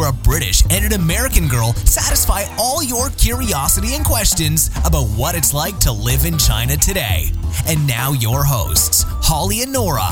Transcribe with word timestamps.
where 0.00 0.08
a 0.08 0.12
British 0.12 0.62
and 0.70 0.82
an 0.82 0.94
American 0.94 1.46
girl 1.46 1.74
satisfy 1.74 2.44
all 2.58 2.82
your 2.82 3.10
curiosity 3.10 3.94
and 3.94 4.02
questions 4.02 4.70
about 4.86 5.06
what 5.08 5.34
it's 5.34 5.52
like 5.52 5.78
to 5.78 5.92
live 5.92 6.24
in 6.24 6.38
China 6.38 6.74
today. 6.74 7.28
And 7.66 7.86
now, 7.86 8.12
your 8.12 8.42
hosts, 8.42 9.04
Holly 9.06 9.60
and 9.60 9.74
Nora. 9.74 10.08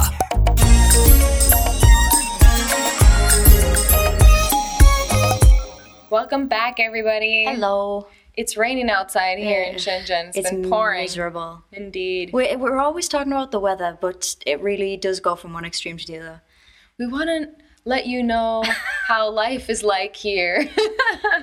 Welcome 6.11 6.49
back, 6.49 6.79
everybody. 6.81 7.47
Hello. 7.47 8.09
It's 8.35 8.59
raining 8.59 8.91
outside 8.91 9.39
here 9.39 9.63
in 9.63 9.77
eh, 9.77 9.79
Shenzhen. 9.79 10.29
It's 10.29 10.37
It's 10.37 10.51
been 10.51 10.69
pouring. 10.69 11.05
miserable. 11.05 11.65
Indeed. 11.73 12.31
We're, 12.35 12.59
we're 12.59 12.79
always 12.79 13.09
talking 13.09 13.33
about 13.33 13.53
the 13.53 13.61
weather, 13.61 13.97
but 13.99 14.37
it 14.45 14.61
really 14.61 14.99
does 14.99 15.19
go 15.21 15.35
from 15.35 15.55
one 15.55 15.65
extreme 15.65 15.97
to 15.97 16.07
the 16.07 16.19
other. 16.19 16.43
We 16.99 17.07
want 17.07 17.29
to 17.29 17.68
let 17.89 18.07
you 18.07 18.23
know 18.23 18.63
how 19.09 19.31
life 19.31 19.69
is 19.71 19.83
like 19.83 20.15
here. 20.15 20.69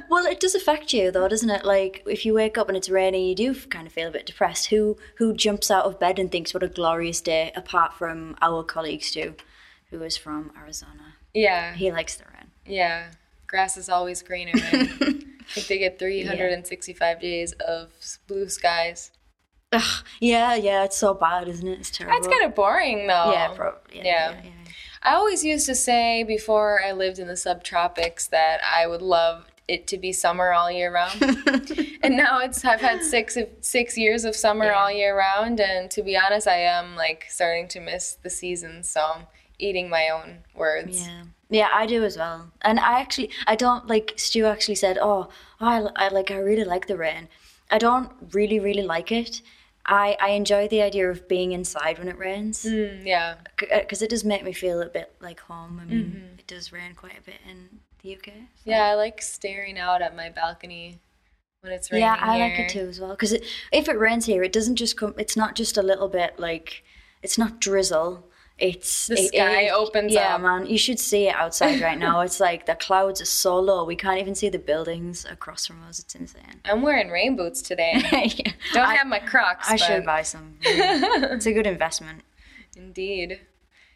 Well, 0.09 0.25
it 0.25 0.39
does 0.39 0.55
affect 0.55 0.93
you, 0.93 1.11
though, 1.11 1.27
doesn't 1.27 1.49
it? 1.49 1.65
Like, 1.65 2.03
if 2.05 2.25
you 2.25 2.33
wake 2.33 2.57
up 2.57 2.67
and 2.67 2.77
it's 2.77 2.89
raining, 2.89 3.25
you 3.25 3.35
do 3.35 3.55
kind 3.55 3.87
of 3.87 3.93
feel 3.93 4.07
a 4.07 4.11
bit 4.11 4.25
depressed. 4.25 4.67
Who 4.67 4.97
who 5.17 5.33
jumps 5.33 5.71
out 5.71 5.85
of 5.85 5.99
bed 5.99 6.19
and 6.19 6.31
thinks, 6.31 6.53
what 6.53 6.63
a 6.63 6.67
glorious 6.67 7.19
day, 7.21 7.51
apart 7.55 7.93
from 7.93 8.35
our 8.41 8.63
colleagues, 8.63 9.11
too, 9.11 9.35
who 9.89 10.01
is 10.03 10.15
from 10.15 10.51
Arizona? 10.55 11.15
yeah. 11.33 11.73
He 11.73 11.91
likes 11.91 12.15
the 12.15 12.25
rain. 12.25 12.51
Yeah. 12.65 13.11
Grass 13.47 13.75
is 13.77 13.89
always 13.89 14.21
greener. 14.21 14.53
Right? 14.53 14.63
I 15.01 15.51
think 15.53 15.67
they 15.67 15.79
get 15.79 15.99
365 15.99 17.19
days 17.19 17.53
of 17.53 17.91
blue 18.27 18.47
skies. 18.47 19.11
Ugh, 19.73 20.05
yeah, 20.21 20.55
yeah, 20.55 20.83
it's 20.85 20.97
so 20.97 21.13
bad, 21.13 21.47
isn't 21.47 21.67
it? 21.67 21.79
It's 21.79 21.89
terrible. 21.89 22.15
That's 22.15 22.27
kind 22.27 22.45
of 22.45 22.55
boring, 22.55 23.07
though. 23.07 23.31
Yeah, 23.31 23.49
probably. 23.55 23.97
Yeah. 23.97 24.03
Yeah, 24.03 24.31
yeah, 24.31 24.43
yeah. 24.43 24.64
I 25.05 25.13
always 25.15 25.43
used 25.43 25.65
to 25.67 25.75
say 25.75 26.23
before 26.23 26.81
I 26.83 26.91
lived 26.91 27.19
in 27.19 27.27
the 27.27 27.33
subtropics 27.33 28.29
that 28.29 28.59
I 28.63 28.87
would 28.87 29.01
love 29.01 29.45
it 29.67 29.87
to 29.87 29.97
be 29.97 30.11
summer 30.11 30.51
all 30.51 30.71
year 30.71 30.91
round. 30.93 31.21
and 32.03 32.17
now 32.17 32.39
it's 32.39 32.63
I've 32.65 32.81
had 32.81 33.03
six 33.03 33.37
of 33.37 33.47
six 33.61 33.97
years 33.97 34.25
of 34.25 34.35
summer 34.35 34.65
Yeah. 34.65 34.79
all 34.79 34.91
year 34.91 35.17
round 35.17 35.59
and 35.59 35.89
to 35.91 36.03
be 36.03 36.17
honest 36.17 36.47
I 36.47 36.57
am 36.57 36.95
like 36.95 37.25
starting 37.29 37.67
to 37.69 37.79
miss 37.79 38.17
the 38.21 38.29
seasons 38.29 38.89
so 38.89 39.01
I'm 39.15 39.23
eating 39.59 39.89
my 39.89 40.09
own 40.09 40.39
words. 40.55 41.07
Yeah. 41.07 41.23
Yeah, 41.49 41.69
I 41.73 41.85
do 41.85 42.03
as 42.03 42.17
well. 42.17 42.51
And 42.63 42.79
I 42.79 42.99
actually, 42.99 43.29
I 43.45 43.55
don't 43.55 43.85
like. 43.87 44.13
Stu 44.17 44.45
actually 44.47 44.75
said, 44.75 44.97
"Oh, 44.99 45.29
I, 45.59 45.87
I 45.95 46.07
like. 46.07 46.31
I 46.31 46.37
really 46.37 46.63
like 46.63 46.87
the 46.87 46.97
rain. 46.97 47.27
I 47.69 47.77
don't 47.77 48.09
really, 48.33 48.59
really 48.59 48.81
like 48.81 49.11
it. 49.11 49.43
I, 49.87 50.17
I 50.19 50.29
enjoy 50.29 50.67
the 50.67 50.81
idea 50.81 51.09
of 51.09 51.27
being 51.27 51.51
inside 51.51 51.99
when 51.99 52.07
it 52.07 52.17
rains 52.17 52.65
Mm, 52.65 53.05
yeah. 53.05 53.35
because 53.57 54.01
it 54.01 54.09
does 54.09 54.23
make 54.23 54.43
me 54.43 54.51
feel 54.51 54.81
a 54.81 54.87
bit 54.87 55.13
like 55.21 55.39
home. 55.41 55.79
I 55.81 55.85
mean, 55.85 56.03
Mm-hmm. 56.05 56.39
it 56.39 56.47
does 56.47 56.71
rain 56.71 56.93
quite 56.95 57.17
a 57.19 57.21
bit 57.21 57.35
in 57.49 57.69
the 58.01 58.15
UK. 58.15 58.33
Yeah, 58.63 58.85
I 58.85 58.95
like 58.95 59.21
staring 59.21 59.77
out 59.77 60.01
at 60.01 60.15
my 60.15 60.29
balcony 60.29 60.99
when 61.61 61.71
it's 61.73 61.91
raining. 61.91 62.07
Yeah, 62.07 62.17
I 62.19 62.37
like 62.39 62.57
it 62.59 62.69
too 62.69 62.87
as 62.87 62.99
well. 62.99 63.11
Because 63.11 63.33
if 63.33 63.87
it 63.87 63.99
rains 63.99 64.25
here, 64.25 64.41
it 64.43 64.53
doesn't 64.53 64.75
just 64.77 64.97
come. 64.97 65.13
It's 65.17 65.37
not 65.37 65.55
just 65.55 65.77
a 65.77 65.83
little 65.83 66.07
bit 66.07 66.39
like. 66.39 66.83
It's 67.23 67.37
not 67.37 67.59
drizzle. 67.59 68.27
It's 68.57 69.07
The 69.07 69.15
it- 69.15 69.27
sky 69.33 69.61
it- 69.63 69.71
opens 69.73 70.13
yeah, 70.13 70.35
up. 70.35 70.41
man. 70.41 70.65
You 70.65 70.77
should 70.77 70.99
see 70.99 71.27
it 71.27 71.35
outside 71.35 71.81
right 71.81 71.97
now. 71.97 72.21
It's 72.21 72.39
like 72.39 72.65
the 72.65 72.75
clouds 72.75 73.19
are 73.21 73.25
so 73.25 73.59
low, 73.59 73.83
we 73.83 73.95
can't 73.97 74.19
even 74.19 74.33
see 74.33 74.47
the 74.49 74.59
buildings 74.59 75.25
across 75.25 75.65
from 75.67 75.83
us. 75.83 75.99
It's 75.99 76.15
insane. 76.15 76.61
I'm 76.63 76.81
wearing 76.81 77.09
rain 77.09 77.35
boots 77.35 77.61
today. 77.61 77.93
Yeah. 78.37 78.51
Don't 78.73 78.87
I, 78.87 78.95
have 78.95 79.07
my 79.07 79.19
Crocs. 79.19 79.67
I 79.69 79.73
but 79.73 79.79
should 79.81 80.05
buy 80.05 80.21
some. 80.23 80.55
it's 80.61 81.45
a 81.45 81.51
good 81.53 81.67
investment. 81.67 82.23
Indeed. 82.77 83.41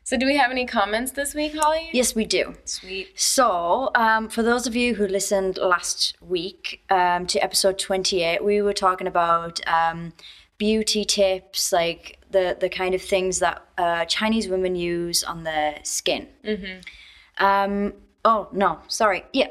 So 0.04 0.18
do 0.18 0.26
we 0.26 0.38
have 0.38 0.50
any 0.50 0.66
comments 0.66 1.12
this 1.12 1.36
week, 1.36 1.54
Holly? 1.56 1.90
Yes, 1.94 2.16
we 2.16 2.26
do. 2.26 2.56
Sweet. 2.66 3.20
So, 3.20 3.92
um, 3.94 4.28
for 4.28 4.42
those 4.42 4.66
of 4.66 4.76
you 4.76 4.96
who 4.96 5.06
listened 5.08 5.58
last 5.58 6.16
week 6.20 6.84
um, 6.90 7.28
to 7.28 7.40
episode 7.44 7.78
28, 7.78 8.44
we 8.44 8.62
were 8.62 8.74
talking 8.74 9.06
about 9.06 9.60
um, 9.68 10.14
beauty 10.58 11.06
tips, 11.06 11.72
like 11.72 12.20
the, 12.32 12.58
the 12.60 12.70
kind 12.70 12.96
of 12.96 13.02
things 13.02 13.40
that 13.40 13.64
uh, 13.78 14.06
Chinese 14.06 14.48
women 14.48 14.76
use 14.76 15.24
on 15.24 15.44
their 15.44 15.80
skin. 15.84 16.28
Mm-hmm. 16.44 17.46
Um, 17.46 17.94
oh, 18.26 18.50
no, 18.52 18.80
sorry. 18.88 19.26
Yeah, 19.32 19.48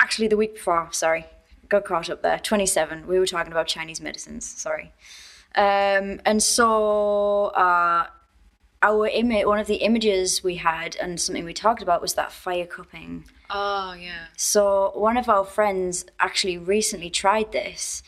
actually, 0.00 0.28
the 0.28 0.36
week 0.36 0.54
before, 0.54 0.88
sorry. 0.92 1.24
Got 1.68 1.84
caught 1.84 2.10
up 2.10 2.22
there. 2.22 2.38
27, 2.38 3.06
we 3.06 3.18
were 3.18 3.26
talking 3.26 3.52
about 3.52 3.66
Chinese 3.66 4.00
medicines, 4.00 4.44
sorry. 4.44 4.92
Um, 5.54 6.20
and 6.24 6.42
so, 6.42 7.46
uh, 7.46 8.06
our 8.82 9.08
image, 9.08 9.44
one 9.46 9.58
of 9.58 9.66
the 9.66 9.76
images 9.76 10.42
we 10.44 10.56
had, 10.56 10.96
and 10.96 11.20
something 11.20 11.44
we 11.44 11.52
talked 11.52 11.82
about 11.82 12.00
was 12.00 12.14
that 12.14 12.32
fire 12.32 12.66
cupping. 12.66 13.24
Oh 13.50 13.94
yeah. 13.94 14.26
So 14.36 14.92
one 14.94 15.16
of 15.16 15.28
our 15.28 15.44
friends 15.44 16.04
actually 16.20 16.58
recently 16.58 17.10
tried 17.10 17.52
this, 17.52 18.02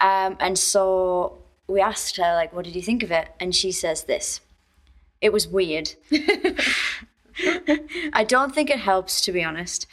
um, 0.00 0.36
and 0.40 0.58
so 0.58 1.38
we 1.66 1.80
asked 1.80 2.16
her 2.16 2.34
like, 2.34 2.52
"What 2.52 2.64
did 2.64 2.74
you 2.74 2.82
think 2.82 3.02
of 3.02 3.10
it?" 3.12 3.28
And 3.38 3.54
she 3.54 3.70
says 3.70 4.04
this: 4.04 4.40
"It 5.20 5.32
was 5.32 5.46
weird. 5.46 5.94
I 8.12 8.24
don't 8.26 8.54
think 8.54 8.70
it 8.70 8.80
helps, 8.80 9.20
to 9.22 9.32
be 9.32 9.44
honest." 9.44 9.86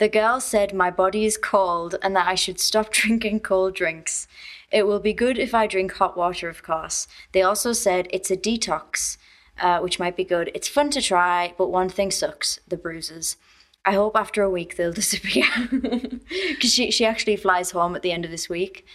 The 0.00 0.08
girl 0.08 0.40
said 0.40 0.72
my 0.72 0.90
body 0.90 1.26
is 1.26 1.36
cold 1.36 1.94
and 2.02 2.16
that 2.16 2.26
I 2.26 2.34
should 2.34 2.58
stop 2.58 2.90
drinking 3.00 3.40
cold 3.40 3.74
drinks. 3.74 4.26
It 4.72 4.86
will 4.86 4.98
be 4.98 5.12
good 5.12 5.38
if 5.38 5.54
I 5.54 5.66
drink 5.66 5.92
hot 5.92 6.16
water, 6.16 6.48
of 6.48 6.62
course. 6.62 7.06
They 7.32 7.42
also 7.42 7.74
said 7.74 8.08
it's 8.10 8.30
a 8.30 8.36
detox, 8.36 9.18
uh, 9.60 9.80
which 9.80 9.98
might 9.98 10.16
be 10.16 10.24
good. 10.24 10.50
It's 10.54 10.68
fun 10.68 10.90
to 10.90 11.02
try, 11.02 11.54
but 11.56 11.68
one 11.68 11.88
thing 11.88 12.10
sucks 12.10 12.58
the 12.66 12.76
bruises. 12.76 13.36
I 13.84 13.92
hope 13.92 14.16
after 14.16 14.42
a 14.42 14.50
week 14.50 14.76
they'll 14.76 14.92
disappear. 15.02 15.46
Because 15.70 16.72
she, 16.72 16.90
she 16.90 17.04
actually 17.04 17.36
flies 17.36 17.70
home 17.70 17.94
at 17.96 18.02
the 18.02 18.12
end 18.12 18.24
of 18.24 18.30
this 18.30 18.48
week. 18.48 18.86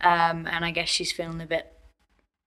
Um, 0.00 0.46
and 0.46 0.64
I 0.64 0.70
guess 0.70 0.88
she's 0.88 1.12
feeling 1.12 1.40
a 1.40 1.46
bit, 1.46 1.72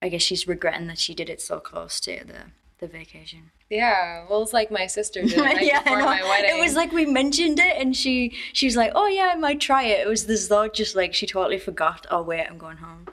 I 0.01 0.09
guess 0.09 0.21
she's 0.21 0.47
regretting 0.47 0.87
that 0.87 0.99
she 0.99 1.13
did 1.15 1.29
it 1.29 1.41
so 1.41 1.59
close 1.59 1.99
to 2.01 2.23
the, 2.25 2.51
the 2.79 2.87
vacation. 2.87 3.51
Yeah. 3.69 4.25
Well, 4.29 4.43
it's 4.43 4.53
like 4.53 4.71
my 4.71 4.87
sister 4.87 5.21
did 5.21 5.33
it 5.33 5.39
I 5.39 5.81
before 5.83 5.99
my 5.99 6.21
wedding. 6.23 6.57
It 6.57 6.61
was 6.61 6.75
like 6.75 6.91
we 6.91 7.05
mentioned 7.05 7.59
it, 7.59 7.77
and 7.77 7.95
she 7.95 8.37
she 8.53 8.65
was 8.65 8.77
like, 8.77 8.93
"Oh 8.95 9.07
yeah, 9.07 9.31
I 9.33 9.35
might 9.35 9.59
try 9.59 9.83
it." 9.83 9.99
It 9.99 10.07
was 10.07 10.25
this 10.25 10.47
thought, 10.47 10.73
just 10.73 10.95
like 10.95 11.13
she 11.13 11.25
totally 11.25 11.59
forgot. 11.59 12.07
Oh 12.09 12.21
wait, 12.21 12.45
I'm 12.45 12.57
going 12.57 12.77
home. 12.77 13.07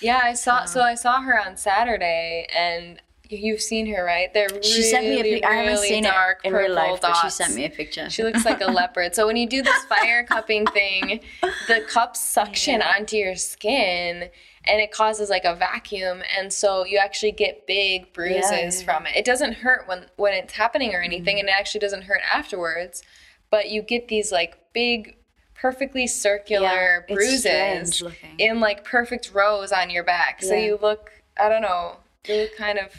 Yeah, 0.00 0.20
I 0.22 0.34
saw. 0.34 0.64
So 0.64 0.80
I 0.80 0.94
saw 0.94 1.22
her 1.22 1.40
on 1.40 1.56
Saturday, 1.56 2.46
and 2.56 3.02
you've 3.30 3.60
seen 3.60 3.86
her, 3.94 4.04
right? 4.04 4.32
They're 4.32 4.48
really, 4.50 4.62
She 4.62 4.82
sent 4.82 5.06
me 5.06 5.20
a 5.20 5.22
pic. 5.22 5.44
I 5.44 5.54
haven't 5.54 5.74
really 5.74 5.88
seen 5.88 6.04
dark 6.04 6.40
it 6.44 6.48
in 6.48 6.54
real 6.54 6.74
life, 6.74 7.00
but 7.00 7.14
she 7.14 7.30
sent 7.30 7.54
me 7.54 7.64
a 7.64 7.70
picture. 7.70 8.08
She 8.10 8.22
looks 8.22 8.44
like 8.44 8.60
a 8.60 8.66
leopard. 8.70 9.14
So 9.14 9.26
when 9.26 9.36
you 9.36 9.46
do 9.46 9.62
this 9.62 9.84
fire 9.84 10.24
cupping 10.28 10.66
thing, 10.66 11.20
the 11.68 11.84
cups 11.88 12.20
suction 12.20 12.82
onto 12.82 13.16
your 13.16 13.36
skin 13.36 14.30
and 14.66 14.80
it 14.80 14.90
causes 14.90 15.30
like 15.30 15.44
a 15.44 15.54
vacuum 15.54 16.22
and 16.36 16.52
so 16.52 16.84
you 16.84 16.98
actually 16.98 17.32
get 17.32 17.66
big 17.66 18.12
bruises 18.12 18.50
Yeah, 18.50 18.60
yeah, 18.60 18.84
from 18.84 19.06
it. 19.06 19.16
It 19.16 19.24
doesn't 19.24 19.54
hurt 19.54 19.86
when 19.86 20.06
when 20.16 20.34
it's 20.34 20.54
happening 20.54 20.94
or 20.94 21.00
anything 21.00 21.36
mm-hmm. 21.36 21.40
and 21.40 21.48
it 21.48 21.54
actually 21.58 21.80
doesn't 21.80 22.02
hurt 22.02 22.20
afterwards, 22.32 23.02
but 23.50 23.70
you 23.70 23.82
get 23.82 24.08
these 24.08 24.32
like 24.32 24.58
big 24.72 25.16
perfectly 25.54 26.06
circular 26.06 27.04
Yeah, 27.08 27.14
bruises 27.14 28.02
in 28.38 28.60
like 28.60 28.84
perfect 28.84 29.32
rows 29.32 29.72
on 29.72 29.90
your 29.90 30.04
back. 30.04 30.42
So 30.42 30.54
you 30.54 30.78
look 30.80 31.10
I 31.40 31.48
don't 31.48 31.62
know, 31.62 31.98
you 32.26 32.34
look 32.42 32.56
kind 32.56 32.78
of 32.78 32.92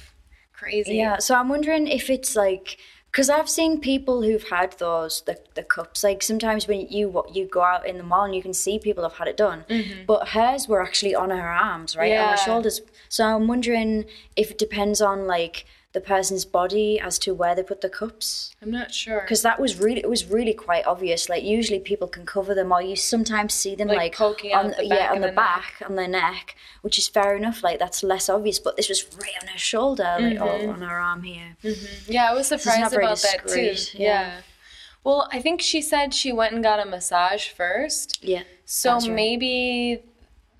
crazy. 0.57 0.95
Yeah, 0.95 1.18
so 1.19 1.35
I'm 1.35 1.50
wondering 1.50 1.88
if 1.88 2.09
it's 2.09 2.35
like 2.35 2.78
because 3.12 3.29
I've 3.29 3.50
seen 3.50 3.79
people 3.79 4.22
who've 4.22 4.49
had 4.49 4.73
those 4.73 5.22
the, 5.22 5.40
the 5.55 5.64
cups. 5.64 6.03
Like 6.03 6.22
sometimes 6.22 6.67
when 6.67 6.87
you 6.90 7.09
what 7.09 7.35
you 7.35 7.46
go 7.46 7.61
out 7.61 7.87
in 7.87 7.97
the 7.97 8.03
mall 8.03 8.23
and 8.26 8.35
you 8.35 8.41
can 8.41 8.53
see 8.53 8.79
people 8.79 9.03
have 9.03 9.14
had 9.14 9.28
it 9.28 9.37
done, 9.37 9.66
but 10.05 10.29
hers 10.29 10.67
were 10.67 10.81
actually 10.84 11.16
on 11.16 11.29
her 11.29 11.47
arms, 11.47 11.96
right, 11.96 12.11
on 12.11 12.17
Mm-hmm. 12.17 12.31
Her 12.31 12.37
shoulders. 12.37 12.81
So 13.09 13.26
I'm 13.26 13.47
wondering 13.47 14.05
if 14.35 14.52
it 14.52 14.58
depends 14.58 15.02
on 15.02 15.26
like 15.26 15.66
the 15.93 16.01
person's 16.01 16.45
body 16.45 16.99
as 16.99 17.17
to 17.19 17.34
where 17.34 17.55
they 17.55 17.63
put 17.63 17.81
the 17.81 17.89
cups. 17.89 18.55
I'm 18.61 18.69
not 18.69 18.93
sure. 18.93 19.22
Because 19.22 19.41
that 19.41 19.59
was 19.59 19.79
really, 19.79 20.01
it 20.01 20.09
was 20.09 20.25
really 20.25 20.53
quite 20.53 20.85
obvious. 20.85 21.29
Like 21.29 21.43
usually 21.43 21.79
people 21.79 22.07
can 22.07 22.25
cover 22.25 22.53
them, 22.53 22.72
or 22.72 22.81
you 22.81 22.95
sometimes 22.95 23.53
see 23.53 23.73
them 23.75 23.87
Like 23.87 23.97
like, 23.97 24.16
poking 24.16 24.53
on 24.53 24.72
the 24.78 24.85
yeah 24.85 24.95
back 25.07 25.11
on 25.16 25.22
the 25.22 25.28
the 25.28 25.34
back 25.34 25.73
on 25.87 25.95
their 25.95 26.07
neck, 26.07 26.55
which 26.81 26.97
is 26.99 27.07
fair 27.07 27.35
enough. 27.35 27.63
Like 27.63 27.79
that's 27.79 28.03
less 28.03 28.29
obvious, 28.29 28.59
but 28.59 28.75
this 28.78 28.89
was 28.89 29.05
right 29.16 29.34
on 29.41 29.47
her 29.47 29.57
shoulder, 29.57 30.17
like 30.19 30.39
oh, 30.39 30.69
on 30.69 30.81
her 30.81 30.99
arm 30.99 31.23
here. 31.23 31.57
Yeah, 32.07 32.29
I 32.29 32.33
was 32.33 32.47
surprised 32.47 32.93
about 32.93 33.19
that 33.19 33.47
too. 33.47 33.75
Yeah. 33.93 34.22
yeah. 34.22 34.41
Well, 35.03 35.29
I 35.31 35.41
think 35.41 35.61
she 35.61 35.81
said 35.81 36.13
she 36.13 36.33
went 36.33 36.53
and 36.53 36.61
got 36.61 36.85
a 36.85 36.90
massage 36.90 37.47
first. 37.47 38.19
Yeah. 38.22 38.43
So 38.66 38.95
right. 38.95 39.09
maybe 39.09 40.03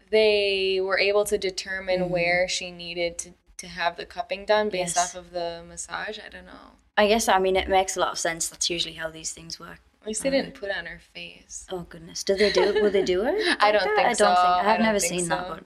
they 0.10 0.80
were 0.82 0.98
able 0.98 1.26
to 1.26 1.38
determine 1.38 2.00
Mm-hmm. 2.00 2.14
where 2.14 2.48
she 2.48 2.72
needed 2.72 3.18
to, 3.20 3.34
to 3.58 3.68
have 3.68 3.98
the 3.98 4.06
cupping 4.06 4.46
done 4.46 4.70
based 4.70 4.96
Yes. 4.96 5.16
off 5.16 5.22
of 5.26 5.32
the 5.32 5.64
massage. 5.68 6.20
I 6.26 6.30
don't 6.30 6.46
know. 6.46 6.74
I 6.98 7.08
guess 7.08 7.28
I 7.28 7.40
mean 7.40 7.56
it 7.56 7.68
makes 7.70 7.96
a 7.96 8.00
lot 8.00 8.12
of 8.14 8.20
sense. 8.20 8.48
That's 8.48 8.70
usually 8.70 8.96
how 8.96 9.10
these 9.10 9.32
things 9.32 9.60
work. 9.60 9.80
At 10.02 10.08
least 10.08 10.24
they 10.24 10.30
didn't 10.30 10.54
put 10.54 10.70
it 10.70 10.78
on 10.78 10.86
her 10.86 11.00
face. 11.14 11.68
Oh 11.70 11.82
goodness, 11.90 12.24
do 12.24 12.36
they 12.36 12.52
do 12.52 12.64
it? 12.64 12.82
Will 12.82 12.92
they 12.92 13.04
do 13.04 13.24
it? 13.26 13.58
I 13.60 13.72
don't 13.72 13.84
that? 13.84 13.96
think 13.96 14.00
I 14.08 14.14
don't 14.14 14.16
so. 14.16 14.26
think. 14.26 14.38
I 14.38 14.60
I 14.60 14.64
have 14.64 14.78
don't 14.78 14.86
never 14.86 15.00
seen 15.00 15.22
so. 15.22 15.30
that, 15.30 15.48
but 15.50 15.64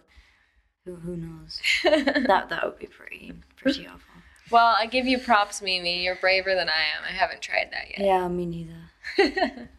who 0.86 0.96
who 0.96 1.16
knows? 1.18 1.60
that 1.84 2.50
that 2.50 2.64
would 2.66 2.80
be 2.80 2.88
pretty 2.88 3.34
pretty 3.56 3.86
awful. 3.94 4.00
Well, 4.50 4.76
I 4.78 4.86
give 4.88 5.06
you 5.06 5.18
props, 5.20 5.62
Mimi. 5.62 6.04
You're 6.04 6.16
braver 6.16 6.56
than 6.56 6.68
I 6.68 6.82
am. 6.98 7.04
I 7.08 7.12
haven't 7.12 7.42
tried 7.42 7.70
that 7.72 7.90
yet. 7.92 8.00
Yeah, 8.06 8.28
me 8.28 8.46
neither. 8.46 8.76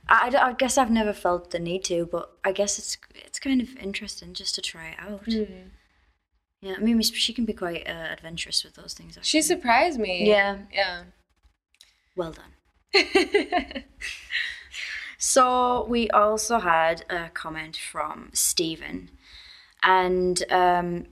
I, 0.09 0.31
I, 0.35 0.49
I 0.49 0.53
guess 0.55 0.79
I've 0.79 0.91
never 0.91 1.13
felt 1.13 1.51
the 1.51 1.59
need 1.59 1.85
to, 1.85 2.07
but 2.07 2.31
I 2.45 2.53
guess 2.53 2.79
it's 2.79 2.97
it's 3.15 3.39
kind 3.41 3.61
of 3.61 3.77
interesting 3.77 4.33
just 4.33 4.55
to 4.55 4.63
try 4.63 4.91
it 4.91 4.99
out. 4.99 5.25
Hmm. 5.25 5.45
Yeah, 6.63 6.77
I 6.77 6.81
mean, 6.81 7.03
she 7.03 7.33
can 7.33 7.45
be 7.45 7.53
quite 7.53 7.89
uh, 7.89 8.09
adventurous 8.13 8.63
with 8.63 8.75
those 8.75 8.95
things. 8.95 9.17
Actually. 9.17 9.29
She 9.29 9.43
surprised 9.43 9.99
me. 9.99 10.29
Yeah. 10.29 10.59
Yeah. 10.73 11.03
Well 12.17 12.33
done. 12.33 12.53
so 15.19 15.85
we 15.89 16.09
also 16.11 16.61
had 16.61 17.05
a 17.11 17.31
comment 17.31 17.77
from 17.77 18.31
Stephen, 18.33 19.11
and 19.83 20.45
um, 20.51 21.07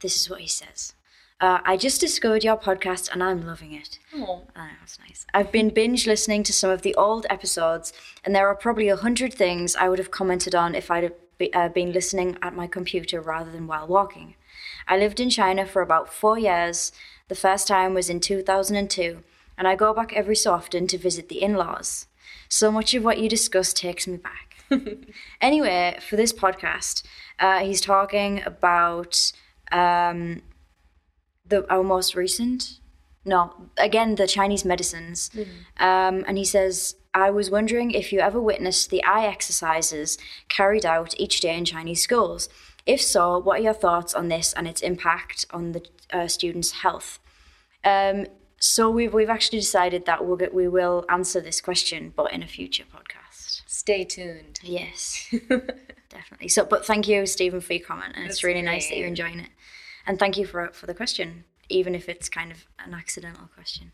this 0.00 0.20
is 0.20 0.30
what 0.30 0.40
he 0.40 0.46
says. 0.46 0.94
Uh, 1.40 1.58
I 1.64 1.76
just 1.76 2.00
discovered 2.00 2.44
your 2.44 2.56
podcast 2.56 3.10
and 3.12 3.20
I'm 3.20 3.44
loving 3.44 3.72
it. 3.72 3.98
Oh. 4.14 4.42
Oh, 4.54 4.68
that's 4.78 5.00
nice. 5.00 5.26
I've 5.34 5.50
been 5.50 5.70
binge 5.70 6.06
listening 6.06 6.44
to 6.44 6.52
some 6.52 6.70
of 6.70 6.82
the 6.82 6.94
old 6.94 7.26
episodes, 7.28 7.92
and 8.24 8.32
there 8.32 8.46
are 8.46 8.54
probably 8.54 8.88
a 8.88 8.94
hundred 8.94 9.34
things 9.34 9.74
I 9.74 9.88
would 9.88 9.98
have 9.98 10.12
commented 10.12 10.54
on 10.54 10.76
if 10.76 10.88
I'd 10.88 11.02
have 11.02 11.14
be, 11.38 11.52
uh, 11.52 11.68
been 11.70 11.92
listening 11.92 12.38
at 12.42 12.54
my 12.54 12.68
computer 12.68 13.20
rather 13.20 13.50
than 13.50 13.66
while 13.66 13.88
walking. 13.88 14.36
I 14.86 14.96
lived 14.96 15.20
in 15.20 15.30
China 15.30 15.66
for 15.66 15.82
about 15.82 16.12
four 16.12 16.38
years. 16.38 16.92
The 17.28 17.34
first 17.34 17.66
time 17.66 17.94
was 17.94 18.10
in 18.10 18.20
2002, 18.20 19.22
and 19.56 19.68
I 19.68 19.74
go 19.74 19.94
back 19.94 20.12
every 20.12 20.36
so 20.36 20.52
often 20.52 20.86
to 20.88 20.98
visit 20.98 21.28
the 21.28 21.42
in 21.42 21.54
laws. 21.54 22.06
So 22.48 22.70
much 22.70 22.94
of 22.94 23.04
what 23.04 23.18
you 23.18 23.28
discuss 23.28 23.72
takes 23.72 24.06
me 24.06 24.18
back. 24.18 24.56
anyway, 25.40 25.98
for 26.06 26.16
this 26.16 26.32
podcast, 26.32 27.02
uh, 27.38 27.60
he's 27.60 27.80
talking 27.80 28.42
about 28.44 29.32
um, 29.70 30.42
the 31.46 31.70
our 31.72 31.82
most 31.82 32.14
recent 32.14 32.80
no 33.24 33.52
again 33.76 34.16
the 34.16 34.26
chinese 34.26 34.64
medicines 34.64 35.30
um, 35.78 36.24
and 36.26 36.36
he 36.38 36.44
says 36.44 36.96
i 37.14 37.30
was 37.30 37.50
wondering 37.50 37.90
if 37.90 38.12
you 38.12 38.20
ever 38.20 38.40
witnessed 38.40 38.90
the 38.90 39.02
eye 39.04 39.26
exercises 39.26 40.18
carried 40.48 40.84
out 40.84 41.14
each 41.18 41.40
day 41.40 41.56
in 41.56 41.64
chinese 41.64 42.02
schools 42.02 42.48
if 42.86 43.00
so 43.00 43.38
what 43.38 43.60
are 43.60 43.62
your 43.62 43.74
thoughts 43.74 44.14
on 44.14 44.28
this 44.28 44.52
and 44.52 44.66
its 44.66 44.80
impact 44.80 45.46
on 45.50 45.72
the 45.72 45.82
uh, 46.12 46.26
students 46.26 46.72
health 46.72 47.18
um, 47.84 48.26
so 48.58 48.88
we've, 48.88 49.12
we've 49.12 49.28
actually 49.28 49.58
decided 49.58 50.06
that 50.06 50.24
we'll 50.24 50.36
get, 50.36 50.54
we 50.54 50.68
will 50.68 51.04
answer 51.08 51.40
this 51.40 51.60
question 51.60 52.12
but 52.14 52.32
in 52.32 52.42
a 52.42 52.46
future 52.46 52.84
podcast 52.84 53.12
Stay 53.82 54.04
tuned. 54.04 54.60
Yes, 54.62 55.34
definitely. 56.08 56.46
So, 56.48 56.64
but 56.64 56.86
thank 56.86 57.08
you, 57.08 57.26
Stephen, 57.26 57.60
for 57.60 57.72
your 57.72 57.84
comment, 57.84 58.12
and 58.14 58.26
it's 58.26 58.36
That's 58.36 58.44
really 58.44 58.62
nice 58.62 58.88
that 58.88 58.96
you're 58.96 59.08
enjoying 59.08 59.40
it. 59.40 59.48
And 60.06 60.20
thank 60.20 60.36
you 60.36 60.46
for 60.46 60.68
for 60.72 60.86
the 60.86 60.94
question, 60.94 61.44
even 61.68 61.94
if 61.94 62.08
it's 62.08 62.28
kind 62.28 62.52
of 62.52 62.66
an 62.78 62.94
accidental 62.94 63.48
question. 63.54 63.90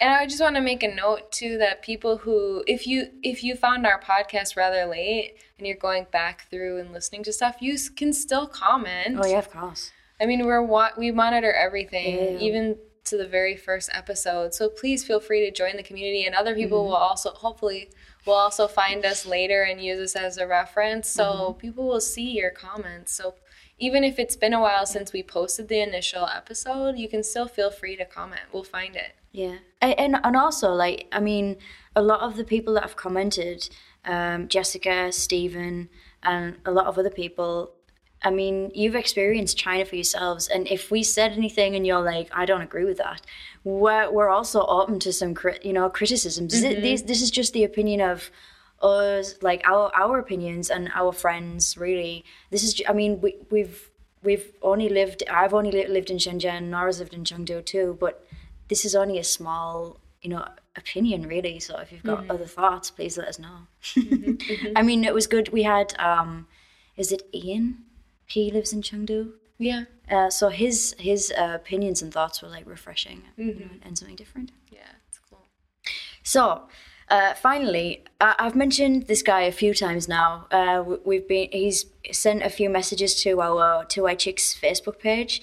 And 0.00 0.10
I 0.12 0.26
just 0.26 0.40
want 0.40 0.54
to 0.56 0.60
make 0.62 0.82
a 0.82 0.88
note 0.94 1.32
too 1.32 1.58
that 1.58 1.82
people 1.82 2.18
who 2.18 2.62
if 2.66 2.86
you 2.86 3.08
if 3.22 3.42
you 3.42 3.54
found 3.56 3.86
our 3.86 4.00
podcast 4.00 4.56
rather 4.56 4.86
late 4.86 5.34
and 5.58 5.66
you're 5.66 5.76
going 5.76 6.06
back 6.12 6.48
through 6.50 6.78
and 6.78 6.92
listening 6.92 7.22
to 7.24 7.32
stuff, 7.32 7.56
you 7.60 7.76
can 7.96 8.12
still 8.12 8.46
comment. 8.46 9.18
Oh 9.20 9.26
yeah, 9.26 9.38
of 9.38 9.50
course. 9.50 9.90
I 10.20 10.26
mean, 10.26 10.46
we're 10.46 10.62
we 10.96 11.10
monitor 11.10 11.52
everything, 11.52 12.14
Yeah. 12.16 12.38
even 12.40 12.76
to 13.04 13.16
the 13.16 13.26
very 13.26 13.56
first 13.56 13.88
episode. 13.94 14.52
So 14.52 14.68
please 14.68 15.02
feel 15.04 15.18
free 15.18 15.40
to 15.46 15.50
join 15.50 15.76
the 15.76 15.82
community, 15.82 16.24
and 16.26 16.34
other 16.34 16.54
people 16.54 16.78
Mm-hmm. 16.80 16.88
will 16.90 16.96
also 16.96 17.30
hopefully 17.30 17.90
will 18.26 18.34
also 18.34 18.68
find 18.68 19.04
us 19.06 19.24
later 19.24 19.62
and 19.62 19.82
use 19.82 19.98
us 20.00 20.16
as 20.16 20.36
a 20.38 20.46
reference. 20.46 21.08
So 21.08 21.24
Mm-hmm. 21.24 21.58
people 21.60 21.88
will 21.88 22.00
see 22.00 22.30
your 22.32 22.50
comments. 22.50 23.12
So 23.12 23.34
even 23.78 24.04
if 24.04 24.18
it's 24.18 24.36
been 24.36 24.52
a 24.52 24.60
while 24.60 24.86
since 24.86 25.12
we 25.12 25.22
posted 25.22 25.68
the 25.68 25.80
initial 25.80 26.26
episode, 26.26 26.98
you 26.98 27.08
can 27.08 27.22
still 27.22 27.46
feel 27.46 27.70
free 27.70 27.96
to 27.96 28.04
comment. 28.04 28.42
We'll 28.52 28.64
find 28.64 28.96
it. 28.96 29.12
Yeah, 29.32 29.56
and 29.80 30.16
and 30.24 30.36
also 30.36 30.72
like 30.72 31.06
I 31.12 31.20
mean, 31.20 31.56
a 31.94 32.02
lot 32.02 32.20
of 32.20 32.36
the 32.36 32.44
people 32.44 32.74
that 32.74 32.82
have 32.82 32.96
commented, 32.96 33.68
um, 34.04 34.48
Jessica, 34.48 35.12
Stephen, 35.12 35.88
and 36.22 36.56
a 36.64 36.70
lot 36.70 36.86
of 36.86 36.98
other 36.98 37.10
people. 37.10 37.72
I 38.20 38.30
mean, 38.30 38.72
you've 38.74 38.96
experienced 38.96 39.56
China 39.56 39.84
for 39.84 39.94
yourselves, 39.94 40.48
and 40.48 40.66
if 40.66 40.90
we 40.90 41.04
said 41.04 41.32
anything 41.32 41.76
and 41.76 41.86
you're 41.86 42.02
like, 42.02 42.28
I 42.32 42.46
don't 42.46 42.62
agree 42.62 42.84
with 42.84 42.98
that, 42.98 43.22
we're 43.62 44.10
we're 44.10 44.28
also 44.28 44.66
open 44.66 44.98
to 45.00 45.12
some 45.12 45.34
crit, 45.34 45.64
you 45.64 45.72
know 45.72 45.88
criticisms. 45.88 46.52
This, 46.52 46.62
this 46.62 47.02
this 47.02 47.22
is 47.22 47.30
just 47.30 47.52
the 47.52 47.62
opinion 47.62 48.00
of 48.00 48.32
us, 48.80 49.36
like 49.42 49.62
our 49.66 49.90
our 49.94 50.18
opinions 50.18 50.70
and 50.70 50.90
our 50.94 51.12
friends. 51.12 51.76
Really, 51.76 52.24
this 52.50 52.62
is. 52.62 52.80
I 52.88 52.92
mean, 52.92 53.20
we 53.20 53.36
we've 53.50 53.90
we've 54.22 54.52
only 54.62 54.88
lived. 54.88 55.22
I've 55.30 55.54
only 55.54 55.70
lived 55.86 56.10
in 56.10 56.18
Shenzhen. 56.18 56.64
Nora's 56.64 57.00
lived 57.00 57.14
in 57.14 57.24
Chengdu 57.24 57.64
too, 57.64 57.96
but 58.00 58.24
this 58.68 58.84
is 58.84 58.94
only 58.94 59.18
a 59.18 59.24
small, 59.24 60.00
you 60.22 60.30
know, 60.30 60.46
opinion 60.76 61.26
really. 61.26 61.58
So 61.60 61.76
if 61.78 61.92
you've 61.92 62.02
got 62.02 62.30
other 62.30 62.46
thoughts, 62.46 62.90
please 62.90 63.18
let 63.18 63.28
us 63.28 63.38
know. 63.38 63.66
I 64.76 64.82
mean, 64.82 65.04
it 65.04 65.14
was 65.14 65.26
good. 65.26 65.48
We 65.50 65.62
had, 65.64 65.98
um, 65.98 66.46
is 66.96 67.12
it 67.12 67.22
Ian? 67.34 67.84
He 68.26 68.50
lives 68.50 68.72
in 68.72 68.82
Chengdu. 68.82 69.32
Yeah. 69.58 69.84
Uh, 70.10 70.30
so 70.30 70.48
his 70.48 70.94
his 70.98 71.32
uh, 71.36 71.52
opinions 71.54 72.00
and 72.00 72.12
thoughts 72.12 72.40
were 72.42 72.48
like 72.48 72.66
refreshing 72.66 73.22
you 73.36 73.54
know, 73.54 73.66
and 73.82 73.98
something 73.98 74.16
different. 74.16 74.52
Yeah, 74.70 74.80
it's 75.08 75.18
cool. 75.28 75.46
So, 76.22 76.68
uh, 77.10 77.34
finally, 77.34 78.02
I- 78.20 78.34
I've 78.38 78.54
mentioned 78.56 79.06
this 79.06 79.22
guy 79.22 79.42
a 79.42 79.52
few 79.52 79.74
times 79.74 80.08
now. 80.08 80.46
Uh, 80.50 80.82
we've 81.04 81.26
been 81.28 81.48
he's 81.52 81.86
sent 82.12 82.42
a 82.42 82.50
few 82.50 82.68
messages 82.70 83.20
to 83.22 83.40
our 83.40 83.84
Two 83.84 84.02
White 84.04 84.18
Chicks 84.18 84.58
Facebook 84.60 84.98
page. 84.98 85.42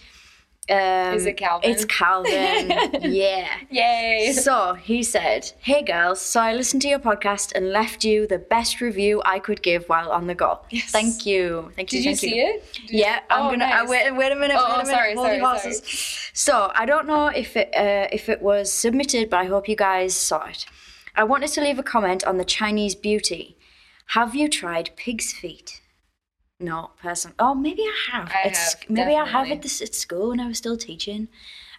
Um, 0.67 1.13
Is 1.13 1.27
it 1.27 1.37
Calvin? 1.37 1.69
It's 1.69 1.85
Calvin. 1.85 2.31
yeah. 3.13 3.47
Yay! 3.69 4.31
So 4.33 4.73
he 4.73 5.03
said, 5.03 5.51
Hey 5.61 5.83
girls, 5.83 6.19
so 6.19 6.39
I 6.41 6.53
listened 6.53 6.81
to 6.81 6.87
your 6.87 6.97
podcast 6.97 7.51
and 7.53 7.69
left 7.69 8.03
you 8.03 8.25
the 8.25 8.39
best 8.39 8.81
review 8.81 9.21
I 9.25 9.37
could 9.37 9.61
give 9.61 9.85
while 9.85 10.09
on 10.11 10.25
the 10.25 10.33
go. 10.33 10.61
Yes. 10.71 10.89
Thank 10.89 11.23
you. 11.27 11.71
Thank 11.75 11.93
you. 11.93 11.99
Did 11.99 12.05
you 12.05 12.15
thank 12.15 12.19
see 12.19 12.39
it? 12.39 12.73
Did 12.73 12.89
you- 12.89 12.99
Yeah, 13.01 13.19
I'm 13.29 13.45
Oh, 13.45 13.49
gonna 13.51 13.65
uh, 13.65 13.67
nice. 13.83 13.89
wait. 13.89 14.11
Wait 14.15 14.31
a 14.31 14.35
minute. 14.35 14.57
Oh, 14.59 14.63
wait 14.65 14.71
a 14.71 14.73
oh, 14.73 14.77
minute. 14.77 14.87
sorry, 14.87 15.13
hold 15.13 15.27
sorry, 15.27 15.39
horses. 15.39 16.31
So 16.33 16.71
I 16.73 16.85
don't 16.87 17.05
know 17.05 17.27
if 17.27 17.55
it 17.55 17.69
uh, 17.77 18.07
if 18.11 18.27
it 18.27 18.41
was 18.41 18.71
submitted, 18.73 19.29
but 19.29 19.37
I 19.41 19.45
hope 19.45 19.69
you 19.69 19.75
guys 19.75 20.15
saw 20.15 20.45
it. 20.47 20.65
I 21.15 21.23
wanted 21.23 21.49
to 21.51 21.61
leave 21.61 21.79
a 21.79 21.83
comment 21.83 22.23
on 22.25 22.37
the 22.37 22.45
Chinese 22.45 22.95
beauty. 22.95 23.57
Have 24.07 24.35
you 24.35 24.47
tried 24.49 24.95
pig's 24.95 25.33
feet? 25.33 25.81
No, 26.59 26.91
person. 27.01 27.33
Oh, 27.39 27.53
maybe 27.53 27.81
I 27.83 27.95
have. 28.11 28.31
I 28.31 28.47
It's- 28.47 28.73
have, 28.73 28.89
maybe 28.89 29.11
I 29.15 29.19
have 29.25 29.27
definitely. 29.27 29.51
at 29.57 29.61
this 29.63 29.81
at 29.81 29.95
school 29.95 30.29
when 30.29 30.39
I 30.39 30.47
was 30.47 30.57
still 30.57 30.77
teaching. 30.77 31.27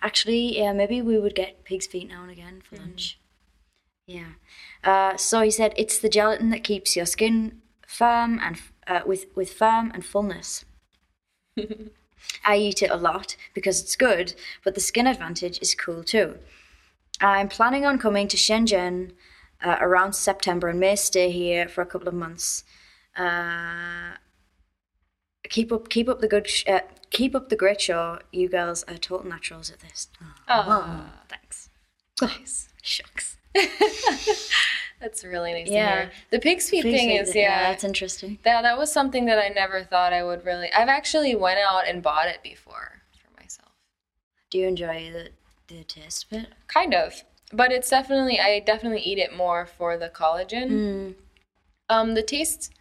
Actually, 0.02 0.58
yeah, 0.58 0.72
maybe 0.72 1.00
we 1.00 1.18
would 1.18 1.34
get 1.34 1.64
pig's 1.64 1.86
feet 1.86 2.08
now 2.08 2.22
and 2.22 2.30
again 2.30 2.60
for 2.62 2.76
lunch. 2.76 3.18
Yeah. 4.06 4.32
Uh, 4.84 5.16
so 5.16 5.40
he 5.40 5.50
said 5.50 5.72
it's 5.76 5.98
the 5.98 6.08
gelatin 6.08 6.50
that 6.50 6.62
keeps 6.62 6.94
your 6.94 7.06
skin 7.06 7.62
firm 7.86 8.38
and 8.40 8.60
uh, 8.86 9.00
with 9.06 9.26
with 9.34 9.52
firm 9.52 9.90
and 9.94 10.04
fullness. 10.04 10.64
I 12.44 12.56
eat 12.56 12.82
it 12.82 12.90
a 12.90 12.96
lot 12.96 13.36
because 13.54 13.80
it's 13.80 13.96
good, 13.96 14.34
but 14.64 14.74
the 14.74 14.80
skin 14.80 15.06
advantage 15.06 15.58
is 15.60 15.74
cool 15.74 16.04
too. 16.04 16.38
I'm 17.20 17.48
planning 17.48 17.86
on 17.86 17.98
coming 17.98 18.28
to 18.28 18.36
Shenzhen 18.36 19.12
uh, 19.64 19.76
around 19.80 20.14
September 20.14 20.68
and 20.68 20.78
may 20.80 20.96
stay 20.96 21.30
here 21.30 21.68
for 21.68 21.80
a 21.82 21.86
couple 21.86 22.08
of 22.08 22.14
months. 22.14 22.64
Uh, 23.16 24.12
keep 25.48 25.72
up, 25.72 25.88
keep 25.88 26.08
up 26.08 26.20
the 26.20 26.28
good, 26.28 26.48
sh- 26.48 26.64
uh, 26.68 26.80
keep 27.10 27.34
up 27.34 27.48
the 27.48 27.56
great 27.56 27.80
show. 27.80 28.18
You 28.32 28.48
girls 28.48 28.82
are 28.84 28.96
total 28.96 29.28
naturals 29.28 29.70
at 29.70 29.80
this. 29.80 30.08
Oh, 30.48 31.06
thanks. 31.28 31.68
nice. 32.20 32.68
Shucks. 32.82 33.36
That's 35.00 35.24
really 35.24 35.52
nice 35.52 35.68
Yeah. 35.68 35.94
to 35.94 36.00
hear. 36.02 36.10
The 36.30 36.38
pig's 36.38 36.70
feet 36.70 36.82
thing 36.82 37.10
is, 37.10 37.34
yeah, 37.34 37.70
that's 37.70 37.84
interesting. 37.84 38.38
that 38.44 38.62
that 38.62 38.78
was 38.78 38.90
something 38.90 39.26
that 39.26 39.38
I 39.38 39.48
never 39.48 39.84
thought 39.84 40.12
I 40.14 40.22
would 40.24 40.44
really. 40.44 40.72
I've 40.72 40.88
actually 40.88 41.34
went 41.34 41.58
out 41.60 41.86
and 41.86 42.02
bought 42.02 42.28
it 42.28 42.42
before 42.42 43.02
for 43.12 43.40
myself. 43.40 43.72
Do 44.50 44.58
you 44.58 44.66
enjoy 44.68 45.10
the 45.12 45.28
the 45.74 45.84
taste 45.84 46.24
of 46.30 46.38
it? 46.38 46.46
Kind 46.68 46.94
of, 46.94 47.24
but 47.52 47.72
it's 47.72 47.90
definitely 47.90 48.38
I 48.40 48.60
definitely 48.60 49.00
eat 49.02 49.18
it 49.18 49.34
more 49.36 49.66
for 49.66 49.96
the 49.96 50.08
collagen. 50.08 50.70
Mm. 50.70 51.14
Um, 51.88 52.14
the 52.14 52.22
taste, 52.22 52.72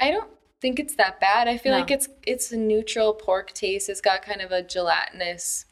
I 0.00 0.10
don't 0.10 0.30
think 0.60 0.78
it's 0.80 0.96
that 0.96 1.20
bad. 1.20 1.48
I 1.48 1.56
feel 1.56 1.72
No. 1.72 1.78
like 1.78 1.90
it's 1.90 2.08
it's 2.26 2.52
a 2.52 2.56
neutral 2.56 3.14
pork 3.14 3.52
taste. 3.52 3.88
It's 3.88 4.00
got 4.00 4.22
kind 4.22 4.40
of 4.40 4.50
a 4.52 4.62
gelatinous 4.62 5.64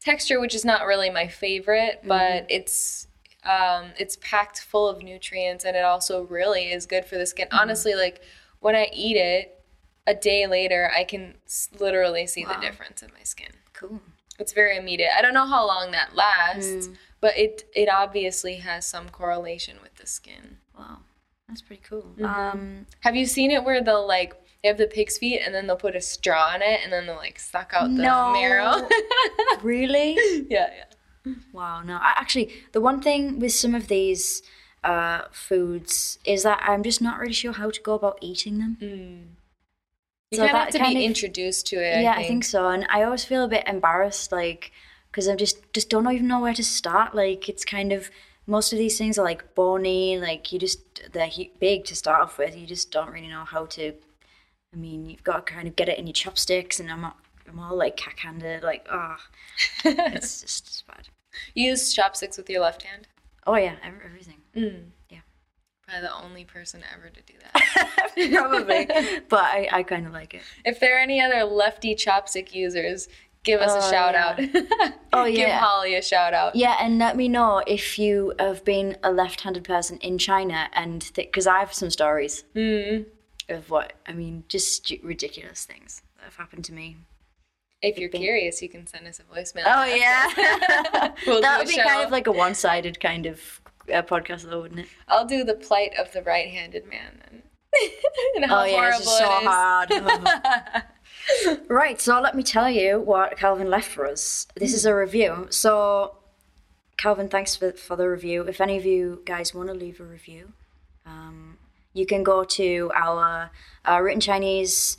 texture, 0.00 0.40
which 0.40 0.54
is 0.54 0.64
not 0.64 0.86
really 0.86 1.10
my 1.10 1.28
favorite, 1.28 1.98
Mm-hmm. 1.98 2.08
but 2.08 2.46
it's 2.48 3.06
um, 3.44 3.86
it's 3.98 4.16
packed 4.20 4.60
full 4.60 4.88
of 4.88 5.02
nutrients, 5.02 5.64
and 5.64 5.76
it 5.76 5.84
also 5.84 6.22
really 6.22 6.70
is 6.70 6.86
good 6.86 7.04
for 7.04 7.18
the 7.18 7.26
skin. 7.26 7.48
Mm-hmm. 7.48 7.58
Honestly, 7.58 7.94
like 7.94 8.22
when 8.60 8.76
I 8.76 8.88
eat 8.92 9.16
it, 9.16 9.58
a 10.06 10.14
day 10.14 10.46
later, 10.46 10.90
I 10.96 11.02
can 11.04 11.34
literally 11.80 12.26
see 12.28 12.44
Wow. 12.46 12.54
the 12.54 12.60
difference 12.66 13.02
in 13.02 13.10
my 13.12 13.24
skin. 13.24 13.50
Cool. 13.72 14.00
It's 14.42 14.52
very 14.62 14.76
immediate. 14.82 15.10
I 15.18 15.22
don't 15.22 15.34
know 15.40 15.46
how 15.56 15.62
long 15.66 15.86
that 15.92 16.08
lasts, 16.24 16.88
Mm. 16.88 16.96
but 17.24 17.32
it 17.44 17.54
it 17.82 17.88
obviously 18.02 18.56
has 18.68 18.80
some 18.94 19.06
correlation 19.20 19.74
with 19.84 19.94
the 20.00 20.06
skin. 20.18 20.44
Wow, 20.78 20.98
that's 21.48 21.62
pretty 21.62 21.82
cool. 21.90 22.02
Mm-hmm. 22.18 22.24
Um, 22.24 22.86
Have 23.06 23.16
you 23.20 23.26
seen 23.36 23.50
it 23.56 23.62
where 23.66 23.80
they'll 23.86 24.06
like 24.18 24.32
they 24.62 24.68
have 24.68 24.78
the 24.78 24.86
pig's 24.96 25.16
feet 25.22 25.40
and 25.44 25.52
then 25.54 25.66
they'll 25.66 25.84
put 25.88 25.96
a 25.96 26.00
straw 26.14 26.54
in 26.56 26.62
it 26.62 26.78
and 26.84 26.92
then 26.92 27.06
they'll 27.06 27.16
like 27.28 27.38
suck 27.38 27.72
out 27.76 27.88
the 27.96 28.02
No. 28.10 28.32
marrow? 28.32 28.74
really? 29.62 30.16
yeah, 30.56 30.68
yeah. 30.78 31.32
Wow, 31.52 31.82
no. 31.82 31.94
I, 31.94 32.12
actually, 32.16 32.48
the 32.72 32.80
one 32.80 33.00
thing 33.00 33.38
with 33.38 33.52
some 33.52 33.74
of 33.74 33.86
these 33.88 34.42
uh, 34.92 35.22
foods 35.30 36.18
is 36.24 36.42
that 36.42 36.60
I'm 36.70 36.82
just 36.82 37.00
not 37.00 37.18
really 37.20 37.32
sure 37.42 37.52
how 37.52 37.70
to 37.70 37.80
go 37.80 37.94
about 37.94 38.18
eating 38.20 38.58
them. 38.58 39.36
You 40.32 40.36
So 40.38 40.46
kind 40.46 40.56
of 40.56 40.62
have 40.64 40.72
to 40.72 40.78
kind 40.78 40.94
be 40.94 41.04
of- 41.04 41.08
introduced 41.10 41.66
to 41.68 41.76
it. 41.76 42.02
yeah, 42.02 42.12
I 42.12 42.16
think. 42.16 42.24
I 42.24 42.28
think 42.28 42.44
so. 42.44 42.68
And 42.68 42.86
I 42.90 43.02
always 43.02 43.24
feel 43.24 43.44
a 43.44 43.48
bit 43.48 43.64
embarrassed, 43.68 44.32
like, 44.32 44.72
because 45.10 45.28
I'm 45.28 45.36
just 45.36 45.58
just 45.72 45.88
don't 45.90 46.10
even 46.10 46.26
know 46.26 46.40
where 46.40 46.54
to 46.54 46.64
start. 46.64 47.14
Like, 47.14 47.48
it's 47.48 47.64
kind 47.64 47.92
of 47.92 48.10
most 48.46 48.72
of 48.72 48.78
these 48.78 48.96
things 48.98 49.18
are 49.18 49.24
like 49.24 49.54
bony, 49.54 50.18
like 50.18 50.50
you 50.52 50.58
just 50.58 50.80
they're 51.12 51.30
big 51.60 51.84
to 51.84 51.94
start 51.94 52.22
off 52.22 52.38
with. 52.38 52.56
You 52.56 52.66
just 52.66 52.90
don't 52.90 53.10
really 53.12 53.28
know 53.28 53.44
how 53.44 53.66
to. 53.66 53.92
I 54.72 54.76
mean, 54.76 55.08
you've 55.10 55.22
got 55.22 55.46
to 55.46 55.52
kind 55.52 55.68
of 55.68 55.76
get 55.76 55.88
it 55.90 55.98
in 55.98 56.06
your 56.06 56.14
chopsticks, 56.14 56.80
and 56.80 56.90
I'm 56.90 57.02
not, 57.02 57.18
I'm 57.46 57.58
all 57.60 57.76
like 57.76 57.96
cack-handed, 57.98 58.62
like 58.62 58.86
ah, 58.90 59.18
it's 59.84 60.40
just 60.40 60.66
it's 60.66 60.82
bad. 60.88 61.08
You 61.54 61.68
use 61.70 61.92
chopsticks 61.92 62.38
with 62.38 62.48
your 62.48 62.62
left 62.62 62.82
hand. 62.84 63.06
Oh 63.46 63.56
yeah, 63.56 63.74
ev- 63.84 64.00
everything. 64.04 64.92
Probably 65.92 66.08
the 66.08 66.24
only 66.24 66.44
person 66.44 66.82
ever 66.94 67.10
to 67.10 67.20
do 67.22 67.34
that. 67.42 68.32
Probably, 68.32 68.86
but 69.28 69.40
I, 69.44 69.68
I 69.72 69.82
kind 69.82 70.06
of 70.06 70.12
like 70.12 70.34
it. 70.34 70.42
if 70.64 70.80
there 70.80 70.96
are 70.96 71.00
any 71.00 71.20
other 71.20 71.44
lefty 71.44 71.94
chopstick 71.94 72.54
users, 72.54 73.08
give 73.44 73.60
us 73.60 73.70
Oh, 73.72 73.78
a 73.88 73.90
shout 73.90 74.14
yeah. 74.14 74.58
out. 74.88 74.92
Oh, 75.14 75.24
yeah. 75.26 75.36
Give. 75.46 75.48
Holly 75.50 75.94
a 75.94 76.02
shout 76.02 76.32
out. 76.32 76.56
Yeah, 76.56 76.76
and 76.80 76.98
let 76.98 77.16
me 77.16 77.28
know 77.28 77.62
if 77.66 77.98
you 77.98 78.32
have 78.38 78.64
been 78.64 78.96
a 79.02 79.12
left-handed 79.12 79.64
person 79.64 79.98
in 79.98 80.16
China, 80.16 80.68
and 80.72 81.10
because 81.14 81.46
I 81.46 81.58
have 81.58 81.74
some 81.74 81.90
stories 81.90 82.44
Mm. 82.56 83.04
of 83.50 83.68
what 83.68 83.92
I 84.06 84.12
mean, 84.12 84.44
just 84.48 84.90
ridiculous 85.02 85.64
things 85.66 86.00
that 86.16 86.24
have 86.24 86.36
happened 86.36 86.64
to 86.66 86.72
me. 86.72 86.96
If 87.82 87.98
you're 87.98 88.08
curious, 88.08 88.62
you 88.62 88.68
can 88.68 88.86
send 88.86 89.06
us 89.08 89.18
a 89.20 89.24
voicemail. 89.24 89.64
Oh 89.66 89.84
yeah, 89.84 91.12
We'll 91.26 91.40
that 91.42 91.58
would 91.58 91.66
be 91.68 91.74
show. 91.74 91.82
kind 91.82 92.02
of 92.04 92.10
like 92.12 92.26
a 92.28 92.32
one-sided 92.32 93.00
kind 93.00 93.26
of 93.26 93.60
uh, 93.92 94.02
podcast, 94.02 94.48
though, 94.48 94.62
wouldn't 94.62 94.80
it? 94.80 94.88
I'll 95.08 95.26
do 95.26 95.44
the 95.44 95.54
plight 95.54 95.92
of 95.98 96.12
the 96.12 96.22
right-handed 96.22 96.86
man 96.88 97.20
then. 97.20 97.42
and 98.36 98.44
how 98.44 98.62
Oh 98.62 98.64
yeah, 98.64 98.72
horrible 98.72 98.98
it's 98.98 99.06
just 99.06 99.18
so 99.18 99.26
hard. 99.26 100.84
right, 101.68 102.00
so 102.00 102.20
let 102.20 102.34
me 102.34 102.42
tell 102.42 102.70
you 102.70 103.00
what 103.00 103.36
Calvin 103.36 103.70
left 103.70 103.90
for 103.90 104.06
us. 104.06 104.46
This 104.56 104.74
is 104.74 104.84
a 104.84 104.94
review. 104.94 105.46
So, 105.50 106.16
Calvin, 106.96 107.28
thanks 107.28 107.56
for 107.56 107.72
for 107.72 107.96
the 107.96 108.08
review. 108.08 108.42
If 108.42 108.60
any 108.60 108.76
of 108.76 108.84
you 108.84 109.22
guys 109.24 109.54
want 109.54 109.68
to 109.68 109.74
leave 109.74 110.00
a 110.00 110.04
review, 110.04 110.52
um, 111.06 111.58
you 111.92 112.06
can 112.06 112.22
go 112.22 112.44
to 112.44 112.90
our 112.94 113.50
uh, 113.88 114.00
written 114.00 114.20
Chinese 114.20 114.96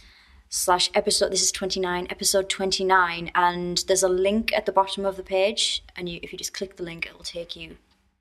slash 0.50 0.90
episode. 0.94 1.32
This 1.32 1.42
is 1.42 1.52
twenty 1.52 1.80
nine, 1.80 2.08
episode 2.10 2.50
twenty 2.50 2.84
nine, 2.84 3.32
and 3.36 3.84
there's 3.88 4.04
a 4.04 4.10
link 4.10 4.54
at 4.54 4.66
the 4.66 4.72
bottom 4.72 5.06
of 5.06 5.18
the 5.18 5.24
page, 5.24 5.84
and 5.96 6.08
you, 6.10 6.20
if 6.24 6.32
you 6.32 6.38
just 6.38 6.54
click 6.54 6.78
the 6.78 6.84
link, 6.84 7.06
it 7.06 7.14
will 7.14 7.24
take 7.24 7.56
you 7.56 7.78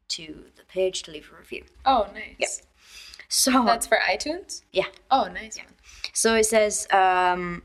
to 0.08 0.44
page 0.72 1.02
to 1.04 1.10
leave 1.10 1.30
a 1.32 1.38
review. 1.38 1.64
Oh, 1.84 2.08
nice. 2.14 2.62
So 3.28 3.64
That's 3.64 3.86
for 3.86 3.98
iTunes? 3.98 4.62
yeah. 4.72 4.86
Oh, 5.10 5.28
nice 5.32 5.56
one. 5.56 5.66
So 6.12 6.34
it 6.34 6.44
says, 6.46 6.86
um, 6.92 7.62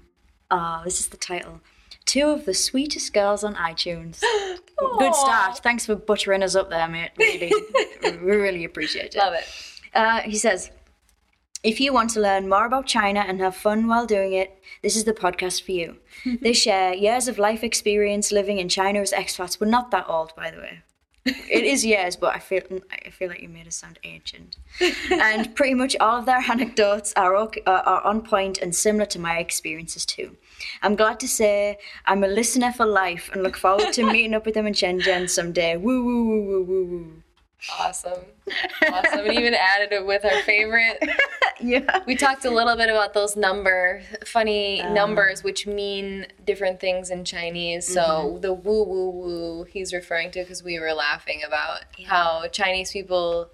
oh, 0.51 0.81
this 0.85 0.99
is 0.99 1.07
the 1.07 1.17
title. 1.17 1.61
Two 2.05 2.29
of 2.29 2.45
the 2.45 2.53
sweetest 2.53 3.13
girls 3.13 3.43
on 3.43 3.55
iTunes. 3.55 4.21
Good 4.99 5.15
start. 5.15 5.57
Thanks 5.59 5.85
for 5.85 5.95
buttering 5.95 6.41
us 6.43 6.55
up 6.55 6.69
there, 6.69 6.87
mate. 6.87 7.11
Really, 7.17 7.51
we 8.03 8.11
really 8.17 8.63
appreciate 8.63 9.15
it. 9.15 9.17
Love 9.17 9.33
it. 9.33 9.45
Uh, 9.93 10.21
he 10.21 10.37
says, 10.37 10.71
if 11.63 11.81
you 11.81 11.91
want 11.91 12.11
to 12.11 12.21
learn 12.21 12.47
more 12.47 12.65
about 12.65 12.85
China 12.85 13.25
and 13.27 13.41
have 13.41 13.55
fun 13.55 13.87
while 13.87 14.05
doing 14.05 14.31
it, 14.33 14.61
this 14.83 14.95
is 14.95 15.03
the 15.03 15.13
podcast 15.13 15.63
for 15.63 15.73
you. 15.73 15.97
they 16.41 16.53
share 16.53 16.93
years 16.93 17.27
of 17.27 17.37
life 17.37 17.63
experience 17.63 18.31
living 18.31 18.57
in 18.59 18.69
China 18.69 18.99
as 18.99 19.11
expats. 19.11 19.59
We're 19.59 19.67
not 19.67 19.91
that 19.91 20.05
old, 20.07 20.33
by 20.35 20.51
the 20.51 20.57
way. 20.57 20.81
It 21.27 21.63
is 21.63 21.85
years, 21.85 22.15
but 22.15 22.35
I 22.35 22.39
feel 22.39 22.61
I 23.07 23.09
feel 23.09 23.29
like 23.29 23.41
you 23.41 23.49
made 23.49 23.67
us 23.67 23.75
sound 23.75 23.99
ancient. 24.03 24.57
and 25.11 25.55
pretty 25.55 25.73
much 25.73 25.95
all 25.99 26.17
of 26.19 26.25
their 26.25 26.43
anecdotes 26.49 27.13
are 27.15 27.35
ok- 27.35 27.63
uh, 27.65 27.81
are 27.85 28.01
on 28.03 28.21
point 28.21 28.57
and 28.59 28.73
similar 28.75 29.05
to 29.07 29.19
my 29.19 29.37
experiences 29.39 30.05
too. 30.05 30.37
I'm 30.81 30.95
glad 30.95 31.19
to 31.19 31.27
say 31.27 31.77
I'm 32.05 32.23
a 32.23 32.27
listener 32.27 32.71
for 32.71 32.85
life 32.85 33.29
and 33.33 33.43
look 33.43 33.57
forward 33.57 33.93
to 33.93 34.03
meeting 34.13 34.33
up 34.33 34.45
with 34.45 34.55
them 34.55 34.67
in 34.67 34.73
Shenzhen 34.73 35.29
someday. 35.29 35.77
Woo 35.77 36.03
woo 36.03 36.25
woo 36.25 36.41
woo 36.41 36.63
woo 36.63 36.85
woo. 36.85 37.23
Awesome. 37.79 38.23
Awesome. 38.87 39.19
And 39.19 39.33
even 39.33 39.53
added 39.53 39.91
it 39.91 40.05
with 40.05 40.25
our 40.25 40.41
favorite. 40.43 40.97
Yeah. 41.59 42.03
We 42.05 42.15
talked 42.15 42.45
a 42.45 42.51
little 42.51 42.75
bit 42.75 42.89
about 42.89 43.15
those 43.15 43.35
number, 43.35 44.03
funny 44.25 44.81
um, 44.81 44.93
numbers, 44.93 45.43
which 45.43 45.65
mean 45.65 46.27
different 46.45 46.79
things 46.79 47.09
in 47.09 47.25
Chinese. 47.25 47.91
So 47.91 48.01
mm-hmm. 48.01 48.41
the 48.41 48.53
woo 48.53 48.83
woo 48.83 49.09
woo 49.09 49.63
he's 49.63 49.93
referring 49.93 50.29
to 50.31 50.41
because 50.41 50.63
we 50.63 50.79
were 50.79 50.93
laughing 50.93 51.41
about 51.45 51.81
how 52.05 52.47
Chinese 52.49 52.91
people 52.91 53.49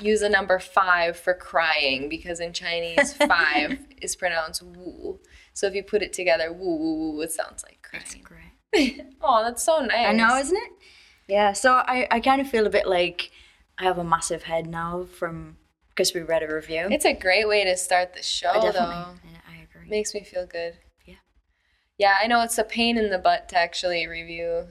use 0.00 0.22
a 0.22 0.28
number 0.28 0.58
five 0.58 1.16
for 1.16 1.34
crying 1.34 2.08
because 2.08 2.40
in 2.40 2.52
Chinese 2.52 3.12
five 3.28 3.78
is 4.00 4.16
pronounced 4.16 4.62
woo. 4.62 5.20
So 5.52 5.66
if 5.66 5.74
you 5.74 5.82
put 5.82 6.02
it 6.02 6.12
together, 6.12 6.52
woo 6.52 6.76
woo 6.76 7.12
woo, 7.12 7.20
it 7.20 7.32
sounds 7.32 7.62
like 7.64 7.82
crying. 7.82 8.22
Great. 8.22 8.38
Oh, 9.20 9.44
that's 9.44 9.62
so 9.62 9.80
nice. 9.80 10.08
I 10.08 10.12
know, 10.12 10.36
isn't 10.38 10.56
it? 10.56 10.72
Yeah. 11.28 11.52
So 11.52 11.74
I, 11.74 12.08
I 12.10 12.20
kind 12.20 12.40
of 12.40 12.48
feel 12.48 12.66
a 12.66 12.70
bit 12.70 12.86
like 12.86 13.30
I 13.82 13.86
have 13.86 13.98
a 13.98 14.04
massive 14.04 14.44
head 14.44 14.68
now 14.68 15.04
from 15.18 15.56
because 15.88 16.14
we 16.14 16.20
read 16.20 16.44
a 16.44 16.54
review. 16.54 16.86
It's 16.90 17.04
a 17.04 17.12
great 17.12 17.48
way 17.48 17.64
to 17.64 17.76
start 17.76 18.14
the 18.14 18.22
show, 18.22 18.50
I 18.50 18.70
though. 18.70 18.78
yeah, 18.78 19.40
I 19.50 19.62
agree. 19.64 19.88
Makes 19.90 20.14
me 20.14 20.22
feel 20.22 20.46
good. 20.46 20.74
Yeah. 21.04 21.16
Yeah, 21.98 22.14
I 22.22 22.28
know 22.28 22.42
it's 22.42 22.56
a 22.58 22.64
pain 22.64 22.96
in 22.96 23.10
the 23.10 23.18
butt 23.18 23.48
to 23.48 23.58
actually 23.58 24.06
review. 24.06 24.68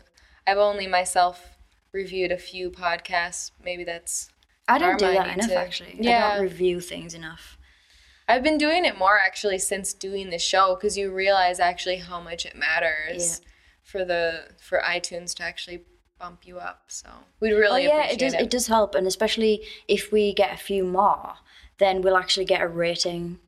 I've 0.47 0.57
only 0.57 0.87
myself 0.87 1.57
reviewed 1.91 2.31
a 2.31 2.37
few 2.37 2.71
podcasts. 2.71 3.51
Maybe 3.61 3.83
that's. 3.83 4.29
I 4.69 4.77
don't 4.77 4.97
do 4.97 5.07
I 5.07 5.13
that 5.15 5.33
enough 5.37 5.49
to- 5.49 5.55
actually. 5.57 5.91
I 5.91 5.97
Yeah. 5.99 6.33
don't 6.35 6.43
review 6.43 6.79
things 6.79 7.13
enough. 7.13 7.57
I've 8.29 8.43
been 8.43 8.57
doing 8.57 8.85
it 8.85 8.97
more 8.97 9.19
actually 9.19 9.59
since 9.59 9.93
doing 9.93 10.29
the 10.29 10.39
show 10.39 10.75
because 10.75 10.97
you 10.97 11.11
realize 11.11 11.59
actually 11.59 11.97
how 11.97 12.21
much 12.21 12.45
it 12.45 12.55
matters 12.55 13.41
for 13.83 14.05
the 14.05 14.55
for 14.61 14.79
iTunes 14.79 15.35
to 15.35 15.43
actually 15.43 15.83
bump 16.21 16.45
you 16.45 16.59
up. 16.59 16.83
So 16.87 17.09
we'd 17.39 17.53
really 17.53 17.87
oh 17.87 17.95
yeah, 17.97 18.05
it 18.05 18.19
does. 18.19 18.33
It. 18.33 18.49
does 18.49 18.67
help, 18.67 18.95
and 18.95 19.07
especially 19.07 19.63
if 19.87 20.11
we 20.11 20.33
get 20.33 20.53
a 20.53 20.57
few 20.57 20.83
more, 20.83 21.33
then 21.79 22.01
we'll 22.01 22.17
actually 22.17 22.45
get 22.45 22.61
a 22.61 22.67
rating. 22.67 23.39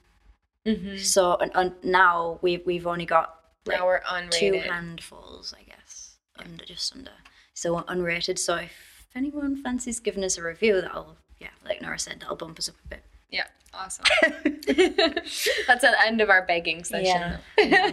Mm-hmm. 0.65 0.98
So 0.98 1.36
and, 1.36 1.51
and 1.53 1.74
now 1.84 2.39
we've 2.42 2.65
we've 2.65 2.88
only 2.88 3.06
got 3.06 3.36
like 3.65 3.80
Now 3.80 3.86
we're 3.86 4.01
unrated. 4.01 4.32
two 4.32 4.53
handfuls, 4.53 5.53
I 5.58 5.63
guess, 5.63 6.18
under 6.38 6.65
just 6.65 6.96
under. 6.96 7.12
So 7.53 7.82
unrated. 7.82 8.39
So 8.39 8.56
if 8.56 9.06
anyone 9.15 9.62
fancies 9.62 10.00
giving 10.00 10.24
us 10.24 10.38
a 10.38 10.44
review, 10.44 10.82
that'll 10.82 11.18
yeah, 11.39 11.50
like 11.65 11.82
Nora 11.82 12.00
said, 12.00 12.22
that'll 12.22 12.36
bump 12.36 12.58
us 12.58 12.70
up 12.70 12.75
a 12.86 12.88
bit. 12.88 13.03
Yeah, 13.30 13.48
awesome. 13.74 14.06
That's 14.68 15.82
the 15.82 15.96
end 16.06 16.22
of 16.22 16.30
our 16.30 16.46
begging 16.46 16.84
session. 16.84 17.39
Yeah. 17.58 17.92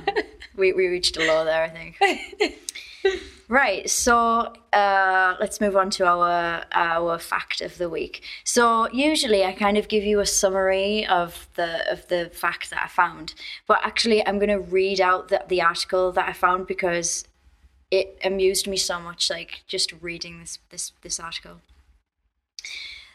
we 0.57 0.73
we 0.73 0.87
reached 0.87 1.17
a 1.17 1.21
low 1.21 1.45
there, 1.45 1.63
I 1.63 1.69
think. 1.69 1.99
right. 3.49 3.89
So 3.89 4.53
uh, 4.73 5.37
let's 5.41 5.61
move 5.61 5.77
on 5.77 5.91
to 5.91 6.07
our 6.07 6.65
our 6.73 7.19
fact 7.19 7.61
of 7.61 7.79
the 7.79 7.89
week. 7.89 8.23
So 8.45 8.91
usually 8.91 9.45
I 9.45 9.53
kind 9.53 9.77
of 9.77 9.89
give 9.89 10.05
you 10.05 10.21
a 10.21 10.27
summary 10.27 11.07
of 11.07 11.49
the 11.55 11.91
of 11.91 12.09
the 12.09 12.31
fact 12.33 12.71
that 12.71 12.83
I 12.85 12.89
found, 12.89 13.35
but 13.67 13.81
actually 13.83 14.27
I'm 14.27 14.39
going 14.39 14.51
to 14.51 14.61
read 14.61 15.01
out 15.01 15.29
the, 15.29 15.45
the 15.49 15.63
article 15.63 16.13
that 16.13 16.29
I 16.29 16.33
found 16.33 16.67
because 16.67 17.25
it 17.91 18.19
amused 18.25 18.67
me 18.67 18.77
so 18.77 19.01
much. 19.01 19.31
Like 19.31 19.63
just 19.67 19.93
reading 20.01 20.41
this 20.41 20.59
this 20.71 20.93
this 21.03 21.21
article. 21.21 21.61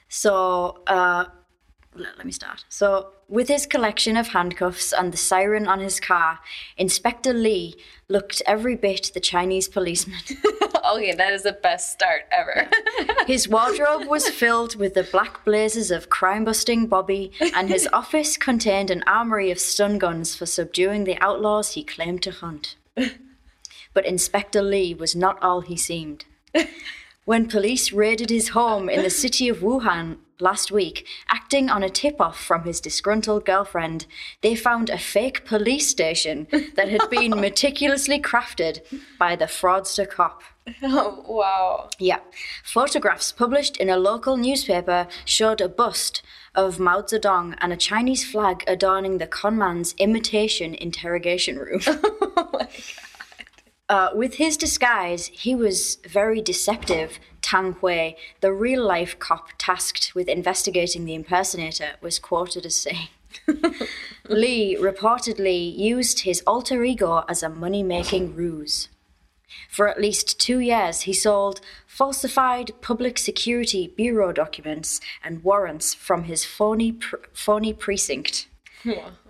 So. 0.09 0.81
Uh, 0.87 1.25
let, 1.95 2.17
let 2.17 2.25
me 2.25 2.31
start. 2.31 2.65
So, 2.69 3.11
with 3.27 3.47
his 3.47 3.65
collection 3.65 4.17
of 4.17 4.29
handcuffs 4.29 4.93
and 4.93 5.11
the 5.11 5.17
siren 5.17 5.67
on 5.67 5.79
his 5.79 5.99
car, 5.99 6.39
Inspector 6.77 7.33
Lee 7.33 7.75
looked 8.07 8.41
every 8.45 8.75
bit 8.75 9.11
the 9.13 9.19
Chinese 9.19 9.67
policeman. 9.67 10.19
okay, 10.93 11.13
that 11.13 11.33
is 11.33 11.43
the 11.43 11.53
best 11.53 11.91
start 11.91 12.23
ever. 12.31 12.69
His 13.27 13.49
wardrobe 13.49 14.07
was 14.07 14.29
filled 14.29 14.75
with 14.75 14.93
the 14.93 15.03
black 15.03 15.43
blazers 15.43 15.89
of 15.89 16.09
crime 16.09 16.45
busting 16.45 16.85
Bobby, 16.85 17.31
and 17.55 17.69
his 17.69 17.87
office 17.93 18.37
contained 18.37 18.91
an 18.91 19.03
armory 19.07 19.49
of 19.49 19.59
stun 19.59 19.97
guns 19.97 20.35
for 20.35 20.45
subduing 20.45 21.05
the 21.05 21.17
outlaws 21.17 21.71
he 21.71 21.83
claimed 21.83 22.21
to 22.23 22.31
hunt. 22.31 22.75
But 23.95 24.05
Inspector 24.05 24.61
Lee 24.61 24.93
was 24.93 25.15
not 25.15 25.41
all 25.41 25.61
he 25.61 25.77
seemed. 25.77 26.25
When 27.25 27.47
police 27.47 27.91
raided 27.91 28.29
his 28.29 28.49
home 28.49 28.87
in 28.87 29.01
the 29.01 29.09
city 29.09 29.49
of 29.49 29.57
Wuhan 29.57 30.17
last 30.39 30.71
week, 30.71 31.07
acting 31.27 31.71
on 31.71 31.81
a 31.81 31.89
tip 31.89 32.21
off 32.21 32.39
from 32.39 32.65
his 32.65 32.79
disgruntled 32.79 33.45
girlfriend, 33.45 34.05
they 34.41 34.53
found 34.55 34.91
a 34.91 34.99
fake 34.99 35.43
police 35.43 35.87
station 35.89 36.45
that 36.75 36.87
had 36.87 37.09
been 37.09 37.31
meticulously 37.41 38.21
crafted 38.21 38.81
by 39.17 39.35
the 39.35 39.45
fraudster 39.45 40.07
cop. 40.07 40.43
oh, 40.83 41.25
wow. 41.27 41.89
Yeah. 41.97 42.19
Photographs 42.63 43.31
published 43.31 43.77
in 43.77 43.89
a 43.89 43.97
local 43.97 44.37
newspaper 44.37 45.07
showed 45.25 45.61
a 45.61 45.69
bust 45.69 46.21
of 46.53 46.79
Mao 46.79 47.01
Zedong 47.01 47.55
and 47.59 47.73
a 47.73 47.77
Chinese 47.77 48.23
flag 48.23 48.63
adorning 48.67 49.17
the 49.17 49.25
conman's 49.27 49.95
imitation 49.97 50.75
interrogation 50.75 51.57
room. 51.57 51.81
Oh 52.37 52.49
my 52.51 52.59
god. 52.59 53.04
Uh, 53.87 54.09
with 54.13 54.35
his 54.35 54.57
disguise, 54.57 55.27
he 55.27 55.53
was 55.53 55.97
very 56.07 56.41
deceptive. 56.41 57.19
Tang 57.41 57.73
Hui, 57.73 58.15
the 58.41 58.51
real 58.51 58.83
life 58.83 59.19
cop 59.19 59.49
tasked 59.59 60.13
with 60.15 60.27
investigating 60.27 61.05
the 61.05 61.13
impersonator, 61.13 61.91
was 62.01 62.17
quoted 62.17 62.65
as 62.65 62.75
saying. 62.75 63.09
Lee 64.27 64.75
reportedly 64.79 65.77
used 65.77 66.21
his 66.21 66.41
alter 66.47 66.83
ego 66.83 67.23
as 67.29 67.43
a 67.43 67.49
money 67.49 67.83
making 67.83 68.35
ruse. 68.35 68.89
For 69.69 69.87
at 69.87 70.01
least 70.01 70.39
two 70.39 70.59
years, 70.59 71.01
he 71.01 71.13
sold 71.13 71.61
falsified 71.85 72.71
Public 72.81 73.19
Security 73.19 73.87
Bureau 73.87 74.31
documents 74.31 74.99
and 75.23 75.43
warrants 75.43 75.93
from 75.93 76.23
his 76.23 76.43
phony, 76.43 76.93
pr- 76.93 77.17
phony 77.33 77.73
precinct. 77.73 78.47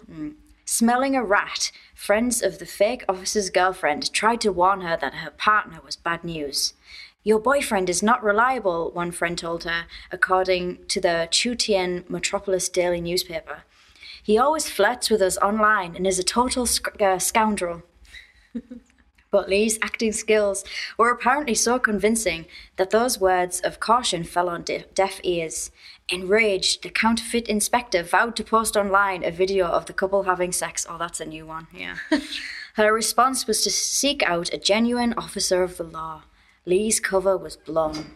Mm. 0.09 0.35
Smelling 0.65 1.15
a 1.15 1.23
rat, 1.23 1.71
friends 2.05 2.43
of 2.43 2.59
the 2.59 2.67
fake 2.67 3.03
officer's 3.09 3.49
girlfriend 3.49 4.13
tried 4.13 4.39
to 4.39 4.51
warn 4.51 4.81
her 4.81 4.95
that 4.95 5.15
her 5.15 5.31
partner 5.31 5.79
was 5.83 5.95
bad 5.95 6.23
news. 6.23 6.75
Your 7.23 7.39
boyfriend 7.39 7.89
is 7.89 8.03
not 8.03 8.23
reliable, 8.23 8.91
one 8.91 9.11
friend 9.11 9.35
told 9.35 9.63
her, 9.63 9.85
according 10.11 10.85
to 10.89 11.01
the 11.01 11.27
Chutian 11.31 12.07
Metropolis 12.07 12.69
Daily 12.69 13.01
newspaper. 13.01 13.63
He 14.21 14.37
always 14.37 14.69
flirts 14.69 15.09
with 15.09 15.19
us 15.19 15.39
online 15.39 15.95
and 15.95 16.05
is 16.05 16.19
a 16.19 16.23
total 16.23 16.67
sc- 16.67 17.01
uh, 17.01 17.17
scoundrel. 17.17 17.81
but 19.31 19.49
Lee's 19.49 19.79
acting 19.81 20.11
skills 20.11 20.63
were 20.99 21.09
apparently 21.09 21.55
so 21.55 21.79
convincing 21.79 22.45
that 22.75 22.91
those 22.91 23.19
words 23.19 23.59
of 23.61 23.79
caution 23.79 24.23
fell 24.23 24.47
on 24.47 24.61
de- 24.61 24.85
deaf 24.93 25.19
ears. 25.23 25.71
Enraged, 26.09 26.83
the 26.83 26.91
counterfeit 26.91 27.47
inspector 27.47 28.03
vowed 28.03 28.35
to 28.35 28.43
post 28.43 28.77
online 28.77 29.23
a 29.23 29.31
video 29.31 29.65
of 29.65 29.87
the 29.87 29.93
couple 29.93 30.23
having 30.23 30.51
sex. 30.51 30.85
Oh, 30.87 30.99
that's 30.99 31.19
a 31.19 31.25
new 31.25 31.47
one, 31.47 31.65
yeah. 31.73 31.95
Her 32.75 32.93
response 32.93 33.47
was 33.47 33.63
to 33.63 33.71
seek 33.71 34.21
out 34.21 34.53
a 34.53 34.59
genuine 34.59 35.15
officer 35.17 35.63
of 35.63 35.77
the 35.77 35.83
law. 35.83 36.23
Lee's 36.63 36.99
cover 36.99 37.35
was 37.35 37.55
blown. 37.55 38.11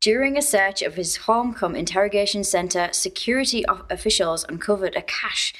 During 0.00 0.36
a 0.36 0.42
search 0.42 0.82
of 0.82 0.94
his 0.94 1.16
home-come 1.16 1.74
interrogation 1.74 2.44
center, 2.44 2.90
security 2.92 3.64
officials 3.88 4.44
uncovered 4.46 4.96
a 4.96 5.02
cache, 5.02 5.54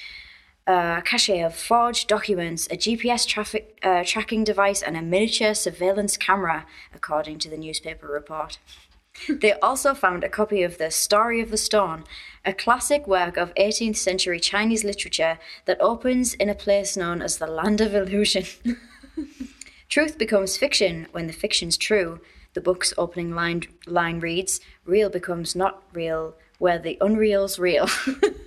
uh, 0.66 1.00
cache 1.00 1.30
of 1.30 1.54
forged 1.54 2.06
documents, 2.06 2.66
a 2.66 2.76
GPS 2.76 3.26
traffic 3.26 3.78
uh, 3.82 4.04
tracking 4.04 4.44
device, 4.44 4.82
and 4.82 4.96
a 4.96 5.02
miniature 5.02 5.54
surveillance 5.54 6.18
camera, 6.18 6.66
according 6.94 7.38
to 7.38 7.48
the 7.48 7.56
newspaper 7.56 8.06
report. 8.06 8.58
They 9.28 9.52
also 9.54 9.94
found 9.94 10.24
a 10.24 10.28
copy 10.28 10.62
of 10.62 10.78
The 10.78 10.90
Story 10.90 11.40
of 11.40 11.50
the 11.50 11.56
Stone, 11.56 12.04
a 12.44 12.52
classic 12.52 13.06
work 13.06 13.36
of 13.36 13.54
18th 13.54 13.96
century 13.96 14.40
Chinese 14.40 14.84
literature 14.84 15.38
that 15.66 15.80
opens 15.80 16.34
in 16.34 16.48
a 16.48 16.54
place 16.54 16.96
known 16.96 17.20
as 17.22 17.38
the 17.38 17.46
Land 17.46 17.80
of 17.80 17.94
Illusion. 17.94 18.44
Truth 19.88 20.18
becomes 20.18 20.56
fiction 20.56 21.06
when 21.12 21.26
the 21.26 21.32
fiction's 21.32 21.76
true. 21.76 22.20
The 22.54 22.60
book's 22.60 22.94
opening 22.96 23.34
line, 23.34 23.64
line 23.86 24.20
reads, 24.20 24.60
Real 24.84 25.10
becomes 25.10 25.54
not 25.54 25.82
real 25.92 26.34
where 26.58 26.78
the 26.78 26.98
unreal's 27.00 27.58
real. 27.58 27.88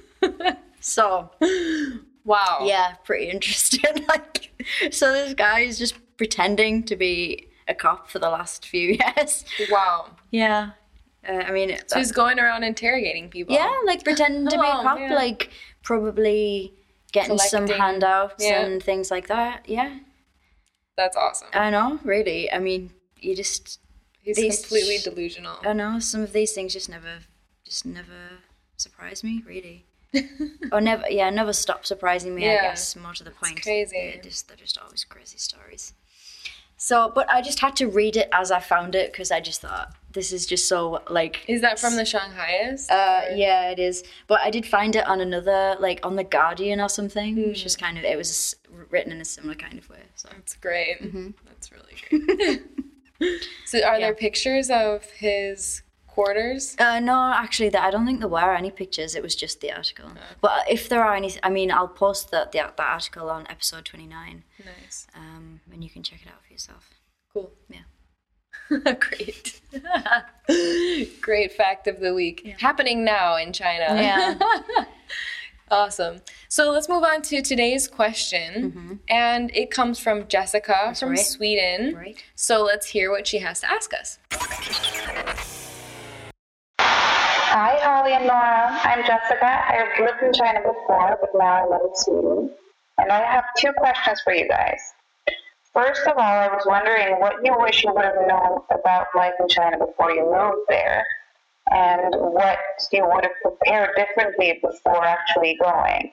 so, 0.80 1.32
Wow. 2.26 2.60
yeah, 2.64 2.96
pretty 3.04 3.30
interesting. 3.30 4.06
like, 4.08 4.52
so 4.92 5.12
this 5.12 5.34
guy 5.34 5.62
is 5.62 5.78
just 5.78 5.96
pretending 6.18 6.84
to 6.84 6.96
be 6.96 7.48
a 7.68 7.74
cop 7.74 8.10
for 8.10 8.20
the 8.20 8.30
last 8.30 8.66
few 8.68 8.98
years. 9.18 9.46
Wow. 9.70 10.12
Yeah. 10.32 10.72
Uh, 11.28 11.34
I 11.34 11.52
mean, 11.52 11.78
So 11.88 11.98
he's 12.00 12.12
going 12.12 12.40
around 12.40 12.64
interrogating 12.64 13.30
people. 13.30 13.56
yeah, 13.56 13.72
like 13.86 14.04
pretending 14.04 14.46
to 14.48 14.58
be 14.58 14.68
a 14.68 14.70
Oh, 14.80 14.82
cop, 14.84 15.00
man. 15.00 15.14
like 15.16 15.50
probably 15.82 16.74
getting 17.14 17.38
some 17.38 17.68
handouts 17.68 18.44
Yeah. 18.44 18.62
and 18.62 18.84
things 18.84 19.10
like 19.12 19.28
that. 19.28 19.68
Yeah, 19.70 20.00
That's 20.98 21.16
awesome. 21.16 21.48
I 21.54 21.70
know, 21.70 22.00
really. 22.04 22.52
I 22.52 22.60
mean, 22.60 22.92
you 23.20 23.36
just, 23.36 23.80
He's 24.22 24.36
these- 24.36 24.60
completely 24.62 24.98
delusional. 24.98 25.58
I 25.64 25.74
know, 25.74 26.00
some 26.00 26.22
of 26.22 26.34
these 26.34 26.52
things 26.54 26.74
just 26.74 26.90
never, 26.90 27.20
just 27.66 27.86
never 27.86 28.40
surprise 28.78 29.24
me, 29.24 29.44
really. 29.48 29.86
or 30.72 30.82
never, 30.82 31.10
yeah, 31.10 31.30
never 31.30 31.54
stop 31.54 31.86
surprising 31.86 32.36
me, 32.36 32.48
I 32.50 32.54
Yeah. 32.54 32.62
guess, 32.64 32.96
more 32.96 33.14
to 33.14 33.24
the 33.24 33.32
point. 33.32 33.62
crazy. 33.64 34.12
They're 34.14 34.22
just, 34.22 34.48
they're 34.50 34.58
just 34.58 34.78
always 34.78 35.04
crazy 35.06 35.38
stories. 35.38 35.94
So, 36.84 37.10
but 37.16 37.30
I 37.30 37.42
just 37.42 37.62
had 37.62 37.78
to 37.78 37.88
read 37.88 38.18
it 38.18 38.28
as 38.34 38.52
I 38.52 38.60
found 38.60 38.94
it 38.94 39.14
because 39.14 39.32
I 39.32 39.40
just 39.40 39.62
thought, 39.62 39.96
this 40.12 40.34
is 40.34 40.46
just 40.46 40.68
so, 40.68 41.02
like, 41.10 41.46
Is 41.48 41.62
that 41.62 41.80
from 41.80 41.96
the 41.96 42.02
Shanghaiist? 42.04 42.92
Uh, 42.92 43.34
yeah, 43.34 43.70
it 43.70 43.80
is. 43.80 44.04
But 44.28 44.42
I 44.42 44.50
did 44.50 44.66
find 44.66 44.94
it 44.98 45.08
on 45.08 45.22
another, 45.22 45.78
like 45.80 46.06
on 46.06 46.18
the 46.18 46.26
Guardian 46.26 46.82
or 46.82 46.90
something, 46.90 47.38
which 47.38 47.66
is 47.66 47.78
kind 47.78 47.98
of 47.98 48.04
it 48.04 48.18
was 48.18 48.58
written 48.90 49.14
in 49.14 49.22
a 49.22 49.26
similar 49.26 49.56
kind 49.56 49.80
of 49.80 49.90
way. 49.90 50.04
So 50.16 50.28
That's 50.34 50.58
great. 50.58 51.02
Mm-hmm. 51.02 51.30
That's 51.48 51.72
really 51.72 51.96
great. 52.10 53.42
so, 53.66 53.82
are 53.82 53.98
there 53.98 54.14
pictures 54.14 54.70
of 54.70 55.06
his 55.12 55.84
quarters? 56.08 56.76
uh, 56.80 57.00
no, 57.00 57.32
actually, 57.34 57.74
I 57.74 57.92
don't 57.92 58.06
think 58.06 58.20
there 58.20 58.28
were 58.28 58.54
any 58.56 58.72
pictures. 58.72 59.16
It 59.16 59.24
was 59.24 59.36
just 59.36 59.62
the 59.62 59.72
article. 59.72 60.12
But 60.42 60.70
if 60.70 60.90
there 60.90 61.02
are 61.04 61.16
any, 61.16 61.32
I 61.42 61.50
mean, 61.50 61.72
I'll 61.72 61.88
post 61.88 62.30
that 62.32 62.52
the, 62.52 62.58
that 62.58 62.80
article 62.98 63.30
on 63.30 63.48
episode 63.50 63.86
twenty 63.86 64.06
nine, 64.06 64.44
Nice. 64.60 65.08
um, 65.16 65.62
and 65.72 65.82
you 65.82 65.90
can 65.90 66.04
check 66.04 66.20
it 66.22 66.28
out 66.28 66.43
yourself. 66.54 66.90
Cool. 67.34 67.52
Yeah. 67.70 67.80
Great. 69.00 69.62
Great 71.22 71.52
fact 71.52 71.88
of 71.88 72.00
the 72.00 72.14
week. 72.14 72.56
Happening 72.60 73.04
now 73.04 73.36
in 73.36 73.52
China. 73.52 73.86
Yeah. 73.90 74.36
Awesome. 75.72 76.22
So 76.50 76.70
let's 76.72 76.88
move 76.88 77.04
on 77.04 77.24
to 77.24 77.42
today's 77.42 77.88
question. 77.88 78.72
Mm-hmm. 78.72 78.94
And 79.10 79.50
it 79.56 79.72
comes 79.72 79.98
from 79.98 80.28
Jessica 80.28 80.94
from 80.94 81.12
right. 81.12 81.18
Sweden. 81.18 81.96
Right. 81.96 82.24
So 82.36 82.62
let's 82.64 82.86
hear 82.86 83.10
what 83.10 83.26
she 83.26 83.40
has 83.40 83.62
to 83.62 83.72
ask 83.72 83.92
us. 83.92 84.20
Hi, 86.80 87.80
Holly 87.82 88.12
and 88.14 88.26
Laura. 88.26 88.80
I'm 88.84 89.04
Jessica. 89.04 89.46
I've 89.46 90.00
lived 90.00 90.22
in 90.22 90.34
China 90.34 90.60
before, 90.60 91.18
but 91.20 91.32
now 91.34 91.66
I 91.66 91.68
live 91.68 91.82
in 91.86 91.96
Sweden. 91.96 92.52
And 93.00 93.12
I 93.12 93.24
have 93.24 93.46
two 93.58 93.72
questions 93.78 94.22
for 94.24 94.34
you 94.34 94.48
guys. 94.48 94.82
First 95.74 96.06
of 96.06 96.18
all, 96.18 96.22
I 96.22 96.48
was 96.50 96.64
wondering 96.68 97.20
what 97.20 97.44
you 97.44 97.56
wish 97.58 97.84
you 97.84 97.94
would 97.94 98.06
have 98.06 98.28
known 98.28 98.60
about 98.70 99.08
life 99.16 99.34
in 99.40 99.48
China 99.48 99.80
before 99.80 100.12
you 100.12 100.24
moved 100.24 100.68
there, 100.70 101.04
and 101.72 102.14
what 102.16 102.60
you 102.92 103.04
would 103.06 103.26
have 103.26 103.34
prepared 103.42 103.90
differently 103.96 104.60
before 104.62 105.04
actually 105.04 105.58
going. 105.60 106.12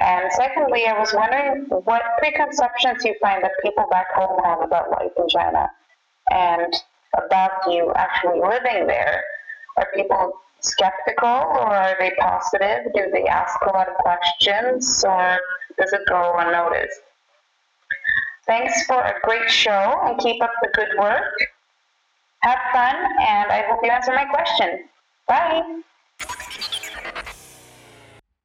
And 0.00 0.32
secondly, 0.32 0.86
I 0.86 0.98
was 0.98 1.12
wondering 1.12 1.66
what 1.68 2.02
preconceptions 2.18 3.04
you 3.04 3.14
find 3.20 3.44
that 3.44 3.52
people 3.62 3.86
back 3.90 4.12
home 4.14 4.42
have 4.44 4.62
about 4.62 4.90
life 4.90 5.12
in 5.18 5.28
China 5.28 5.70
and 6.30 6.74
about 7.16 7.52
you 7.68 7.92
actually 7.94 8.40
living 8.40 8.86
there. 8.86 9.22
Are 9.76 9.86
people 9.94 10.32
skeptical 10.60 11.28
or 11.28 11.74
are 11.74 11.96
they 12.00 12.12
positive? 12.18 12.92
Do 12.94 13.10
they 13.12 13.24
ask 13.26 13.60
a 13.60 13.72
lot 13.72 13.88
of 13.88 13.94
questions 13.96 15.04
or 15.06 15.38
does 15.78 15.92
it 15.92 16.00
go 16.08 16.34
unnoticed? 16.38 17.00
Thanks 18.46 18.84
for 18.86 19.00
a 19.00 19.14
great 19.22 19.50
show 19.50 20.00
and 20.04 20.18
keep 20.18 20.42
up 20.42 20.52
the 20.62 20.68
good 20.74 20.88
work. 20.98 21.32
Have 22.40 22.58
fun 22.72 22.96
and 23.20 23.50
I 23.50 23.64
hope 23.68 23.80
you 23.82 23.90
answer 23.90 24.12
my 24.12 24.26
question. 24.26 24.88
Bye. 25.26 25.80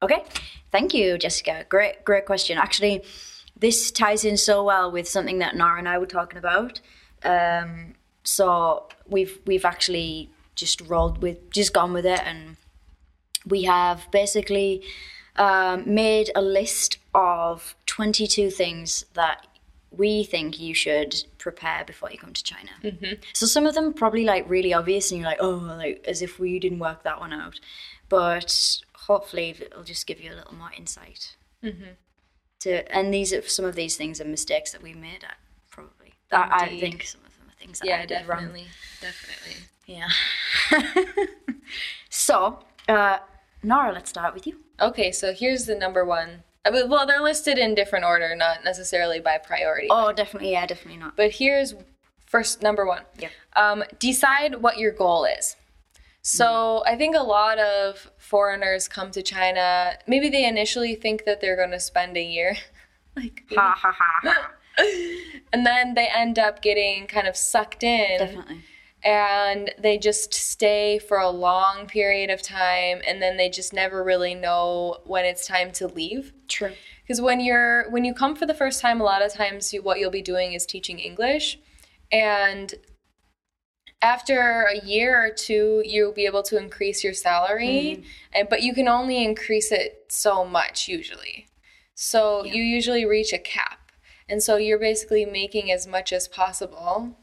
Okay, 0.02 0.24
thank 0.72 0.94
you, 0.94 1.18
Jessica. 1.18 1.66
Great, 1.68 2.06
great 2.06 2.26
question. 2.26 2.58
Actually, 2.58 3.04
this 3.60 3.92
ties 3.92 4.24
in 4.24 4.38
so 4.38 4.64
well 4.64 4.90
with 4.90 5.08
something 5.10 5.40
that 5.40 5.58
Nora 5.58 5.80
and 5.80 5.90
I 5.90 5.98
were 5.98 6.06
talking 6.06 6.38
about. 6.38 6.80
Um, 7.24 7.96
so 8.24 8.88
we've 9.06 9.40
we've 9.46 9.66
actually 9.66 10.30
just 10.56 10.80
rolled 10.82 11.22
with, 11.22 11.52
just 11.52 11.74
gone 11.74 11.92
with 11.92 12.06
it, 12.06 12.22
and 12.26 12.56
we 13.46 13.64
have 13.64 14.10
basically 14.12 14.84
um, 15.36 15.84
made 15.94 16.32
a 16.34 16.42
list 16.42 16.98
of 17.14 17.76
twenty-two 17.86 18.50
things 18.50 19.04
that 19.16 19.46
we 19.92 20.24
think 20.24 20.60
you 20.60 20.74
should 20.74 21.16
prepare 21.38 21.84
before 21.86 22.12
you 22.12 22.18
come 22.18 22.34
to 22.34 22.44
China. 22.44 22.70
So 23.34 23.46
some 23.46 23.66
of 23.66 23.74
them 23.76 23.94
probably 23.94 24.24
like 24.24 24.48
really 24.50 24.74
obvious, 24.74 25.12
and 25.12 25.20
you're 25.20 25.30
like, 25.30 25.40
oh, 25.42 25.50
like 25.78 26.04
as 26.08 26.22
if 26.22 26.40
we 26.40 26.60
didn't 26.60 26.80
work 26.80 27.04
that 27.04 27.20
one 27.20 27.34
out. 27.34 27.60
But 28.08 28.80
hopefully, 28.94 29.56
it'll 29.60 29.84
just 29.84 30.06
give 30.08 30.20
you 30.22 30.32
a 30.32 30.36
little 30.36 30.54
more 30.56 30.72
insight. 30.78 31.36
To 32.62 32.96
and 32.96 33.14
these 33.14 33.32
are 33.34 33.42
some 33.48 33.66
of 33.66 33.76
these 33.76 33.96
things 33.98 34.20
are 34.20 34.26
mistakes 34.26 34.72
that 34.74 34.82
we 34.84 34.94
made. 34.94 35.24
At, 35.24 35.38
probably, 35.72 36.14
I, 36.32 36.66
I 36.66 36.80
think 36.80 37.04
some 37.04 37.22
of 37.26 37.36
them 37.38 37.48
are 37.50 37.58
things 37.60 37.80
that 37.80 37.88
Yeah, 37.88 38.02
I 38.02 38.06
did 38.06 38.28
wrong. 38.28 38.40
definitely. 38.52 38.68
Definitely. 39.02 39.56
Yeah. 39.86 41.26
so, 42.10 42.60
uh, 42.88 43.20
Nora, 43.64 43.92
let's 43.94 44.10
start 44.10 44.34
with 44.34 44.46
you. 44.46 44.58
Okay, 44.80 45.12
so 45.12 45.34
here's 45.34 45.66
the 45.66 45.76
number 45.76 46.06
one. 46.06 46.44
I 46.66 46.72
mean, 46.72 46.90
well, 46.90 47.06
they're 47.06 47.22
listed 47.22 47.58
in 47.58 47.74
different 47.76 48.06
order, 48.06 48.36
not 48.36 48.64
necessarily 48.64 49.20
by 49.20 49.38
priority. 49.38 49.88
Oh, 49.90 50.12
definitely, 50.12 50.52
yeah, 50.52 50.66
definitely 50.66 51.00
not. 51.00 51.16
But 51.16 51.32
here's 51.32 51.74
first 52.26 52.62
number 52.62 52.86
one. 52.86 53.04
Yeah. 53.18 53.30
Um, 53.56 53.84
decide 53.98 54.62
what 54.62 54.78
your 54.78 54.92
goal 54.92 55.26
is. 55.26 55.56
So 56.22 56.84
I 56.86 56.96
think 56.96 57.16
a 57.16 57.24
lot 57.24 57.60
of 57.60 58.12
foreigners 58.18 58.88
come 58.88 59.10
to 59.12 59.24
China. 59.24 59.94
Maybe 60.06 60.30
they 60.30 60.46
initially 60.46 60.96
think 60.96 61.26
that 61.26 61.42
they're 61.42 61.56
going 61.56 61.72
to 61.72 61.80
spend 61.80 62.18
a 62.18 62.22
year, 62.22 62.58
like 63.16 63.46
Ha 63.56 63.76
ha 63.76 63.92
ha 63.92 64.20
ha. 64.24 64.52
and 65.54 65.66
then 65.66 65.94
they 65.94 66.08
end 66.08 66.38
up 66.38 66.62
getting 66.62 67.08
kind 67.08 67.28
of 67.28 67.36
sucked 67.36 67.84
in 67.84 68.20
Definitely. 68.20 68.62
And 69.04 69.72
they 69.78 69.98
just 69.98 70.34
stay 70.34 71.00
for 71.00 71.18
a 71.20 71.30
long 71.30 71.88
period 71.88 72.30
of 72.30 72.42
time 72.42 73.02
and 73.08 73.22
then 73.22 73.38
they 73.38 73.50
just 73.50 73.74
never 73.74 74.04
really 74.04 74.36
know 74.36 74.98
when 75.06 75.26
it's 75.26 75.48
time 75.48 75.72
to 75.72 75.88
leave. 75.88 76.34
True. 76.48 76.72
because 77.04 77.22
when 77.22 77.40
you're 77.40 77.90
when 77.92 78.04
you 78.04 78.14
come 78.14 78.36
for 78.36 78.46
the 78.46 78.54
first 78.54 78.82
time 78.82 79.00
a 79.00 79.04
lot 79.04 79.22
of 79.22 79.34
times 79.34 79.74
you, 79.74 79.82
what 79.82 80.00
you'll 80.00 80.10
be 80.10 80.22
doing 80.22 80.54
is 80.54 80.66
teaching 80.66 80.98
english 80.98 81.60
and 82.12 82.74
after 84.02 84.68
a 84.72 84.86
year 84.86 85.26
or 85.26 85.30
two 85.30 85.84
you'll 85.86 86.14
be 86.14 86.26
able 86.26 86.44
to 86.44 86.58
increase 86.58 87.04
your 87.04 87.14
salary 87.14 87.98
mm-hmm. 87.98 88.10
and 88.34 88.50
but 88.50 88.64
you 88.64 88.74
can 88.74 88.88
only 88.88 89.24
increase 89.24 89.72
it 89.72 90.06
so 90.10 90.46
much 90.46 90.88
usually. 90.88 91.48
So 91.96 92.46
you 92.46 92.64
usually 92.64 93.06
reach 93.06 93.34
a 93.34 93.38
cap 93.38 93.79
and 94.30 94.42
so 94.44 94.56
you're 94.58 94.80
basically 94.80 95.26
making 95.26 95.72
as 95.72 95.88
much 95.88 96.14
as 96.14 96.28
possible 96.28 97.18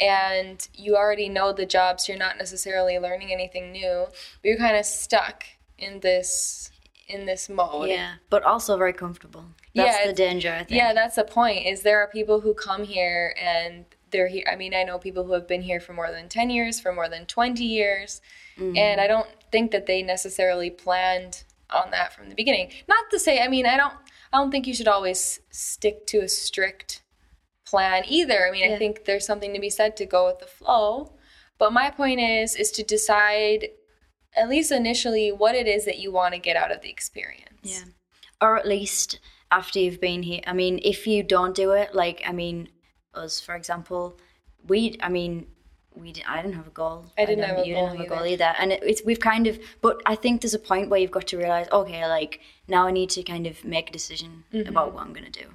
and 0.00 0.68
you 0.74 0.96
already 0.96 1.28
know 1.28 1.52
the 1.52 1.66
jobs 1.66 2.08
you're 2.08 2.18
not 2.18 2.38
necessarily 2.38 2.98
learning 2.98 3.32
anything 3.32 3.72
new 3.72 4.06
but 4.08 4.44
you're 4.48 4.56
kind 4.58 4.76
of 4.76 4.84
stuck 4.84 5.44
in 5.78 6.00
this 6.00 6.70
in 7.08 7.24
this 7.26 7.48
mode 7.48 7.88
Yeah, 7.88 8.14
but 8.30 8.42
also 8.42 8.76
very 8.76 8.92
comfortable. 8.92 9.44
That's 9.76 9.96
Yeah, 10.00 10.06
the 10.08 10.12
danger, 10.12 10.50
I 10.52 10.64
think. 10.64 10.70
yeah, 10.72 10.92
that's 10.92 11.14
the 11.14 11.22
point. 11.22 11.64
Is 11.64 11.82
there 11.82 12.00
are 12.00 12.08
people 12.08 12.40
who 12.40 12.52
come 12.52 12.82
here 12.82 13.32
and 13.40 13.84
they're 14.10 14.26
here. 14.26 14.42
I 14.50 14.56
mean, 14.56 14.74
I 14.74 14.82
know 14.82 14.98
people 14.98 15.22
who 15.24 15.32
have 15.34 15.46
been 15.46 15.62
here 15.62 15.78
for 15.78 15.92
more 15.92 16.10
than 16.10 16.28
ten 16.28 16.50
years, 16.50 16.80
for 16.80 16.92
more 16.92 17.08
than 17.08 17.26
twenty 17.26 17.64
years, 17.64 18.20
Mm-hmm. 18.58 18.76
and 18.76 19.00
I 19.02 19.06
don't 19.06 19.28
think 19.52 19.70
that 19.72 19.84
they 19.86 20.02
necessarily 20.02 20.70
planned 20.70 21.44
on 21.70 21.90
that 21.90 22.12
from 22.14 22.30
the 22.30 22.34
beginning. 22.34 22.70
Not 22.88 23.04
to 23.10 23.18
say, 23.18 23.38
I 23.40 23.48
mean, 23.48 23.66
I 23.66 23.76
don't, 23.76 23.92
I 24.36 24.38
don't 24.38 24.50
think 24.50 24.66
you 24.66 24.74
should 24.74 24.86
always 24.86 25.40
stick 25.48 26.06
to 26.08 26.18
a 26.18 26.28
strict 26.28 27.02
plan 27.66 28.02
either. 28.06 28.46
I 28.46 28.50
mean, 28.50 28.70
I 28.70 28.76
think 28.76 29.06
there's 29.06 29.24
something 29.24 29.54
to 29.54 29.60
be 29.60 29.70
said 29.70 29.96
to 29.96 30.04
go 30.04 30.26
with 30.26 30.40
the 30.40 30.46
flow. 30.46 31.14
But 31.58 31.72
my 31.72 31.88
point 31.88 32.20
is, 32.20 32.54
is 32.54 32.70
to 32.72 32.82
decide, 32.82 33.68
at 34.36 34.50
least 34.50 34.70
initially, 34.70 35.32
what 35.32 35.54
it 35.54 35.66
is 35.66 35.86
that 35.86 36.00
you 36.00 36.12
want 36.12 36.34
to 36.34 36.38
get 36.38 36.54
out 36.54 36.70
of 36.70 36.82
the 36.82 36.90
experience. 36.90 37.62
Yeah. 37.62 37.84
Or 38.42 38.58
at 38.58 38.68
least 38.68 39.20
after 39.50 39.78
you've 39.78 40.02
been 40.02 40.22
here. 40.22 40.42
I 40.46 40.52
mean, 40.52 40.80
if 40.84 41.06
you 41.06 41.22
don't 41.22 41.54
do 41.54 41.70
it, 41.70 41.94
like, 41.94 42.20
I 42.26 42.32
mean, 42.32 42.68
us, 43.14 43.40
for 43.40 43.54
example, 43.54 44.18
we, 44.68 44.98
I 45.00 45.08
mean, 45.08 45.46
we 45.96 46.12
did, 46.12 46.24
I 46.28 46.42
didn't 46.42 46.54
have 46.54 46.66
a 46.66 46.70
goal. 46.70 47.06
I 47.18 47.24
didn't 47.24 47.40
know 47.40 47.46
have 47.48 47.58
a 47.58 47.66
you 47.66 47.74
goal 47.74 47.86
didn't 47.88 47.98
have 47.98 48.06
a 48.06 48.14
goal 48.16 48.26
either. 48.26 48.54
And 48.58 48.72
it, 48.72 48.82
it's, 48.82 49.02
we've 49.04 49.20
kind 49.20 49.46
of, 49.46 49.58
but 49.80 50.02
I 50.06 50.14
think 50.14 50.40
there's 50.40 50.54
a 50.54 50.58
point 50.58 50.90
where 50.90 51.00
you've 51.00 51.10
got 51.10 51.26
to 51.28 51.36
realize, 51.38 51.66
okay, 51.72 52.06
like, 52.06 52.40
now 52.68 52.86
I 52.86 52.90
need 52.90 53.10
to 53.10 53.22
kind 53.22 53.46
of 53.46 53.64
make 53.64 53.90
a 53.90 53.92
decision 53.92 54.44
Mm-hmm. 54.52 54.68
about 54.68 54.92
what 54.92 55.02
I'm 55.04 55.12
going 55.12 55.30
to 55.30 55.40
do. 55.42 55.48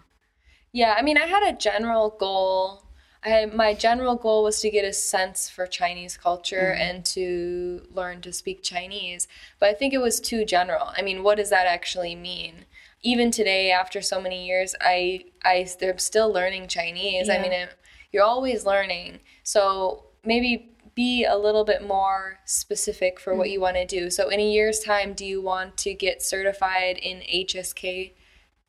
Yeah, 0.73 0.95
I 0.97 1.01
mean, 1.01 1.17
I 1.17 1.25
had 1.25 1.43
a 1.43 1.57
general 1.57 2.15
goal. 2.17 2.85
I 3.23 3.45
my 3.45 3.73
general 3.73 4.15
goal 4.15 4.43
was 4.43 4.61
to 4.61 4.69
get 4.71 4.85
a 4.85 4.93
sense 4.93 5.49
for 5.49 5.67
Chinese 5.67 6.17
culture 6.17 6.71
and 6.73 7.05
to 7.05 7.85
learn 7.93 8.21
to 8.21 8.33
speak 8.33 8.63
Chinese. 8.63 9.27
But 9.59 9.69
I 9.69 9.73
think 9.73 9.93
it 9.93 9.99
was 9.99 10.19
too 10.19 10.45
general. 10.45 10.91
I 10.97 11.01
mean, 11.01 11.21
what 11.23 11.37
does 11.37 11.49
that 11.49 11.67
actually 11.67 12.15
mean? 12.15 12.65
Even 13.03 13.29
today, 13.31 13.69
after 13.71 14.01
so 14.01 14.21
many 14.21 14.47
years, 14.47 14.73
I 14.81 15.25
I 15.43 15.67
they're 15.79 15.97
still 15.97 16.31
learning 16.31 16.67
Chinese. 16.67 17.29
I 17.29 17.37
mean, 17.39 17.51
it, 17.51 17.69
you're 18.11 18.23
always 18.23 18.65
learning. 18.65 19.19
So 19.43 20.05
maybe 20.25 20.69
be 20.93 21.23
a 21.23 21.37
little 21.37 21.63
bit 21.63 21.85
more 21.85 22.39
specific 22.45 23.19
for 23.19 23.33
what 23.33 23.47
mm. 23.47 23.51
you 23.51 23.61
want 23.61 23.75
to 23.75 23.85
do. 23.85 24.09
So 24.09 24.29
in 24.29 24.39
a 24.39 24.51
year's 24.51 24.79
time, 24.79 25.13
do 25.13 25.25
you 25.25 25.41
want 25.41 25.77
to 25.77 25.93
get 25.93 26.21
certified 26.21 26.97
in 26.97 27.19
HSK 27.21 28.11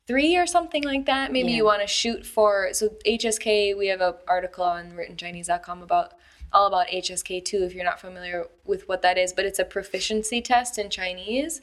three 0.07 0.35
or 0.35 0.45
something 0.45 0.83
like 0.83 1.05
that. 1.05 1.31
Maybe 1.31 1.51
Yeah. 1.51 1.57
you 1.57 1.65
want 1.65 1.81
to 1.81 1.87
shoot 1.87 2.25
for 2.25 2.69
so 2.73 2.89
HSK. 3.05 3.73
We 3.73 3.87
have 3.87 4.01
an 4.01 4.15
article 4.27 4.63
on 4.63 4.93
writtenchinese.com 4.93 5.81
about 5.81 6.13
all 6.51 6.67
about 6.67 6.87
HSK 6.91 7.39
two. 7.39 7.63
If 7.63 7.73
you're 7.73 7.85
not 7.85 7.99
familiar 7.99 8.47
with 8.65 8.87
what 8.87 9.01
that 9.01 9.17
is, 9.17 9.33
but 9.33 9.45
it's 9.45 9.59
a 9.59 9.65
proficiency 9.65 10.41
test 10.41 10.77
in 10.77 10.89
Chinese, 10.89 11.61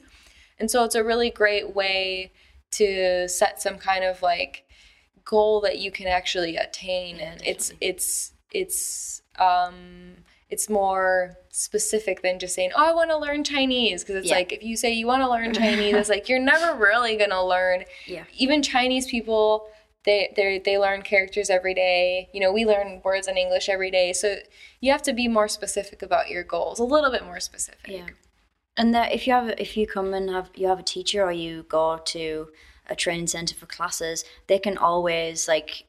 and 0.59 0.69
so 0.69 0.83
it's 0.83 0.95
a 0.95 1.03
really 1.03 1.29
great 1.29 1.75
way 1.75 2.31
to 2.71 3.27
set 3.27 3.61
some 3.61 3.77
kind 3.77 4.03
of 4.03 4.21
like 4.21 4.65
goal 5.23 5.61
that 5.61 5.77
you 5.79 5.91
can 5.91 6.07
actually 6.07 6.57
attain, 6.57 7.19
and 7.19 7.41
it's 7.45 7.73
it's 7.79 8.33
it's 8.51 9.20
um 9.41 9.75
it's 10.49 10.69
more 10.69 11.37
specific 11.49 12.21
than 12.21 12.37
just 12.37 12.53
saying, 12.55 12.71
"Oh, 12.75 12.83
I 12.89 12.93
want 12.93 13.09
to 13.09 13.17
learn 13.17 13.43
Chinese," 13.45 14.03
because 14.03 14.17
it's 14.17 14.27
Yeah. 14.29 14.35
like 14.35 14.51
if 14.51 14.63
you 14.63 14.75
say 14.75 14.91
you 14.91 15.07
want 15.07 15.21
to 15.23 15.29
learn 15.29 15.53
Chinese, 15.63 15.95
it's 15.95 16.09
like 16.09 16.27
you're 16.29 16.39
never 16.53 16.69
really 16.77 17.15
gonna 17.15 17.43
learn. 17.45 17.85
Yeah. 18.05 18.25
Even 18.37 18.61
Chinese 18.61 19.07
people, 19.07 19.67
they 20.03 20.33
they 20.35 20.59
they 20.59 20.77
learn 20.77 21.03
characters 21.03 21.49
every 21.49 21.73
day. 21.73 22.29
You 22.33 22.41
know, 22.41 22.51
we 22.51 22.65
learn 22.65 23.01
words 23.03 23.27
in 23.29 23.37
English 23.37 23.69
every 23.69 23.91
day, 23.91 24.11
so 24.13 24.27
you 24.81 24.91
have 24.91 25.03
to 25.03 25.13
be 25.13 25.27
more 25.29 25.47
specific 25.47 26.01
about 26.01 26.29
your 26.29 26.43
goals, 26.43 26.79
a 26.79 26.83
little 26.83 27.11
bit 27.11 27.23
more 27.23 27.39
specific. 27.39 27.87
Yeah. 27.87 28.07
And 28.77 28.93
that 28.93 29.13
if 29.13 29.27
you 29.27 29.33
have 29.33 29.49
if 29.57 29.77
you 29.77 29.87
come 29.87 30.13
and 30.13 30.29
have 30.29 30.49
you 30.55 30.67
have 30.67 30.79
a 30.79 30.83
teacher 30.95 31.23
or 31.23 31.31
you 31.31 31.63
go 31.63 31.97
to 32.15 32.49
a 32.87 32.95
training 32.95 33.27
center 33.27 33.55
for 33.55 33.67
classes, 33.67 34.25
they 34.47 34.59
can 34.59 34.77
always 34.77 35.47
like 35.47 35.85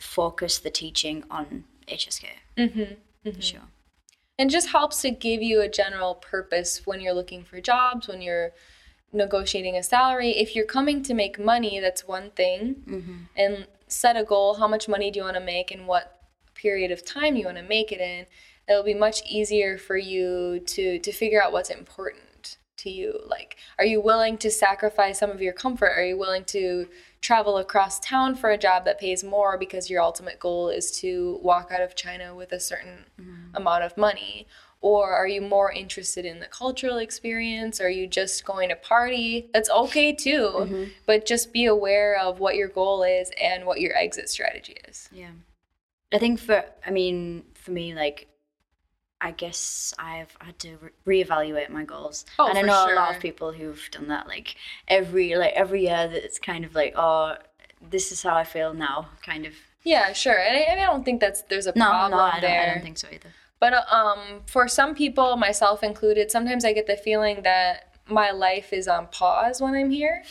focus 0.00 0.58
the 0.58 0.70
teaching 0.70 1.22
on 1.30 1.64
HSK. 1.88 2.24
Mm-hmm. 2.56 3.40
Sure. 3.40 3.60
and 4.38 4.50
just 4.50 4.68
helps 4.70 5.00
to 5.02 5.10
give 5.10 5.42
you 5.42 5.60
a 5.60 5.68
general 5.68 6.14
purpose 6.16 6.82
when 6.86 7.00
you're 7.00 7.12
looking 7.14 7.44
for 7.44 7.60
jobs 7.60 8.08
when 8.08 8.20
you're 8.20 8.50
negotiating 9.12 9.76
a 9.76 9.82
salary 9.82 10.30
if 10.30 10.56
you're 10.56 10.64
coming 10.64 11.02
to 11.04 11.14
make 11.14 11.38
money 11.38 11.78
that's 11.78 12.08
one 12.08 12.30
thing 12.30 13.28
and 13.36 13.66
set 13.86 14.16
a 14.16 14.24
goal 14.24 14.54
how 14.54 14.66
much 14.66 14.88
money 14.88 15.10
do 15.10 15.18
you 15.18 15.24
want 15.24 15.36
to 15.36 15.42
make 15.42 15.70
and 15.70 15.86
what 15.86 16.22
period 16.54 16.90
of 16.90 17.04
time 17.04 17.36
you 17.36 17.44
want 17.44 17.58
to 17.58 17.62
make 17.62 17.92
it 17.92 18.00
in 18.00 18.26
it'll 18.68 18.82
be 18.82 18.94
much 18.94 19.22
easier 19.28 19.76
for 19.78 19.96
you 19.96 20.58
to 20.66 20.98
to 20.98 21.12
figure 21.12 21.42
out 21.42 21.52
what's 21.52 21.70
important 21.70 22.56
to 22.76 22.90
you 22.90 23.20
like 23.28 23.56
are 23.78 23.84
you 23.84 24.00
willing 24.00 24.36
to 24.38 24.50
sacrifice 24.50 25.18
some 25.20 25.30
of 25.30 25.40
your 25.40 25.52
comfort 25.52 25.92
are 25.96 26.04
you 26.04 26.16
willing 26.18 26.44
to 26.44 26.88
travel 27.22 27.56
across 27.56 28.00
town 28.00 28.34
for 28.34 28.50
a 28.50 28.58
job 28.58 28.84
that 28.84 29.00
pays 29.00 29.24
more 29.24 29.56
because 29.56 29.88
your 29.88 30.02
ultimate 30.02 30.38
goal 30.38 30.68
is 30.68 30.90
to 31.00 31.38
walk 31.40 31.70
out 31.72 31.80
of 31.80 31.94
China 31.94 32.34
with 32.34 32.52
a 32.52 32.60
certain 32.60 33.06
mm-hmm. 33.18 33.56
amount 33.56 33.84
of 33.84 33.96
money? 33.96 34.46
Or 34.80 35.12
are 35.12 35.28
you 35.28 35.40
more 35.40 35.70
interested 35.70 36.24
in 36.24 36.40
the 36.40 36.46
cultural 36.46 36.98
experience? 36.98 37.80
Are 37.80 37.88
you 37.88 38.08
just 38.08 38.44
going 38.44 38.68
to 38.70 38.74
party? 38.76 39.48
That's 39.54 39.70
okay 39.70 40.12
too 40.12 40.50
mm-hmm. 40.52 40.84
but 41.06 41.24
just 41.24 41.52
be 41.52 41.64
aware 41.66 42.18
of 42.18 42.40
what 42.40 42.56
your 42.56 42.68
goal 42.68 43.04
is 43.04 43.30
and 43.40 43.64
what 43.64 43.80
your 43.80 43.96
exit 43.96 44.28
strategy 44.28 44.76
is. 44.88 45.08
Yeah. 45.12 45.30
I 46.12 46.18
think 46.18 46.40
for 46.40 46.64
I 46.84 46.90
mean 46.90 47.44
for 47.54 47.70
me 47.70 47.94
like 47.94 48.26
I 49.22 49.30
guess 49.30 49.94
I've 49.98 50.36
had 50.40 50.58
to 50.60 50.76
re- 51.04 51.24
reevaluate 51.24 51.70
my 51.70 51.84
goals, 51.84 52.26
Oh, 52.38 52.48
and 52.48 52.58
I 52.58 52.62
know 52.62 52.92
a 52.92 52.94
lot 52.94 53.14
of 53.14 53.20
people 53.22 53.52
who've 53.52 53.88
done 53.92 54.08
that. 54.08 54.26
Like 54.26 54.56
every 54.88 55.36
like 55.36 55.52
every 55.54 55.82
year, 55.82 56.08
that 56.08 56.24
it's 56.24 56.38
kind 56.38 56.64
of 56.64 56.74
like, 56.74 56.94
oh, 56.96 57.36
this 57.90 58.10
is 58.12 58.22
how 58.22 58.34
I 58.34 58.44
feel 58.44 58.74
now, 58.74 59.08
kind 59.24 59.46
of. 59.46 59.54
yeah 59.84 60.12
sure 60.12 60.38
and 60.38 60.56
I, 60.56 60.82
I 60.82 60.86
don't 60.86 61.04
think 61.04 61.20
that's 61.20 61.42
there's 61.50 61.66
a 61.66 61.72
No, 61.76 61.86
problem 61.90 62.10
no, 62.12 62.18
I 62.18 62.40
don't, 62.40 62.50
I 62.50 62.66
don't 62.74 62.82
think 62.82 62.98
so 62.98 63.08
either. 63.12 63.30
But 63.58 63.72
um, 63.92 64.42
for 64.46 64.66
some 64.68 64.94
people, 64.94 65.36
myself 65.36 65.82
included, 65.84 66.30
sometimes 66.30 66.64
I 66.64 66.72
get 66.72 66.86
the 66.88 66.96
feeling 66.96 67.42
that 67.42 67.74
my 68.08 68.30
life 68.32 68.72
is 68.72 68.88
on 68.88 69.06
pause 69.08 69.60
when 69.60 69.74
I'm 69.74 69.90
here. 69.90 70.24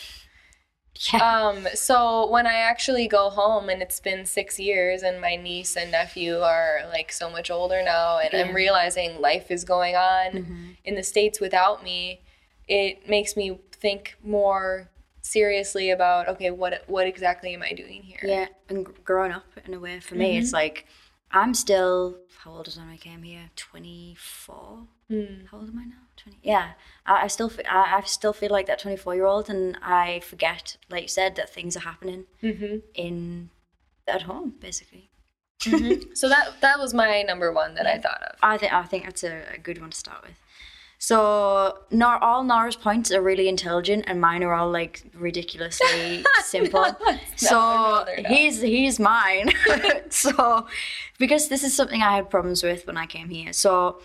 Yeah. 1.12 1.20
Um, 1.48 1.68
so 1.74 2.30
when 2.30 2.46
I 2.46 2.56
actually 2.56 3.08
go 3.08 3.30
home 3.30 3.70
and 3.70 3.82
it's 3.82 4.00
been 4.00 4.26
six 4.26 4.60
years 4.60 5.02
and 5.04 5.20
my 5.20 5.36
niece 5.36 5.76
and 5.76 5.92
nephew 5.92 6.38
are 6.40 6.82
like 6.90 7.12
so 7.12 7.30
much 7.30 7.50
older 7.50 7.82
now 7.84 8.20
and 8.20 8.34
I'm 8.34 8.54
realizing 8.56 9.20
life 9.22 9.50
is 9.52 9.64
going 9.64 9.96
on 9.96 10.32
Mm-hmm. 10.34 10.64
in 10.86 10.96
the 10.96 11.04
States 11.04 11.40
without 11.40 11.84
me, 11.84 12.22
it 12.68 13.10
makes 13.10 13.36
me 13.36 13.60
think 13.72 14.16
more 14.24 14.90
seriously 15.22 15.90
about, 15.92 16.28
okay, 16.28 16.52
what, 16.52 16.84
what 16.88 17.08
exactly 17.08 17.54
am 17.54 17.64
I 17.64 17.74
doing 17.74 18.04
here? 18.04 18.20
Yeah, 18.24 18.48
and 18.70 18.88
growing 19.04 19.32
up 19.32 19.46
in 19.66 19.74
a 19.74 19.80
way 19.80 20.00
for 20.00 20.16
me, 20.16 20.32
Mm-hmm. 20.34 20.42
it's 20.44 20.54
like 20.54 20.86
I'm 21.32 21.54
still. 21.54 22.18
How 22.44 22.52
old 22.52 22.68
is 22.68 22.78
when 22.78 22.90
I 22.90 22.98
came 22.98 23.24
here? 23.24 23.50
Twenty 23.56 24.16
four. 24.20 24.80
Hmm. 25.10 25.46
How 25.50 25.60
old 25.60 25.70
am 25.70 25.80
I 25.80 25.86
now? 25.86 26.04
Twenty. 26.22 26.38
Yeah, 26.44 26.72
I, 27.06 27.24
I 27.24 27.28
still. 27.28 27.52
I, 27.70 27.98
I 27.98 28.02
still 28.06 28.34
feel 28.34 28.52
like 28.52 28.68
that 28.68 28.80
twenty 28.80 28.98
four 28.98 29.16
year 29.16 29.26
old, 29.26 29.50
and 29.50 29.78
I 29.82 30.20
forget, 30.22 30.78
like 30.90 31.04
you 31.04 31.08
said, 31.08 31.36
that 31.36 31.50
things 31.54 31.76
are 31.78 31.82
happening 31.82 32.26
Mm-hmm. 32.44 32.78
in 32.96 33.50
at 34.08 34.24
home, 34.24 34.56
basically. 34.60 35.10
So 36.16 36.28
that, 36.28 36.60
that 36.62 36.80
was 36.80 36.92
my 36.92 37.22
number 37.22 37.52
one 37.52 37.76
that 37.76 37.86
I 37.86 38.00
thought 38.00 38.22
of. 38.24 38.36
I 38.42 38.58
think 38.58 38.74
I 38.74 38.84
think 38.84 39.04
that's 39.06 39.24
a, 39.24 39.44
a 39.54 39.60
good 39.60 39.80
one 39.80 39.92
to 39.92 39.98
start 39.98 40.24
with. 40.24 40.36
So, 40.98 41.80
Nor 41.90 42.24
all 42.24 42.44
Nora's 42.44 42.76
points 42.76 43.12
are 43.12 43.22
really 43.22 43.48
intelligent, 43.48 44.06
and 44.08 44.20
mine 44.22 44.44
are 44.44 44.54
all 44.54 44.72
like 44.72 45.04
ridiculously 45.16 46.24
simple. 46.44 46.86
so 47.36 47.56
no, 47.56 48.06
not. 48.06 48.10
here's 48.28 48.62
here's 48.62 49.00
mine. 49.00 49.50
so, 50.10 50.68
because 51.20 51.48
this 51.50 51.64
is 51.64 51.76
something 51.76 52.02
I 52.04 52.16
had 52.16 52.30
problems 52.30 52.62
with 52.64 52.86
when 52.88 52.98
I 52.98 53.06
came 53.06 53.30
here. 53.30 53.54
So, 53.54 54.02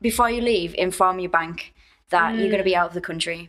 before 0.00 0.30
you 0.30 0.40
leave, 0.40 0.74
inform 0.74 1.18
your 1.18 1.30
bank 1.30 1.72
that 2.10 2.34
you're 2.36 2.48
going 2.50 2.58
to 2.58 2.64
be 2.64 2.76
out 2.76 2.88
of 2.88 2.94
the 2.94 3.00
country. 3.00 3.48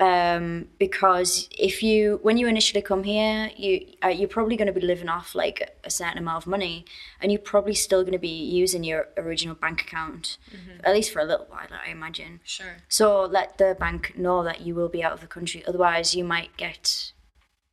um, 0.00 0.68
because 0.78 1.48
if 1.58 1.82
you 1.82 2.20
when 2.22 2.36
you 2.38 2.46
initially 2.46 2.80
come 2.80 3.02
here 3.02 3.50
you 3.56 3.72
uh, 4.04 4.08
you're 4.18 4.28
probably 4.36 4.56
going 4.56 4.72
to 4.72 4.80
be 4.80 4.86
living 4.92 5.08
off 5.08 5.34
like 5.34 5.58
a 5.82 5.90
certain 5.90 6.18
amount 6.18 6.40
of 6.44 6.46
money 6.46 6.84
and 7.20 7.32
you're 7.32 7.40
probably 7.40 7.74
still 7.74 8.02
going 8.02 8.12
to 8.12 8.18
be 8.32 8.36
using 8.62 8.84
your 8.84 9.08
original 9.16 9.56
bank 9.56 9.80
account 9.82 10.38
at 10.84 10.94
least 10.94 11.10
for 11.12 11.20
a 11.20 11.24
little 11.24 11.46
while 11.50 11.66
i 11.84 11.90
imagine 11.90 12.38
Sure. 12.44 12.76
so 12.88 13.22
let 13.38 13.58
the 13.58 13.76
bank 13.80 14.16
know 14.16 14.44
that 14.44 14.60
you 14.60 14.72
will 14.76 14.88
be 14.88 15.02
out 15.02 15.12
of 15.12 15.20
the 15.20 15.26
country 15.26 15.64
otherwise 15.66 16.14
you 16.14 16.22
might 16.22 16.56
get 16.56 17.12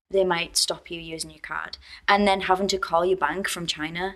they 0.10 0.23
might 0.23 0.58
stop 0.58 0.89
you 0.89 0.99
using 0.99 1.30
your 1.30 1.45
card 1.54 1.78
and 2.08 2.28
then 2.28 2.41
having 2.41 2.67
to 2.69 2.80
call 2.80 3.06
your 3.06 3.17
bank 3.28 3.47
from 3.47 3.67
china 3.67 4.15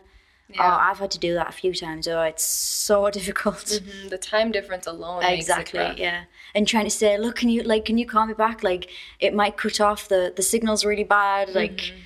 Yeah. 0.51 0.63
oh 0.63 0.77
i've 0.81 0.97
had 0.97 1.11
to 1.11 1.19
do 1.19 1.35
that 1.35 1.47
a 1.49 1.51
few 1.51 1.73
times 1.75 2.07
oh 2.07 2.21
it's 2.21 2.43
so 2.43 3.09
difficult. 3.19 3.65
Mm, 3.65 4.09
The 4.09 4.17
time 4.17 4.51
difference 4.51 4.87
alone 4.87 5.19
makes 5.19 5.31
it 5.33 5.39
exactly 5.51 5.93
yeah. 6.01 6.23
And 6.55 6.67
trying 6.67 6.85
to 6.85 6.89
say 6.89 7.17
look 7.19 7.35
can 7.35 7.49
you 7.49 7.61
like 7.63 7.85
can 7.85 7.97
you 7.99 8.07
call 8.07 8.25
me 8.25 8.33
back? 8.33 8.63
Like 8.63 8.89
it 9.19 9.33
might 9.35 9.57
cut 9.57 9.79
off. 9.79 10.07
The 10.07 10.33
the 10.35 10.41
signal's 10.41 10.83
really 10.83 11.03
bad. 11.03 11.49
Like 11.53 11.77
Mm-hmm. 11.77 11.99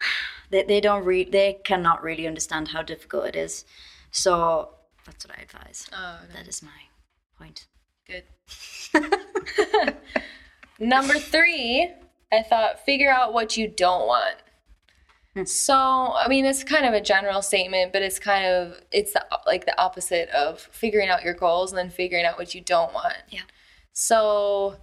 they, 0.50 0.62
they 0.64 0.80
don't 0.80 1.04
read 1.04 1.30
they 1.30 1.60
cannot 1.64 2.02
really 2.02 2.26
understand 2.26 2.68
how 2.68 2.82
difficult 2.82 3.26
it 3.26 3.36
is. 3.36 3.64
So 4.10 4.70
that's 5.06 5.24
what 5.24 5.38
i 5.38 5.42
advise. 5.42 5.88
Oh, 5.92 6.18
that 6.34 6.48
is 6.48 6.62
my 6.62 6.80
point. 7.38 7.66
Good. 8.08 8.24
Number 10.80 11.14
three, 11.14 11.92
I 12.32 12.42
thought 12.42 12.84
figure 12.84 13.10
out 13.10 13.32
what 13.32 13.56
you 13.56 13.68
don't 13.68 14.06
want. 14.06 14.36
Hmm. 15.34 15.44
So, 15.44 15.74
I 15.74 16.28
mean, 16.28 16.44
it's 16.44 16.62
kind 16.62 16.84
of 16.84 16.92
a 16.92 17.00
general 17.00 17.42
statement, 17.42 17.92
but 17.92 18.02
it's 18.02 18.18
kind 18.18 18.44
of 18.46 18.80
it's 18.92 19.12
the, 19.14 19.24
like 19.46 19.64
the 19.64 19.80
opposite 19.80 20.28
of 20.30 20.60
figuring 20.60 21.08
out 21.08 21.22
your 21.22 21.34
goals 21.34 21.72
and 21.72 21.78
then 21.78 21.90
figuring 21.90 22.24
out 22.24 22.38
what 22.38 22.54
you 22.54 22.60
don't 22.60 22.92
want. 22.92 23.16
Yeah. 23.30 23.40
So, 23.92 24.76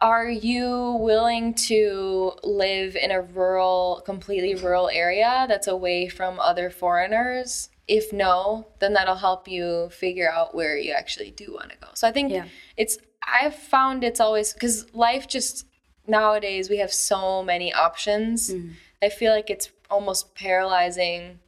are 0.00 0.28
you 0.30 0.96
willing 1.00 1.52
to 1.54 2.32
live 2.42 2.96
in 2.96 3.10
a 3.10 3.20
rural, 3.20 4.02
completely 4.06 4.54
rural 4.54 4.88
area 4.88 5.44
that's 5.46 5.66
away 5.66 6.08
from 6.08 6.40
other 6.40 6.70
foreigners? 6.70 7.68
If 7.86 8.12
no, 8.12 8.68
then 8.78 8.94
that'll 8.94 9.16
help 9.16 9.46
you 9.46 9.90
figure 9.90 10.30
out 10.30 10.54
where 10.54 10.78
you 10.78 10.92
actually 10.92 11.32
do 11.32 11.52
want 11.52 11.70
to 11.72 11.76
go. 11.76 11.88
So 11.94 12.08
I 12.08 12.12
think 12.12 12.30
Yeah. 12.32 12.46
it's, 12.78 12.96
I've 13.26 13.54
found 13.54 14.02
it's 14.04 14.20
always, 14.20 14.54
because 14.54 14.86
life 14.94 15.28
just, 15.28 15.66
nowadays 16.06 16.70
we 16.70 16.78
have 16.78 16.92
so 16.92 17.42
many 17.42 17.72
options. 17.72 18.50
Mm-hmm. 18.54 18.70
I 19.02 19.08
feel 19.08 19.32
like 19.32 19.48
it's 19.48 19.70
almost 19.90 20.34
paralyzing 20.34 21.38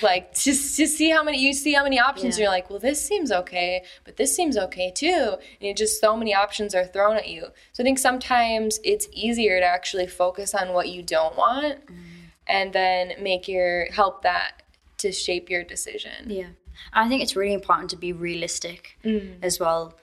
like 0.00 0.32
just 0.32 0.76
to 0.76 0.86
see 0.86 1.10
how 1.10 1.24
many 1.24 1.40
you 1.40 1.52
see 1.52 1.72
how 1.72 1.82
many 1.82 1.98
options 1.98 2.38
Yeah. 2.38 2.44
you're 2.44 2.52
like 2.52 2.70
well 2.70 2.78
this 2.78 3.04
seems 3.04 3.32
okay 3.32 3.82
but 4.04 4.16
this 4.16 4.36
seems 4.36 4.56
okay 4.56 4.92
too 4.94 5.34
and 5.60 5.76
just 5.76 6.00
so 6.00 6.16
many 6.16 6.32
options 6.32 6.72
are 6.72 6.84
thrown 6.84 7.16
at 7.16 7.26
you 7.28 7.46
so 7.72 7.82
i 7.82 7.84
think 7.84 7.98
sometimes 7.98 8.78
it's 8.84 9.08
easier 9.12 9.58
to 9.58 9.64
actually 9.66 10.06
focus 10.06 10.54
on 10.54 10.72
what 10.72 10.88
you 10.90 11.02
don't 11.02 11.36
want 11.36 11.80
and 12.46 12.72
then 12.72 13.14
make 13.20 13.48
your 13.48 13.86
help 13.90 14.22
that 14.22 14.62
to 14.98 15.10
shape 15.10 15.50
your 15.50 15.64
decision 15.64 16.30
Yeah, 16.30 16.50
I 16.92 17.08
think 17.08 17.22
it's 17.22 17.34
really 17.34 17.54
important 17.54 17.90
to 17.90 17.96
be 17.96 18.12
realistic 18.12 18.98
Mm. 19.04 19.38
as 19.42 19.58
well. 19.58 19.94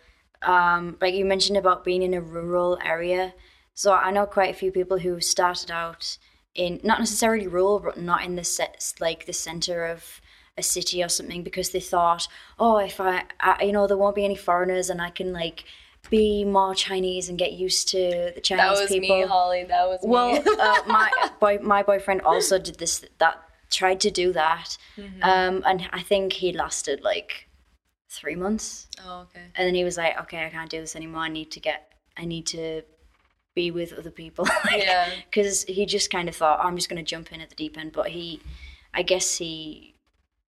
Um, 0.42 0.98
like 1.00 1.14
you 1.14 1.24
mentioned 1.24 1.58
about 1.58 1.86
being 1.86 2.02
in 2.04 2.14
a 2.14 2.20
rural 2.20 2.78
area, 2.84 3.34
so 3.74 3.94
I 3.94 4.12
know 4.12 4.26
quite 4.26 4.50
a 4.54 4.58
few 4.58 4.72
people 4.74 5.00
who 5.00 5.22
started 5.22 5.72
out 5.72 6.18
in 6.56 6.80
not 6.84 7.00
necessarily 7.00 7.48
rural, 7.48 7.80
but 7.80 7.98
not 7.98 8.24
in 8.24 8.36
the 8.36 8.44
set, 8.44 8.94
like 9.00 9.26
the 9.26 9.34
center 9.34 9.86
of 9.86 10.22
a 10.58 10.64
city 10.64 11.04
or 11.04 11.10
something, 11.10 11.42
because 11.44 11.72
they 11.72 11.80
thought, 11.80 12.28
oh, 12.60 12.78
if 12.78 13.00
I, 13.02 13.24
I, 13.40 13.64
you 13.64 13.72
know, 13.72 13.88
there 13.88 13.98
won't 13.98 14.16
be 14.16 14.26
any 14.26 14.36
foreigners, 14.36 14.90
and 14.90 15.02
I 15.02 15.10
can 15.10 15.34
like 15.34 15.64
be 16.10 16.44
more 16.44 16.76
Chinese 16.76 17.30
and 17.30 17.38
get 17.40 17.54
used 17.54 17.88
to 17.90 18.32
the 18.36 18.42
Chinese 18.42 18.64
that 18.78 18.82
was 18.82 18.90
people. 18.92 19.22
me 19.22 19.26
holly 19.26 19.64
that 19.64 19.88
was 19.88 20.00
Well, 20.04 20.34
me 20.34 20.40
uh, 20.60 20.82
my 20.88 21.10
boy, 21.40 21.60
my 21.62 21.82
boyfriend 21.82 22.22
also 22.22 22.60
did 22.60 22.78
this. 22.78 23.04
That 23.20 23.42
tried 23.72 24.00
to 24.02 24.12
do 24.12 24.32
that, 24.34 24.78
Mm-hmm. 24.98 25.24
um, 25.24 25.64
and 25.66 25.90
I 25.92 26.02
think 26.02 26.34
he 26.34 26.52
lasted 26.54 27.02
like 27.02 27.48
three 28.12 28.36
months, 28.36 28.88
oh 29.04 29.22
okay 29.22 29.46
and 29.56 29.66
then 29.66 29.74
he 29.74 29.84
was 29.84 29.98
like, 29.98 30.20
"Okay, 30.22 30.46
I 30.46 30.50
can't 30.50 30.70
do 30.70 30.80
this 30.82 30.96
anymore. 30.96 31.22
I 31.22 31.30
need 31.30 31.50
to 31.52 31.60
get. 31.60 31.94
I 32.16 32.26
need 32.26 32.46
to 32.48 32.84
be 33.56 33.72
with 33.72 33.94
other 33.94 34.12
people." 34.12 34.48
Yeah. 34.76 35.10
because 35.30 35.64
he 35.66 35.86
just 35.86 36.10
kind 36.10 36.28
of 36.30 36.36
thought, 36.36 36.60
oh, 36.62 36.68
"I'm 36.68 36.76
just 36.76 36.90
going 36.90 37.04
to 37.04 37.10
jump 37.10 37.32
in 37.32 37.42
at 37.42 37.50
the 37.50 37.56
deep 37.56 37.78
end," 37.78 37.92
but 37.92 38.08
he, 38.10 38.42
I 38.94 39.02
guess 39.04 39.38
he 39.38 39.96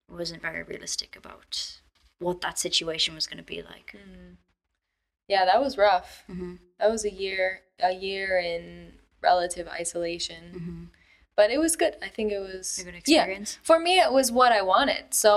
wasn't 0.09 0.41
very 0.41 0.63
realistic 0.63 1.15
about 1.15 1.79
what 2.19 2.41
that 2.41 2.59
situation 2.59 3.15
was 3.15 3.27
going 3.27 3.37
to 3.37 3.43
be 3.43 3.61
like. 3.61 3.95
Mm. 3.95 4.35
yeah 5.27 5.45
that 5.45 5.61
was 5.61 5.77
rough 5.77 6.23
Mhm. 6.29 6.59
that 6.79 6.89
was 6.91 7.03
a 7.05 7.11
year 7.11 7.61
a 7.79 7.93
year 7.93 8.37
in 8.37 8.93
relative 9.21 9.67
isolation 9.67 10.43
Mhm. 10.53 10.89
but 11.35 11.49
it 11.49 11.57
was 11.57 11.75
good 11.77 11.95
i 12.03 12.09
think 12.09 12.31
it 12.31 12.39
was 12.39 12.77
A 12.79 12.83
good 12.83 12.95
experience. 12.95 13.55
yeah. 13.57 13.65
for 13.65 13.79
me 13.79 13.99
it 13.99 14.11
was 14.11 14.31
what 14.31 14.51
i 14.51 14.61
wanted 14.61 15.13
so 15.13 15.31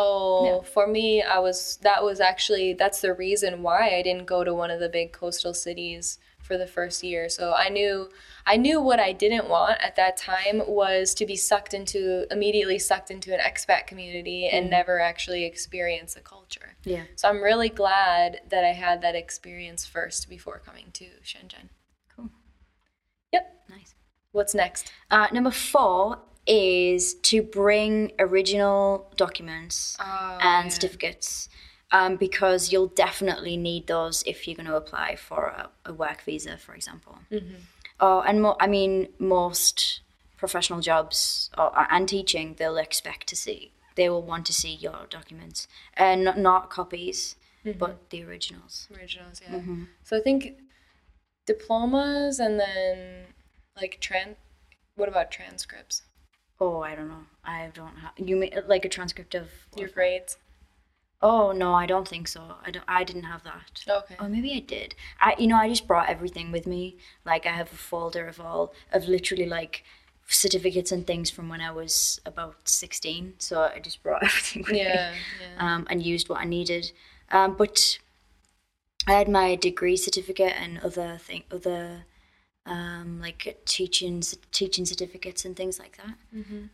Yeah. 0.44 0.60
for 0.74 0.86
me 0.86 1.22
i 1.22 1.38
was 1.38 1.78
that 1.82 2.02
was 2.04 2.18
actually 2.20 2.74
that's 2.74 3.00
the 3.00 3.14
reason 3.14 3.62
why 3.62 3.90
i 3.98 4.02
didn't 4.02 4.26
go 4.26 4.42
to 4.44 4.52
one 4.52 4.70
of 4.72 4.80
the 4.80 4.88
big 4.88 5.12
coastal 5.12 5.54
cities 5.54 6.18
for 6.46 6.56
the 6.56 6.66
first 6.66 7.02
year 7.02 7.28
so 7.28 7.52
i 7.54 7.68
knew 7.68 8.08
i 8.46 8.56
knew 8.56 8.80
what 8.80 9.00
i 9.00 9.12
didn't 9.12 9.48
want 9.48 9.76
at 9.82 9.96
that 9.96 10.16
time 10.16 10.62
was 10.66 11.12
to 11.14 11.26
be 11.26 11.36
sucked 11.36 11.74
into 11.74 12.26
immediately 12.30 12.78
sucked 12.78 13.10
into 13.10 13.34
an 13.34 13.40
expat 13.40 13.86
community 13.86 14.46
and 14.48 14.70
never 14.70 15.00
actually 15.00 15.44
experience 15.44 16.14
the 16.14 16.20
culture 16.20 16.76
Yeah. 16.84 17.02
so 17.16 17.28
i'm 17.28 17.42
really 17.42 17.68
glad 17.68 18.40
that 18.48 18.64
i 18.64 18.72
had 18.72 19.02
that 19.02 19.14
experience 19.16 19.84
first 19.84 20.28
before 20.28 20.58
coming 20.64 20.86
to 20.94 21.06
shenzhen 21.24 21.68
Cool. 22.14 22.30
yep 23.32 23.44
Nice. 23.68 23.94
what's 24.32 24.54
next 24.54 24.92
Uh, 25.10 25.26
number 25.32 25.50
four 25.50 26.18
is 26.46 27.14
to 27.14 27.42
bring 27.42 28.12
original 28.20 29.12
documents 29.16 29.96
Oh, 30.00 30.38
and 30.40 30.66
yeah. 30.66 30.68
certificates 30.68 31.48
um, 31.92 32.16
because 32.16 32.72
you'll 32.72 32.88
definitely 32.88 33.56
need 33.56 33.86
those 33.86 34.22
if 34.26 34.46
you're 34.46 34.56
going 34.56 34.66
to 34.66 34.76
apply 34.76 35.16
for 35.16 35.46
a, 35.46 35.70
a 35.84 35.92
work 35.92 36.22
visa, 36.22 36.56
for 36.58 36.74
example. 36.74 37.18
Mm-hmm. 37.30 37.54
Oh, 38.00 38.20
and 38.20 38.42
mo- 38.42 38.56
I 38.60 38.66
mean, 38.66 39.08
most 39.18 40.00
professional 40.36 40.80
jobs 40.80 41.50
or, 41.56 41.72
and 41.90 42.08
teaching, 42.08 42.54
they'll 42.58 42.76
expect 42.76 43.26
to 43.28 43.36
see, 43.36 43.72
they 43.94 44.08
will 44.10 44.22
want 44.22 44.44
to 44.46 44.52
see 44.52 44.74
your 44.74 45.06
documents 45.08 45.66
and 45.94 46.24
not, 46.24 46.38
not 46.38 46.70
copies, 46.70 47.36
Mm-hmm. 47.64 47.80
but 47.80 48.10
the 48.10 48.22
originals. 48.22 48.86
originals 48.96 49.40
yeah 49.42 49.60
so 50.04 50.16
i 50.16 50.20
think 50.20 50.52
diplomas 51.46 52.38
and 52.38 52.60
then 52.60 53.24
like 53.80 53.98
trans. 54.00 54.36
what 54.94 55.08
about 55.08 55.30
transcripts 55.30 56.02
Oh, 56.58 56.80
I 56.80 56.94
don't 56.94 57.08
know. 57.08 57.24
I 57.44 57.68
don't 57.74 57.96
have. 57.98 58.12
You 58.16 58.34
mean 58.34 58.50
like 58.66 58.86
a 58.86 58.88
transcript 58.88 59.34
of 59.34 59.48
your 59.76 59.88
grades 59.90 60.38
Oh 61.22 61.52
no, 61.52 61.72
I 61.74 61.86
don't 61.86 62.06
think 62.06 62.28
so. 62.28 62.56
I 62.64 62.70
don't. 62.70 62.84
I 62.86 63.02
didn't 63.04 63.24
have 63.24 63.42
that. 63.44 63.84
okay 63.88 64.16
Or 64.20 64.28
maybe 64.28 64.52
I 64.52 64.60
did. 64.60 64.94
I, 65.20 65.34
you 65.38 65.46
know, 65.46 65.56
I 65.56 65.68
just 65.68 65.86
brought 65.86 66.08
everything 66.08 66.52
with 66.52 66.66
me. 66.66 66.98
Like 67.24 67.46
I 67.46 67.52
have 67.52 67.72
a 67.72 67.76
folder 67.76 68.26
of 68.28 68.40
all 68.40 68.74
of 68.92 69.08
literally 69.08 69.46
like 69.46 69.84
certificates 70.28 70.92
and 70.92 71.06
things 71.06 71.30
from 71.30 71.48
when 71.48 71.60
I 71.60 71.70
was 71.70 72.20
about 72.26 72.68
sixteen. 72.68 73.34
So 73.38 73.62
I 73.74 73.78
just 73.78 74.02
brought 74.02 74.22
everything 74.28 74.62
with 74.62 74.72
yeah 74.76 75.12
me 75.12 75.18
yeah 75.40 75.74
um, 75.74 75.86
and 75.88 76.02
used 76.04 76.28
what 76.28 76.40
I 76.40 76.44
needed. 76.44 76.92
Um, 77.30 77.56
but 77.56 77.98
I 79.06 79.12
had 79.12 79.28
my 79.28 79.54
degree 79.56 79.96
certificate 79.96 80.52
and 80.60 80.78
other 80.78 81.18
thing, 81.18 81.44
other 81.50 82.04
um, 82.66 83.20
like 83.20 83.60
teaching 83.64 84.22
teaching 84.52 84.84
certificates 84.84 85.44
and 85.44 85.56
things 85.56 85.78
like 85.78 85.96
that. 85.98 86.14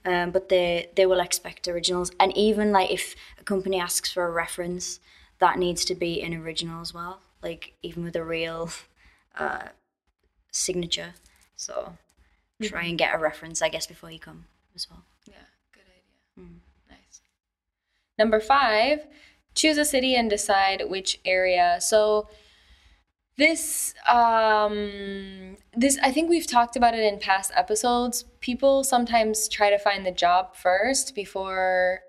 Um, 0.05 0.31
but 0.31 0.48
they 0.48 0.88
they 0.96 1.07
will 1.07 1.20
expect 1.20 1.68
originals, 1.68 2.11
and 2.18 2.37
even 2.37 2.72
like 2.72 2.90
if 2.90 3.14
a 3.38 3.44
company 3.44 3.78
asks 3.78 4.11
for 4.12 4.24
a 4.26 4.31
reference, 4.31 5.00
that 5.38 5.59
needs 5.59 5.85
to 5.87 5.94
be 5.94 6.20
in 6.20 6.35
original 6.35 6.81
as 6.81 6.92
well. 6.94 7.20
Like 7.42 7.74
even 7.83 8.05
with 8.05 8.16
a 8.16 8.24
real 8.24 8.70
uh, 9.38 9.68
signature. 10.50 11.14
So 11.57 11.94
try 12.62 12.85
and 12.85 12.98
get 12.98 13.14
a 13.14 13.18
reference, 13.18 13.61
I 13.62 13.68
guess, 13.68 13.87
before 13.87 14.11
you 14.11 14.18
come 14.18 14.46
as 14.74 14.88
well. 14.88 15.02
yeah 15.26 15.35
good 15.74 15.83
idea 15.83 16.48
nice 16.88 17.20
number 18.18 18.40
five 18.40 19.07
choose 19.55 19.76
a 19.78 19.85
city 19.85 20.14
and 20.14 20.31
decide 20.31 20.83
which 20.88 21.18
area 21.24 21.78
so 21.81 22.28
this 23.38 23.95
um 24.11 25.57
this 25.75 25.99
i 26.03 26.12
think 26.12 26.29
we've 26.29 26.47
talked 26.47 26.77
about 26.77 26.95
it 26.95 27.01
in 27.01 27.18
past 27.18 27.51
episodes. 27.57 28.25
People 28.40 28.85
sometimes 28.85 29.49
try 29.49 29.71
to 29.71 29.79
find 29.79 30.05
the 30.05 30.11
job 30.12 30.55
first 30.57 31.14
before 31.14 32.01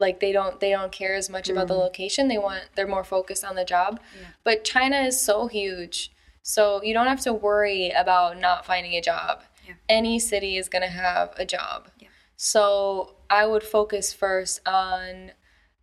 like 0.00 0.20
they 0.20 0.30
don't 0.32 0.60
they 0.60 0.70
don't 0.70 0.92
care 0.92 1.14
as 1.14 1.28
much 1.28 1.48
about 1.48 1.66
the 1.66 1.74
location. 1.74 2.28
They 2.28 2.38
want 2.38 2.62
they're 2.76 2.86
more 2.86 3.04
focused 3.04 3.44
on 3.44 3.56
the 3.56 3.64
job. 3.64 4.00
But 4.44 4.64
china 4.64 4.98
is 4.98 5.20
so 5.20 5.48
huge. 5.48 6.12
So 6.42 6.82
you 6.82 6.94
don't 6.94 7.08
have 7.08 7.20
to 7.22 7.32
worry 7.34 7.90
about 7.90 8.38
not 8.38 8.64
finding 8.64 8.92
a 8.94 9.00
job. 9.00 9.42
Yeah. 9.66 9.74
any 9.88 10.18
city 10.18 10.56
is 10.56 10.68
going 10.68 10.82
to 10.82 10.88
have 10.88 11.34
a 11.36 11.44
job. 11.44 11.88
So 12.36 13.16
i 13.28 13.44
would 13.44 13.64
focus 13.64 14.12
first 14.12 14.60
on 14.66 15.32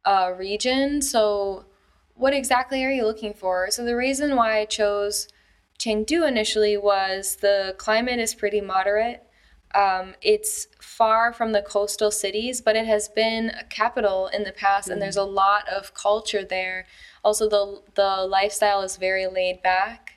a 0.06 0.34
region. 0.34 1.02
So 1.02 1.65
what 2.15 2.34
exactly 2.34 2.84
are 2.84 2.91
you 2.91 3.06
looking 3.06 3.34
for 3.34 3.69
so 3.69 3.84
the 3.86 3.95
reason 3.95 4.36
why 4.36 4.58
i 4.60 4.65
chose 4.65 5.28
Chengdu 5.80 6.28
initially 6.28 6.78
was 6.78 7.38
the 7.38 7.75
climate 7.78 8.19
is 8.19 8.34
pretty 8.34 8.62
moderate. 8.62 9.23
Um, 9.73 10.15
it's 10.21 10.67
far 10.80 11.34
from 11.34 11.51
the 11.51 11.62
coastal 11.62 12.12
cities, 12.12 12.62
but 12.62 12.78
it 12.78 12.86
has 12.86 13.10
been 13.10 13.49
a 13.49 13.65
capital 13.65 14.28
in 14.28 14.43
the 14.43 14.54
past, 14.54 14.88
and 14.88 15.01
there's 15.01 15.17
a 15.17 15.23
lot 15.23 15.67
of 15.67 15.93
culture 15.93 16.45
there. 16.45 16.86
Also, 17.25 17.49
the 17.49 17.82
the 17.95 18.25
lifestyle 18.25 18.82
is 18.84 18.95
very 18.95 19.28
laid 19.28 19.62
back, 19.62 20.13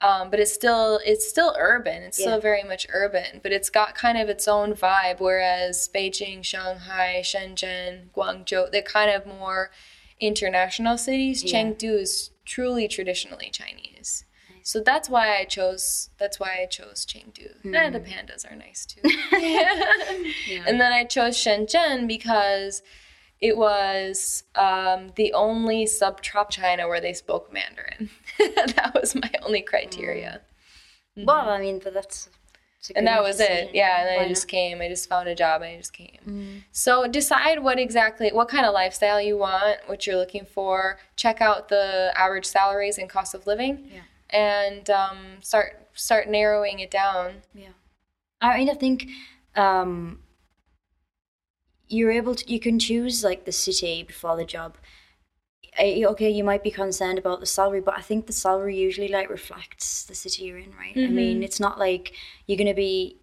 um, 0.00 0.30
but 0.30 0.38
it's 0.38 0.52
still 0.52 1.00
it's 1.04 1.28
still 1.28 1.56
urban. 1.58 2.04
It's 2.04 2.18
Yeah. 2.20 2.26
still 2.26 2.40
very 2.40 2.62
much 2.62 2.86
urban, 2.92 3.40
but 3.42 3.50
it's 3.50 3.70
got 3.70 3.96
kind 3.96 4.18
of 4.18 4.28
its 4.28 4.46
own 4.46 4.72
vibe. 4.74 5.18
Whereas 5.18 5.88
Beijing, 5.92 6.44
Shanghai, 6.44 7.22
Shenzhen, 7.24 8.10
Guangzhou, 8.14 8.70
they're 8.70 8.82
kind 8.82 9.10
of 9.10 9.26
more 9.26 9.72
international 10.22 10.96
cities. 10.96 11.42
Yeah. 11.44 11.64
Chengdu 11.64 12.00
is 12.00 12.30
truly 12.44 12.88
traditionally 12.88 13.50
Chinese. 13.52 14.24
So 14.64 14.80
that's 14.80 15.10
why 15.10 15.36
I 15.36 15.44
chose. 15.44 16.10
That's 16.18 16.38
why 16.38 16.60
I 16.62 16.66
chose 16.66 17.04
Chengdu. 17.04 17.64
And 17.64 17.94
the 17.94 17.98
hmm. 17.98 18.06
pandas 18.06 18.50
are 18.50 18.54
nice 18.54 18.86
too. 18.86 19.00
And 20.66 20.80
then 20.80 20.92
I 20.92 21.04
chose 21.04 21.36
Shenzhen 21.36 22.06
because 22.06 22.82
it 23.40 23.56
was 23.56 24.44
um, 24.54 25.12
the 25.16 25.32
only 25.32 25.84
subtrop 25.84 26.50
China 26.50 26.86
where 26.86 27.00
they 27.00 27.12
spoke 27.12 27.52
Mandarin. 27.52 28.08
that 28.38 28.92
was 28.94 29.16
my 29.16 29.30
only 29.42 29.62
criteria. 29.62 30.40
Hmm. 31.16 31.24
Well, 31.24 31.48
I 31.48 31.60
mean, 31.60 31.80
but 31.82 31.92
that's. 31.92 32.28
And 32.96 33.06
that 33.06 33.22
was 33.22 33.38
it. 33.38 33.70
Yeah, 33.72 34.00
and 34.00 34.08
then 34.08 34.20
I 34.24 34.28
just 34.28 34.48
came. 34.48 34.80
I 34.80 34.88
just 34.88 35.08
found 35.08 35.28
a 35.28 35.34
job. 35.34 35.62
and 35.62 35.70
I 35.72 35.76
just 35.76 35.92
came. 35.92 36.64
So 36.72 37.06
decide 37.06 37.62
what 37.62 37.78
exactly, 37.78 38.30
what 38.32 38.48
kind 38.48 38.66
of 38.66 38.74
lifestyle 38.74 39.20
you 39.20 39.38
want, 39.38 39.78
what 39.86 40.06
you're 40.06 40.16
looking 40.16 40.44
for. 40.44 40.98
Check 41.16 41.40
out 41.40 41.68
the 41.68 42.12
average 42.16 42.46
salaries 42.46 42.98
and 42.98 43.08
cost 43.08 43.34
of 43.34 43.46
living, 43.46 43.88
Yeah. 43.92 44.00
and 44.30 44.90
um, 44.90 45.18
start 45.42 45.88
start 45.94 46.28
narrowing 46.28 46.80
it 46.80 46.90
down. 46.90 47.42
Yeah. 47.54 47.68
I 48.40 48.58
mean, 48.58 48.70
I 48.70 48.74
think 48.74 49.08
um, 49.54 50.20
you're 51.88 52.10
able 52.10 52.34
to, 52.34 52.50
you 52.52 52.58
can 52.58 52.78
choose 52.78 53.22
like 53.22 53.44
the 53.44 53.52
city 53.52 54.02
before 54.02 54.36
the 54.36 54.44
job. 54.44 54.76
Eh, 55.78 56.04
Okay, 56.04 56.30
you 56.30 56.44
might 56.44 56.62
be 56.62 56.70
concerned 56.70 57.18
about 57.18 57.40
the 57.40 57.46
salary, 57.46 57.80
but 57.80 57.96
I 57.96 58.02
think 58.02 58.26
the 58.26 58.32
salary 58.32 58.76
usually 58.76 59.08
like 59.08 59.30
reflects 59.30 60.04
the 60.04 60.14
city 60.14 60.44
you're 60.44 60.58
in, 60.58 60.72
right? 60.76 60.96
I 60.96 61.08
mean, 61.08 61.42
it's 61.42 61.60
not 61.60 61.78
like 61.78 62.12
you're 62.46 62.58
going 62.58 62.66
to 62.68 62.74
be, 62.74 63.18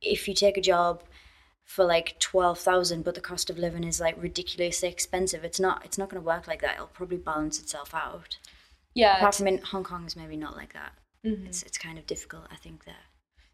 if 0.00 0.26
you 0.28 0.34
take 0.34 0.56
a 0.56 0.60
job 0.60 1.02
for 1.66 1.84
like 1.84 2.18
12,000 2.20 3.02
but 3.02 3.16
the 3.16 3.20
cost 3.20 3.50
of 3.50 3.58
living 3.58 3.82
is 3.82 4.00
like 4.00 4.14
ridiculously 4.22 4.88
expensive 4.88 5.42
it's 5.42 5.58
not 5.58 5.84
it's 5.84 5.98
not 5.98 6.08
going 6.08 6.22
to 6.22 6.24
work 6.24 6.46
like 6.46 6.60
that. 6.62 6.76
It'll 6.76 6.86
probably 6.86 7.16
balance 7.16 7.58
itself 7.58 7.92
out. 7.92 8.38
Yeah, 8.94 9.16
apart 9.16 9.34
from 9.34 9.48
in 9.48 9.58
hong 9.58 9.82
kong 9.84 10.06
is 10.06 10.16
maybe 10.16 10.36
not 10.36 10.56
like 10.56 10.72
that. 10.74 10.92
It's 11.24 11.64
it's 11.64 11.76
kind 11.76 11.98
of 11.98 12.06
difficult 12.06 12.44
i 12.52 12.56
think 12.56 12.84
there. 12.84 12.94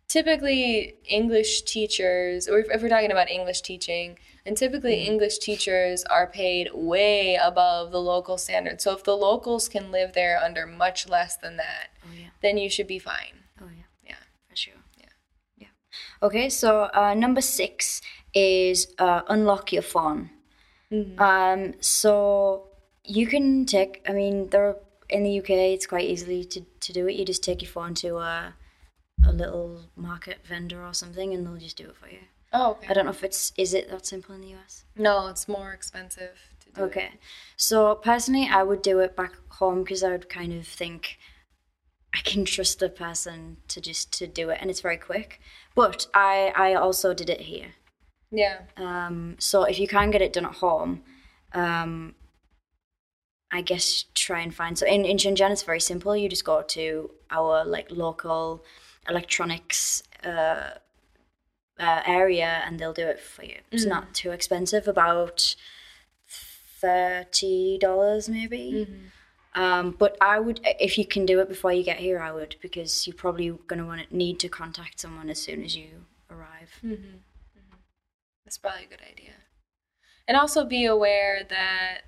Typically 0.09 0.97
English 1.09 1.63
teachers, 1.63 2.47
or 2.47 2.59
if, 2.59 2.67
if 2.71 2.83
we're 2.83 2.91
talking 2.91 3.11
about 3.11 3.31
English 3.31 3.63
teaching, 3.63 4.19
and 4.45 4.57
typically 4.57 4.97
Mm. 4.97 5.07
English 5.07 5.39
teachers 5.39 6.03
are 6.05 6.27
paid 6.27 6.71
way 6.73 7.37
above 7.37 7.93
the 7.93 8.01
local 8.01 8.37
standard. 8.39 8.81
So 8.81 8.93
if 8.93 9.05
the 9.05 9.17
locals 9.17 9.69
can 9.69 9.91
live 9.93 10.13
there 10.15 10.39
under 10.43 10.67
much 10.67 11.09
less 11.09 11.37
than 11.37 11.57
that, 11.59 11.89
oh 12.05 12.13
yeah 12.13 12.29
then 12.41 12.59
you 12.59 12.69
should 12.71 12.87
be 12.89 12.99
fine. 12.99 13.45
Oh 13.61 13.69
yeah, 13.77 13.85
Yeah. 14.11 14.23
for 14.49 14.57
sure. 14.57 14.75
Yeah, 14.99 15.13
yeah. 15.57 15.69
Okay, 16.23 16.49
so 16.49 16.91
uh, 16.93 17.15
number 17.15 17.41
six 17.41 18.01
is 18.35 18.89
uh, 18.99 19.23
unlock 19.29 19.73
your 19.73 19.83
phone. 19.83 20.31
Um, 21.19 21.75
so 21.81 22.69
you 23.05 23.27
can 23.27 23.65
take. 23.65 24.03
I 24.07 24.13
mean, 24.13 24.51
there 24.51 24.77
in 25.09 25.23
the 25.23 25.39
UK, 25.41 25.51
it's 25.75 25.87
quite 25.87 26.05
easily 26.05 26.45
to 26.45 26.61
to 26.81 26.93
do 26.93 27.07
it. 27.09 27.15
You 27.15 27.25
just 27.25 27.43
take 27.43 27.63
your 27.63 27.71
phone 27.71 27.95
to 27.95 28.19
a 28.19 28.55
a 29.27 29.33
little 29.33 29.83
market 29.97 30.45
vendor 30.47 30.85
or 30.85 30.93
something, 30.93 31.33
and 31.33 31.47
they'll 31.47 31.57
just 31.57 31.77
do 31.79 31.89
it 31.89 31.97
for 31.97 32.09
you. 32.09 32.19
Oh, 32.53 32.73
okay. 32.73 32.89
I 32.89 32.93
don't 32.95 33.05
know 33.07 33.11
if 33.13 33.25
it's 33.25 33.53
is 33.57 33.73
it 33.75 33.91
that 33.91 34.07
simple 34.07 34.35
in 34.35 34.41
the 34.43 34.55
US. 34.55 34.85
No, 34.97 35.29
it's 35.29 35.49
more 35.49 35.73
expensive 35.73 36.37
to 36.61 36.71
do. 36.71 36.83
it. 36.83 36.85
Okay. 36.87 37.11
So 37.57 37.95
personally, 37.95 38.49
I 38.51 38.63
would 38.63 38.83
do 38.83 38.99
it 39.01 39.17
back 39.17 39.33
home 39.49 39.83
because 39.83 40.03
I 40.03 40.11
would 40.11 40.29
kind 40.29 40.53
of 40.53 40.67
think 40.67 41.19
I 42.15 42.19
can 42.21 42.45
trust 42.45 42.79
the 42.79 42.89
person 42.89 43.57
to 43.69 43.81
just 43.81 44.13
to 44.19 44.27
do 44.27 44.51
it, 44.51 44.59
and 44.61 44.71
it's 44.71 44.81
very 44.81 44.99
quick. 44.99 45.41
But 45.75 46.07
I 46.15 46.53
I 46.55 46.75
also 46.75 47.15
did 47.15 47.31
it 47.31 47.41
here. 47.43 47.69
Yeah. 48.31 48.61
Um, 48.77 49.37
so 49.39 49.65
if 49.65 49.79
you 49.79 49.89
can 49.89 50.11
get 50.11 50.23
it 50.23 50.33
done 50.33 50.47
at 50.47 50.55
home, 50.57 51.03
um, 51.55 52.15
I 53.51 53.61
guess 53.63 54.05
try 54.15 54.41
and 54.41 54.55
find. 54.55 54.79
So 54.79 54.87
in 54.87 55.05
in 55.05 55.17
Shenzhen, 55.17 55.51
it's 55.51 55.63
very 55.63 55.81
simple. 55.81 56.17
You 56.17 56.29
just 56.29 56.45
go 56.45 56.63
to 56.63 57.11
our 57.31 57.65
like 57.65 57.91
local 57.91 58.65
electronics. 59.09 60.03
Uh, 60.23 60.71
uh, 61.83 62.01
area 62.07 62.63
and 62.65 62.79
they'll 62.79 62.93
do 62.93 63.09
it 63.15 63.21
for 63.21 63.45
you. 63.45 63.59
It's 63.73 63.85
not 63.85 64.15
too 64.15 64.31
expensive, 64.31 64.87
about 64.87 65.57
thirty 66.81 67.79
dollars 67.79 68.29
maybe. 68.29 68.87
Um, 69.55 69.95
but 69.99 70.17
I 70.21 70.41
would, 70.41 70.61
if 70.65 70.97
you 70.97 71.07
can 71.07 71.27
do 71.27 71.41
it 71.41 71.49
before 71.49 71.73
you 71.73 71.83
get 71.83 71.99
here, 71.99 72.19
I 72.21 72.33
would 72.33 72.57
because 72.63 73.07
you're 73.07 73.17
probably 73.17 73.51
going 73.67 73.81
to 73.81 73.85
want 73.85 74.09
to 74.09 74.17
need 74.17 74.39
to 74.41 74.49
contact 74.49 74.99
someone 75.01 75.29
as 75.29 75.43
soon 75.43 75.63
as 75.63 75.77
you 75.77 75.89
arrive. 76.31 76.71
That's 78.45 78.57
probably 78.57 78.85
a 78.85 78.89
good 78.89 79.03
idea. 79.03 79.33
And 80.27 80.39
also 80.39 80.65
be 80.65 80.87
aware 80.87 81.43
that 81.51 81.99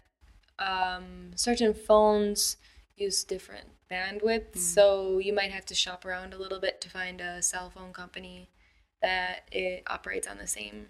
um, 0.58 1.32
certain 1.34 1.74
phones 1.74 2.56
use 2.96 3.24
different 3.24 3.68
bandwidths, 3.90 4.58
so 4.58 5.18
you 5.18 5.34
might 5.34 5.50
have 5.50 5.66
to 5.66 5.74
shop 5.74 6.06
around 6.06 6.32
a 6.32 6.38
little 6.38 6.60
bit 6.60 6.80
to 6.80 6.88
find 6.88 7.20
a 7.20 7.42
cell 7.42 7.70
phone 7.70 7.92
company 7.92 8.48
that 9.04 9.42
it 9.52 9.82
operates 9.86 10.26
on 10.26 10.38
the 10.38 10.46
same 10.46 10.86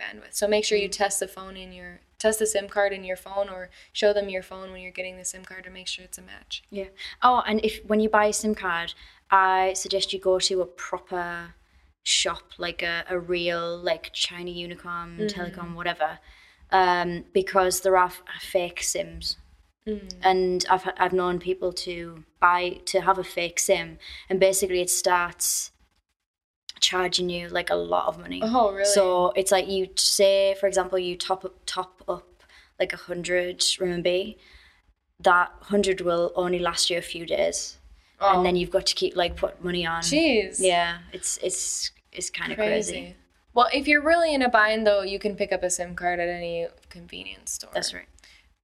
bandwidth. 0.00 0.34
So 0.34 0.46
make 0.48 0.64
sure 0.64 0.76
you 0.76 0.88
mm. 0.88 0.98
test 1.02 1.20
the 1.20 1.28
phone 1.28 1.56
in 1.56 1.72
your 1.72 2.00
test 2.18 2.38
the 2.38 2.46
SIM 2.46 2.68
card 2.68 2.92
in 2.92 3.04
your 3.04 3.16
phone, 3.16 3.48
or 3.48 3.70
show 3.92 4.12
them 4.12 4.28
your 4.28 4.42
phone 4.42 4.72
when 4.72 4.80
you're 4.80 4.90
getting 4.90 5.16
the 5.16 5.24
SIM 5.24 5.44
card 5.44 5.64
to 5.64 5.70
make 5.70 5.86
sure 5.86 6.04
it's 6.04 6.18
a 6.18 6.22
match. 6.22 6.62
Yeah. 6.70 6.90
Oh, 7.22 7.42
and 7.46 7.64
if 7.64 7.84
when 7.86 8.00
you 8.00 8.08
buy 8.08 8.26
a 8.26 8.32
SIM 8.32 8.54
card, 8.54 8.94
I 9.30 9.74
suggest 9.74 10.12
you 10.12 10.18
go 10.18 10.38
to 10.38 10.60
a 10.60 10.66
proper 10.66 11.54
shop, 12.02 12.42
like 12.58 12.82
a, 12.82 13.04
a 13.08 13.18
real 13.18 13.78
like 13.78 14.12
China 14.12 14.50
Unicom, 14.50 15.30
Telecom, 15.32 15.56
mm-hmm. 15.56 15.74
whatever, 15.74 16.18
um, 16.70 17.24
because 17.32 17.80
there 17.80 17.96
are 17.96 18.06
f- 18.06 18.22
fake 18.40 18.82
SIMs. 18.82 19.36
Mm. 19.88 20.12
And 20.22 20.66
I've 20.68 20.88
I've 20.96 21.12
known 21.12 21.38
people 21.38 21.72
to 21.86 22.24
buy 22.40 22.80
to 22.86 23.00
have 23.02 23.18
a 23.18 23.24
fake 23.24 23.60
SIM, 23.60 23.98
and 24.28 24.40
basically 24.40 24.80
it 24.80 24.90
starts 24.90 25.70
charging 26.80 27.28
you 27.30 27.48
like 27.48 27.70
a 27.70 27.74
lot 27.74 28.06
of 28.08 28.18
money. 28.18 28.40
Oh, 28.42 28.72
really? 28.72 28.84
So 28.84 29.32
it's 29.36 29.50
like 29.52 29.68
you 29.68 29.88
say, 29.96 30.54
for 30.60 30.66
example, 30.66 30.98
you 30.98 31.16
top 31.16 31.44
up 31.44 31.54
top 31.66 32.02
up 32.08 32.42
like 32.78 32.92
a 32.92 32.96
hundred 32.96 33.60
RMB. 33.60 34.36
That 35.20 35.50
hundred 35.62 36.02
will 36.02 36.32
only 36.36 36.58
last 36.58 36.90
you 36.90 36.98
a 36.98 37.02
few 37.02 37.24
days, 37.24 37.78
Oh, 38.20 38.36
and 38.36 38.44
then 38.46 38.54
you've 38.56 38.70
got 38.70 38.84
to 38.86 38.94
keep 38.94 39.16
like 39.16 39.34
put 39.36 39.64
money 39.64 39.86
on. 39.86 40.02
jeez, 40.02 40.56
Yeah, 40.60 40.98
it's 41.12 41.38
it's 41.38 41.90
it's 42.12 42.28
kind 42.30 42.52
of 42.52 42.58
crazy. 42.58 42.92
crazy. 42.92 43.16
Well, 43.54 43.68
if 43.72 43.88
you're 43.88 44.02
really 44.02 44.34
in 44.34 44.42
a 44.42 44.50
bind, 44.50 44.86
though, 44.86 45.00
you 45.00 45.18
can 45.18 45.34
pick 45.34 45.50
up 45.52 45.62
a 45.62 45.70
SIM 45.70 45.94
card 45.94 46.20
at 46.20 46.28
any 46.28 46.66
convenience 46.90 47.52
store. 47.52 47.70
That's 47.72 47.94
right. 47.94 48.08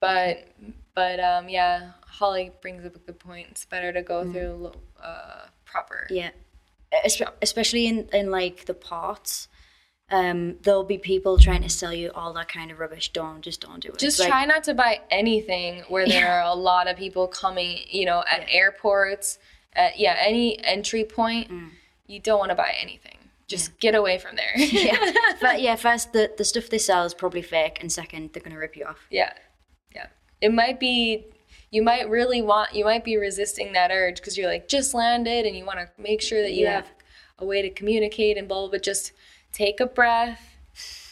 but 0.01 0.49
but 0.95 1.19
um 1.21 1.49
yeah 1.49 1.93
holly 2.07 2.51
brings 2.61 2.85
up 2.85 2.95
a 2.95 2.99
good 2.99 3.19
point 3.19 3.47
it's 3.51 3.65
better 3.65 3.93
to 3.93 4.03
go 4.03 4.31
through 4.31 4.53
lo- 4.65 4.75
uh 5.03 5.47
proper 5.65 6.07
Mm. 6.11 6.17
Yeah, 6.17 6.31
especially 7.41 7.87
in 7.87 8.09
in 8.13 8.31
like 8.31 8.67
the 8.67 8.75
parts. 8.75 9.49
Um, 10.11 10.57
there'll 10.61 10.85
be 10.85 10.99
people 10.99 11.39
trying 11.39 11.63
to 11.63 11.71
sell 11.71 11.95
you 11.95 12.11
all 12.15 12.35
that 12.35 12.49
kind 12.49 12.71
of 12.71 12.79
rubbish. 12.79 13.13
Don't 13.13 13.41
just 13.41 13.63
don't 13.63 13.81
do 13.81 13.89
it. 13.89 13.99
just 13.99 14.21
Like, 14.21 14.29
try 14.29 14.45
not 14.45 14.65
to 14.65 14.75
buy 14.75 15.01
anything 15.11 15.85
where 15.89 16.07
there 16.07 16.31
are 16.31 16.43
a 16.43 16.55
lot 16.55 16.87
of 16.87 16.99
people 16.99 17.27
coming 17.29 17.79
you 17.89 18.05
know 18.05 18.23
at 18.31 18.45
airports 18.49 19.39
at 19.73 19.99
yeah 19.99 20.17
any 20.19 20.63
entry 20.65 21.05
point 21.05 21.51
you 22.07 22.21
don't 22.21 22.39
want 22.39 22.51
to 22.51 22.55
buy 22.55 22.75
anything 22.79 23.17
just 23.49 23.79
get 23.81 23.95
away 23.95 24.19
from 24.19 24.37
there 24.37 24.53
yeah, 24.57 25.13
but 25.41 25.61
yeah. 25.63 25.77
First, 25.77 26.13
the 26.13 26.31
the 26.37 26.45
stuff 26.45 26.69
they 26.69 26.79
sell 26.79 27.05
is 27.05 27.15
probably 27.15 27.43
fake, 27.43 27.79
and 27.81 27.91
second, 27.91 28.33
they're 28.33 28.43
gonna 28.43 28.59
rip 28.59 28.77
you 28.77 28.85
off. 28.85 29.07
yeah 29.11 29.33
yeah 29.95 30.07
it 30.41 30.53
might 30.53 30.79
be 30.81 31.25
you 31.73 31.83
might 31.83 32.09
really 32.09 32.41
want 32.43 32.75
you 32.75 32.85
might 32.85 33.03
be 33.05 33.17
resisting 33.17 33.73
that 33.73 33.91
urge 33.91 34.17
because 34.17 34.37
you're 34.39 34.47
like 34.55 34.69
just 34.69 34.95
landed 34.95 35.47
and 35.47 35.57
you 35.57 35.65
want 35.65 35.79
to 35.81 35.89
make 36.01 36.21
sure 36.23 36.41
that 36.43 36.53
you 36.53 36.65
Yeah. 36.67 36.77
have 36.77 36.91
a 37.39 37.45
way 37.45 37.61
to 37.63 37.71
communicate 37.71 38.37
and 38.39 38.47
blah 38.47 38.69
but 38.69 38.83
just 38.85 39.13
take 39.53 39.81
a 39.81 39.87
breath 39.87 40.43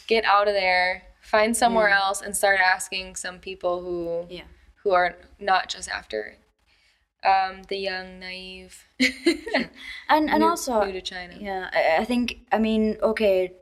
get 0.07 0.23
out 0.23 0.47
of 0.47 0.53
there 0.53 1.03
find 1.21 1.57
somewhere 1.57 1.89
else 1.89 2.21
and 2.21 2.35
start 2.37 2.59
asking 2.61 3.15
some 3.15 3.39
people 3.39 3.81
who 3.81 4.27
Yeah. 4.33 4.43
who 4.83 4.91
are 4.91 5.17
not 5.39 5.67
just 5.67 5.89
after 5.89 6.37
um, 7.23 7.63
the 7.67 7.77
young 7.77 8.19
naive 8.19 8.85
And 10.09 10.29
and 10.29 10.39
new, 10.39 10.49
also, 10.49 10.83
new 10.85 10.93
to 10.93 11.01
china 11.01 11.35
Yeah, 11.39 11.69
I, 11.73 11.97
I 12.01 12.05
think 12.05 12.39
I 12.51 12.57
mean, 12.59 12.97
okay, 13.01 13.53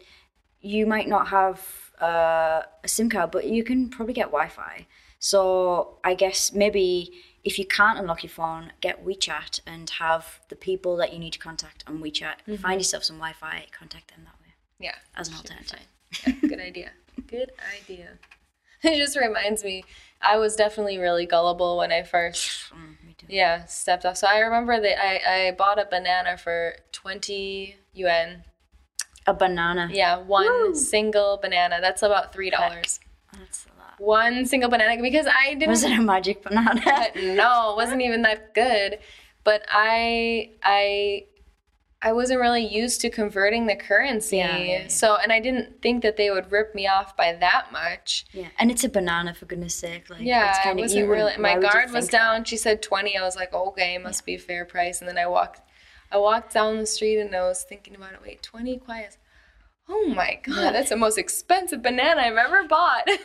you 0.62 0.86
might 0.86 1.08
not 1.08 1.28
have 1.30 1.60
uh, 2.02 2.62
a 2.84 2.88
SIM 2.88 3.10
card, 3.10 3.32
but 3.32 3.45
you 3.45 3.64
can 3.64 3.89
probably 3.89 4.14
get 4.14 4.28
Wi-Fi. 4.28 4.86
So 5.20 5.97
I 6.03 6.13
guess 6.15 6.53
maybe 6.53 7.11
if 7.43 7.57
you 7.59 7.65
can't 7.65 7.99
unlock 7.99 8.24
your 8.24 8.30
phone, 8.30 8.72
get 8.82 9.05
WeChat 9.05 9.59
and 9.65 9.89
have 9.91 10.39
the 10.49 10.55
people 10.55 10.95
that 10.97 11.13
you 11.13 11.20
need 11.20 11.34
to 11.34 11.39
contact 11.39 11.84
on 11.88 11.99
WeChat. 12.01 12.59
Find 12.59 12.80
yourself 12.80 13.03
some 13.03 13.17
Wi-Fi, 13.17 13.67
contact 13.72 14.09
them 14.11 14.22
that 14.26 14.36
way 14.41 14.53
Yeah. 14.80 14.95
as 15.15 15.28
an 15.30 15.36
alternative. 15.36 15.80
Yeah, 16.26 16.34
good 16.47 16.59
idea. 16.59 16.91
Good 17.28 17.51
idea. 17.82 18.11
It 18.82 18.95
just 18.97 19.17
reminds 19.17 19.61
me, 19.61 19.84
I 20.22 20.38
was 20.38 20.55
definitely 20.55 20.97
really 20.99 21.26
gullible 21.26 21.78
when 21.78 21.91
I 21.91 22.03
first, 22.03 22.72
Mm, 22.74 22.95
yeah, 23.28 23.65
stepped 23.65 24.05
off. 24.05 24.15
So 24.15 24.26
I 24.28 24.39
remember 24.39 24.80
that 24.80 24.97
I, 25.03 25.47
I 25.47 25.51
bought 25.51 25.80
a 25.80 25.86
banana 25.86 26.38
for 26.38 26.76
20 26.93 27.76
yuan. 27.93 28.43
A 29.28 29.34
banana. 29.34 29.89
Yeah, 29.91 30.17
one 30.20 30.74
single 30.76 31.38
banana. 31.41 31.80
That's 31.82 32.03
about 32.03 32.32
$3. 32.34 32.51
That's 32.51 32.99
a 33.65 33.68
lot. 33.68 33.68
One 34.00 34.45
single 34.45 34.70
banana 34.70 35.02
because 35.02 35.28
I 35.28 35.54
didn't. 35.54 35.70
Was 35.70 35.84
it 35.84 35.97
a 35.97 36.02
magic 36.02 36.41
banana? 36.43 36.82
No, 37.16 37.72
it 37.72 37.76
wasn't 37.76 38.02
even 38.02 38.22
that 38.24 38.54
good. 38.54 39.00
But 39.43 39.66
I 39.70 40.52
I 40.64 41.26
I 42.02 42.14
wasn't 42.14 42.39
really 42.39 42.66
used 42.66 43.02
to 43.02 43.10
converting 43.10 43.66
the 43.68 43.76
currency. 43.76 44.38
Yeah, 44.38 44.58
yeah, 44.58 44.80
yeah. 44.84 44.88
So 44.88 45.18
and 45.18 45.32
I 45.34 45.39
didn't 45.41 45.82
think 45.82 46.02
that 46.04 46.16
they 46.16 46.30
would 46.32 46.50
rip 46.52 46.74
me 46.74 46.88
off 46.88 47.18
by 47.18 47.34
that 47.34 47.72
much. 47.74 48.26
yeah, 48.32 48.47
and 48.58 48.72
it's 48.72 48.84
a 48.86 48.89
banana 48.89 49.34
for 49.34 49.45
goodness 49.45 49.76
sake. 49.76 50.10
Like, 50.10 50.22
Yeah, 50.22 50.50
it's 50.50 50.82
wasn't 50.82 51.00
you 51.06 51.12
really. 51.12 51.36
My 51.38 51.58
guard 51.60 51.91
was 51.91 52.06
think 52.06 52.12
that? 52.12 52.18
down. 52.18 52.43
She 52.45 52.56
said 52.58 52.82
twenty. 52.82 53.18
I 53.18 53.22
was 53.22 53.36
like, 53.36 53.54
okay, 53.54 53.97
must 53.97 54.26
be 54.26 54.36
a 54.36 54.39
fair 54.39 54.64
price. 54.66 55.00
And 55.02 55.10
then 55.10 55.18
I 55.18 55.28
walked, 55.28 55.62
I 56.12 56.18
walked 56.18 56.54
down 56.54 56.78
the 56.78 56.86
street 56.86 57.20
and 57.20 57.36
I 57.36 57.41
was 57.41 57.64
thinking 57.64 57.95
about 57.95 58.14
it. 58.14 58.20
Wait, 58.24 58.41
twenty 58.43 58.78
kuai. 58.80 59.18
Oh 59.91 60.13
my 60.15 60.39
god, 60.43 60.73
that's 60.73 60.89
the 60.89 60.95
most 60.95 61.17
expensive 61.17 61.81
banana 61.81 62.21
I've 62.21 62.37
ever 62.37 62.63
bought. 62.67 63.07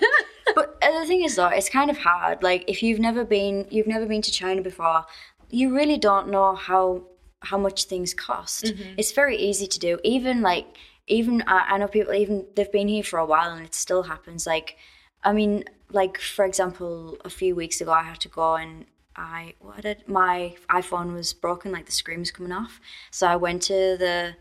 But 0.55 0.79
the 0.81 1.07
thing 1.07 1.25
is, 1.25 1.37
though, 1.37 1.49
it's 1.49 1.71
kind 1.71 1.91
of 1.91 1.97
hard. 1.97 2.43
Like, 2.43 2.65
if 2.69 2.83
you've 2.83 3.01
never 3.01 3.25
been, 3.25 3.67
you've 3.71 3.87
never 3.87 4.05
been 4.05 4.21
to 4.23 4.31
China 4.31 4.61
before, 4.61 5.07
you 5.51 5.75
really 5.75 5.97
don't 5.97 6.29
know 6.29 6.55
how 6.55 7.05
how 7.41 7.59
much 7.59 7.85
things 7.85 8.15
cost. 8.15 8.65
Mm-hmm. 8.65 8.95
It's 8.99 9.13
very 9.13 9.37
easy 9.37 9.67
to 9.67 9.79
do. 9.79 9.99
Even 10.05 10.43
like, 10.43 10.67
even 11.07 11.43
I, 11.47 11.67
I 11.71 11.79
know 11.79 11.89
people. 11.89 12.13
Even 12.15 12.47
they've 12.55 12.71
been 12.71 12.89
here 12.89 13.03
for 13.03 13.19
a 13.19 13.27
while, 13.27 13.53
and 13.53 13.65
it 13.65 13.75
still 13.75 14.03
happens. 14.03 14.47
Like, 14.47 14.77
I 15.23 15.33
mean, 15.33 15.65
like 15.91 16.19
for 16.19 16.45
example, 16.45 17.17
a 17.25 17.31
few 17.31 17.55
weeks 17.55 17.81
ago, 17.81 17.93
I 17.93 18.03
had 18.03 18.21
to 18.21 18.29
go 18.29 18.57
and 18.57 18.85
I 19.17 19.55
what 19.61 19.83
did 19.83 20.09
my 20.09 20.57
iPhone 20.71 21.15
was 21.15 21.33
broken, 21.33 21.73
like 21.73 21.87
the 21.87 21.93
screen 21.93 22.21
was 22.21 22.31
coming 22.31 22.53
off. 22.53 22.81
So 23.11 23.27
I 23.27 23.37
went 23.37 23.63
to 23.63 23.97
the 23.99 24.37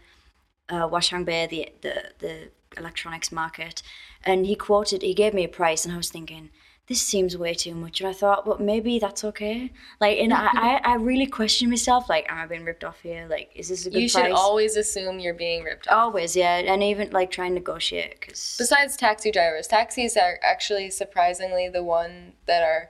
uh, 0.69 0.87
Huaqiangbei, 0.87 1.49
the, 1.49 1.69
the 1.81 2.03
the 2.19 2.49
electronics 2.77 3.31
market, 3.31 3.83
and 4.23 4.45
he 4.45 4.55
quoted, 4.55 5.01
he 5.01 5.13
gave 5.13 5.33
me 5.33 5.43
a 5.43 5.49
price, 5.49 5.85
and 5.85 5.93
I 5.93 5.97
was 5.97 6.09
thinking, 6.09 6.49
this 6.87 7.01
seems 7.01 7.37
way 7.37 7.53
too 7.53 7.75
much. 7.75 8.01
And 8.01 8.09
I 8.09 8.13
thought, 8.13 8.45
but 8.45 8.59
maybe 8.59 8.99
that's 8.99 9.23
okay. 9.23 9.71
Like, 10.01 10.17
and 10.17 10.33
I, 10.33 10.49
I, 10.53 10.81
I 10.83 10.95
really 10.95 11.27
questioned 11.27 11.69
myself, 11.69 12.09
like, 12.09 12.29
am 12.29 12.37
I 12.37 12.45
being 12.45 12.65
ripped 12.65 12.83
off 12.83 12.99
here? 13.01 13.25
Like, 13.29 13.51
is 13.55 13.69
this 13.69 13.85
a 13.85 13.89
good 13.89 14.01
you 14.01 14.09
price? 14.09 14.25
should 14.25 14.33
always 14.33 14.75
assume 14.75 15.19
you're 15.19 15.33
being 15.33 15.63
ripped 15.63 15.87
off. 15.87 15.93
Always, 15.93 16.35
yeah, 16.35 16.57
and 16.57 16.83
even 16.83 17.11
like 17.11 17.31
try 17.31 17.45
and 17.45 17.55
negotiate 17.55 18.19
because 18.19 18.55
Besides 18.57 18.97
taxi 18.97 19.31
drivers, 19.31 19.67
taxis 19.67 20.17
are 20.17 20.39
actually 20.43 20.89
surprisingly 20.89 21.69
the 21.69 21.83
one 21.83 22.33
that 22.47 22.63
are 22.63 22.89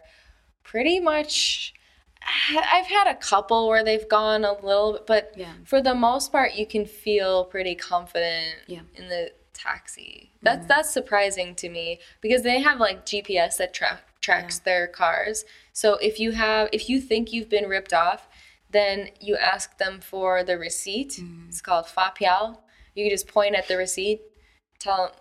pretty 0.64 1.00
much. 1.00 1.74
I've 2.56 2.88
had 2.88 3.08
a 3.08 3.16
couple 3.16 3.68
where 3.68 3.84
they've 3.84 4.08
gone 4.08 4.44
a 4.46 4.54
little 4.54 4.94
bit, 4.94 5.08
but 5.08 5.34
Yeah. 5.36 5.54
for 5.66 5.82
the 5.82 5.94
most 5.96 6.32
part, 6.32 6.54
you 6.56 6.66
can 6.66 6.86
feel 6.86 7.46
pretty 7.46 7.76
confident 7.76 8.56
Yeah. 8.68 8.82
In 8.96 9.10
the 9.10 9.32
taxi. 9.54 10.32
That's 10.42 10.66
that's 10.68 10.90
surprising 10.90 11.56
to 11.56 11.70
me 11.70 12.00
because 12.22 12.42
they 12.44 12.60
have 12.62 12.80
like 12.80 13.06
GPS 13.06 13.58
that 13.58 13.74
tra- 13.74 14.02
tracks 14.22 14.60
their 14.60 14.88
cars. 14.88 15.46
So 15.74 15.96
if 15.96 16.20
you 16.20 16.32
have, 16.32 16.70
if 16.72 16.90
you 16.90 17.00
think 17.00 17.32
you've 17.32 17.50
been 17.50 17.68
ripped 17.68 17.94
off, 17.94 18.28
then 18.70 19.10
you 19.20 19.38
ask 19.38 19.78
them 19.78 20.00
for 20.02 20.44
the 20.44 20.58
receipt. 20.58 21.12
Mm-hmm. 21.20 21.50
It's 21.50 21.62
called 21.62 21.88
fa 21.88 22.14
piao. 22.20 22.58
You 22.96 23.06
can 23.06 23.12
just 23.12 23.28
point 23.28 23.56
at 23.56 23.68
the 23.68 23.78
receipt, 23.78 24.22
tell, 24.80 25.16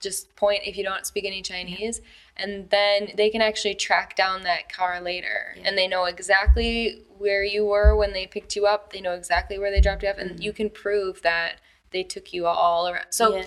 just 0.00 0.34
point 0.36 0.60
if 0.66 0.76
you 0.76 0.84
don't 0.84 1.06
speak 1.06 1.24
any 1.24 1.42
Chinese, 1.42 2.00
and 2.38 2.70
then 2.70 3.10
they 3.16 3.30
can 3.30 3.40
actually 3.42 3.74
track 3.74 4.16
down 4.16 4.42
that 4.44 4.72
car 4.72 5.00
later, 5.00 5.56
and 5.64 5.76
they 5.76 5.88
know 5.88 6.04
exactly 6.04 7.02
where 7.18 7.42
you 7.44 7.64
were 7.66 7.96
when 7.96 8.12
they 8.12 8.26
picked 8.26 8.54
you 8.56 8.66
up. 8.66 8.92
They 8.92 9.00
know 9.00 9.12
exactly 9.12 9.58
where 9.58 9.70
they 9.70 9.80
dropped 9.80 10.02
you 10.02 10.08
off, 10.08 10.18
and 10.18 10.42
you 10.42 10.52
can 10.52 10.70
prove 10.70 11.22
that 11.22 11.60
they 11.90 12.02
took 12.02 12.32
you 12.32 12.46
all 12.46 12.88
around. 12.88 13.06
So 13.10 13.36
Yeah. 13.36 13.44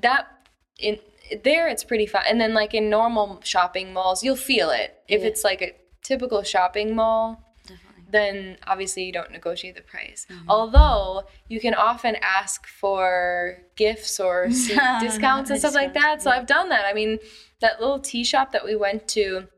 that 0.00 0.48
in 0.78 0.98
there 1.44 1.68
it's 1.68 1.84
pretty 1.84 2.06
fun. 2.06 2.22
And 2.28 2.40
then 2.40 2.54
like 2.54 2.74
in 2.74 2.88
normal 2.90 3.40
shopping 3.44 3.92
malls, 3.92 4.24
you'll 4.24 4.36
feel 4.36 4.70
it. 4.70 5.00
If 5.06 5.20
Yeah. 5.20 5.28
it's 5.28 5.44
like 5.44 5.62
a 5.62 5.74
typical 6.02 6.42
shopping 6.42 6.94
mall, 6.96 7.44
definitely. 7.66 8.04
then 8.10 8.56
obviously 8.66 9.04
you 9.04 9.12
don't 9.12 9.30
negotiate 9.30 9.76
the 9.76 9.82
price. 9.82 10.26
Mm-hmm. 10.28 10.50
Although 10.50 11.24
you 11.48 11.60
can 11.60 11.74
often 11.74 12.16
ask 12.20 12.66
for 12.66 13.58
gifts 13.76 14.18
or 14.18 14.48
discounts 15.00 15.50
and 15.50 15.58
stuff 15.60 15.74
like 15.74 15.94
that. 15.94 16.20
So 16.22 16.30
I've 16.30 16.46
done 16.46 16.68
that. 16.70 16.84
I 16.84 16.92
mean, 16.94 17.18
that 17.60 17.80
little 17.80 17.98
tea 17.98 18.24
shop 18.24 18.52
that 18.52 18.64
we 18.64 18.74
went 18.74 19.08
to 19.08 19.48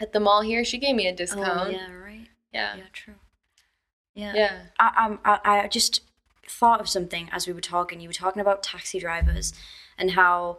at 0.00 0.12
the 0.12 0.20
mall 0.20 0.40
here, 0.40 0.64
she 0.64 0.78
gave 0.78 0.96
me 0.96 1.06
a 1.06 1.14
discount. 1.14 1.46
Oh 1.48 1.64
discount. 1.70 1.90
yeah, 1.90 1.94
right. 1.94 2.28
yeah. 2.52 2.76
Yeah, 2.76 2.84
true. 2.92 3.14
Yeah. 4.14 4.32
Yeah. 4.34 4.60
I, 4.78 5.06
um, 5.06 5.20
I, 5.24 5.40
I 5.44 5.68
just 5.68 6.02
thought 6.48 6.80
of 6.80 6.88
something 6.88 7.28
as 7.32 7.46
we 7.46 7.52
were 7.52 7.60
talking. 7.60 8.00
You 8.00 8.08
were 8.08 8.14
talking 8.14 8.40
about 8.40 8.62
taxi 8.62 8.98
drivers 8.98 9.52
and 9.96 10.12
how 10.12 10.58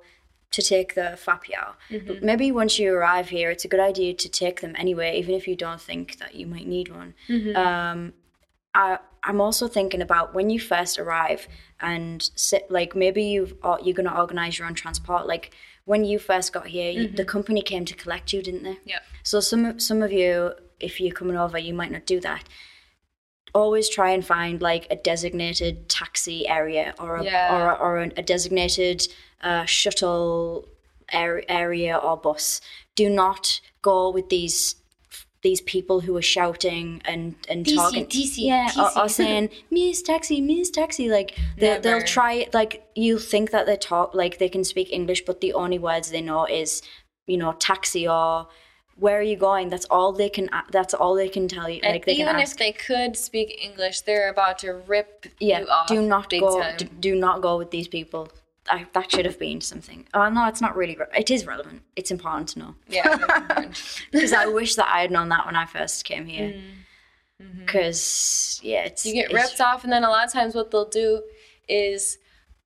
to 0.52 0.62
take 0.62 0.96
the 0.96 1.18
fapiao. 1.24 1.76
But 2.06 2.24
maybe 2.24 2.52
once 2.52 2.78
you 2.78 2.94
arrive 2.94 3.30
here, 3.30 3.50
it's 3.52 3.66
a 3.66 3.70
good 3.70 3.80
idea 3.80 4.14
to 4.14 4.30
take 4.30 4.62
them 4.62 4.76
anyway, 4.78 5.18
even 5.18 5.34
if 5.34 5.48
you 5.48 5.56
don't 5.56 5.82
think 5.82 6.18
that 6.20 6.36
you 6.36 6.46
might 6.46 6.68
need 6.68 6.90
one. 6.90 7.14
Um, 7.56 8.14
I, 8.74 9.00
I'm 9.24 9.40
also 9.40 9.68
thinking 9.68 10.02
about 10.02 10.34
when 10.34 10.50
you 10.50 10.60
first 10.60 10.98
arrive 10.98 11.48
and 11.80 12.28
sit, 12.36 12.70
like 12.72 12.96
maybe 12.96 13.24
you've 13.24 13.54
you're 13.84 13.94
gonna 13.94 14.16
organize 14.20 14.58
your 14.58 14.68
own 14.68 14.74
transport. 14.74 15.28
Like 15.28 15.54
when 15.86 16.04
you 16.04 16.18
first 16.20 16.54
got 16.54 16.68
here, 16.68 16.92
you, 16.92 17.08
the 17.08 17.26
company 17.26 17.62
came 17.62 17.86
to 17.86 17.94
collect 17.96 18.34
you, 18.34 18.42
didn't 18.42 18.64
they? 18.64 18.78
Yeah. 18.86 19.00
So 19.24 19.40
some 19.40 19.66
of- 19.66 19.82
some 19.82 20.02
of 20.02 20.12
you, 20.12 20.54
if 20.80 21.00
you're 21.00 21.14
coming 21.14 21.38
over, 21.38 21.58
you 21.60 21.74
might 21.74 21.92
not 21.92 22.06
do 22.06 22.20
that. 22.22 22.44
Always 23.54 23.90
try 23.90 24.12
and 24.12 24.26
find 24.26 24.62
like 24.62 24.88
a 24.90 24.96
designated 24.96 25.90
taxi 25.90 26.48
area 26.48 26.96
or 27.00 27.18
a 27.18 27.24
Yeah. 27.24 27.56
or, 27.56 27.70
a, 27.72 27.74
or 27.76 27.98
a 28.18 28.22
designated 28.24 29.08
uh, 29.42 29.66
shuttle 29.66 30.68
area 31.12 31.98
or 31.98 32.16
bus. 32.18 32.62
Do 32.96 33.10
not 33.10 33.60
go 33.82 34.10
with 34.10 34.30
these 34.30 34.76
these 35.44 35.62
people 35.62 36.02
who 36.02 36.16
are 36.18 36.22
shouting 36.22 37.02
and 37.06 37.36
and 37.50 37.66
TC, 37.66 37.76
talking, 37.76 38.06
TC, 38.06 38.34
yeah, 38.38 38.70
Or, 38.78 38.86
or 38.86 39.06
TC. 39.08 39.10
saying 39.12 39.50
Miss 39.72 40.02
Taxi, 40.02 40.40
Miss 40.42 40.70
Taxi. 40.70 41.10
Like 41.10 41.36
they, 41.58 41.80
they'll 41.80 42.00
Never. 42.00 42.06
try 42.06 42.48
like 42.54 42.86
you 42.96 43.18
think 43.20 43.52
that 43.52 43.66
they 43.66 43.78
talk 43.78 44.14
like 44.14 44.38
they 44.38 44.50
can 44.50 44.64
speak 44.64 44.92
English, 44.94 45.22
but 45.26 45.42
the 45.42 45.54
only 45.54 45.80
words 45.80 46.12
they 46.12 46.22
know 46.22 46.46
is 46.46 46.82
you 47.28 47.38
know 47.38 47.54
taxi 47.54 48.08
or 48.08 48.48
where 48.98 49.18
are 49.18 49.24
you 49.24 49.36
going? 49.38 49.70
That's 49.70 49.86
all 49.86 50.12
they 50.12 50.30
can. 50.30 50.48
That's 50.70 50.94
all 50.94 51.16
they 51.16 51.30
can 51.30 51.48
tell 51.48 51.68
you. 51.68 51.80
And 51.82 51.94
like 51.94 52.06
they 52.06 52.12
even 52.14 52.28
can 52.36 52.40
if 52.42 52.56
they 52.58 52.72
could 52.72 53.18
speak 53.18 53.58
English, 53.64 54.02
they're 54.02 54.30
about 54.30 54.60
to 54.60 54.74
rip 54.74 55.26
yeah, 55.40 55.62
you 55.62 55.68
off. 55.68 55.88
do 55.88 56.02
not 56.04 56.30
go. 56.30 56.62
d- 56.78 56.88
Do 57.00 57.16
not 57.16 57.42
go 57.42 57.58
with 57.58 57.72
these 57.72 57.88
people. 57.88 58.30
I, 58.70 58.86
that 58.94 59.12
should 59.12 59.26
have 59.26 59.40
been 59.40 59.60
something. 59.62 60.08
Oh 60.14 60.30
no, 60.30 60.46
it's 60.48 60.62
not 60.62 60.76
really. 60.76 60.96
Re- 60.96 61.06
it 61.18 61.32
is 61.32 61.46
relevant. 61.48 61.82
It's 61.96 62.12
important 62.12 62.50
to 62.50 62.60
know 62.60 62.76
yeah. 62.88 63.18
because 64.12 64.34
I 64.44 64.46
wish 64.46 64.76
that 64.76 64.88
I 64.88 65.02
had 65.02 65.12
known 65.12 65.30
that 65.30 65.46
when 65.46 65.56
I 65.56 65.66
first 65.66 66.06
came 66.06 66.26
here. 66.28 66.54
Because 67.58 68.60
yeah, 68.64 68.84
it's 68.86 69.04
Mm. 69.04 69.08
Mm-hmm. 69.10 69.16
you 69.18 69.22
get 69.24 69.32
it's- 69.32 69.50
ripped 69.50 69.62
off 69.62 69.84
and 69.84 69.92
then 69.92 70.04
a 70.04 70.10
lot 70.10 70.26
of 70.26 70.32
times 70.34 70.54
what 70.56 70.72
they'll 70.72 70.86
do 70.90 71.24
is 71.68 72.18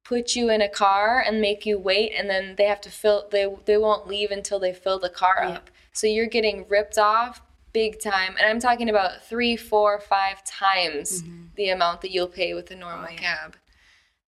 put 0.03 0.35
you 0.35 0.49
in 0.49 0.61
a 0.61 0.69
car 0.69 1.23
and 1.25 1.39
make 1.41 1.65
you 1.65 1.79
wait 1.79 2.11
and 2.15 2.29
then 2.29 2.55
they 2.57 2.65
have 2.65 2.81
to 2.81 2.89
fill 2.89 3.27
they 3.31 3.47
they 3.65 3.77
won't 3.77 4.07
leave 4.07 4.31
until 4.31 4.59
they 4.59 4.73
fill 4.73 4.99
the 4.99 5.09
car 5.09 5.37
Yeah. 5.41 5.49
up 5.55 5.69
so 5.93 6.05
you're 6.07 6.27
getting 6.27 6.65
ripped 6.67 6.97
off 6.97 7.41
big 7.73 7.99
time 7.99 8.35
and 8.37 8.47
i'm 8.47 8.59
talking 8.59 8.89
about 8.89 9.23
three 9.23 9.55
four 9.57 9.99
five 9.99 10.43
times 10.45 11.23
the 11.55 11.69
amount 11.69 12.01
that 12.01 12.11
you'll 12.11 12.27
pay 12.27 12.53
with 12.53 12.69
a 12.71 12.75
normal 12.75 13.05
Mm-hmm. 13.07 13.15
Oh, 13.17 13.21
yeah. 13.21 13.35
cab 13.37 13.55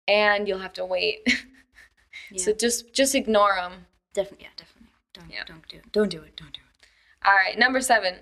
and 0.08 0.46
you'll 0.48 0.58
have 0.58 0.74
to 0.74 0.84
wait 0.84 1.20
so 2.38 2.52
just 2.52 2.92
just 2.94 3.14
ignore 3.14 3.54
them 3.56 3.86
Definitely, 4.14 4.44
yeah, 4.44 4.50
definitely. 4.56 4.88
Don't 5.14 5.30
Yeah. 5.30 5.44
don't 5.46 5.66
do 5.68 5.76
it. 5.78 5.92
Don't 5.92 6.10
do 6.10 6.22
it. 6.22 6.36
Don't 6.36 6.52
do 6.52 6.60
it. 6.60 6.86
All 7.26 7.34
right, 7.34 7.58
number 7.58 7.80
seven. 7.80 8.16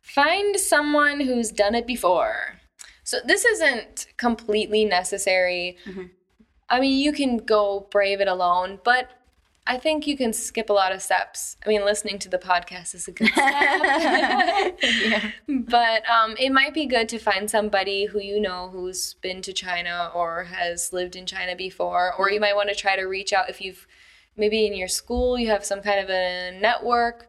Find 0.00 0.58
someone 0.58 1.20
who's 1.20 1.50
done 1.50 1.74
it 1.74 1.86
before. 1.86 2.60
So 3.02 3.18
this 3.26 3.44
isn't 3.44 4.06
completely 4.16 4.84
necessary. 4.84 5.76
Mm-hmm. 5.84 6.04
I 6.70 6.80
mean, 6.80 6.98
you 6.98 7.12
can 7.12 7.36
go 7.38 7.88
brave 7.90 8.20
it 8.22 8.28
alone, 8.28 8.80
but 8.84 9.10
I 9.66 9.78
think 9.78 10.06
you 10.06 10.16
can 10.16 10.34
skip 10.34 10.68
a 10.68 10.74
lot 10.74 10.92
of 10.92 11.00
steps. 11.00 11.56
I 11.64 11.70
mean, 11.70 11.84
listening 11.86 12.18
to 12.20 12.28
the 12.28 12.36
podcast 12.36 12.94
is 12.94 13.08
a 13.08 13.12
good 13.12 13.28
step. 13.28 14.78
But 15.48 16.08
um, 16.08 16.34
it 16.38 16.50
might 16.50 16.74
be 16.74 16.84
good 16.84 17.08
to 17.08 17.18
find 17.18 17.50
somebody 17.50 18.04
who 18.06 18.20
you 18.20 18.40
know 18.40 18.68
who's 18.70 19.14
been 19.14 19.40
to 19.42 19.52
China 19.52 20.10
or 20.14 20.44
has 20.44 20.92
lived 20.92 21.16
in 21.16 21.24
China 21.24 21.56
before, 21.56 22.12
or 22.14 22.30
you 22.30 22.40
might 22.40 22.56
want 22.56 22.68
to 22.68 22.74
try 22.74 22.94
to 22.96 23.04
reach 23.04 23.32
out 23.32 23.48
if 23.48 23.60
you've 23.60 23.86
maybe 24.36 24.66
in 24.66 24.74
your 24.74 24.88
school 24.88 25.38
you 25.38 25.48
have 25.48 25.64
some 25.64 25.80
kind 25.80 26.00
of 26.00 26.10
a 26.10 26.58
network 26.60 27.28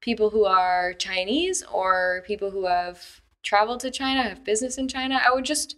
people 0.00 0.30
who 0.30 0.44
are 0.44 0.92
Chinese 0.94 1.62
or 1.72 2.22
people 2.26 2.50
who 2.50 2.66
have 2.66 3.20
traveled 3.42 3.80
to 3.80 3.90
China, 3.90 4.22
have 4.22 4.44
business 4.44 4.78
in 4.78 4.88
China, 4.88 5.20
I 5.24 5.34
would 5.34 5.44
just 5.44 5.76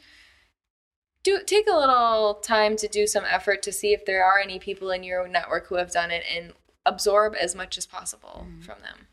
do 1.22 1.40
take 1.44 1.66
a 1.68 1.76
little 1.76 2.34
time 2.42 2.76
to 2.76 2.88
do 2.88 3.06
some 3.06 3.24
effort 3.28 3.62
to 3.62 3.72
see 3.72 3.92
if 3.92 4.04
there 4.04 4.24
are 4.24 4.38
any 4.38 4.58
people 4.58 4.90
in 4.90 5.02
your 5.02 5.28
network 5.28 5.66
who 5.68 5.76
have 5.76 5.92
done 5.92 6.10
it 6.10 6.24
and 6.34 6.52
absorb 6.86 7.34
as 7.40 7.54
much 7.54 7.76
as 7.76 7.86
possible 7.86 8.46
mm. 8.48 8.64
from 8.64 8.80
them. 8.80 9.06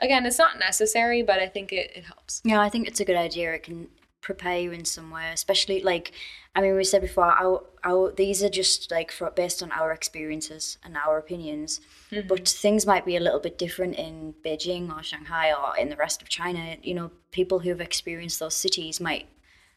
Again, 0.00 0.26
it's 0.26 0.38
not 0.38 0.58
necessary, 0.58 1.22
but 1.22 1.40
I 1.40 1.46
think 1.48 1.72
it, 1.72 1.90
it 1.94 2.04
helps. 2.04 2.40
Yeah, 2.44 2.60
I 2.60 2.68
think 2.68 2.86
it's 2.86 3.00
a 3.00 3.04
good 3.04 3.16
idea. 3.16 3.52
It 3.52 3.64
can 3.64 3.88
prepare 4.20 4.58
you 4.58 4.72
in 4.72 4.84
some 4.84 5.10
way, 5.10 5.30
especially 5.32 5.82
like 5.82 6.12
I 6.54 6.60
mean 6.60 6.76
we 6.76 6.84
said 6.84 7.02
before, 7.02 7.24
our 7.24 7.64
our 7.84 8.12
these 8.12 8.42
are 8.42 8.48
just 8.48 8.90
like 8.90 9.10
for, 9.10 9.30
based 9.30 9.62
on 9.62 9.72
our 9.72 9.92
experiences 9.92 10.78
and 10.84 10.96
our 10.96 11.18
opinions. 11.18 11.80
Mm-hmm. 12.12 12.28
But 12.28 12.48
things 12.48 12.86
might 12.86 13.06
be 13.06 13.16
a 13.16 13.20
little 13.20 13.40
bit 13.40 13.58
different 13.58 13.96
in 13.96 14.34
Beijing 14.44 14.94
or 14.94 15.02
Shanghai 15.02 15.52
or 15.52 15.76
in 15.76 15.88
the 15.88 15.96
rest 15.96 16.22
of 16.22 16.28
China. 16.28 16.76
You 16.82 16.94
know, 16.94 17.10
people 17.32 17.60
who 17.60 17.70
have 17.70 17.80
experienced 17.80 18.38
those 18.38 18.54
cities 18.54 19.00
might 19.00 19.26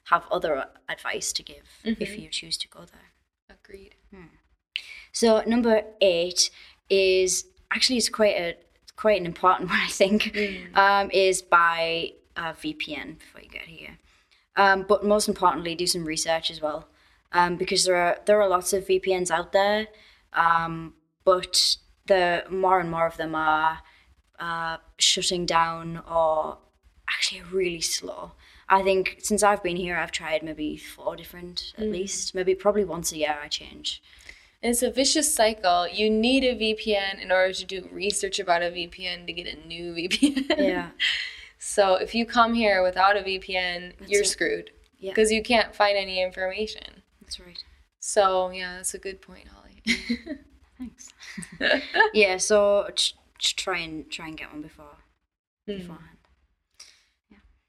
have 0.05 0.23
other 0.31 0.65
advice 0.89 1.31
to 1.33 1.43
give 1.43 1.63
mm-hmm. 1.85 2.01
if 2.01 2.17
you 2.17 2.29
choose 2.29 2.57
to 2.57 2.67
go 2.67 2.79
there. 2.79 3.57
Agreed. 3.63 3.95
Hmm. 4.13 4.35
So 5.11 5.43
number 5.45 5.83
eight 6.01 6.49
is 6.89 7.45
actually 7.73 7.97
it's 7.97 8.09
quite 8.09 8.35
a 8.35 8.55
quite 8.95 9.19
an 9.19 9.25
important 9.25 9.69
one 9.73 9.79
I 9.79 9.89
think. 9.89 10.23
Mm. 10.23 10.77
Um, 10.77 11.11
is 11.11 11.41
buy 11.41 12.13
a 12.35 12.53
VPN 12.53 13.19
before 13.19 13.41
you 13.41 13.49
get 13.49 13.63
here. 13.63 13.97
Um, 14.55 14.85
but 14.87 15.05
most 15.05 15.27
importantly, 15.27 15.75
do 15.75 15.87
some 15.87 16.03
research 16.03 16.51
as 16.51 16.61
well, 16.61 16.87
um, 17.31 17.55
because 17.55 17.85
there 17.85 17.95
are 17.95 18.17
there 18.25 18.41
are 18.41 18.49
lots 18.49 18.73
of 18.73 18.85
VPNs 18.85 19.31
out 19.31 19.53
there, 19.53 19.87
um, 20.33 20.93
but 21.23 21.77
the 22.07 22.43
more 22.49 22.79
and 22.79 22.91
more 22.91 23.07
of 23.07 23.17
them 23.17 23.33
are 23.33 23.79
uh, 24.39 24.77
shutting 24.97 25.45
down 25.45 26.01
or 26.09 26.57
actually 27.09 27.41
really 27.43 27.81
slow. 27.81 28.31
I 28.71 28.81
think 28.81 29.17
since 29.19 29.43
I've 29.43 29.61
been 29.61 29.75
here, 29.75 29.97
I've 29.97 30.13
tried 30.13 30.43
maybe 30.43 30.77
four 30.77 31.17
different 31.17 31.73
at 31.77 31.83
mm. 31.83 31.91
least. 31.91 32.33
Maybe 32.33 32.55
probably 32.55 32.85
once 32.85 33.11
a 33.11 33.17
year 33.17 33.37
I 33.43 33.49
change. 33.49 34.01
And 34.63 34.71
it's 34.71 34.81
a 34.81 34.89
vicious 34.89 35.33
cycle. 35.35 35.89
You 35.89 36.09
need 36.09 36.45
a 36.45 36.55
VPN 36.55 37.21
in 37.21 37.33
order 37.33 37.51
to 37.51 37.65
do 37.65 37.89
research 37.91 38.39
about 38.39 38.61
a 38.61 38.71
VPN 38.71 39.27
to 39.27 39.33
get 39.33 39.45
a 39.45 39.67
new 39.67 39.93
VPN. 39.95 40.57
Yeah. 40.57 40.91
so 41.59 41.95
if 41.95 42.15
you 42.15 42.25
come 42.25 42.53
here 42.53 42.81
without 42.81 43.17
a 43.17 43.21
VPN, 43.21 43.97
that's 43.99 44.09
you're 44.09 44.21
it. 44.21 44.27
screwed. 44.27 44.71
Yeah. 44.97 45.11
Because 45.11 45.33
you 45.33 45.43
can't 45.43 45.75
find 45.75 45.97
any 45.97 46.23
information. 46.23 47.03
That's 47.19 47.41
right. 47.41 47.61
So 47.99 48.51
yeah, 48.51 48.77
that's 48.77 48.93
a 48.93 48.99
good 48.99 49.21
point, 49.21 49.49
Holly. 49.49 49.83
Thanks. 50.77 51.09
yeah. 52.13 52.37
So 52.37 52.87
try 53.37 53.79
and 53.79 54.09
try 54.09 54.27
and 54.27 54.37
get 54.37 54.51
one 54.51 54.61
before 54.61 54.97
mm. 55.67 55.77
beforehand. 55.77 56.10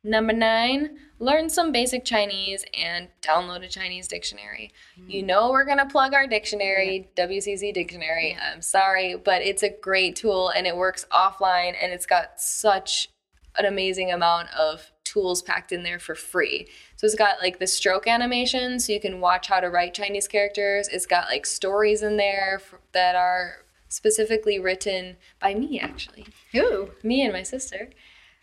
Number 0.04 0.32
nine, 0.32 0.98
learn 1.20 1.48
some 1.48 1.70
basic 1.70 2.04
Chinese 2.04 2.64
and 2.76 3.08
download 3.22 3.64
a 3.64 3.68
Chinese 3.68 4.08
dictionary. 4.08 4.72
Mm. 4.98 5.10
You 5.10 5.22
know, 5.22 5.50
we're 5.50 5.64
going 5.64 5.78
to 5.78 5.86
plug 5.86 6.12
our 6.12 6.26
dictionary, 6.26 7.08
yeah. 7.16 7.26
WCC 7.26 7.72
Dictionary. 7.72 8.32
Yeah. 8.32 8.52
I'm 8.52 8.62
sorry, 8.62 9.14
but 9.14 9.42
it's 9.42 9.62
a 9.62 9.70
great 9.70 10.16
tool 10.16 10.48
and 10.48 10.66
it 10.66 10.76
works 10.76 11.06
offline 11.12 11.76
and 11.80 11.92
it's 11.92 12.06
got 12.06 12.40
such 12.40 13.10
an 13.56 13.64
amazing 13.64 14.10
amount 14.10 14.48
of 14.58 14.90
tools 15.04 15.40
packed 15.40 15.70
in 15.70 15.84
there 15.84 16.00
for 16.00 16.16
free. 16.16 16.66
So 16.96 17.06
it's 17.06 17.14
got 17.14 17.40
like 17.40 17.60
the 17.60 17.66
stroke 17.68 18.08
animation 18.08 18.80
so 18.80 18.92
you 18.92 19.00
can 19.00 19.20
watch 19.20 19.46
how 19.46 19.60
to 19.60 19.68
write 19.68 19.94
Chinese 19.94 20.26
characters. 20.26 20.88
It's 20.88 21.06
got 21.06 21.28
like 21.28 21.46
stories 21.46 22.02
in 22.02 22.16
there 22.16 22.58
for, 22.58 22.80
that 22.92 23.14
are 23.14 23.58
specifically 23.88 24.58
written 24.58 25.16
by 25.40 25.54
me 25.54 25.78
actually. 25.78 26.26
Who? 26.52 26.90
Me 27.04 27.22
and 27.22 27.32
my 27.32 27.42
sister 27.42 27.90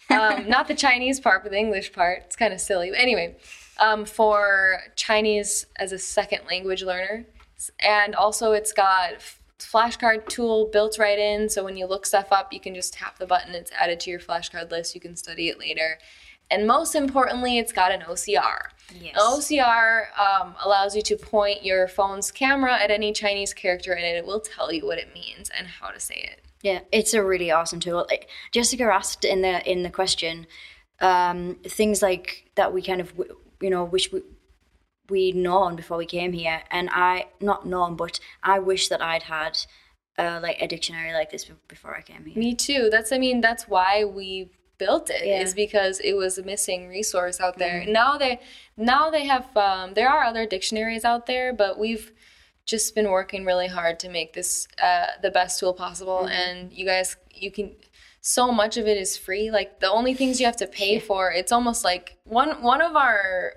um, 0.10 0.47
not 0.49 0.68
the 0.68 0.76
Chinese 0.76 1.20
part, 1.20 1.43
but 1.43 1.51
the 1.51 1.57
English 1.57 1.93
part. 1.93 2.24
It's 2.26 2.36
kind 2.36 2.53
of 2.53 2.62
silly. 2.62 2.89
But 2.89 2.99
anyway, 2.99 3.38
um, 3.80 4.05
for 4.05 4.82
Chinese 4.95 5.66
as 5.78 5.91
a 5.91 5.99
second 5.99 6.41
language 6.47 6.84
learner. 6.84 7.26
And 7.82 8.16
also, 8.16 8.53
it's 8.53 8.72
got 8.72 9.20
flashcard 9.60 10.28
tool 10.28 10.70
built 10.72 10.97
right 10.97 11.20
in. 11.20 11.49
So 11.49 11.64
when 11.64 11.78
you 11.78 11.86
look 11.86 12.05
stuff 12.05 12.32
up, 12.32 12.53
you 12.53 12.60
can 12.60 12.74
just 12.74 12.93
tap 12.93 13.20
the 13.20 13.26
button. 13.26 13.53
It's 13.53 13.72
added 13.72 13.99
to 14.01 14.10
your 14.10 14.20
flashcard 14.20 14.72
list. 14.72 14.95
You 14.95 15.01
can 15.01 15.16
study 15.16 15.49
it 15.49 15.60
later. 15.60 15.99
And 16.51 16.66
most 16.66 16.95
importantly, 16.95 17.60
it's 17.60 17.72
got 17.72 17.91
an 17.91 18.01
OCR. 18.01 18.70
Yes. 18.99 19.16
An 19.16 19.22
OCR 19.22 20.18
um, 20.20 20.55
allows 20.64 20.95
you 20.95 21.01
to 21.03 21.16
point 21.16 21.64
your 21.64 21.88
phone's 21.88 22.32
camera 22.32 22.74
at 22.74 22.89
any 22.89 23.14
Chinese 23.14 23.53
character 23.53 23.93
and 23.93 24.03
it 24.03 24.26
will 24.26 24.39
tell 24.39 24.72
you 24.74 24.86
what 24.86 24.97
it 24.97 25.14
means 25.14 25.51
and 25.55 25.68
how 25.68 25.89
to 25.89 25.99
say 25.99 26.16
it. 26.16 26.43
Yeah, 26.62 26.82
it's 26.91 27.14
a 27.14 27.24
really 27.24 27.51
awesome 27.51 27.80
tool. 27.80 28.05
Jessica 28.51 28.84
asked 28.84 29.24
in 29.24 29.41
the 29.41 29.70
in 29.70 29.84
the 29.84 29.89
question 29.89 30.45
um, 30.99 31.55
things 31.64 32.01
like 32.01 32.51
that 32.55 32.74
we 32.74 32.82
kind 32.82 33.01
of 33.01 33.14
you 33.62 33.70
know 33.70 33.84
wish 33.84 34.12
we 34.12 34.22
we'd 35.10 35.36
known 35.36 35.76
before 35.76 35.97
we 35.97 36.05
came 36.05 36.34
here, 36.34 36.62
and 36.70 36.89
I 36.91 37.28
not 37.41 37.66
known, 37.66 37.95
but 37.95 38.20
I 38.43 38.60
wish 38.60 38.89
that 38.89 39.01
I'd 39.01 39.24
had 39.24 39.57
uh, 40.18 40.39
like 40.41 40.62
a 40.62 40.68
dictionary 40.68 41.14
like 41.14 41.32
this 41.32 41.49
before 41.68 41.95
I 41.95 42.01
came 42.01 42.26
here. 42.26 42.38
Me 42.38 42.53
too. 42.53 42.89
That's 42.91 43.12
I 43.12 43.18
mean 43.18 43.41
that's 43.41 43.68
why 43.68 44.03
we 44.03 44.51
built 44.78 45.10
it 45.10 45.26
yeah. 45.26 45.41
is 45.41 45.53
because 45.53 45.99
it 45.99 46.14
was 46.14 46.38
a 46.38 46.43
missing 46.43 46.88
resource 46.88 47.39
out 47.39 47.57
there. 47.57 47.82
Mm-hmm. 47.82 47.91
Now 47.91 48.18
they 48.18 48.39
now 48.76 49.10
they 49.10 49.26
have 49.26 49.55
um, 49.55 49.93
there 49.93 50.10
are 50.10 50.24
other 50.24 50.45
dictionaries 50.45 51.05
out 51.05 51.26
there, 51.26 51.53
but 51.53 51.80
we've 51.80 52.12
just 52.70 52.93
been 52.93 53.09
working 53.09 53.45
really 53.45 53.67
hard 53.67 53.99
to 53.99 54.09
make 54.09 54.34
this 54.34 54.67
uh, 54.82 55.07
the 55.22 55.32
best 55.32 55.59
tool 55.59 55.74
possible. 55.74 56.20
Mm-hmm. 56.20 56.28
And 56.28 56.74
you 56.74 56.86
guys, 56.86 57.17
you 57.34 57.51
can 57.51 57.76
so 58.22 58.51
much 58.51 58.78
of 58.78 58.88
it 58.88 58.97
is 58.97 59.17
free. 59.17 59.49
Like 59.49 59.80
the 59.80 59.89
only 59.89 60.13
things 60.13 60.39
you 60.39 60.45
have 60.45 60.57
to 60.57 60.67
pay 60.67 60.99
for, 60.99 61.32
it's 61.32 61.51
almost 61.51 61.84
like 61.84 62.17
one 62.26 62.61
one 62.61 62.82
of 62.82 62.95
our 62.95 63.53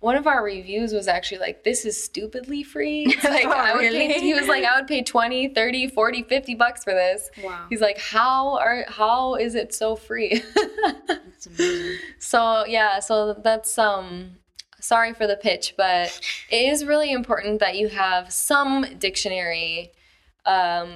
one 0.00 0.16
of 0.16 0.26
our 0.26 0.42
reviews 0.42 0.92
was 0.92 1.06
actually 1.06 1.38
like 1.38 1.62
this 1.62 1.84
is 1.84 2.02
stupidly 2.02 2.64
free 2.64 3.04
it's 3.08 3.22
like 3.22 3.46
oh, 3.46 3.52
I 3.52 3.72
would 3.72 3.82
really? 3.82 4.08
pay, 4.08 4.18
he 4.18 4.34
was 4.34 4.48
like 4.48 4.64
i 4.64 4.76
would 4.76 4.88
pay 4.88 5.00
20 5.00 5.54
30 5.54 5.86
40 5.86 6.24
50 6.24 6.54
bucks 6.56 6.82
for 6.82 6.92
this 6.92 7.30
wow 7.40 7.66
he's 7.70 7.80
like 7.80 7.98
how 7.98 8.58
are 8.58 8.84
how 8.88 9.36
is 9.36 9.54
it 9.54 9.72
so 9.72 9.94
free 9.94 10.42
that's 11.06 11.46
amazing 11.46 11.98
so 12.18 12.66
yeah 12.66 12.98
so 12.98 13.34
that's 13.34 13.78
um 13.78 14.38
sorry 14.82 15.14
for 15.14 15.26
the 15.26 15.36
pitch, 15.36 15.74
but 15.76 16.20
it 16.50 16.68
is 16.68 16.84
really 16.84 17.12
important 17.12 17.60
that 17.60 17.76
you 17.76 17.88
have 17.88 18.32
some 18.32 18.84
dictionary 18.98 19.92
um, 20.44 20.92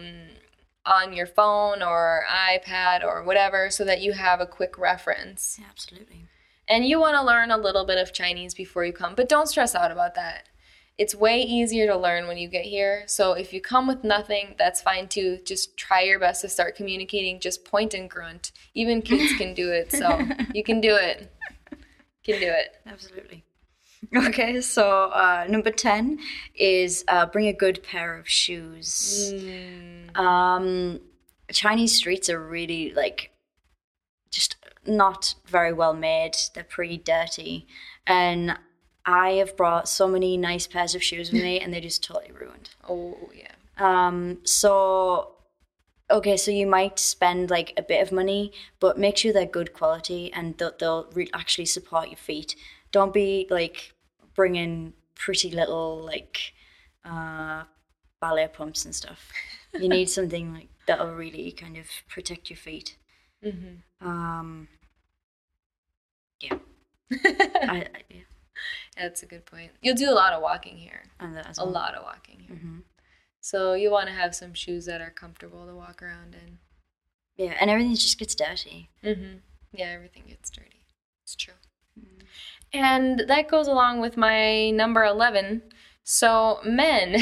on 0.84 1.12
your 1.12 1.26
phone 1.26 1.82
or 1.82 2.24
iPad 2.28 3.04
or 3.04 3.22
whatever 3.22 3.70
so 3.70 3.84
that 3.84 4.02
you 4.02 4.12
have 4.12 4.40
a 4.40 4.46
quick 4.46 4.76
reference. 4.76 5.56
Yeah, 5.58 5.66
absolutely. 5.70 6.26
And 6.68 6.84
you 6.84 6.98
want 6.98 7.14
to 7.14 7.22
learn 7.22 7.52
a 7.52 7.56
little 7.56 7.86
bit 7.86 7.98
of 7.98 8.12
Chinese 8.12 8.52
before 8.54 8.84
you 8.84 8.92
come, 8.92 9.14
but 9.14 9.28
don't 9.28 9.48
stress 9.48 9.74
out 9.74 9.92
about 9.92 10.16
that. 10.16 10.48
It's 10.98 11.14
way 11.14 11.42
easier 11.42 11.86
to 11.86 11.96
learn 11.96 12.26
when 12.26 12.38
you 12.38 12.48
get 12.48 12.64
here. 12.64 13.04
So 13.06 13.34
if 13.34 13.52
you 13.52 13.60
come 13.60 13.86
with 13.86 14.02
nothing, 14.02 14.56
that's 14.58 14.80
fine 14.80 15.08
too. 15.08 15.38
Just 15.44 15.76
try 15.76 16.02
your 16.02 16.18
best 16.18 16.40
to 16.40 16.48
start 16.48 16.74
communicating. 16.74 17.38
Just 17.38 17.64
point 17.64 17.94
and 17.94 18.10
grunt. 18.10 18.50
Even 18.74 19.02
kids 19.02 19.36
can 19.36 19.54
do 19.54 19.70
it. 19.70 19.92
So 19.92 20.26
you 20.54 20.64
can 20.64 20.80
do 20.80 20.96
it. 20.96 21.30
Can 22.24 22.40
do 22.40 22.48
it. 22.48 22.80
Absolutely. 22.86 23.45
Okay, 24.16 24.60
so 24.60 25.10
uh, 25.10 25.46
number 25.48 25.70
10 25.70 26.18
is 26.54 27.04
uh, 27.08 27.26
bring 27.26 27.46
a 27.46 27.52
good 27.52 27.82
pair 27.82 28.18
of 28.18 28.28
shoes. 28.28 29.32
Mm. 29.34 30.16
Um, 30.16 31.00
Chinese 31.50 31.94
streets 31.94 32.28
are 32.28 32.40
really 32.40 32.92
like 32.94 33.30
just 34.30 34.56
not 34.86 35.34
very 35.46 35.72
well 35.72 35.94
made. 35.94 36.36
They're 36.54 36.64
pretty 36.64 36.98
dirty. 36.98 37.66
And 38.06 38.58
I 39.04 39.32
have 39.32 39.56
brought 39.56 39.88
so 39.88 40.08
many 40.08 40.36
nice 40.36 40.66
pairs 40.66 40.94
of 40.94 41.02
shoes 41.02 41.32
with 41.32 41.42
me 41.42 41.60
and 41.62 41.72
they 41.72 41.80
just 41.80 42.02
totally 42.04 42.32
ruined. 42.32 42.70
Oh, 42.88 43.30
yeah. 43.34 43.52
Um, 43.78 44.38
so 44.44 45.32
okay, 46.10 46.36
so 46.36 46.50
you 46.50 46.66
might 46.66 46.98
spend 46.98 47.50
like 47.50 47.72
a 47.76 47.82
bit 47.82 48.00
of 48.00 48.12
money, 48.12 48.52
but 48.78 48.98
make 48.98 49.16
sure 49.16 49.32
they're 49.32 49.44
good 49.46 49.72
quality 49.72 50.32
and 50.32 50.56
they'll, 50.58 50.72
they'll 50.78 51.10
re- 51.12 51.30
actually 51.34 51.66
support 51.66 52.08
your 52.08 52.16
feet. 52.16 52.54
Don't 52.92 53.12
be 53.12 53.46
like 53.50 53.92
bringing 54.36 54.92
pretty 55.14 55.50
little 55.50 56.04
like 56.04 56.52
uh, 57.04 57.64
ballet 58.20 58.48
pumps 58.48 58.84
and 58.84 58.94
stuff. 58.94 59.30
You 59.72 59.88
need 59.88 60.08
something 60.10 60.54
like 60.54 60.68
that'll 60.86 61.14
really 61.14 61.50
kind 61.50 61.76
of 61.76 61.86
protect 62.08 62.50
your 62.50 62.56
feet. 62.56 62.96
Mm-hmm. 63.44 64.06
Um, 64.06 64.68
yeah. 66.40 66.58
I, 67.12 67.86
I, 67.94 68.02
yeah. 68.10 68.20
That's 68.96 69.22
a 69.22 69.26
good 69.26 69.44
point. 69.46 69.72
You'll 69.82 69.96
do 69.96 70.10
a 70.10 70.14
lot 70.14 70.32
of 70.32 70.42
walking 70.42 70.76
here. 70.76 71.02
And 71.20 71.36
that 71.36 71.46
as 71.48 71.58
well. 71.58 71.68
A 71.68 71.70
lot 71.70 71.94
of 71.94 72.04
walking 72.04 72.40
here. 72.40 72.56
Mm-hmm. 72.56 72.78
So 73.40 73.74
you 73.74 73.90
want 73.90 74.08
to 74.08 74.14
have 74.14 74.34
some 74.34 74.54
shoes 74.54 74.86
that 74.86 75.00
are 75.00 75.10
comfortable 75.10 75.66
to 75.66 75.74
walk 75.74 76.02
around 76.02 76.34
in. 76.34 76.58
Yeah, 77.36 77.54
and 77.60 77.70
everything 77.70 77.94
just 77.94 78.18
gets 78.18 78.34
dirty. 78.34 78.88
Mm-hmm. 79.04 79.38
Yeah, 79.72 79.86
everything 79.86 80.24
gets 80.26 80.50
dirty. 80.50 80.84
It's 81.22 81.36
true. 81.36 81.54
And 82.72 83.24
that 83.28 83.48
goes 83.48 83.68
along 83.68 84.00
with 84.00 84.16
my 84.16 84.70
number 84.70 85.04
11. 85.04 85.62
So, 86.04 86.60
men, 86.64 87.16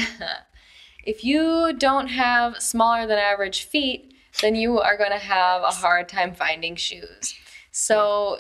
if 1.04 1.24
you 1.24 1.72
don't 1.76 2.08
have 2.08 2.60
smaller 2.62 3.06
than 3.06 3.18
average 3.18 3.64
feet, 3.64 4.14
then 4.40 4.54
you 4.54 4.80
are 4.80 4.96
going 4.96 5.12
to 5.12 5.18
have 5.18 5.62
a 5.62 5.70
hard 5.70 6.08
time 6.08 6.34
finding 6.34 6.76
shoes. 6.76 7.34
So 7.70 8.38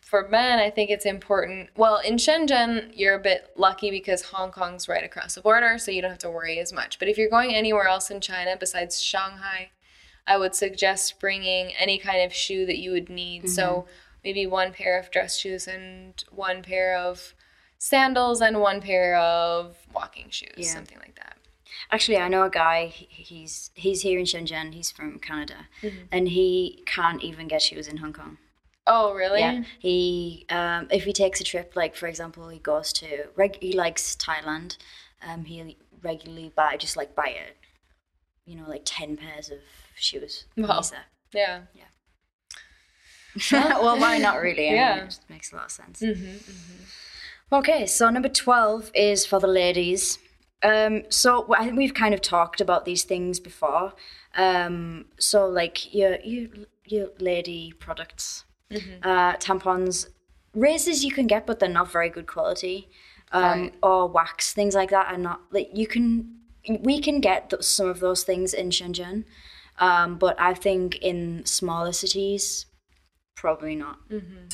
for 0.00 0.26
men, 0.28 0.58
I 0.58 0.70
think 0.70 0.90
it's 0.90 1.04
important. 1.04 1.70
Well, 1.76 1.98
in 1.98 2.16
Shenzhen, 2.16 2.92
you're 2.94 3.14
a 3.14 3.20
bit 3.20 3.50
lucky 3.56 3.90
because 3.90 4.22
Hong 4.22 4.50
Kong's 4.50 4.88
right 4.88 5.04
across 5.04 5.34
the 5.34 5.42
border, 5.42 5.78
so 5.78 5.90
you 5.90 6.00
don't 6.00 6.10
have 6.10 6.18
to 6.20 6.30
worry 6.30 6.58
as 6.58 6.72
much. 6.72 6.98
But 6.98 7.08
if 7.08 7.18
you're 7.18 7.28
going 7.28 7.54
anywhere 7.54 7.88
else 7.88 8.10
in 8.10 8.20
China 8.20 8.56
besides 8.58 9.02
Shanghai, 9.02 9.70
I 10.26 10.38
would 10.38 10.54
suggest 10.54 11.20
bringing 11.20 11.72
any 11.78 11.98
kind 11.98 12.22
of 12.22 12.32
shoe 12.32 12.66
that 12.66 12.78
you 12.78 12.92
would 12.92 13.08
need. 13.08 13.44
Mm-hmm. 13.44 13.52
So 13.52 13.86
maybe 14.28 14.46
one 14.46 14.72
pair 14.74 14.98
of 14.98 15.10
dress 15.10 15.38
shoes 15.38 15.66
and 15.66 16.22
one 16.30 16.62
pair 16.62 16.94
of 16.98 17.34
sandals 17.78 18.42
and 18.42 18.60
one 18.60 18.80
pair 18.82 19.16
of 19.16 19.76
walking 19.94 20.28
shoes, 20.28 20.52
yeah. 20.58 20.68
something 20.68 20.98
like 20.98 21.14
that. 21.14 21.38
Actually, 21.90 22.18
I 22.18 22.28
know 22.28 22.44
a 22.44 22.50
guy. 22.50 22.88
He's 22.88 23.70
he's 23.74 24.02
here 24.02 24.18
in 24.18 24.26
Shenzhen. 24.26 24.74
He's 24.74 24.90
from 24.90 25.18
Canada, 25.18 25.68
mm-hmm. 25.82 26.04
and 26.12 26.28
he 26.28 26.82
can't 26.84 27.22
even 27.22 27.48
get 27.48 27.62
shoes 27.62 27.88
in 27.88 27.98
Hong 27.98 28.12
Kong. 28.12 28.36
Oh, 28.86 29.14
really? 29.14 29.40
Yeah. 29.40 29.62
He, 29.78 30.46
um, 30.48 30.88
if 30.90 31.04
he 31.04 31.12
takes 31.12 31.40
a 31.40 31.44
trip, 31.44 31.74
like 31.76 31.94
for 31.94 32.06
example, 32.06 32.48
he 32.48 32.58
goes 32.58 32.92
to, 32.94 33.26
reg- 33.36 33.62
he 33.62 33.74
likes 33.74 34.16
Thailand. 34.16 34.78
Um, 35.26 35.44
he 35.44 35.76
regularly 36.02 36.50
buy 36.54 36.76
just 36.78 36.96
like 36.96 37.14
buy 37.14 37.28
it, 37.28 37.56
you 38.46 38.56
know, 38.56 38.66
like 38.68 38.82
ten 38.84 39.16
pairs 39.16 39.50
of 39.50 39.58
shoes. 39.94 40.44
Wow. 40.56 40.82
Yeah. 41.32 41.60
Yeah. 41.74 41.87
well, 43.52 43.98
why 43.98 44.18
not 44.18 44.36
really? 44.42 44.70
I 44.70 44.74
yeah. 44.74 44.94
Mean, 44.94 45.04
it 45.04 45.06
just 45.06 45.30
makes 45.30 45.52
a 45.52 45.56
lot 45.56 45.66
of 45.66 45.70
sense. 45.70 46.00
Mm-hmm, 46.00 46.24
mm-hmm. 46.24 47.54
Okay, 47.54 47.86
so 47.86 48.10
number 48.10 48.28
12 48.28 48.90
is 48.94 49.24
for 49.24 49.40
the 49.40 49.46
ladies. 49.46 50.18
Um, 50.62 51.04
so 51.08 51.46
I 51.54 51.64
think 51.64 51.78
we've 51.78 51.94
kind 51.94 52.14
of 52.14 52.20
talked 52.20 52.60
about 52.60 52.84
these 52.84 53.04
things 53.04 53.40
before. 53.40 53.94
Um, 54.36 55.06
so 55.18 55.46
like 55.46 55.94
your, 55.94 56.18
your, 56.20 56.48
your 56.84 57.08
lady 57.18 57.72
products 57.78 58.44
mm-hmm. 58.70 59.08
uh, 59.08 59.34
tampons, 59.34 60.08
razors 60.54 61.04
you 61.04 61.12
can 61.12 61.26
get, 61.26 61.46
but 61.46 61.58
they're 61.58 61.68
not 61.68 61.90
very 61.90 62.08
good 62.08 62.26
quality. 62.26 62.88
Um, 63.32 63.60
right. 63.60 63.74
Or 63.82 64.08
wax, 64.08 64.52
things 64.52 64.74
like 64.74 64.90
that 64.90 65.12
are 65.12 65.18
not 65.18 65.42
like 65.50 65.70
you 65.72 65.86
can. 65.86 66.34
We 66.80 67.00
can 67.00 67.20
get 67.20 67.50
th- 67.50 67.62
some 67.62 67.88
of 67.88 68.00
those 68.00 68.24
things 68.24 68.52
in 68.52 68.70
Shenzhen, 68.70 69.24
um, 69.78 70.16
but 70.16 70.38
I 70.40 70.54
think 70.54 70.96
in 70.96 71.44
smaller 71.44 71.92
cities, 71.92 72.66
probably 73.38 73.74
not. 73.76 73.98
Mm-hmm. 74.10 74.48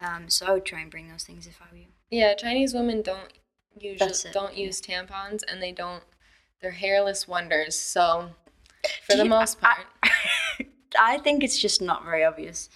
Um, 0.00 0.28
so 0.28 0.46
I 0.46 0.52
would 0.52 0.64
try 0.64 0.80
and 0.80 0.90
bring 0.90 1.08
those 1.08 1.24
things 1.24 1.46
if 1.46 1.60
I 1.60 1.70
were 1.70 1.78
you. 1.78 1.86
Yeah, 2.10 2.34
Chinese 2.34 2.74
women 2.74 3.02
don't 3.02 3.32
usually 3.78 4.12
don't 4.32 4.56
use 4.56 4.80
tampons, 4.80 5.42
and 5.48 5.62
they 5.62 5.72
don't. 5.72 6.02
They're 6.60 6.70
hairless 6.70 7.28
wonders. 7.28 7.78
So, 7.78 8.30
for 9.06 9.12
Do 9.12 9.18
the 9.18 9.24
you, 9.24 9.30
most 9.30 9.60
part, 9.60 9.78
I, 10.02 10.10
I 10.98 11.18
think 11.18 11.44
it's 11.44 11.58
just 11.58 11.82
not 11.82 12.04
very 12.04 12.24
obvious. 12.24 12.68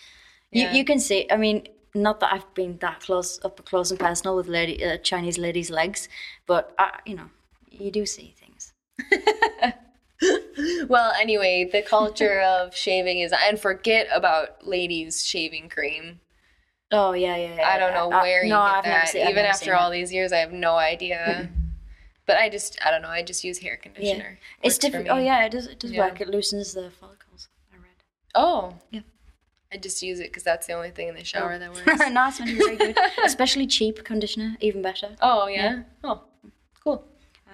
Yeah. 0.51 0.73
You 0.73 0.79
you 0.79 0.85
can 0.85 0.99
see. 0.99 1.27
I 1.31 1.37
mean, 1.37 1.69
not 1.95 2.21
that 2.21 2.33
I've 2.33 2.53
been 2.55 2.79
that 2.79 3.01
close 3.01 3.41
up 3.45 3.65
close 3.65 3.91
and 3.91 4.01
personal 4.01 4.37
with 4.37 4.49
lady 4.49 4.85
uh, 4.85 4.99
Chinese 4.99 5.39
ladies' 5.39 5.71
legs, 5.71 6.09
but 6.47 6.75
uh, 6.79 6.91
you 7.07 7.15
know, 7.15 7.31
you 7.71 7.91
do 7.91 8.07
see 8.07 8.35
things. 8.39 8.73
well, 10.89 11.13
anyway, 11.21 11.69
the 11.71 11.83
culture 11.83 12.41
of 12.59 12.75
shaving 12.75 13.21
is, 13.21 13.33
and 13.33 13.61
forget 13.61 14.09
about 14.13 14.67
ladies 14.67 15.25
shaving 15.25 15.69
cream. 15.69 16.21
Oh 16.91 17.13
yeah, 17.13 17.37
yeah. 17.37 17.57
yeah 17.57 17.69
I 17.69 17.79
don't 17.79 17.93
know 17.93 18.17
uh, 18.17 18.23
where 18.23 18.43
you 18.43 18.51
no, 18.51 18.57
get 18.57 18.75
I've 18.75 18.85
that. 18.85 19.09
Seen, 19.09 19.29
Even 19.29 19.45
after 19.45 19.75
all 19.75 19.91
these 19.91 20.13
years, 20.13 20.33
I 20.33 20.39
have 20.39 20.53
no 20.53 20.77
idea. 20.77 21.51
but 22.27 22.37
I 22.37 22.49
just, 22.49 22.79
I 22.85 22.91
don't 22.91 23.03
know. 23.03 23.09
I 23.09 23.23
just 23.23 23.45
use 23.45 23.59
hair 23.59 23.77
conditioner. 23.77 24.39
Yeah. 24.41 24.67
It's 24.67 24.79
different. 24.79 25.09
Oh 25.11 25.19
yeah, 25.19 25.45
it 25.45 25.53
does. 25.53 25.67
It 25.67 25.79
does 25.79 25.93
yeah. 25.93 26.07
work. 26.07 26.21
It 26.21 26.29
loosens 26.29 26.73
the 26.73 26.91
follicles. 26.91 27.49
I 27.73 27.77
read. 27.77 27.93
Oh. 28.35 28.75
Yeah. 28.91 29.01
I 29.71 29.77
just 29.77 30.03
use 30.03 30.19
it 30.19 30.29
because 30.29 30.45
that's 30.45 30.67
the 30.67 30.73
only 30.73 30.91
thing 30.91 31.09
in 31.09 31.15
the 31.15 31.25
shower 31.25 31.53
oh. 31.53 31.59
that 31.59 31.75
works. 31.75 32.11
no, 32.11 32.29
it's 32.29 32.39
very 32.39 32.77
good. 32.77 32.97
Especially 33.23 33.67
cheap 33.67 34.03
conditioner, 34.03 34.57
even 34.61 34.81
better. 34.81 35.11
Oh 35.21 35.47
yeah. 35.47 35.57
yeah. 35.63 35.83
Oh, 36.05 36.23
cool. 36.83 37.05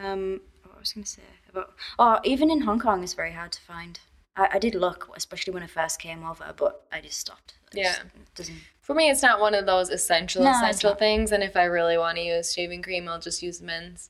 Um, 0.01 0.41
what 0.63 0.77
I 0.77 0.79
was 0.79 0.93
gonna 0.93 1.07
say 1.07 1.23
about 1.57 1.75
oh, 1.99 2.21
even 2.25 2.51
in 2.51 2.63
Hong 2.63 2.79
Kong, 2.79 3.03
it's 3.03 3.15
very 3.15 3.33
hard 3.33 3.53
to 3.53 3.61
find. 3.61 4.01
I, 4.37 4.49
I 4.55 4.59
did 4.59 4.75
look, 4.75 5.09
especially 5.17 5.53
when 5.53 5.63
I 5.63 5.67
first 5.67 6.01
came 6.01 6.25
over, 6.25 6.53
but 6.57 6.87
I 6.93 7.01
just 7.01 7.19
stopped. 7.19 7.55
It 7.73 7.79
yeah. 7.79 7.93
Just, 7.93 8.35
doesn't. 8.35 8.61
For 8.81 8.95
me, 8.95 9.09
it's 9.09 9.23
not 9.23 9.41
one 9.41 9.55
of 9.55 9.67
those 9.67 9.89
essential 9.89 10.45
no, 10.45 10.51
essential 10.51 10.95
things. 10.95 11.33
And 11.33 11.43
if 11.43 11.57
I 11.57 11.65
really 11.65 11.97
want 11.97 12.19
to 12.19 12.23
use 12.23 12.53
shaving 12.53 12.83
cream, 12.83 13.09
I'll 13.09 13.21
just 13.21 13.43
use 13.43 13.63
men's. 13.63 14.09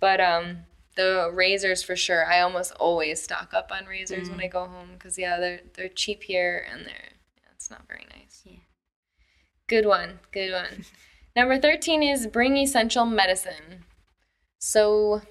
But 0.00 0.20
um, 0.20 0.58
the 0.96 1.30
razors 1.32 1.82
for 1.82 1.96
sure. 1.96 2.26
I 2.26 2.40
almost 2.40 2.72
always 2.78 3.22
stock 3.22 3.52
up 3.52 3.70
on 3.72 3.86
razors 3.86 4.28
mm. 4.28 4.32
when 4.32 4.40
I 4.40 4.48
go 4.48 4.66
home 4.66 4.90
because 4.94 5.18
yeah, 5.18 5.38
they're 5.38 5.60
they're 5.74 5.88
cheap 5.88 6.22
here 6.22 6.66
and 6.70 6.86
they're 6.86 7.10
it's 7.54 7.70
not 7.70 7.86
very 7.88 8.06
nice. 8.10 8.42
Yeah. 8.44 8.58
Good 9.66 9.86
one. 9.86 10.20
Good 10.32 10.52
one. 10.52 10.84
Number 11.36 11.58
13 11.58 12.02
is 12.02 12.26
bring 12.26 12.56
essential 12.56 13.06
medicine. 13.06 13.84
So 14.58 15.22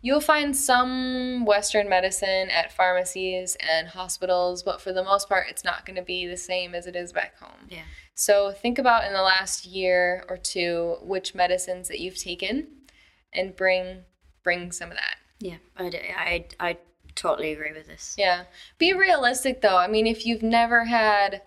you'll 0.00 0.20
find 0.20 0.56
some 0.56 1.44
Western 1.44 1.88
medicine 1.88 2.50
at 2.50 2.72
pharmacies 2.72 3.56
and 3.60 3.88
hospitals, 3.88 4.62
but 4.62 4.80
for 4.80 4.92
the 4.92 5.02
most 5.02 5.28
part, 5.28 5.46
it's 5.48 5.64
not 5.64 5.84
going 5.84 5.96
to 5.96 6.02
be 6.02 6.26
the 6.26 6.36
same 6.36 6.74
as 6.74 6.86
it 6.86 6.96
is 6.96 7.12
back 7.12 7.38
home. 7.38 7.68
Yeah. 7.68 7.82
So 8.14 8.52
think 8.52 8.78
about 8.78 9.04
in 9.04 9.12
the 9.12 9.22
last 9.22 9.66
year 9.66 10.24
or 10.28 10.36
two 10.36 10.96
which 11.02 11.34
medicines 11.34 11.88
that 11.88 12.00
you've 12.00 12.18
taken, 12.18 12.68
and 13.32 13.54
bring 13.54 14.04
bring 14.42 14.72
some 14.72 14.90
of 14.90 14.96
that. 14.96 15.16
Yeah, 15.38 15.58
I 15.76 15.84
I 16.16 16.46
I 16.60 16.78
totally 17.14 17.52
agree 17.52 17.72
with 17.72 17.86
this. 17.86 18.14
Yeah. 18.16 18.44
Be 18.78 18.92
realistic 18.92 19.60
though. 19.60 19.76
I 19.76 19.88
mean, 19.88 20.06
if 20.06 20.24
you've 20.24 20.42
never 20.42 20.84
had 20.84 21.42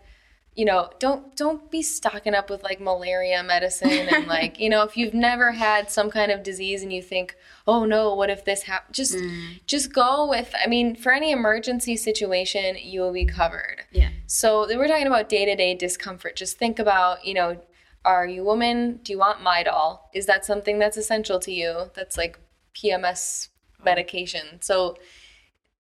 you 0.59 0.65
know, 0.65 0.89
don't 0.99 1.37
don't 1.37 1.71
be 1.71 1.81
stocking 1.81 2.35
up 2.35 2.49
with 2.49 2.63
like 2.63 2.81
malaria 2.81 3.41
medicine 3.41 4.09
and 4.11 4.27
like, 4.37 4.59
you 4.59 4.67
know, 4.67 4.83
if 4.83 4.97
you've 4.97 5.13
never 5.13 5.53
had 5.53 5.89
some 5.89 6.11
kind 6.11 6.33
of 6.33 6.43
disease 6.43 6.83
and 6.83 6.91
you 6.91 7.01
think, 7.01 7.37
"Oh 7.65 7.85
no, 7.85 8.13
what 8.13 8.29
if 8.29 8.43
this 8.43 8.63
happens?" 8.63 8.97
Just 8.97 9.15
mm. 9.15 9.61
just 9.65 9.93
go 9.93 10.27
with 10.27 10.53
I 10.61 10.67
mean, 10.67 10.97
for 10.97 11.13
any 11.13 11.31
emergency 11.31 11.95
situation, 11.95 12.75
you 12.77 12.99
will 12.99 13.13
be 13.13 13.23
covered. 13.23 13.85
Yeah. 13.91 14.09
So, 14.27 14.67
we're 14.67 14.89
talking 14.89 15.07
about 15.07 15.29
day-to-day 15.29 15.75
discomfort. 15.75 16.35
Just 16.35 16.57
think 16.57 16.77
about, 16.77 17.25
you 17.25 17.35
know, 17.35 17.61
are 18.03 18.27
you 18.27 18.41
a 18.41 18.45
woman? 18.45 18.99
Do 19.01 19.13
you 19.13 19.19
want 19.19 19.39
Midol? 19.39 19.99
Is 20.13 20.25
that 20.25 20.43
something 20.43 20.77
that's 20.77 20.97
essential 20.97 21.39
to 21.39 21.53
you? 21.53 21.89
That's 21.95 22.17
like 22.17 22.37
PMS 22.75 23.47
medication. 23.81 24.61
So, 24.61 24.97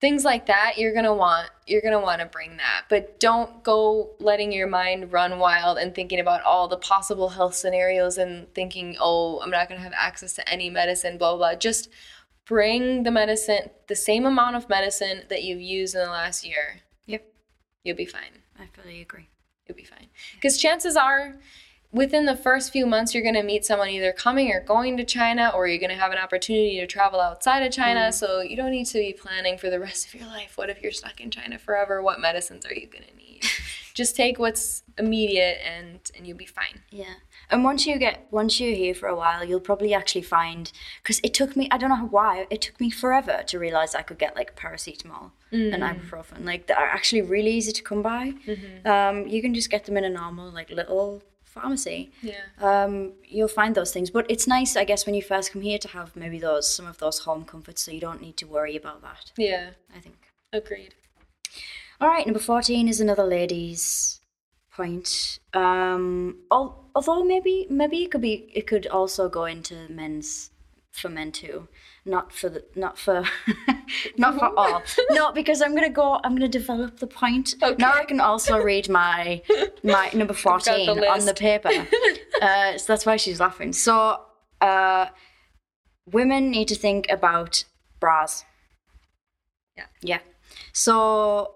things 0.01 0.23
like 0.23 0.45
that 0.45 0.77
you're 0.77 0.93
going 0.93 1.05
to 1.05 1.13
want 1.13 1.49
you're 1.67 1.81
going 1.81 1.93
to 1.93 1.99
want 1.99 2.21
to 2.21 2.25
bring 2.25 2.57
that. 2.57 2.85
But 2.89 3.19
don't 3.19 3.63
go 3.63 4.11
letting 4.19 4.51
your 4.51 4.67
mind 4.67 5.11
run 5.11 5.39
wild 5.39 5.77
and 5.77 5.93
thinking 5.93 6.19
about 6.19 6.41
all 6.43 6.67
the 6.67 6.77
possible 6.77 7.29
health 7.29 7.55
scenarios 7.55 8.17
and 8.17 8.53
thinking 8.53 8.97
oh 8.99 9.39
i'm 9.41 9.51
not 9.51 9.67
going 9.67 9.79
to 9.79 9.83
have 9.83 9.93
access 9.95 10.33
to 10.33 10.49
any 10.49 10.69
medicine 10.69 11.17
blah, 11.17 11.35
blah 11.35 11.51
blah. 11.51 11.55
Just 11.55 11.89
bring 12.45 13.03
the 13.03 13.11
medicine 13.11 13.69
the 13.87 13.95
same 13.95 14.25
amount 14.25 14.55
of 14.55 14.67
medicine 14.69 15.23
that 15.29 15.43
you've 15.43 15.61
used 15.61 15.95
in 15.95 16.01
the 16.01 16.09
last 16.09 16.45
year. 16.45 16.81
Yep. 17.05 17.23
You'll 17.83 17.95
be 17.95 18.05
fine. 18.05 18.43
I 18.59 18.65
fully 18.73 19.01
agree. 19.01 19.29
You'll 19.67 19.77
be 19.77 19.83
fine. 19.83 20.07
Because 20.33 20.57
chances 20.57 20.97
are 20.97 21.35
within 21.91 22.25
the 22.25 22.35
first 22.35 22.71
few 22.71 22.85
months, 22.85 23.13
you're 23.13 23.23
going 23.23 23.35
to 23.35 23.43
meet 23.43 23.65
someone 23.65 23.89
either 23.89 24.11
coming 24.11 24.51
or 24.51 24.61
going 24.61 24.97
to 24.97 25.03
China, 25.03 25.51
or 25.53 25.67
you're 25.67 25.79
going 25.79 25.89
to 25.89 25.95
have 25.95 26.11
an 26.11 26.17
opportunity 26.17 26.79
to 26.79 26.87
travel 26.87 27.19
outside 27.19 27.63
of 27.63 27.71
China. 27.71 28.09
Mm. 28.09 28.13
So 28.13 28.41
you 28.41 28.55
don't 28.55 28.71
need 28.71 28.85
to 28.87 28.99
be 28.99 29.13
planning 29.13 29.57
for 29.57 29.69
the 29.69 29.79
rest 29.79 30.07
of 30.07 30.15
your 30.15 30.27
life. 30.27 30.53
What 30.55 30.69
if 30.69 30.81
you're 30.81 30.91
stuck 30.91 31.19
in 31.19 31.31
China 31.31 31.57
forever? 31.57 32.01
What 32.01 32.19
medicines 32.19 32.65
are 32.65 32.73
you 32.73 32.87
going 32.87 33.05
to 33.05 33.15
need? 33.15 33.43
Just 33.95 34.15
take 34.15 34.39
what's 34.39 34.83
immediate, 34.97 35.57
and 35.65 35.99
and 36.15 36.25
you'll 36.25 36.37
be 36.37 36.45
fine. 36.45 36.83
Yeah. 36.89 37.15
And 37.49 37.65
once 37.65 37.85
you 37.85 37.97
get 37.97 38.27
once 38.31 38.57
you're 38.59 38.75
here 38.75 38.93
for 38.93 39.09
a 39.09 39.15
while, 39.15 39.43
you'll 39.43 39.59
probably 39.59 39.93
actually 39.93 40.21
find 40.21 40.71
because 41.01 41.19
it 41.21 41.33
took 41.33 41.57
me 41.57 41.67
I 41.69 41.77
don't 41.77 41.89
know 41.89 42.07
why 42.09 42.47
it 42.49 42.61
took 42.61 42.79
me 42.79 42.91
forever 42.91 43.43
to 43.47 43.59
realize 43.59 43.95
I 43.95 44.03
could 44.03 44.19
get 44.19 44.37
like 44.37 44.55
paracetamol 44.55 45.31
mm. 45.51 45.73
and 45.73 45.83
ibuprofen 45.83 46.45
like 46.45 46.67
they 46.67 46.75
are 46.75 46.85
actually 46.85 47.23
really 47.23 47.51
easy 47.51 47.73
to 47.73 47.81
come 47.81 48.01
by. 48.01 48.35
Mm-hmm. 48.47 48.87
Um, 48.87 49.27
you 49.27 49.41
can 49.41 49.53
just 49.53 49.69
get 49.69 49.83
them 49.85 49.97
in 49.97 50.05
a 50.05 50.09
normal 50.09 50.49
like 50.49 50.69
little 50.69 51.23
pharmacy. 51.59 52.11
Yeah. 52.21 52.43
Um, 52.59 53.13
you'll 53.23 53.47
find 53.47 53.75
those 53.75 53.91
things, 53.91 54.09
but 54.09 54.25
it's 54.29 54.47
nice, 54.47 54.75
I 54.75 54.83
guess, 54.85 55.05
when 55.05 55.15
you 55.15 55.21
first 55.21 55.51
come 55.51 55.61
here 55.61 55.79
to 55.79 55.87
have 55.89 56.15
maybe 56.15 56.39
those 56.39 56.73
some 56.73 56.87
of 56.87 56.97
those 56.97 57.19
home 57.19 57.45
comforts, 57.45 57.83
so 57.83 57.91
you 57.91 57.99
don't 57.99 58.21
need 58.21 58.37
to 58.37 58.47
worry 58.47 58.75
about 58.75 59.01
that. 59.01 59.31
Yeah, 59.37 59.71
I 59.95 59.99
think. 59.99 60.17
Agreed. 60.53 60.95
All 62.01 62.07
right, 62.07 62.25
number 62.25 62.39
fourteen 62.39 62.87
is 62.87 63.01
another 63.01 63.23
lady's 63.23 64.19
point. 64.71 65.39
Um, 65.53 66.37
although 66.49 67.23
maybe 67.23 67.67
maybe 67.69 68.03
it 68.03 68.11
could 68.11 68.21
be 68.21 68.49
it 68.53 68.67
could 68.67 68.87
also 68.87 69.29
go 69.29 69.45
into 69.45 69.87
men's 69.89 70.51
for 70.91 71.09
men 71.09 71.31
too 71.31 71.67
not 72.05 72.31
for 72.31 72.49
the 72.49 72.63
not 72.75 72.97
for 72.97 73.23
not 74.17 74.37
for 74.39 74.45
all. 74.57 74.81
No 75.11 75.31
because 75.31 75.61
i'm 75.61 75.75
gonna 75.75 75.89
go 75.89 76.19
i'm 76.23 76.35
gonna 76.35 76.47
develop 76.47 76.99
the 76.99 77.07
point. 77.07 77.55
Okay. 77.61 77.75
now 77.77 77.93
i 77.93 78.05
can 78.05 78.19
also 78.19 78.57
read 78.57 78.89
my 78.89 79.41
my 79.83 80.09
number 80.13 80.33
14 80.45 80.85
the 80.95 81.09
on 81.09 81.25
the 81.25 81.33
paper. 81.33 81.69
Uh, 82.41 82.77
so 82.77 82.93
that's 82.93 83.05
why 83.05 83.17
she's 83.17 83.39
laughing. 83.39 83.73
So 83.73 84.21
uh, 84.61 85.07
women 86.05 86.51
need 86.51 86.67
to 86.69 86.75
think 86.75 87.07
about 87.09 87.65
bras. 87.99 88.45
Yeah. 89.77 89.85
Yeah. 90.01 90.19
So 90.73 91.55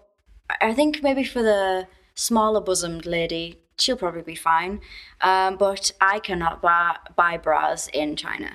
I 0.61 0.73
think 0.73 1.03
maybe 1.03 1.23
for 1.23 1.41
the 1.41 1.87
smaller 2.15 2.61
bosomed 2.61 3.05
lady, 3.05 3.59
she'll 3.79 3.97
probably 3.97 4.21
be 4.21 4.35
fine. 4.35 4.81
Um, 5.21 5.57
but 5.57 5.91
I 5.99 6.19
cannot 6.19 6.61
buy, 6.61 6.97
buy 7.15 7.37
bras 7.37 7.87
in 7.93 8.15
China. 8.15 8.51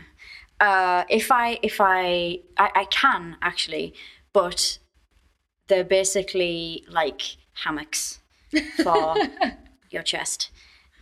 Uh, 0.61 1.05
if 1.09 1.31
I 1.31 1.59
if 1.63 1.81
I, 1.81 2.41
I 2.57 2.71
I 2.75 2.85
can 2.87 3.37
actually, 3.43 3.95
but 4.33 4.79
they're 5.69 5.85
basically 5.85 6.85
like 6.89 7.37
hammocks 7.65 8.21
for 8.83 9.15
your 9.91 10.03
chest. 10.03 10.51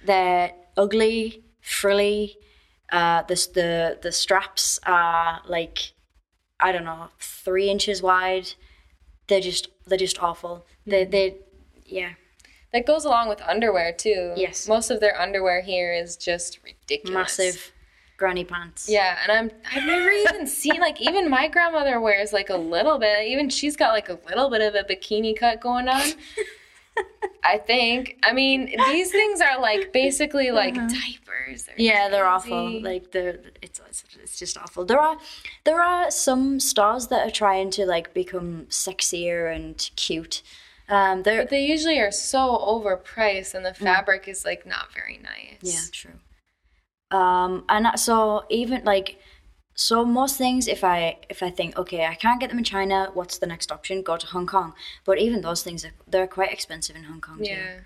They're 0.04 0.52
ugly, 0.76 1.44
frilly. 1.60 2.36
Uh, 2.92 3.22
the 3.22 3.34
the 3.54 3.98
the 4.02 4.12
straps 4.12 4.78
are 4.84 5.40
like 5.48 5.92
I 6.60 6.72
don't 6.72 6.84
know 6.84 7.08
three 7.18 7.70
inches 7.70 8.02
wide. 8.02 8.52
They're 9.28 9.40
just 9.40 9.68
they're 9.86 9.98
just 9.98 10.22
awful. 10.22 10.66
They 10.86 11.04
they 11.04 11.36
yeah 11.84 12.12
That 12.72 12.86
goes 12.86 13.04
along 13.04 13.28
with 13.28 13.40
underwear 13.42 13.92
too. 13.92 14.34
Yes. 14.36 14.68
Most 14.68 14.90
of 14.90 15.00
their 15.00 15.18
underwear 15.20 15.62
here 15.62 15.92
is 15.92 16.16
just 16.16 16.60
ridiculous. 16.62 17.14
massive 17.14 17.72
granny 18.16 18.44
pants. 18.44 18.88
Yeah, 18.88 19.18
and 19.22 19.32
I'm 19.32 19.50
I've 19.72 19.84
never 19.86 20.10
even 20.10 20.46
seen 20.60 20.80
like 20.80 21.00
even 21.00 21.28
my 21.28 21.48
grandmother 21.48 22.00
wears 22.00 22.32
like 22.32 22.50
a 22.50 22.56
little 22.56 22.98
bit. 22.98 23.26
Even 23.26 23.48
she's 23.48 23.76
got 23.76 23.92
like 23.92 24.08
a 24.08 24.18
little 24.28 24.50
bit 24.50 24.62
of 24.62 24.74
a 24.74 24.84
bikini 24.84 25.38
cut 25.38 25.60
going 25.60 25.88
on. 25.88 26.02
I 27.44 27.58
think. 27.58 28.18
I 28.24 28.32
mean, 28.32 28.74
these 28.88 29.12
things 29.12 29.40
are 29.40 29.60
like 29.60 29.92
basically 29.92 30.50
like 30.50 30.74
diapers. 30.74 31.64
They're 31.64 31.74
Uh-huh. 31.74 31.74
Yeah, 31.76 32.08
they're 32.08 32.26
awful. 32.26 32.82
Like 32.82 33.12
they're 33.12 33.40
it's, 33.62 33.80
it's 34.22 34.38
just 34.38 34.58
awful. 34.58 34.84
There 34.84 35.00
are 35.00 35.16
there 35.64 35.80
are 35.80 36.10
some 36.10 36.58
stars 36.58 37.06
that 37.08 37.26
are 37.26 37.30
trying 37.30 37.70
to 37.72 37.86
like 37.86 38.12
become 38.14 38.66
sexier 38.68 39.54
and 39.54 39.90
cute. 39.96 40.42
Um, 40.88 41.22
they're 41.24 41.42
But 41.42 41.50
they 41.50 41.64
usually 41.64 41.98
are 41.98 42.12
so 42.12 42.58
overpriced, 42.58 43.54
and 43.54 43.64
the 43.64 43.74
fabric 43.74 44.28
is 44.28 44.44
like 44.44 44.66
not 44.66 44.92
very 44.92 45.18
nice. 45.22 45.60
Mm. 45.62 45.74
Yeah, 45.74 45.80
true. 45.92 46.18
Um, 47.10 47.64
and 47.68 47.98
so 47.98 48.44
even 48.50 48.84
like, 48.84 49.18
so 49.74 50.04
most 50.04 50.36
things, 50.38 50.66
if 50.68 50.82
I 50.82 51.18
if 51.28 51.42
I 51.42 51.50
think 51.50 51.76
okay, 51.76 52.06
I 52.06 52.14
can't 52.14 52.40
get 52.40 52.48
them 52.48 52.58
in 52.58 52.64
China, 52.64 53.10
what's 53.14 53.38
the 53.38 53.46
next 53.46 53.70
option? 53.70 54.02
Go 54.02 54.16
to 54.16 54.26
Hong 54.26 54.46
Kong. 54.46 54.72
But 55.04 55.18
even 55.18 55.42
those 55.42 55.62
things, 55.62 55.84
are, 55.84 55.92
they're 56.08 56.26
quite 56.26 56.52
expensive 56.52 56.96
in 56.96 57.04
Hong 57.04 57.20
Kong 57.20 57.38
too. 57.38 57.44
Yeah. 57.44 57.80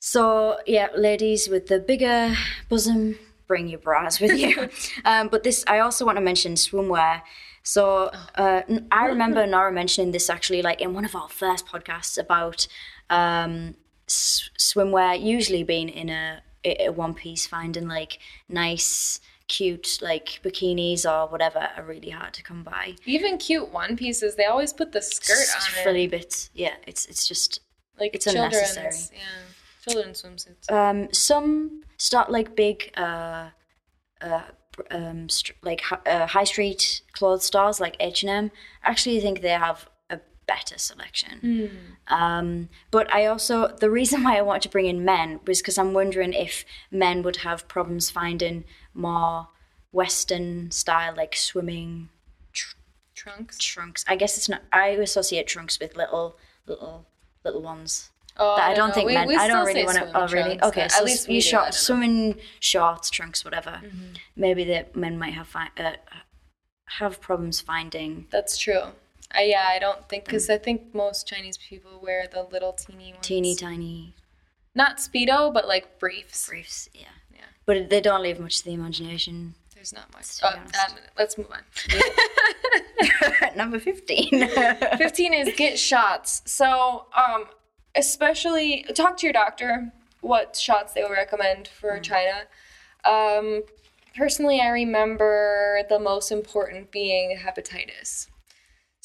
So 0.00 0.58
yeah, 0.66 0.88
ladies 0.96 1.48
with 1.48 1.66
the 1.68 1.78
bigger 1.78 2.34
bosom, 2.68 3.18
bring 3.46 3.68
your 3.68 3.78
bras 3.78 4.20
with 4.20 4.38
you. 4.38 4.68
um, 5.04 5.28
but 5.28 5.44
this, 5.44 5.64
I 5.66 5.78
also 5.80 6.04
want 6.04 6.16
to 6.16 6.22
mention 6.22 6.54
swimwear. 6.54 7.22
So 7.62 8.10
uh, 8.34 8.60
i 8.92 9.06
remember 9.06 9.46
Nora 9.46 9.72
mentioning 9.72 10.12
this 10.12 10.28
actually, 10.28 10.60
like 10.60 10.80
in 10.82 10.92
one 10.92 11.06
of 11.06 11.16
our 11.16 11.28
first 11.30 11.66
podcasts 11.66 12.18
about 12.18 12.66
um, 13.08 13.76
s- 14.06 14.50
swimwear 14.58 15.20
usually 15.20 15.62
being 15.62 15.88
in 15.88 16.10
a, 16.10 16.42
a 16.64 16.88
one 16.90 17.14
piece, 17.14 17.46
finding 17.46 17.88
like 17.88 18.18
nice, 18.48 19.20
cute 19.48 19.98
like 20.00 20.40
bikinis 20.42 21.04
or 21.04 21.28
whatever 21.30 21.68
are 21.76 21.84
really 21.84 22.10
hard 22.10 22.32
to 22.34 22.42
come 22.42 22.62
by. 22.62 22.94
Even 23.04 23.38
cute 23.38 23.72
one 23.72 23.96
pieces, 23.96 24.36
they 24.36 24.44
always 24.46 24.72
put 24.72 24.92
the 24.92 25.02
skirt 25.02 25.36
on 25.54 25.62
it. 25.62 25.82
Frilly 25.82 26.06
bits, 26.06 26.50
yeah. 26.54 26.74
It's 26.86 27.06
it's 27.06 27.26
just 27.26 27.60
like 27.98 28.14
it's 28.14 28.24
children's, 28.24 28.76
unnecessary. 28.76 29.18
yeah, 29.20 29.92
children's 29.92 30.22
swimsuits. 30.22 30.70
um, 30.72 31.12
some 31.12 31.82
start 31.96 32.30
like 32.30 32.56
big 32.56 32.90
uh, 32.96 33.50
uh, 34.20 34.42
um, 34.90 35.28
st- 35.28 35.56
like 35.62 35.82
uh, 36.06 36.26
high 36.26 36.44
street 36.44 37.02
clothes 37.12 37.44
stores 37.44 37.80
like 37.80 37.96
H&M 38.00 38.50
actually 38.82 39.20
think 39.20 39.40
they 39.40 39.50
have 39.50 39.88
better 40.46 40.78
selection 40.78 41.70
um, 42.08 42.68
but 42.90 43.12
I 43.14 43.26
also 43.26 43.68
the 43.68 43.90
reason 43.90 44.22
why 44.22 44.36
I 44.36 44.42
wanted 44.42 44.62
to 44.62 44.68
bring 44.68 44.86
in 44.86 45.04
men 45.04 45.40
was 45.46 45.60
because 45.60 45.78
I'm 45.78 45.92
wondering 45.94 46.32
if 46.32 46.64
men 46.90 47.22
would 47.22 47.36
have 47.38 47.66
problems 47.68 48.10
finding 48.10 48.64
more 48.92 49.48
western 49.92 50.70
style 50.70 51.14
like 51.16 51.34
swimming 51.36 52.08
Trunks. 53.14 53.58
trunks 53.58 54.04
I 54.08 54.16
guess 54.16 54.36
it's 54.36 54.48
not 54.48 54.62
I 54.72 54.88
associate 54.88 55.46
trunks 55.46 55.78
with 55.80 55.96
little 55.96 56.36
little 56.66 57.06
little 57.44 57.62
ones 57.62 58.10
Oh, 58.36 58.56
that 58.56 58.70
I 58.72 58.74
don't 58.74 58.88
know. 58.88 58.94
think 58.94 59.06
We- 59.06 59.14
men. 59.14 59.28
we 59.28 59.36
I 59.36 59.46
don't 59.46 59.64
really 59.64 59.84
want 59.84 59.96
to. 59.98 60.10
Oh, 60.12 60.26
really? 60.26 60.56
trunks, 60.58 60.66
Okay, 60.66 60.88
so 60.88 60.98
at 60.98 61.04
least 61.04 61.28
you 61.28 61.40
short 61.40 61.66
don't 61.66 61.74
swimming 61.74 62.40
shorts, 62.58 63.08
trunks, 63.08 63.44
whatever. 63.44 63.80
Maybe 64.34 64.64
that 64.64 64.96
men 64.96 65.16
might 65.20 65.34
have 65.34 65.46
fi- 65.46 65.70
uh, 65.78 65.92
have 66.98 67.20
problems 67.20 67.60
finding 67.60 68.26
That's 68.32 68.58
true. 68.58 68.82
I, 69.36 69.42
yeah, 69.44 69.66
I 69.68 69.78
don't 69.78 70.08
think 70.08 70.24
because 70.26 70.48
I 70.48 70.58
think 70.58 70.94
most 70.94 71.26
Chinese 71.26 71.56
people 71.58 72.00
wear 72.02 72.26
the 72.30 72.42
little 72.44 72.72
teeny 72.72 73.12
ones. 73.12 73.26
teeny 73.26 73.54
tiny 73.54 74.14
Not 74.74 74.98
speedo, 74.98 75.52
but 75.52 75.66
like 75.68 75.98
briefs. 75.98 76.48
briefs. 76.48 76.88
Yeah, 76.94 77.06
Yeah. 77.32 77.40
but 77.66 77.90
they 77.90 78.00
don't 78.00 78.22
leave 78.22 78.38
much 78.40 78.58
to 78.58 78.64
the 78.66 78.72
imagination. 78.74 79.54
There's 79.74 79.92
not 79.92 80.12
much. 80.14 80.38
To 80.38 80.46
Oh, 80.46 80.58
um, 80.58 80.94
let's 81.18 81.36
move 81.36 81.48
on. 81.50 81.62
Number 83.56 83.78
fifteen. 83.78 84.48
15 84.98 85.34
is 85.34 85.54
get 85.56 85.78
shots. 85.78 86.42
So, 86.46 87.06
um, 87.14 87.46
especially 87.94 88.84
talk 88.94 89.16
to 89.18 89.26
your 89.26 89.32
doctor 89.32 89.92
what 90.20 90.56
shots 90.56 90.92
they 90.94 91.02
would 91.02 91.10
recommend 91.12 91.68
for 91.68 91.98
China. 92.00 92.44
Um, 93.04 93.62
personally, 94.16 94.60
I 94.60 94.68
remember 94.68 95.82
the 95.90 95.98
most 95.98 96.32
important 96.32 96.90
being 96.90 97.36
hepatitis. 97.38 98.28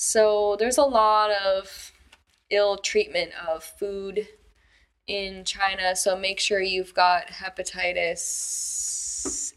So, 0.01 0.55
there's 0.57 0.77
a 0.77 0.83
lot 0.83 1.29
of 1.29 1.91
ill 2.49 2.77
treatment 2.77 3.31
of 3.45 3.65
food 3.65 4.29
in 5.07 5.43
China. 5.43 5.93
So, 5.93 6.15
make 6.15 6.39
sure 6.39 6.61
you've 6.61 6.93
got 6.93 7.27
hepatitis. 7.27 9.51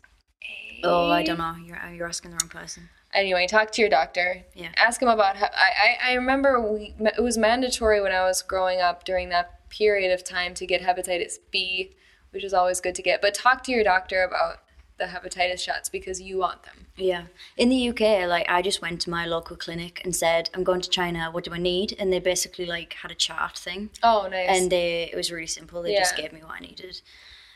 A. 0.82 0.82
oh, 0.82 1.12
I 1.12 1.22
don't 1.22 1.38
know. 1.38 1.54
You're 1.64 1.78
you're 1.94 2.08
asking 2.08 2.32
the 2.32 2.38
wrong 2.42 2.48
person. 2.48 2.88
Anyway, 3.14 3.46
talk 3.46 3.70
to 3.70 3.80
your 3.80 3.88
doctor. 3.88 4.42
Yeah. 4.56 4.70
Ask 4.76 5.00
him 5.00 5.06
about. 5.06 5.36
He- 5.36 5.44
I, 5.44 5.70
I 5.84 5.96
I 6.10 6.14
remember 6.14 6.60
we 6.60 6.96
it 6.98 7.22
was 7.22 7.38
mandatory 7.38 8.00
when 8.00 8.10
I 8.10 8.24
was 8.24 8.42
growing 8.42 8.80
up 8.80 9.04
during 9.04 9.28
that 9.28 9.68
period 9.70 10.12
of 10.12 10.24
time 10.24 10.54
to 10.54 10.66
get 10.66 10.82
hepatitis 10.82 11.34
B, 11.52 11.94
which 12.30 12.42
is 12.42 12.52
always 12.52 12.80
good 12.80 12.96
to 12.96 13.02
get. 13.02 13.22
But 13.22 13.34
talk 13.34 13.62
to 13.62 13.70
your 13.70 13.84
doctor 13.84 14.24
about 14.24 14.56
the 14.98 15.04
hepatitis 15.04 15.60
shots 15.60 15.88
because 15.88 16.20
you 16.20 16.38
want 16.38 16.64
them. 16.64 16.81
Yeah. 16.96 17.24
In 17.56 17.68
the 17.70 17.88
UK, 17.88 18.28
like 18.28 18.46
I 18.48 18.60
just 18.62 18.82
went 18.82 19.00
to 19.02 19.10
my 19.10 19.24
local 19.26 19.56
clinic 19.56 20.00
and 20.04 20.14
said, 20.14 20.50
I'm 20.54 20.62
going 20.64 20.80
to 20.82 20.90
China, 20.90 21.30
what 21.30 21.44
do 21.44 21.52
I 21.52 21.58
need? 21.58 21.96
And 21.98 22.12
they 22.12 22.18
basically 22.20 22.66
like 22.66 22.92
had 23.02 23.10
a 23.10 23.14
chart 23.14 23.56
thing. 23.56 23.90
Oh, 24.02 24.28
nice. 24.30 24.48
And 24.50 24.70
they 24.70 25.10
it 25.12 25.16
was 25.16 25.32
really 25.32 25.46
simple. 25.46 25.82
They 25.82 25.94
just 25.94 26.16
gave 26.16 26.32
me 26.32 26.40
what 26.40 26.56
I 26.56 26.60
needed. 26.60 27.00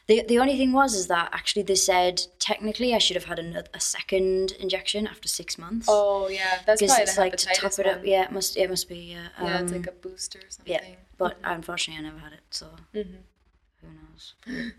The 0.08 0.22
the 0.22 0.38
only 0.38 0.56
thing 0.56 0.72
was 0.72 0.94
is 0.94 1.08
that 1.08 1.30
actually 1.32 1.64
they 1.64 1.74
said 1.74 2.22
technically 2.38 2.94
I 2.94 2.98
should 2.98 3.16
have 3.16 3.24
had 3.26 3.38
another, 3.40 3.66
a 3.74 3.80
second 3.80 4.52
injection 4.52 5.06
after 5.06 5.26
six 5.28 5.58
months. 5.58 5.86
oh 5.90 6.28
yeah, 6.28 6.60
that's 6.64 6.80
because 6.80 6.94
probably 6.96 7.02
it's 7.02 7.18
like 7.18 7.36
to 7.36 7.60
top 7.60 7.78
it 7.80 7.86
up. 7.86 7.96
one. 7.98 8.06
Yeah, 8.06 8.22
it 8.24 8.32
must 8.32 8.56
it 8.56 8.70
must 8.70 8.88
be 8.88 8.98
yeah. 9.14 9.28
Yeah, 9.42 9.60
it's 9.62 9.72
Um, 9.72 9.78
like 9.78 9.88
a 9.88 9.92
booster 9.92 10.38
or 10.38 10.48
something. 10.50 10.72
yeah. 10.72 10.94
But 11.18 11.36
unfortunately, 11.42 12.04
I 12.06 12.08
never 12.08 12.20
had 12.20 12.32
it, 12.34 12.40
so 12.50 12.66
Mm-hmm. 12.94 13.16
who 13.80 13.88
knows? 13.98 14.34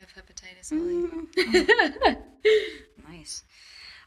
You 0.00 0.06
have 0.06 0.24
hepatitis. 0.24 0.70
Holly. 0.70 2.16
Nice. 3.08 3.42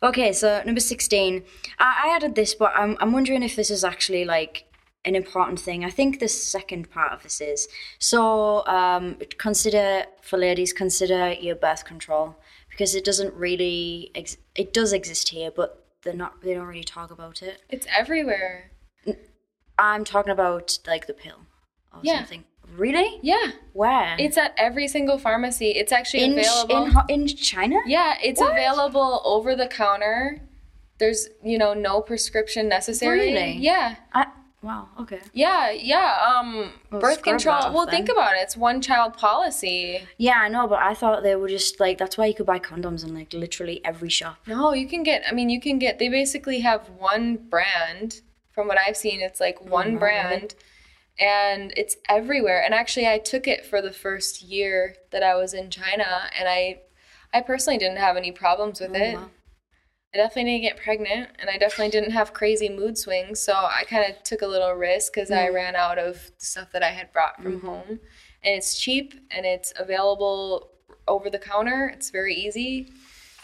Okay, 0.04 0.34
so 0.34 0.62
number 0.66 0.82
16. 0.82 1.44
I, 1.80 2.02
I 2.06 2.16
added 2.16 2.36
this, 2.36 2.54
but 2.54 2.74
I'm, 2.76 2.98
I'm 3.00 3.14
wondering 3.14 3.42
if 3.42 3.56
this 3.56 3.72
is 3.72 3.84
actually 3.84 4.26
like 4.26 4.66
an 5.06 5.16
important 5.16 5.60
thing. 5.60 5.84
I 5.86 5.90
think 5.90 6.20
the 6.20 6.28
second 6.28 6.92
part 6.92 7.14
of 7.14 7.24
this 7.24 7.40
is 7.42 7.68
so 8.00 8.66
um, 8.68 9.18
consider, 9.38 10.04
for 10.22 10.38
ladies, 10.38 10.74
consider 10.74 11.32
your 11.32 11.56
birth 11.56 11.86
control 11.86 12.36
because 12.70 12.96
it 12.96 13.06
doesn't 13.06 13.34
really, 13.34 14.12
ex- 14.16 14.38
it 14.56 14.74
does 14.74 14.92
exist 14.94 15.30
here, 15.30 15.52
but 15.52 15.86
they're 16.04 16.14
not, 16.14 16.42
they 16.42 16.54
don't 16.54 16.68
really 16.68 16.84
talk 16.84 17.10
about 17.12 17.42
it. 17.42 17.62
It's 17.70 17.88
everywhere. 17.98 18.72
I'm 19.80 20.04
talking 20.04 20.32
about 20.32 20.80
like 20.86 21.08
the 21.08 21.14
pill 21.14 21.40
or 21.94 22.00
Yeah. 22.04 22.18
something. 22.18 22.44
Really? 22.78 23.20
Yeah, 23.22 23.52
Where? 23.74 24.16
it's 24.20 24.38
at 24.38 24.54
every 24.58 24.88
single 24.88 25.18
pharmacy. 25.18 25.72
It's 25.72 25.92
actually 25.92 26.24
in, 26.24 26.40
available. 26.40 27.04
in, 27.10 27.22
in 27.22 27.28
China? 27.28 27.78
Yeah, 27.86 28.16
it's 28.22 28.40
What? 28.40 28.52
available 28.52 29.22
over 29.26 29.56
the 29.56 29.68
counter. 29.68 30.42
There's, 31.00 31.30
you 31.44 31.58
know, 31.58 31.74
no 31.74 32.02
prescription 32.02 32.68
necessary. 32.70 33.20
Really? 33.34 33.58
Yeah. 33.58 33.96
I, 34.14 34.28
wow, 34.62 34.88
okay. 35.00 35.20
Yeah, 35.34 35.72
yeah. 35.72 36.18
Um 36.26 36.72
Well, 36.92 37.02
birth 37.02 37.24
control. 37.24 37.56
off 37.56 37.74
Well, 37.74 37.86
then. 37.86 37.96
think 37.96 38.10
about 38.10 38.36
it. 38.36 38.42
It's 38.42 38.56
one 38.56 38.80
child 38.82 39.18
policy. 39.18 40.08
Yeah, 40.18 40.38
I 40.40 40.48
know, 40.50 40.68
but 40.68 40.80
I 40.80 40.94
thought 40.94 41.24
they 41.24 41.36
were 41.36 41.50
just 41.50 41.80
like 41.80 41.98
that's 41.98 42.18
why 42.18 42.28
you 42.28 42.34
could 42.34 42.46
buy 42.46 42.60
condoms 42.60 43.04
in 43.04 43.14
like 43.14 43.34
literally 43.34 43.82
every 43.84 44.10
shop. 44.10 44.38
No, 44.48 44.74
you 44.74 44.88
can 44.88 45.04
get 45.04 45.24
I 45.30 45.34
mean, 45.34 45.50
you 45.50 45.60
can 45.60 45.80
get 45.80 46.00
they 46.00 46.10
basically 46.10 46.60
have 46.62 46.90
one 46.98 47.38
brand. 47.38 48.22
From 48.52 48.68
what 48.68 48.78
I've 48.86 48.96
seen, 48.96 49.20
it's 49.20 49.40
like 49.40 49.60
one 49.62 49.94
wow. 49.94 50.00
brand 50.00 50.54
and 51.20 51.74
it's 51.78 51.96
everywhere. 52.10 52.62
And 52.64 52.74
actually 52.74 53.08
I 53.08 53.20
took 53.20 53.48
it 53.48 53.66
for 53.66 53.82
the 53.82 53.92
first 53.92 54.42
year 54.42 54.96
that 55.12 55.24
I 55.24 55.36
was 55.36 55.54
in 55.54 55.70
China 55.70 56.30
and 56.38 56.48
I 56.48 56.82
I 57.34 57.42
personally 57.42 57.80
didn't 57.80 57.98
have 57.98 58.16
any 58.16 58.32
problems 58.32 58.80
with 58.80 58.92
oh, 58.92 59.00
it. 59.00 59.16
wow. 59.16 59.30
I 60.14 60.18
definitely 60.18 60.52
didn't 60.52 60.62
get 60.62 60.84
pregnant, 60.84 61.30
and 61.40 61.50
I 61.50 61.58
definitely 61.58 61.90
didn't 61.90 62.12
have 62.12 62.34
crazy 62.34 62.70
mood 62.70 63.00
swings. 63.00 63.40
So 63.40 63.54
I 63.54 63.84
kind 63.90 64.12
of 64.12 64.22
took 64.22 64.44
a 64.44 64.48
little 64.48 64.72
risk 64.74 65.14
because 65.14 65.32
I 65.32 65.48
mm. 65.48 65.54
ran 65.56 65.76
out 65.76 65.98
of 65.98 66.32
the 66.40 66.46
stuff 66.46 66.72
that 66.72 66.84
I 66.84 66.92
had 66.92 67.12
brought 67.12 67.42
from 67.42 67.54
mm-hmm. 67.54 67.66
home, 67.66 67.90
and 67.90 68.56
it's 68.56 68.80
cheap 68.80 69.16
and 69.32 69.44
it's 69.44 69.74
available 69.76 70.70
over 71.08 71.32
the 71.32 71.40
counter. 71.40 71.92
It's 71.92 72.12
very 72.12 72.36
easy. 72.36 72.92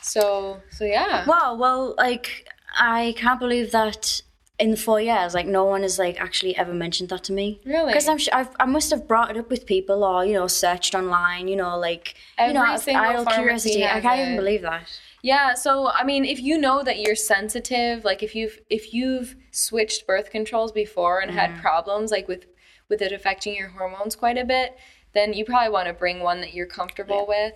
So 0.03 0.61
so 0.69 0.85
yeah. 0.85 1.25
Wow. 1.25 1.55
Well, 1.55 1.95
like 1.97 2.47
I 2.77 3.15
can't 3.17 3.39
believe 3.39 3.71
that 3.71 4.21
in 4.59 4.71
the 4.71 4.77
four 4.77 4.99
years, 4.99 5.33
like 5.33 5.47
no 5.47 5.63
one 5.63 5.83
has 5.83 5.97
like 5.97 6.19
actually 6.19 6.55
ever 6.57 6.73
mentioned 6.73 7.09
that 7.09 7.23
to 7.25 7.33
me. 7.33 7.61
Really? 7.65 7.93
Because 7.93 8.09
I'm 8.09 8.17
sure 8.17 8.35
I've, 8.35 8.49
I 8.59 8.65
must 8.65 8.91
have 8.91 9.07
brought 9.07 9.31
it 9.31 9.37
up 9.37 9.49
with 9.49 9.65
people 9.65 10.03
or 10.03 10.25
you 10.25 10.33
know 10.33 10.47
searched 10.47 10.93
online. 10.93 11.47
You 11.47 11.55
know, 11.55 11.77
like 11.77 12.15
you 12.37 12.53
know, 12.53 12.61
Every 12.61 12.73
out 12.73 12.81
single 12.81 13.05
idle 13.05 13.25
curiosity. 13.25 13.85
I 13.85 14.01
can't 14.01 14.19
even 14.19 14.35
believe 14.35 14.61
that. 14.63 14.87
Yeah, 15.21 15.53
so 15.53 15.89
I 15.89 16.03
mean, 16.03 16.25
if 16.25 16.41
you 16.41 16.57
know 16.57 16.83
that 16.83 16.99
you're 16.99 17.15
sensitive, 17.15 18.03
like 18.03 18.21
if 18.21 18.35
you've 18.35 18.59
if 18.69 18.93
you've 18.93 19.35
switched 19.51 20.05
birth 20.05 20.29
controls 20.29 20.71
before 20.71 21.19
and 21.19 21.31
had 21.31 21.51
mm-hmm. 21.51 21.61
problems 21.61 22.11
like 22.11 22.27
with 22.27 22.45
with 22.89 23.01
it 23.01 23.11
affecting 23.11 23.55
your 23.55 23.69
hormones 23.69 24.15
quite 24.15 24.37
a 24.37 24.45
bit, 24.45 24.77
then 25.13 25.33
you 25.33 25.45
probably 25.45 25.71
want 25.71 25.87
to 25.87 25.93
bring 25.93 26.19
one 26.19 26.41
that 26.41 26.53
you're 26.53 26.65
comfortable 26.65 27.25
with. 27.27 27.53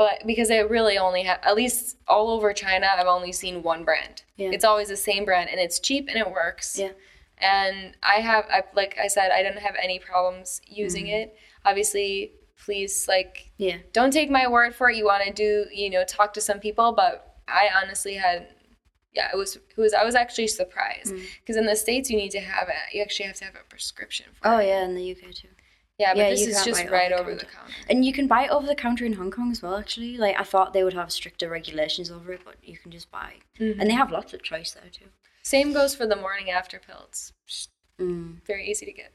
But 0.00 0.26
because 0.26 0.48
they 0.48 0.64
really 0.64 0.96
only 0.96 1.24
have 1.24 1.40
at 1.42 1.54
least 1.54 1.98
all 2.08 2.30
over 2.30 2.54
China, 2.54 2.88
I've 2.96 3.06
only 3.06 3.32
seen 3.32 3.62
one 3.62 3.84
brand. 3.84 4.22
Yeah. 4.38 4.48
It's 4.50 4.64
always 4.64 4.88
the 4.88 4.96
same 4.96 5.26
brand 5.26 5.50
and 5.50 5.60
it's 5.60 5.78
cheap 5.78 6.08
and 6.08 6.16
it 6.16 6.30
works. 6.30 6.78
Yeah. 6.78 6.92
And 7.36 7.94
I 8.02 8.14
have 8.20 8.46
I 8.50 8.62
like 8.74 8.96
I 8.98 9.08
said, 9.08 9.30
I 9.30 9.42
didn't 9.42 9.58
have 9.60 9.76
any 9.78 9.98
problems 9.98 10.62
using 10.66 11.04
Mm. 11.04 11.20
it. 11.24 11.36
Obviously, 11.66 12.32
please 12.64 13.06
like 13.08 13.50
Yeah. 13.58 13.76
don't 13.92 14.10
take 14.10 14.30
my 14.30 14.48
word 14.48 14.74
for 14.74 14.88
it. 14.88 14.96
You 14.96 15.04
want 15.04 15.22
to 15.26 15.34
do, 15.34 15.66
you 15.70 15.90
know, 15.90 16.02
talk 16.04 16.32
to 16.32 16.40
some 16.40 16.60
people, 16.60 16.92
but 16.92 17.36
I 17.46 17.68
honestly 17.82 18.14
had, 18.14 18.48
yeah, 19.12 19.28
it 19.30 19.36
was, 19.36 19.56
it 19.56 19.76
was, 19.76 19.92
I 19.92 20.04
was 20.04 20.14
actually 20.14 20.46
surprised 20.48 21.12
Mm. 21.12 21.26
because 21.42 21.56
in 21.58 21.66
the 21.66 21.76
states 21.76 22.08
you 22.08 22.16
need 22.16 22.30
to 22.30 22.40
have 22.40 22.70
it. 22.70 22.94
You 22.94 23.02
actually 23.02 23.26
have 23.26 23.36
to 23.36 23.44
have 23.44 23.54
a 23.54 23.68
prescription 23.68 24.28
for 24.32 24.48
Oh 24.48 24.56
it. 24.60 24.68
yeah, 24.68 24.82
in 24.82 24.94
the 24.94 25.10
UK 25.14 25.30
too. 25.34 25.48
Yeah, 26.00 26.14
but 26.14 26.20
yeah, 26.20 26.30
this 26.30 26.46
is 26.46 26.64
just 26.64 26.88
right 26.88 27.12
over 27.12 27.34
the 27.34 27.44
counter. 27.44 27.74
And 27.90 28.04
you 28.06 28.12
can 28.12 28.26
buy 28.26 28.44
it 28.44 28.50
over 28.50 28.66
the 28.66 28.74
counter 28.74 29.04
in 29.04 29.12
Hong 29.12 29.30
Kong 29.30 29.50
as 29.50 29.60
well. 29.62 29.76
Actually, 29.76 30.16
like 30.16 30.34
I 30.40 30.44
thought 30.44 30.72
they 30.72 30.82
would 30.82 30.94
have 30.94 31.12
stricter 31.12 31.50
regulations 31.50 32.10
over 32.10 32.32
it, 32.32 32.40
but 32.42 32.56
you 32.62 32.78
can 32.78 32.90
just 32.90 33.10
buy. 33.10 33.34
Mm-hmm. 33.58 33.78
And 33.80 33.90
they 33.90 33.94
have 33.94 34.10
lots 34.10 34.32
of 34.32 34.42
choice 34.42 34.72
there 34.72 34.90
too. 34.90 35.10
Same 35.42 35.74
goes 35.74 35.94
for 35.94 36.06
the 36.06 36.16
morning 36.16 36.50
after 36.50 36.78
pills. 36.78 37.32
Mm. 38.00 38.42
very 38.46 38.66
easy 38.70 38.86
to 38.86 38.92
get. 38.92 39.12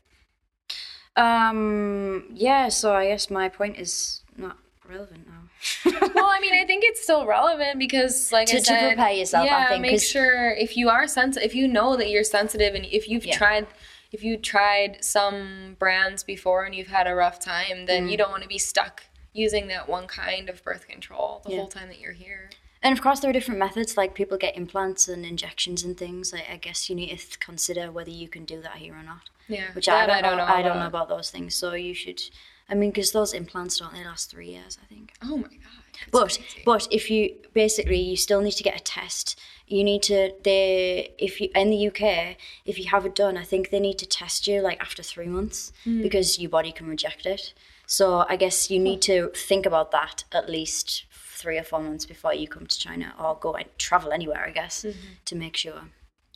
Um. 1.15 2.25
Yeah. 2.33 2.69
So 2.69 2.93
I 2.93 3.07
guess 3.07 3.31
my 3.31 3.49
point 3.49 3.79
is 3.79 4.21
not 4.37 4.57
relevant 4.87 5.25
now. 5.27 5.41
well, 6.13 6.25
I 6.25 6.39
mean, 6.39 6.53
I 6.53 6.65
think 6.69 6.83
it's 6.85 7.01
still 7.01 7.25
relevant 7.25 7.79
because, 7.79 8.31
like 8.31 8.47
To- 8.49 8.57
I 8.57 8.59
to 8.59 8.87
prepare 8.89 9.11
yourself, 9.11 9.43
I 9.43 9.47
Yeah, 9.47 9.67
think, 9.69 9.81
make 9.81 10.01
sure 10.01 10.51
if 10.51 10.77
you 10.77 10.89
are 10.89 11.07
sensitive, 11.07 11.47
if 11.49 11.55
you 11.55 11.67
know 11.67 11.95
that 11.95 12.09
you're 12.11 12.23
sensitive, 12.23 12.75
and 12.75 12.85
if 12.85 13.09
you've 13.09 13.25
Yeah. 13.25 13.37
tried, 13.37 13.65
if 14.11 14.23
you 14.23 14.37
tried 14.37 15.03
some 15.03 15.75
brands 15.79 16.23
before 16.23 16.63
and 16.65 16.73
you've 16.75 16.87
had 16.87 17.07
a 17.07 17.15
rough 17.15 17.39
time, 17.39 17.85
then 17.85 18.07
Mm. 18.07 18.11
you 18.11 18.17
don't 18.17 18.31
want 18.31 18.43
to 18.43 18.49
be 18.49 18.57
stuck 18.57 19.03
using 19.33 19.67
that 19.67 19.89
one 19.89 20.07
kind 20.07 20.49
of 20.49 20.63
birth 20.63 20.87
control 20.87 21.41
the 21.43 21.51
Yeah. 21.51 21.57
whole 21.57 21.67
time 21.67 21.87
that 21.89 21.99
you're 21.99 22.13
here. 22.13 22.49
And 22.81 22.93
of 22.95 23.01
course, 23.03 23.19
there 23.19 23.29
are 23.29 23.33
different 23.33 23.59
methods. 23.59 23.97
Like 23.97 24.13
people 24.13 24.37
get 24.37 24.55
implants 24.55 25.07
and 25.07 25.25
injections 25.25 25.83
and 25.83 25.97
things. 25.97 26.31
Like 26.31 26.49
I 26.49 26.57
guess 26.57 26.89
you 26.89 26.95
need 26.95 27.17
to 27.17 27.37
consider 27.39 27.91
whether 27.91 28.11
you 28.11 28.27
can 28.29 28.45
do 28.45 28.61
that 28.61 28.75
here 28.77 28.93
or 28.93 29.03
not. 29.03 29.29
Yeah, 29.47 29.71
Which 29.73 29.89
I 29.89 30.05
that 30.07 30.21
don't, 30.21 30.37
know. 30.37 30.43
I 30.45 30.61
don't 30.61 30.79
know 30.79 30.87
about 30.87 31.09
those 31.09 31.29
things. 31.31 31.55
So 31.55 31.73
you 31.73 31.93
should. 31.93 32.21
I 32.69 32.73
mean, 32.75 32.89
because 32.91 33.11
those 33.11 33.33
implants 33.33 33.77
don't 33.77 33.93
they 33.93 34.03
last 34.03 34.29
three 34.31 34.49
years? 34.49 34.77
I 34.81 34.85
think. 34.87 35.13
Oh 35.21 35.37
my 35.37 35.43
god! 35.49 35.99
But 36.11 36.23
crazy. 36.39 36.61
but 36.65 36.87
if 36.91 37.11
you 37.11 37.35
basically 37.53 37.99
you 37.99 38.17
still 38.17 38.41
need 38.41 38.53
to 38.53 38.63
get 38.63 38.75
a 38.79 38.83
test. 38.83 39.39
You 39.67 39.83
need 39.83 40.03
to 40.03 40.31
they 40.43 41.13
if 41.17 41.41
you 41.41 41.49
in 41.55 41.69
the 41.71 41.87
UK 41.87 42.37
if 42.65 42.77
you 42.79 42.85
have 42.91 43.05
it 43.05 43.15
done, 43.15 43.35
I 43.37 43.43
think 43.43 43.69
they 43.69 43.79
need 43.79 43.97
to 43.99 44.05
test 44.05 44.47
you 44.47 44.61
like 44.61 44.79
after 44.79 45.01
three 45.03 45.27
months 45.27 45.71
Hmm. 45.83 46.01
because 46.01 46.39
your 46.39 46.49
body 46.49 46.71
can 46.71 46.87
reject 46.87 47.25
it. 47.25 47.53
So 47.87 48.25
I 48.29 48.35
guess 48.35 48.69
you 48.71 48.79
need 48.79 49.01
to 49.03 49.31
think 49.35 49.65
about 49.65 49.91
that 49.91 50.23
at 50.31 50.49
least 50.49 51.05
three 51.11 51.57
or 51.57 51.63
four 51.63 51.79
months 51.79 52.05
before 52.05 52.33
you 52.33 52.47
come 52.47 52.65
to 52.67 52.77
China 52.79 53.13
or 53.19 53.35
go 53.39 53.53
and 53.53 53.65
travel 53.77 54.11
anywhere. 54.11 54.43
I 54.45 54.51
guess 54.51 54.83
Mm-hmm. 54.83 55.13
to 55.25 55.35
make 55.35 55.55
sure. 55.57 55.81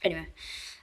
Anyway, 0.04 0.28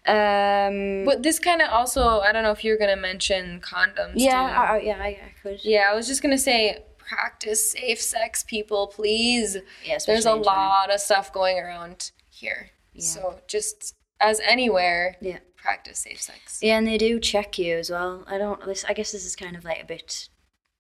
um, 0.06 1.04
But 1.04 1.22
this 1.22 1.38
kind 1.38 1.62
of 1.62 1.70
also, 1.70 2.20
I 2.20 2.32
don't 2.32 2.42
know 2.42 2.50
if 2.52 2.62
you're 2.64 2.78
gonna 2.78 2.96
mention 2.96 3.60
condoms. 3.60 4.12
yeah. 4.16 4.42
I, 4.42 4.78
yeah, 4.80 4.98
I, 5.00 5.06
I 5.08 5.32
could. 5.42 5.64
yeah. 5.64 5.88
I 5.90 5.94
was 5.94 6.06
just 6.06 6.22
gonna 6.22 6.38
say, 6.38 6.78
practice 6.98 7.72
safe 7.72 8.00
sex, 8.00 8.44
people, 8.44 8.88
please. 8.88 9.56
Yeah, 9.84 9.98
There's 10.06 10.26
a 10.26 10.34
lot 10.34 10.92
of 10.92 11.00
stuff 11.00 11.32
going 11.32 11.58
around 11.58 12.10
here. 12.36 12.70
So 12.98 13.40
just 13.46 13.94
as 14.20 14.40
anywhere, 14.40 15.16
Yeah. 15.20 15.40
practice 15.56 15.98
safe 15.98 16.20
sex. 16.22 16.60
Yeah, 16.62 16.78
and 16.78 16.86
they 16.86 16.96
do 16.98 17.20
check 17.20 17.58
you 17.58 17.76
as 17.76 17.90
well. 17.90 18.24
I 18.26 18.38
don't. 18.38 18.64
This, 18.64 18.84
I 18.88 18.94
guess 18.94 19.12
this 19.12 19.26
is 19.26 19.36
kind 19.36 19.54
of 19.56 19.64
like 19.64 19.82
a 19.82 19.86
bit. 19.86 20.28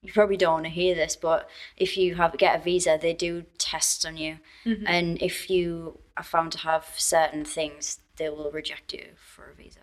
You 0.02 0.12
probably 0.12 0.36
don't 0.36 0.52
want 0.54 0.64
to 0.64 0.70
hear 0.70 0.94
this, 0.94 1.16
but 1.16 1.48
if 1.76 1.96
you 1.96 2.14
have 2.14 2.36
get 2.38 2.58
a 2.60 2.62
visa, 2.62 2.98
they 3.00 3.12
do 3.12 3.44
tests 3.58 4.04
on 4.04 4.16
you, 4.16 4.38
Mm-hmm. 4.64 4.86
and 4.86 5.20
if 5.22 5.50
you 5.50 5.98
are 6.16 6.22
found 6.22 6.52
to 6.52 6.58
have 6.58 6.86
certain 6.96 7.44
things, 7.44 7.98
they 8.16 8.28
will 8.30 8.50
reject 8.50 8.92
you 8.94 9.08
for 9.16 9.50
a 9.50 9.54
visa. 9.54 9.80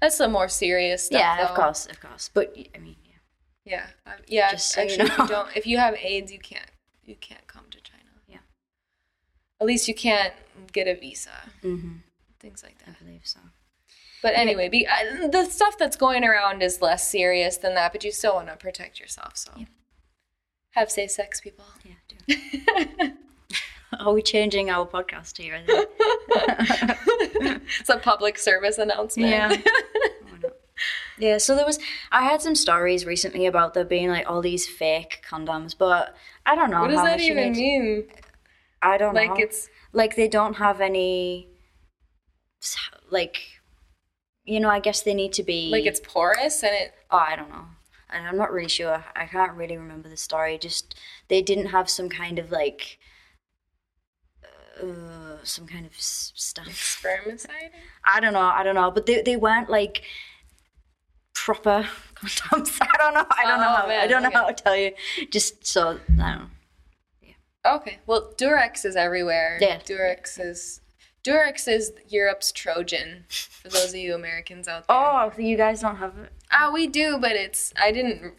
That's 0.00 0.18
the 0.18 0.28
more 0.28 0.48
serious 0.48 1.06
stuff. 1.06 1.20
yeah, 1.20 1.48
of 1.48 1.54
course, 1.56 1.86
of 1.86 2.00
course. 2.00 2.30
But 2.32 2.54
I 2.74 2.78
mean, 2.78 2.96
yeah. 3.04 3.12
Yeah, 3.64 3.86
uh, 4.06 4.16
yeah. 4.28 4.50
Just 4.52 4.70
so 4.70 4.82
you 4.82 4.88
actually, 4.88 5.06
if 5.06 5.18
you 5.18 5.26
don't, 5.26 5.56
if 5.56 5.66
you 5.66 5.78
have 5.78 5.94
AIDS, 5.94 6.30
you 6.32 6.38
can't, 6.38 6.70
you 7.04 7.16
can't 7.16 7.46
come 7.46 7.64
to 7.70 7.80
China. 7.80 8.10
Yeah. 8.28 8.38
At 9.60 9.66
least 9.66 9.88
you 9.88 9.94
can't 9.94 10.34
get 10.72 10.86
a 10.88 10.94
visa. 10.94 11.30
Mm-hmm. 11.62 11.96
Things 12.40 12.62
like 12.62 12.78
that. 12.84 12.96
I 13.00 13.04
believe 13.04 13.22
so. 13.24 13.40
But 14.22 14.34
anyway, 14.36 14.68
be, 14.68 14.86
uh, 14.86 15.26
the 15.28 15.44
stuff 15.46 15.76
that's 15.78 15.96
going 15.96 16.24
around 16.24 16.62
is 16.62 16.80
less 16.80 17.08
serious 17.08 17.56
than 17.56 17.74
that. 17.74 17.92
But 17.92 18.04
you 18.04 18.12
still 18.12 18.34
want 18.34 18.48
to 18.48 18.56
protect 18.56 19.00
yourself. 19.00 19.36
So 19.36 19.52
have 20.70 20.90
safe 20.90 21.10
sex, 21.10 21.40
people. 21.40 21.64
Yeah. 21.84 21.94
Do. 22.98 23.12
are 23.98 24.12
we 24.12 24.22
changing 24.22 24.70
our 24.70 24.86
podcast 24.86 25.38
here? 25.38 25.62
It's 27.80 27.88
a 27.88 27.98
public 27.98 28.38
service 28.38 28.78
announcement. 28.78 29.30
Yeah. 29.30 29.56
Yeah, 31.18 31.38
so 31.38 31.54
there 31.54 31.66
was 31.66 31.78
I 32.10 32.24
had 32.24 32.42
some 32.42 32.56
stories 32.56 33.06
recently 33.06 33.46
about 33.46 33.74
there 33.74 33.84
being 33.84 34.08
like 34.08 34.28
all 34.28 34.42
these 34.42 34.66
fake 34.66 35.22
condoms, 35.28 35.76
but 35.76 36.16
I 36.46 36.56
don't 36.56 36.70
know 36.70 36.80
what 36.80 36.90
does 36.90 37.02
that 37.02 37.20
even 37.20 37.52
mean? 37.52 38.08
I 38.80 38.98
don't 38.98 39.14
Like 39.14 39.28
know. 39.28 39.36
it's 39.38 39.68
like 39.92 40.16
they 40.16 40.28
don't 40.28 40.54
have 40.54 40.80
any 40.80 41.48
like 43.10 43.38
you 44.44 44.58
know, 44.58 44.70
I 44.70 44.80
guess 44.80 45.02
they 45.02 45.14
need 45.14 45.32
to 45.34 45.42
be 45.42 45.70
like 45.70 45.86
it's 45.86 46.00
porous 46.00 46.62
and 46.62 46.74
it. 46.74 46.94
oh, 47.10 47.18
I 47.18 47.36
don't 47.36 47.48
know. 47.50 47.66
And 48.10 48.26
I'm 48.26 48.36
not 48.36 48.52
really 48.52 48.68
sure. 48.68 49.04
I 49.14 49.26
can't 49.26 49.52
really 49.52 49.76
remember 49.76 50.08
the 50.08 50.16
story. 50.16 50.58
Just 50.58 50.94
they 51.28 51.40
didn't 51.42 51.66
have 51.66 51.88
some 51.88 52.08
kind 52.08 52.38
of 52.38 52.50
like 52.50 52.98
uh, 54.82 55.36
some 55.44 55.66
kind 55.66 55.86
of 55.86 55.92
stuff. 55.94 56.66
Spermicide? 56.66 57.70
I 58.04 58.20
don't 58.20 58.32
know. 58.32 58.40
I 58.40 58.62
don't 58.62 58.74
know. 58.74 58.90
But 58.90 59.06
they 59.06 59.22
they 59.22 59.36
weren't 59.36 59.70
like 59.70 60.02
proper 61.34 61.86
condoms. 62.16 62.78
I 62.82 62.96
don't 62.98 63.14
know. 63.14 63.26
I 63.30 63.44
don't 63.46 63.60
know. 63.60 63.76
Oh, 63.78 63.88
How, 63.88 63.88
I 63.88 64.06
don't 64.06 64.22
know 64.22 64.30
how 64.30 64.46
to 64.46 64.54
tell 64.54 64.76
you. 64.76 64.92
Just 65.30 65.66
so 65.66 65.90
I 65.90 65.94
don't 66.08 66.16
know. 66.18 66.46
Okay. 67.64 67.98
Well, 68.06 68.32
Durex 68.36 68.84
is 68.84 68.96
everywhere. 68.96 69.58
Yeah. 69.60 69.78
Durex 69.78 70.38
is 70.44 70.80
Durex 71.24 71.68
is 71.68 71.92
Europe's 72.08 72.50
Trojan. 72.52 73.24
For 73.28 73.68
those 73.68 73.90
of 73.90 73.96
you 73.96 74.14
Americans 74.14 74.66
out 74.66 74.88
there. 74.88 74.96
Oh, 74.96 75.30
so 75.34 75.40
you 75.42 75.56
guys 75.56 75.80
don't 75.80 75.96
have 75.96 76.18
it. 76.18 76.32
Ah, 76.50 76.70
we 76.74 76.86
do, 76.88 77.18
but 77.18 77.32
it's 77.32 77.72
I 77.80 77.92
didn't. 77.92 78.34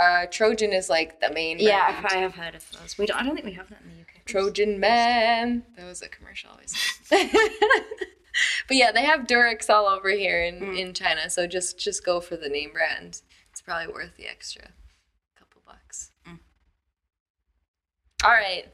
Uh, 0.00 0.26
Trojan 0.30 0.72
is 0.72 0.90
like 0.90 1.20
the 1.20 1.30
main. 1.32 1.58
Yeah, 1.60 2.00
brand. 2.00 2.06
I 2.16 2.18
have 2.18 2.34
heard 2.34 2.54
of 2.56 2.64
those. 2.72 2.98
We 2.98 3.06
don't. 3.06 3.18
I 3.20 3.22
don't 3.24 3.34
think 3.34 3.46
we 3.46 3.52
have 3.52 3.68
that 3.70 3.80
in 3.82 3.90
the 3.90 4.00
UK. 4.02 4.24
Trojan 4.26 4.80
Man. 4.80 5.62
That 5.76 5.86
was 5.86 6.02
a 6.02 6.08
commercial 6.08 6.50
always. 6.50 6.74
but 7.10 8.76
yeah, 8.76 8.90
they 8.92 9.04
have 9.04 9.20
Durex 9.26 9.70
all 9.70 9.86
over 9.86 10.10
here 10.10 10.42
in, 10.42 10.60
Mm. 10.60 10.78
in 10.78 10.94
China. 10.94 11.30
So 11.30 11.46
just 11.46 11.78
just 11.78 12.04
go 12.04 12.20
for 12.20 12.36
the 12.36 12.48
name 12.48 12.72
brand. 12.72 13.22
It's 13.52 13.62
probably 13.62 13.92
worth 13.92 14.16
the 14.16 14.26
extra 14.26 14.70
couple 15.38 15.62
bucks. 15.64 16.10
Mm. 16.28 16.40
All 18.24 18.30
right. 18.30 18.66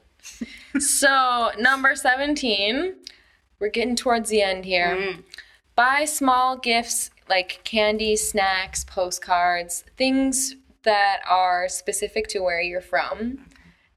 so 0.79 1.51
number 1.59 1.95
seventeen. 1.95 2.95
We're 3.59 3.69
getting 3.69 3.95
towards 3.95 4.29
the 4.29 4.41
end 4.41 4.65
here. 4.65 4.97
Mm. 4.97 5.23
Buy 5.75 6.05
small 6.05 6.57
gifts 6.57 7.09
like 7.29 7.61
candy, 7.63 8.15
snacks, 8.15 8.83
postcards, 8.83 9.83
things 9.97 10.55
that 10.83 11.21
are 11.29 11.67
specific 11.67 12.27
to 12.27 12.39
where 12.39 12.61
you're 12.61 12.81
from. 12.81 13.45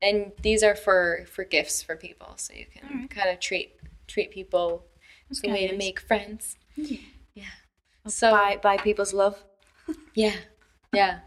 And 0.01 0.33
these 0.43 0.63
are 0.63 0.77
for 0.77 1.27
for 1.31 1.45
gifts 1.45 1.83
for 1.83 1.97
people, 1.97 2.35
so 2.37 2.55
you 2.55 2.67
can 2.73 3.09
kind 3.09 3.31
of 3.31 3.41
treat 3.41 3.73
treat 4.07 4.31
people. 4.31 4.85
It's 5.31 5.43
a 5.45 5.49
way 5.51 5.67
to 5.67 5.77
make 5.77 6.01
friends. 6.01 6.57
Yeah. 7.35 7.45
So 8.07 8.31
By 8.31 8.57
by 8.63 8.77
people's 8.77 9.13
love. 9.13 9.43
yeah, 10.15 10.37
yeah. 10.93 11.21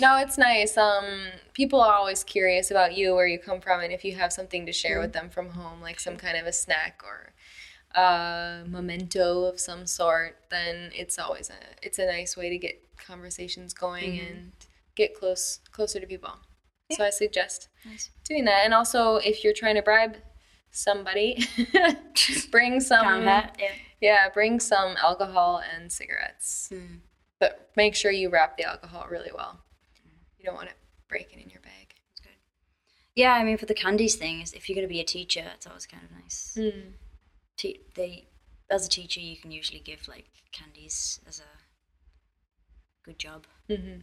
No, 0.00 0.16
it's 0.16 0.38
nice. 0.38 0.76
Um, 0.76 1.28
people 1.52 1.80
are 1.80 1.94
always 1.94 2.24
curious 2.24 2.70
about 2.70 2.96
you, 2.96 3.14
where 3.14 3.26
you 3.26 3.38
come 3.38 3.60
from, 3.60 3.80
and 3.80 3.92
if 3.92 4.04
you 4.04 4.16
have 4.16 4.32
something 4.32 4.66
to 4.66 4.72
share 4.72 4.98
with 4.98 5.12
mm-hmm. 5.12 5.26
them 5.26 5.30
from 5.30 5.50
home, 5.50 5.80
like 5.80 6.00
some 6.00 6.16
kind 6.16 6.36
of 6.36 6.46
a 6.46 6.52
snack 6.52 7.02
or 7.04 7.32
a 8.00 8.64
memento 8.66 9.44
of 9.44 9.60
some 9.60 9.86
sort, 9.86 10.36
then 10.50 10.90
it's 10.94 11.18
always 11.18 11.50
a 11.50 11.86
it's 11.86 11.98
a 11.98 12.06
nice 12.06 12.36
way 12.36 12.48
to 12.48 12.58
get 12.58 12.82
conversations 12.96 13.72
going 13.74 14.12
mm-hmm. 14.12 14.26
and 14.26 14.52
get 14.94 15.14
close 15.14 15.60
closer 15.70 16.00
to 16.00 16.06
people. 16.06 16.32
So 16.92 17.04
I 17.04 17.10
suggest 17.10 17.68
doing 18.24 18.44
that. 18.46 18.62
And 18.64 18.74
also, 18.74 19.16
if 19.16 19.44
you're 19.44 19.52
trying 19.52 19.76
to 19.76 19.82
bribe 19.82 20.16
somebody, 20.70 21.46
bring 22.50 22.80
some 22.80 23.22
yeah. 23.22 23.50
yeah, 24.00 24.28
bring 24.32 24.60
some 24.60 24.96
alcohol 25.02 25.62
and 25.74 25.90
cigarettes. 25.92 26.68
Hmm. 26.72 26.96
But 27.38 27.70
make 27.76 27.94
sure 27.94 28.10
you 28.10 28.28
wrap 28.28 28.56
the 28.56 28.64
alcohol 28.64 29.06
really 29.08 29.30
well. 29.34 29.60
You 30.40 30.46
don't 30.46 30.54
want 30.54 30.68
it 30.70 30.76
breaking 31.08 31.38
in 31.40 31.50
your 31.50 31.60
bag. 31.60 31.94
Yeah, 33.14 33.32
I 33.34 33.44
mean, 33.44 33.58
for 33.58 33.66
the 33.66 33.74
candies 33.74 34.14
thing, 34.14 34.40
is 34.40 34.52
if 34.54 34.68
you're 34.68 34.74
going 34.76 34.86
to 34.88 34.92
be 34.92 35.00
a 35.00 35.04
teacher, 35.04 35.44
it's 35.54 35.66
always 35.66 35.84
kind 35.84 36.02
of 36.04 36.10
nice. 36.22 36.56
Hmm. 36.58 36.90
Te- 37.58 37.80
they, 37.94 38.28
as 38.70 38.86
a 38.86 38.88
teacher, 38.88 39.20
you 39.20 39.36
can 39.36 39.50
usually 39.50 39.80
give 39.80 40.08
like 40.08 40.26
candies 40.52 41.20
as 41.28 41.40
a 41.40 41.50
good 43.04 43.18
job 43.18 43.46
Mm-hmm. 43.68 44.00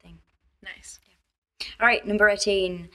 thing. 0.00 0.18
Nice. 0.62 1.00
All 1.80 1.86
right, 1.86 2.06
number 2.06 2.28
18. 2.28 2.88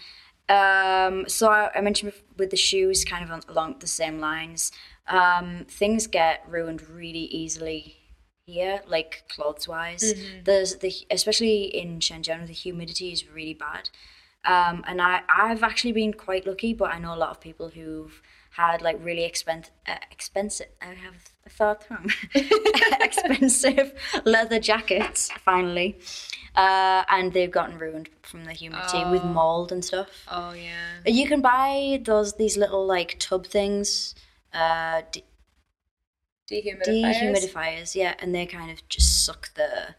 Um, 0.47 1.25
so 1.27 1.49
I, 1.49 1.71
I 1.75 1.81
mentioned 1.81 2.13
with 2.37 2.51
the 2.51 2.55
shoes, 2.57 3.03
kind 3.03 3.23
of 3.25 3.31
on, 3.31 3.41
along 3.49 3.79
the 3.79 3.87
same 3.87 4.19
lines. 4.19 4.71
Um, 5.07 5.65
things 5.69 6.07
get 6.07 6.45
ruined 6.47 6.87
really 6.87 7.25
easily 7.25 7.97
here, 8.47 8.81
like 8.87 9.23
clothes 9.29 9.67
wise. 9.67 10.13
There's 10.45 10.77
the 10.77 10.91
especially 11.11 11.63
in 11.65 11.99
Shenzhen, 11.99 12.47
the 12.47 12.53
humidity 12.53 13.11
is 13.11 13.29
really 13.29 13.53
bad. 13.53 13.89
Um, 14.45 14.83
and 14.87 15.01
I, 15.01 15.21
I've 15.29 15.61
actually 15.61 15.91
been 15.91 16.13
quite 16.13 16.47
lucky, 16.47 16.73
but 16.73 16.89
I 16.91 16.99
know 16.99 17.13
a 17.13 17.17
lot 17.17 17.31
of 17.31 17.41
people 17.41 17.67
who've 17.67 18.21
had 18.51 18.81
like 18.81 18.97
really 19.03 19.25
expensive, 19.25 19.73
uh, 19.85 19.97
expensive. 20.09 20.67
I 20.81 20.93
have 20.93 21.15
a 21.45 21.49
thought 21.49 21.83
home. 21.83 22.07
expensive 23.01 23.93
leather 24.25 24.59
jackets. 24.59 25.29
Finally, 25.43 25.99
uh, 26.55 27.03
and 27.09 27.33
they've 27.33 27.51
gotten 27.51 27.77
ruined 27.77 28.09
from 28.21 28.45
the 28.45 28.53
humidity 28.53 29.03
with 29.11 29.23
mold 29.25 29.73
and 29.73 29.83
stuff. 29.83 30.07
Oh 30.31 30.53
yeah. 30.53 31.01
You 31.05 31.27
can 31.27 31.41
buy 31.41 32.01
those 32.05 32.35
these 32.35 32.55
little 32.55 32.85
like 32.85 33.17
tub 33.19 33.45
things, 33.45 34.15
uh, 34.53 35.01
de- 35.11 35.23
Dehumidifiers. 36.49 37.15
dehumidifiers, 37.15 37.95
yeah, 37.95 38.15
and 38.19 38.33
they 38.33 38.45
kind 38.45 38.71
of 38.71 38.87
just 38.87 39.25
suck 39.25 39.53
the 39.55 39.95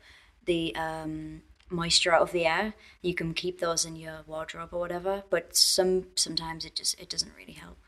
the 0.47 0.75
um, 0.77 1.43
moisture 1.69 2.15
out 2.15 2.23
of 2.23 2.33
the 2.33 2.47
air. 2.47 2.75
You 3.03 3.15
can 3.15 3.35
keep 3.35 3.61
those 3.61 3.85
in 3.85 3.97
your 3.97 4.21
wardrobe 4.27 4.71
or 4.73 4.81
whatever, 4.81 5.25
but 5.29 5.57
some 5.57 6.07
sometimes 6.15 6.65
it 6.65 6.75
just 6.75 6.99
it 7.01 7.11
doesn't 7.11 7.33
really 7.37 7.53
help. 7.53 7.79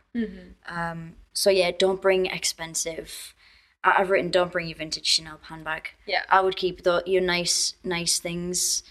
Um, 0.69 1.15
so 1.33 1.51
yeah, 1.51 1.71
don't 1.71 2.03
bring 2.03 2.27
expensive. 2.27 3.35
I've 3.83 4.11
written 4.11 4.31
don't 4.31 4.53
bring 4.53 4.69
your 4.69 4.77
vintage 4.77 5.07
Chanel 5.07 5.41
handbag. 5.43 5.91
Yeah. 6.07 6.23
I 6.29 6.41
would 6.43 6.57
keep 6.57 6.83
the, 6.83 7.03
your 7.07 7.23
nice 7.23 7.75
nice 7.83 8.19
things. 8.19 8.83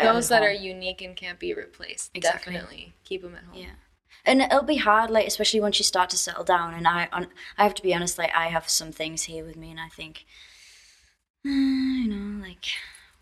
Those 0.00 0.28
that 0.28 0.42
home. 0.42 0.50
are 0.50 0.52
unique 0.52 1.02
and 1.02 1.16
can't 1.16 1.38
be 1.38 1.52
replaced. 1.52 2.10
Exactly. 2.14 2.54
Definitely 2.54 2.94
keep 3.04 3.22
them 3.22 3.34
at 3.34 3.44
home. 3.44 3.58
Yeah. 3.58 3.72
And 4.24 4.42
it'll 4.42 4.62
be 4.62 4.76
hard, 4.76 5.10
like 5.10 5.26
especially 5.26 5.60
once 5.60 5.78
you 5.78 5.84
start 5.84 6.10
to 6.10 6.16
settle 6.18 6.44
down. 6.44 6.74
And 6.74 6.86
I, 6.86 7.08
on, 7.12 7.28
I 7.56 7.64
have 7.64 7.74
to 7.74 7.82
be 7.82 7.94
honest, 7.94 8.18
like 8.18 8.34
I 8.34 8.48
have 8.48 8.68
some 8.68 8.92
things 8.92 9.24
here 9.24 9.44
with 9.44 9.56
me, 9.56 9.70
and 9.70 9.80
I 9.80 9.88
think, 9.88 10.24
uh, 11.46 11.48
you 11.50 12.08
know, 12.08 12.42
like 12.44 12.66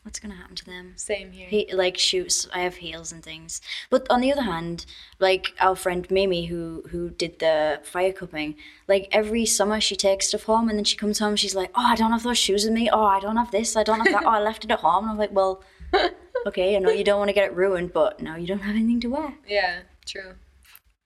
what's 0.08 0.20
gonna 0.20 0.34
happen 0.34 0.56
to 0.56 0.64
them? 0.64 0.94
Same 0.96 1.32
here. 1.32 1.48
He, 1.48 1.68
like 1.72 1.98
shoes, 1.98 2.48
I 2.54 2.60
have 2.60 2.76
heels 2.76 3.12
and 3.12 3.22
things. 3.22 3.60
But 3.90 4.06
on 4.08 4.22
the 4.22 4.32
other 4.32 4.42
hand, 4.42 4.86
like 5.18 5.52
our 5.60 5.76
friend 5.76 6.10
Mimi, 6.10 6.46
who 6.46 6.82
who 6.90 7.10
did 7.10 7.38
the 7.38 7.80
fire 7.84 8.12
cupping, 8.12 8.56
like 8.86 9.08
every 9.12 9.44
summer 9.44 9.80
she 9.80 9.96
takes 9.96 10.28
stuff 10.28 10.44
home, 10.44 10.70
and 10.70 10.78
then 10.78 10.84
she 10.84 10.96
comes 10.96 11.18
home, 11.18 11.36
she's 11.36 11.54
like, 11.54 11.70
oh, 11.74 11.84
I 11.84 11.94
don't 11.94 12.12
have 12.12 12.22
those 12.22 12.38
shoes 12.38 12.64
with 12.64 12.72
me. 12.72 12.88
Oh, 12.90 13.04
I 13.04 13.20
don't 13.20 13.36
have 13.36 13.50
this. 13.50 13.76
I 13.76 13.82
don't 13.82 13.98
have 13.98 14.12
that. 14.12 14.24
oh, 14.24 14.30
I 14.30 14.40
left 14.40 14.64
it 14.64 14.70
at 14.70 14.80
home. 14.80 15.04
And 15.04 15.10
I'm 15.12 15.18
like, 15.18 15.32
well, 15.32 15.62
okay, 16.46 16.74
I 16.74 16.78
know 16.78 16.90
you 16.90 17.04
don't 17.04 17.18
want 17.18 17.28
to 17.28 17.34
get 17.34 17.50
it 17.50 17.54
ruined, 17.54 17.92
but 17.92 18.22
now 18.22 18.36
you 18.36 18.46
don't 18.46 18.60
have 18.60 18.74
anything 18.76 19.00
to 19.00 19.08
wear. 19.08 19.34
Yeah, 19.46 19.80
true. 20.06 20.34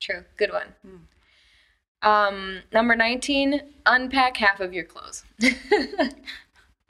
True. 0.03 0.25
Good 0.37 0.51
one. 0.53 0.75
Um, 2.03 2.63
number 2.73 2.97
19, 2.97 3.61
unpack 3.87 4.37
half 4.37 4.59
of 4.59 4.75
your 4.75 4.85
clothes. 4.85 5.23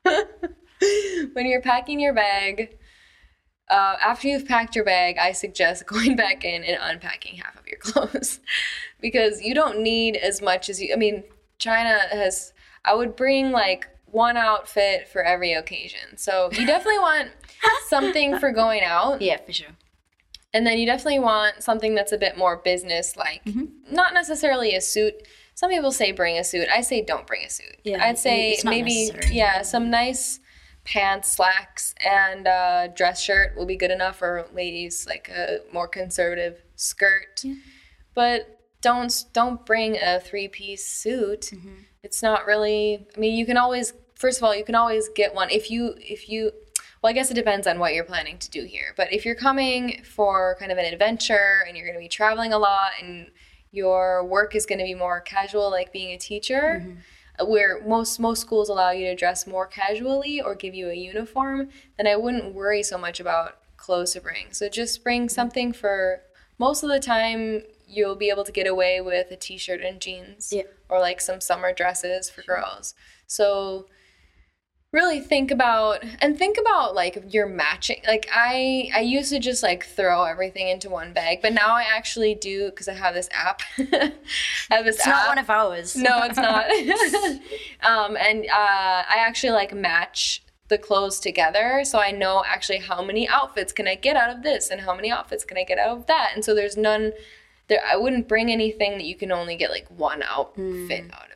when 0.03 1.47
you're 1.47 1.61
packing 1.61 2.01
your 2.01 2.15
bag, 2.15 2.79
uh, 3.69 3.97
after 4.03 4.29
you've 4.29 4.49
packed 4.49 4.75
your 4.75 4.87
bag, 4.87 5.19
I 5.19 5.33
suggest 5.33 5.87
going 5.93 6.17
back 6.17 6.43
in 6.45 6.65
and 6.65 6.79
unpacking 6.81 7.37
half 7.37 7.59
of 7.59 7.67
your 7.67 7.79
clothes 7.79 8.41
because 9.01 9.43
you 9.43 9.55
don't 9.55 9.83
need 9.83 10.17
as 10.17 10.41
much 10.41 10.71
as 10.71 10.81
you. 10.81 10.95
I 10.95 10.97
mean, 10.97 11.25
China 11.59 11.99
has. 12.11 12.55
I 12.85 12.95
would 12.95 13.15
bring 13.15 13.53
like 13.53 13.89
one 14.07 14.37
outfit 14.37 15.07
for 15.07 15.23
every 15.23 15.53
occasion. 15.53 16.17
So 16.17 16.51
you 16.53 16.67
definitely 16.67 16.99
want 16.99 17.31
something 17.87 18.39
for 18.39 18.51
going 18.51 18.83
out. 18.83 19.23
Yeah, 19.23 19.37
for 19.37 19.53
sure. 19.53 19.69
And 20.55 20.67
then 20.67 20.79
you 20.79 20.87
definitely 20.87 21.21
want 21.21 21.63
something 21.63 21.95
that's 21.95 22.13
a 22.13 22.19
bit 22.19 22.37
more 22.37 22.57
business 22.57 23.17
like. 23.17 23.45
Mm-hmm. 23.45 23.95
Not 23.95 24.15
necessarily 24.15 24.75
a 24.75 24.81
suit. 24.81 25.15
Some 25.55 25.71
people 25.71 25.93
say 25.93 26.13
bring 26.13 26.39
a 26.39 26.45
suit. 26.45 26.69
I 26.73 26.83
say 26.83 27.03
don't 27.03 27.27
bring 27.27 27.45
a 27.45 27.51
suit. 27.51 27.77
Yeah, 27.85 28.05
I'd 28.05 28.19
say 28.19 28.59
maybe 28.65 29.11
necessary. 29.11 29.35
yeah, 29.35 29.63
some 29.63 29.91
nice 29.91 30.41
pants, 30.85 31.31
slacks, 31.31 31.95
and 32.05 32.47
uh, 32.47 32.89
dress 32.89 33.23
shirt 33.23 33.57
will 33.57 33.67
be 33.67 33.77
good 33.77 33.91
enough 33.91 34.17
for 34.19 34.47
ladies. 34.53 35.07
Like 35.07 35.29
a 35.29 35.61
more 35.73 35.89
conservative 35.89 36.63
skirt, 36.77 37.45
but 38.15 38.61
don't 38.81 39.25
don't 39.33 39.65
bring 39.65 39.97
a 39.97 40.21
three 40.21 40.49
piece 40.49 40.87
suit. 40.87 41.53
Mm-hmm. 41.53 41.75
It's 42.03 42.23
not 42.23 42.47
really. 42.47 43.07
I 43.17 43.21
mean, 43.21 43.37
you 43.37 43.47
can 43.47 43.57
always 43.57 43.95
first 44.15 44.39
of 44.39 44.45
all 44.45 44.55
you 44.55 44.65
can 44.65 44.75
always 44.75 45.09
get 45.09 45.35
one 45.35 45.51
if 45.51 45.71
you 45.71 45.95
if 45.99 46.29
you 46.29 46.53
well, 47.03 47.11
I 47.11 47.13
guess 47.15 47.31
it 47.31 47.35
depends 47.35 47.67
on 47.67 47.79
what 47.79 47.95
you're 47.95 48.05
planning 48.05 48.39
to 48.39 48.51
do 48.51 48.65
here. 48.65 48.95
But 48.97 49.13
if 49.13 49.25
you're 49.25 49.35
coming 49.35 50.03
for 50.05 50.57
kind 50.59 50.71
of 50.71 50.79
an 50.79 50.85
adventure 50.85 51.65
and 51.67 51.77
you're 51.77 51.87
going 51.87 51.97
to 51.99 52.01
be 52.05 52.09
traveling 52.09 52.53
a 52.53 52.59
lot 52.59 52.93
and 53.01 53.29
your 53.73 54.25
work 54.25 54.55
is 54.55 54.67
going 54.67 54.79
to 54.79 54.85
be 54.85 54.95
more 54.95 55.21
casual, 55.21 55.71
like 55.71 55.93
being 55.93 56.13
a 56.15 56.19
teacher, 56.19 56.97
uh, 57.41 57.45
where 57.47 57.83
most 57.85 58.21
most 58.21 58.41
schools 58.41 58.69
allow 58.69 58.91
you 58.91 59.07
to 59.07 59.17
dress 59.17 59.47
more 59.47 59.67
casually 59.67 60.41
or 60.41 60.55
give 60.55 60.75
you 60.75 60.91
a 60.91 60.95
uniform, 60.95 61.71
then 61.97 62.07
I 62.07 62.17
wouldn't 62.17 62.55
worry 62.55 62.83
so 62.83 62.99
much 62.99 63.19
about 63.19 63.59
clothes 63.77 64.13
to 64.13 64.21
bring. 64.21 64.53
So 64.53 64.69
just 64.69 65.03
bring 65.03 65.29
something 65.29 65.73
for 65.73 66.21
most 66.59 66.83
of 66.85 66.89
the 66.91 67.01
time 67.01 67.63
you'll 67.89 68.15
be 68.17 68.31
able 68.31 68.45
to 68.45 68.53
get 68.53 68.67
away 68.67 69.01
with 69.01 69.31
a 69.33 69.37
t-shirt 69.37 69.81
and 69.83 70.01
jeans 70.01 70.51
Yeah. 70.53 70.63
or 70.89 71.01
like 71.01 71.21
some 71.21 71.41
summer 71.41 71.73
dresses 71.75 72.31
for 72.31 72.43
girls. 72.43 72.95
So 73.27 73.87
really 74.93 75.21
think 75.21 75.51
about 75.51 76.05
and 76.21 76.37
think 76.39 76.59
about 76.61 76.95
like 76.95 77.23
your 77.31 77.47
matching 77.47 77.99
like 78.07 78.29
i 78.35 78.91
i 78.95 79.01
used 79.01 79.31
to 79.31 79.39
just 79.39 79.63
like 79.63 79.85
throw 79.85 80.25
everything 80.25 80.69
into 80.69 80.91
one 80.91 81.15
bag 81.15 81.39
but 81.41 81.53
now 81.53 81.69
i 81.75 81.83
actually 81.83 82.35
do 82.35 82.67
because 82.69 82.89
i 82.89 82.93
have 82.93 83.15
this 83.15 83.29
app. 83.33 83.63
I 83.79 84.13
have 84.71 84.85
this 84.85 84.97
It's 84.97 85.07
app. 85.07 85.15
not 85.15 85.29
one 85.29 85.39
of 85.39 85.49
ours. 85.51 85.97
no 85.97 86.23
it's 86.25 86.37
not. 86.37 86.67
Um 87.83 88.17
and 88.17 88.45
uh 88.45 89.03
i 89.09 89.17
actually 89.19 89.53
like 89.53 89.75
match 89.75 90.43
the 90.69 90.77
clothes 90.79 91.19
together 91.21 91.83
so 91.85 91.99
i 91.99 92.11
know 92.11 92.43
actually 92.47 92.79
how 92.79 93.03
many 93.03 93.27
outfits 93.29 93.73
can 93.73 93.89
i 93.89 93.95
get 93.95 94.17
out 94.17 94.31
of 94.35 94.43
this 94.43 94.71
and 94.71 94.83
how 94.83 94.95
many 94.95 95.11
outfits 95.11 95.45
can 95.45 95.57
i 95.57 95.65
get 95.65 95.79
out 95.79 95.97
of 95.97 96.07
that 96.07 96.31
and 96.35 96.45
so 96.45 96.55
there's 96.55 96.77
none 96.77 97.13
there 97.69 97.81
i 97.91 97.97
wouldn't 97.97 98.29
bring 98.29 98.51
anything 98.51 98.93
that 98.93 99.05
you 99.05 99.15
can 99.15 99.33
only 99.33 99.57
get 99.57 99.71
like 99.71 99.87
one 99.89 100.23
outfit 100.23 101.05
out 101.13 101.25
of. 101.25 101.31
it 101.31 101.32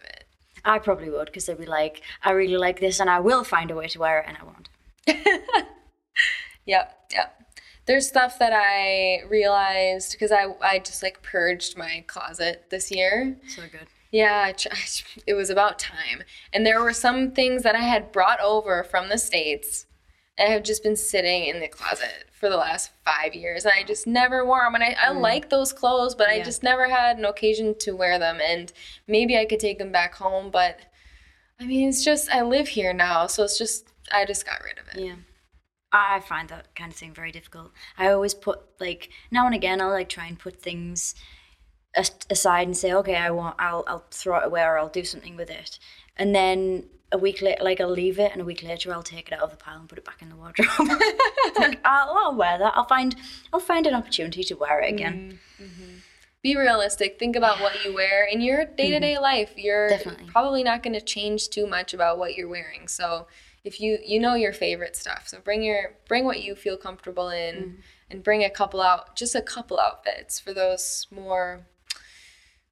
I 0.66 0.78
probably 0.78 1.08
would 1.08 1.26
because 1.26 1.46
they'd 1.46 1.58
be 1.58 1.64
like, 1.64 2.02
I 2.22 2.32
really 2.32 2.58
like 2.58 2.80
this 2.80 3.00
and 3.00 3.08
I 3.08 3.20
will 3.20 3.44
find 3.44 3.70
a 3.70 3.74
way 3.74 3.86
to 3.88 3.98
wear 3.98 4.20
it 4.20 4.26
and 4.28 4.36
I 4.36 4.44
won't. 4.44 4.68
Yep, 6.66 6.98
yep. 7.12 7.42
There's 7.86 8.08
stuff 8.08 8.38
that 8.40 8.52
I 8.52 9.22
realized 9.28 10.12
because 10.12 10.32
I 10.32 10.46
I 10.60 10.80
just 10.80 11.02
like 11.02 11.22
purged 11.22 11.78
my 11.78 12.04
closet 12.08 12.66
this 12.70 12.90
year. 12.90 13.36
So 13.46 13.62
good. 13.70 13.86
Yeah, 14.10 14.52
it 15.26 15.34
was 15.34 15.50
about 15.50 15.78
time. 15.78 16.24
And 16.52 16.66
there 16.66 16.82
were 16.82 16.92
some 16.92 17.30
things 17.30 17.62
that 17.62 17.76
I 17.76 17.82
had 17.82 18.12
brought 18.12 18.40
over 18.40 18.82
from 18.82 19.08
the 19.08 19.18
states 19.18 19.85
and 20.38 20.52
have 20.52 20.62
just 20.62 20.82
been 20.82 20.96
sitting 20.96 21.44
in 21.44 21.60
the 21.60 21.68
closet 21.68 22.26
for 22.32 22.50
the 22.50 22.56
last 22.56 22.90
five 23.04 23.34
years, 23.34 23.64
and 23.64 23.72
I 23.76 23.82
just 23.82 24.06
never 24.06 24.44
wore 24.44 24.62
them. 24.64 24.74
And 24.74 24.84
I, 24.84 24.96
I 25.00 25.12
mm. 25.12 25.20
like 25.20 25.48
those 25.48 25.72
clothes, 25.72 26.14
but 26.14 26.28
I 26.28 26.42
just 26.42 26.62
never 26.62 26.88
had 26.88 27.18
an 27.18 27.24
occasion 27.24 27.74
to 27.80 27.92
wear 27.92 28.18
them. 28.18 28.40
And 28.42 28.72
maybe 29.08 29.38
I 29.38 29.46
could 29.46 29.60
take 29.60 29.78
them 29.78 29.92
back 29.92 30.14
home, 30.14 30.50
but 30.50 30.78
I 31.58 31.64
mean, 31.64 31.88
it's 31.88 32.04
just 32.04 32.30
I 32.30 32.42
live 32.42 32.68
here 32.68 32.92
now, 32.92 33.26
so 33.26 33.44
it's 33.44 33.58
just 33.58 33.88
I 34.12 34.24
just 34.24 34.44
got 34.44 34.62
rid 34.62 34.78
of 34.78 34.88
it. 34.94 35.04
Yeah. 35.04 35.14
I 35.92 36.20
find 36.20 36.48
that 36.50 36.74
kind 36.74 36.92
of 36.92 36.98
thing 36.98 37.14
very 37.14 37.32
difficult. 37.32 37.72
I 37.96 38.08
always 38.08 38.34
put 38.34 38.60
like 38.80 39.08
now 39.30 39.46
and 39.46 39.54
again 39.54 39.80
I'll 39.80 39.90
like 39.90 40.08
try 40.08 40.26
and 40.26 40.38
put 40.38 40.60
things 40.60 41.14
aside 42.28 42.66
and 42.66 42.76
say 42.76 42.92
okay 42.92 43.16
I 43.16 43.30
want 43.30 43.56
I'll 43.58 43.84
I'll 43.86 44.04
throw 44.10 44.38
it 44.38 44.46
away 44.46 44.62
or 44.62 44.78
I'll 44.78 44.88
do 44.88 45.04
something 45.04 45.36
with 45.36 45.48
it. 45.48 45.78
And 46.16 46.34
then 46.34 46.84
a 47.12 47.18
week 47.18 47.40
later, 47.40 47.62
like 47.62 47.80
I'll 47.80 47.90
leave 47.90 48.18
it, 48.18 48.32
and 48.32 48.40
a 48.40 48.44
week 48.44 48.62
later 48.62 48.92
I'll 48.92 49.02
take 49.02 49.28
it 49.28 49.34
out 49.34 49.42
of 49.42 49.50
the 49.50 49.56
pile 49.56 49.78
and 49.78 49.88
put 49.88 49.98
it 49.98 50.04
back 50.04 50.22
in 50.22 50.28
the 50.28 50.36
wardrobe. 50.36 50.68
like, 51.58 51.80
I'll, 51.84 52.16
I'll 52.18 52.34
wear 52.34 52.58
that. 52.58 52.72
I'll 52.76 52.86
find 52.86 53.14
I'll 53.52 53.60
find 53.60 53.86
an 53.86 53.94
opportunity 53.94 54.42
to 54.44 54.54
wear 54.54 54.80
it 54.80 54.92
again. 54.92 55.38
Mm-hmm. 55.60 55.64
Mm-hmm. 55.64 55.92
Be 56.42 56.56
realistic. 56.56 57.18
Think 57.18 57.34
about 57.34 57.60
what 57.60 57.84
you 57.84 57.94
wear 57.94 58.24
in 58.24 58.40
your 58.40 58.64
day 58.64 58.90
to 58.90 59.00
day 59.00 59.18
life. 59.18 59.52
You're 59.56 59.88
Definitely. 59.88 60.26
probably 60.26 60.62
not 60.62 60.82
going 60.82 60.94
to 60.94 61.00
change 61.00 61.48
too 61.48 61.66
much 61.66 61.94
about 61.94 62.18
what 62.18 62.34
you're 62.34 62.48
wearing. 62.48 62.88
So 62.88 63.26
if 63.64 63.80
you 63.80 63.98
you 64.04 64.18
know 64.20 64.34
your 64.34 64.52
favorite 64.52 64.96
stuff, 64.96 65.28
so 65.28 65.40
bring 65.40 65.62
your 65.62 65.94
bring 66.08 66.24
what 66.24 66.42
you 66.42 66.54
feel 66.54 66.76
comfortable 66.76 67.28
in, 67.28 67.54
mm-hmm. 67.54 67.80
and 68.10 68.22
bring 68.22 68.44
a 68.44 68.50
couple 68.50 68.80
out, 68.80 69.16
just 69.16 69.34
a 69.34 69.42
couple 69.42 69.78
outfits 69.78 70.40
for 70.40 70.52
those 70.52 71.06
more 71.10 71.66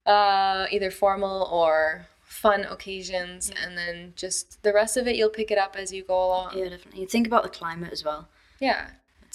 uh, 0.06 0.66
either 0.70 0.90
formal 0.90 1.48
or 1.50 2.06
fun 2.44 2.60
occasions, 2.76 3.50
and 3.62 3.72
then 3.80 3.96
just 4.24 4.62
the 4.66 4.72
rest 4.80 4.94
of 4.98 5.04
it 5.08 5.16
you'll 5.18 5.36
pick 5.40 5.50
it 5.54 5.58
up 5.64 5.74
as 5.82 5.88
you 5.96 6.02
go 6.12 6.18
along. 6.28 6.48
Yeah, 6.58 6.68
definitely. 6.74 7.00
You 7.02 7.06
think 7.14 7.26
about 7.26 7.42
the 7.42 7.48
climate 7.60 7.92
as 7.92 8.02
well. 8.08 8.22
Yeah. 8.60 8.82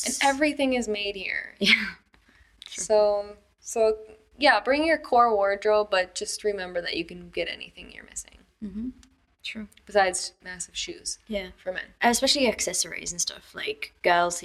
And 0.06 0.18
everything 0.32 0.72
is 0.80 0.88
made 1.00 1.16
here. 1.26 1.46
Yeah. 1.70 1.88
So 2.88 3.36
so 3.60 3.80
yeah, 4.46 4.60
bring 4.68 4.86
your 4.86 4.98
core 5.10 5.32
wardrobe, 5.36 5.90
but 5.92 6.16
just 6.22 6.44
remember 6.44 6.80
that 6.86 6.96
you 6.96 7.04
can 7.12 7.30
get 7.30 7.48
anything 7.58 7.92
you're 7.94 8.06
missing. 8.14 8.38
Mm-hmm. 8.64 8.90
True. 9.44 9.68
Besides 9.86 10.34
massive 10.44 10.76
shoes 10.84 11.18
Yeah. 11.28 11.48
for 11.62 11.72
men. 11.74 11.88
especially 12.02 12.48
accessories 12.48 13.12
and 13.12 13.20
stuff 13.28 13.46
like 13.56 13.82
girls 14.04 14.44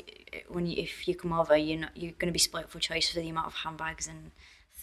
when 0.48 0.64
you, 0.66 0.76
if 0.82 1.06
you 1.06 1.14
come 1.22 1.32
over 1.40 1.56
you're 1.56 1.80
not 1.84 1.94
you're 2.00 2.12
going 2.20 2.32
to 2.32 2.38
be 2.40 2.46
spoilt 2.48 2.70
for 2.70 2.78
choice 2.90 3.06
for 3.10 3.20
the 3.20 3.28
amount 3.28 3.48
of 3.48 3.54
handbags 3.64 4.06
and 4.12 4.30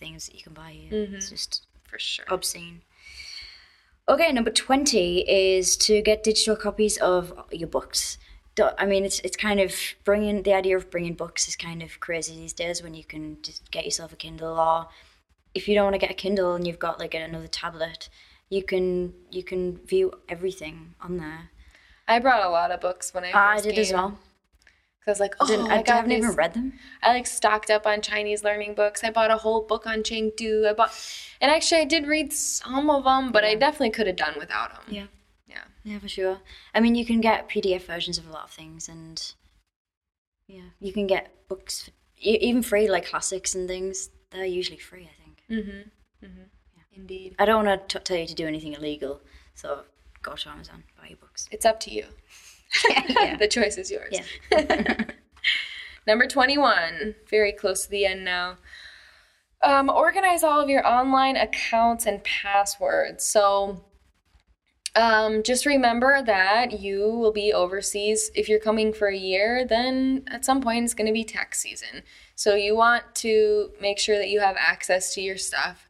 things 0.01 0.19
that 0.27 0.35
you 0.37 0.43
can 0.47 0.53
buy 0.53 0.71
here 0.71 1.07
it's 1.17 1.29
just 1.29 1.65
For 1.89 1.97
sure. 1.97 2.25
obscene 2.35 2.77
okay 4.07 4.31
number 4.31 4.51
20 4.51 5.29
is 5.29 5.77
to 5.77 6.01
get 6.01 6.23
digital 6.23 6.55
copies 6.55 6.97
of 6.97 7.33
your 7.51 7.67
books 7.67 8.17
I 8.77 8.85
mean, 8.85 9.05
it's 9.05 9.19
it's 9.21 9.37
kind 9.37 9.59
of 9.59 9.73
bringing 10.03 10.43
the 10.43 10.53
idea 10.53 10.75
of 10.75 10.91
bringing 10.91 11.13
books 11.13 11.47
is 11.47 11.55
kind 11.55 11.81
of 11.81 11.99
crazy 11.99 12.35
these 12.35 12.53
days. 12.53 12.83
When 12.83 12.93
you 12.93 13.03
can 13.03 13.37
just 13.41 13.71
get 13.71 13.85
yourself 13.85 14.11
a 14.11 14.15
Kindle, 14.15 14.59
or 14.59 14.87
if 15.53 15.67
you 15.67 15.75
don't 15.75 15.85
want 15.85 15.95
to 15.95 15.99
get 15.99 16.11
a 16.11 16.15
Kindle 16.15 16.55
and 16.55 16.67
you've 16.67 16.79
got 16.79 16.99
like 16.99 17.13
another 17.13 17.47
tablet, 17.47 18.09
you 18.49 18.63
can 18.63 19.13
you 19.31 19.43
can 19.43 19.77
view 19.77 20.11
everything 20.27 20.95
on 21.01 21.17
there. 21.17 21.49
I 22.07 22.19
brought 22.19 22.45
a 22.45 22.49
lot 22.49 22.71
of 22.71 22.81
books 22.81 23.13
when 23.13 23.23
I 23.23 23.31
I 23.31 23.61
did 23.61 23.77
as 23.77 23.93
well. 23.93 24.19
'Cause 25.01 25.07
I 25.07 25.11
was 25.11 25.19
like, 25.19 25.35
oh, 25.39 25.47
Didn't, 25.47 25.71
I, 25.71 25.83
I, 25.87 25.95
haven't 25.95 26.11
even 26.11 26.35
read 26.35 26.53
them. 26.53 26.73
I 27.01 27.11
like 27.13 27.25
stocked 27.25 27.71
up 27.71 27.87
on 27.87 28.01
Chinese 28.01 28.43
learning 28.43 28.75
books. 28.75 29.03
I 29.03 29.09
bought 29.09 29.31
a 29.31 29.37
whole 29.37 29.61
book 29.61 29.87
on 29.87 30.03
Chengdu. 30.03 30.69
I 30.69 30.73
bought, 30.73 30.93
and 31.41 31.49
actually 31.49 31.81
I 31.81 31.85
did 31.85 32.05
read 32.05 32.31
some 32.31 32.87
of 32.91 33.03
them, 33.05 33.31
but 33.31 33.43
I 33.43 33.55
definitely 33.55 33.89
could 33.89 34.05
have 34.05 34.15
done 34.15 34.35
without 34.37 34.71
them. 34.73 34.93
Yeah. 34.93 35.07
Yeah. 35.47 35.63
Yeah, 35.83 35.97
for 35.97 36.07
sure. 36.07 36.37
I 36.75 36.79
mean, 36.81 36.93
you 36.93 37.03
can 37.03 37.19
get 37.19 37.49
PDF 37.49 37.81
versions 37.81 38.19
of 38.19 38.27
a 38.27 38.31
lot 38.31 38.43
of 38.43 38.51
things, 38.51 38.87
and 38.87 39.33
yeah, 40.47 40.69
you 40.79 40.93
can 40.93 41.07
get 41.07 41.33
books, 41.47 41.83
for, 41.85 41.91
even 42.19 42.61
free, 42.61 42.87
like 42.87 43.07
classics 43.07 43.55
and 43.55 43.67
things. 43.67 44.11
They're 44.29 44.45
usually 44.45 44.77
free, 44.77 45.09
I 45.11 45.23
think. 45.23 45.65
Mm-hmm. 45.65 46.25
Mm-hmm. 46.25 46.41
Yeah. 46.77 46.83
Indeed. 46.95 47.35
I 47.39 47.45
don't 47.45 47.65
want 47.65 47.89
to 47.89 47.99
tell 47.99 48.17
you 48.17 48.27
to 48.27 48.35
do 48.35 48.45
anything 48.47 48.73
illegal, 48.73 49.21
so 49.55 49.81
go 50.21 50.35
to 50.35 50.49
Amazon, 50.49 50.83
buy 50.99 51.07
your 51.07 51.17
books. 51.17 51.49
It's 51.51 51.65
up 51.65 51.79
to 51.81 51.91
you. 51.91 52.05
yeah. 52.89 53.37
the 53.37 53.47
choice 53.47 53.77
is 53.77 53.91
yours. 53.91 54.19
Yeah. 54.51 55.05
Number 56.07 56.27
21, 56.27 57.15
very 57.29 57.51
close 57.51 57.85
to 57.85 57.91
the 57.91 58.05
end 58.05 58.25
now. 58.25 58.57
Um, 59.63 59.89
organize 59.89 60.43
all 60.43 60.59
of 60.59 60.69
your 60.69 60.85
online 60.87 61.35
accounts 61.35 62.07
and 62.07 62.23
passwords. 62.23 63.23
So 63.23 63.83
um, 64.95 65.43
just 65.43 65.65
remember 65.65 66.21
that 66.23 66.79
you 66.79 67.07
will 67.07 67.31
be 67.31 67.53
overseas. 67.53 68.31
If 68.35 68.49
you're 68.49 68.59
coming 68.59 68.91
for 68.91 69.07
a 69.07 69.17
year, 69.17 69.65
then 69.65 70.23
at 70.27 70.43
some 70.43 70.61
point 70.61 70.83
it's 70.83 70.93
going 70.93 71.07
to 71.07 71.13
be 71.13 71.23
tax 71.23 71.59
season. 71.61 72.03
So 72.35 72.55
you 72.55 72.75
want 72.75 73.03
to 73.15 73.71
make 73.79 73.99
sure 73.99 74.17
that 74.17 74.29
you 74.29 74.39
have 74.41 74.55
access 74.59 75.13
to 75.13 75.21
your 75.21 75.37
stuff. 75.37 75.87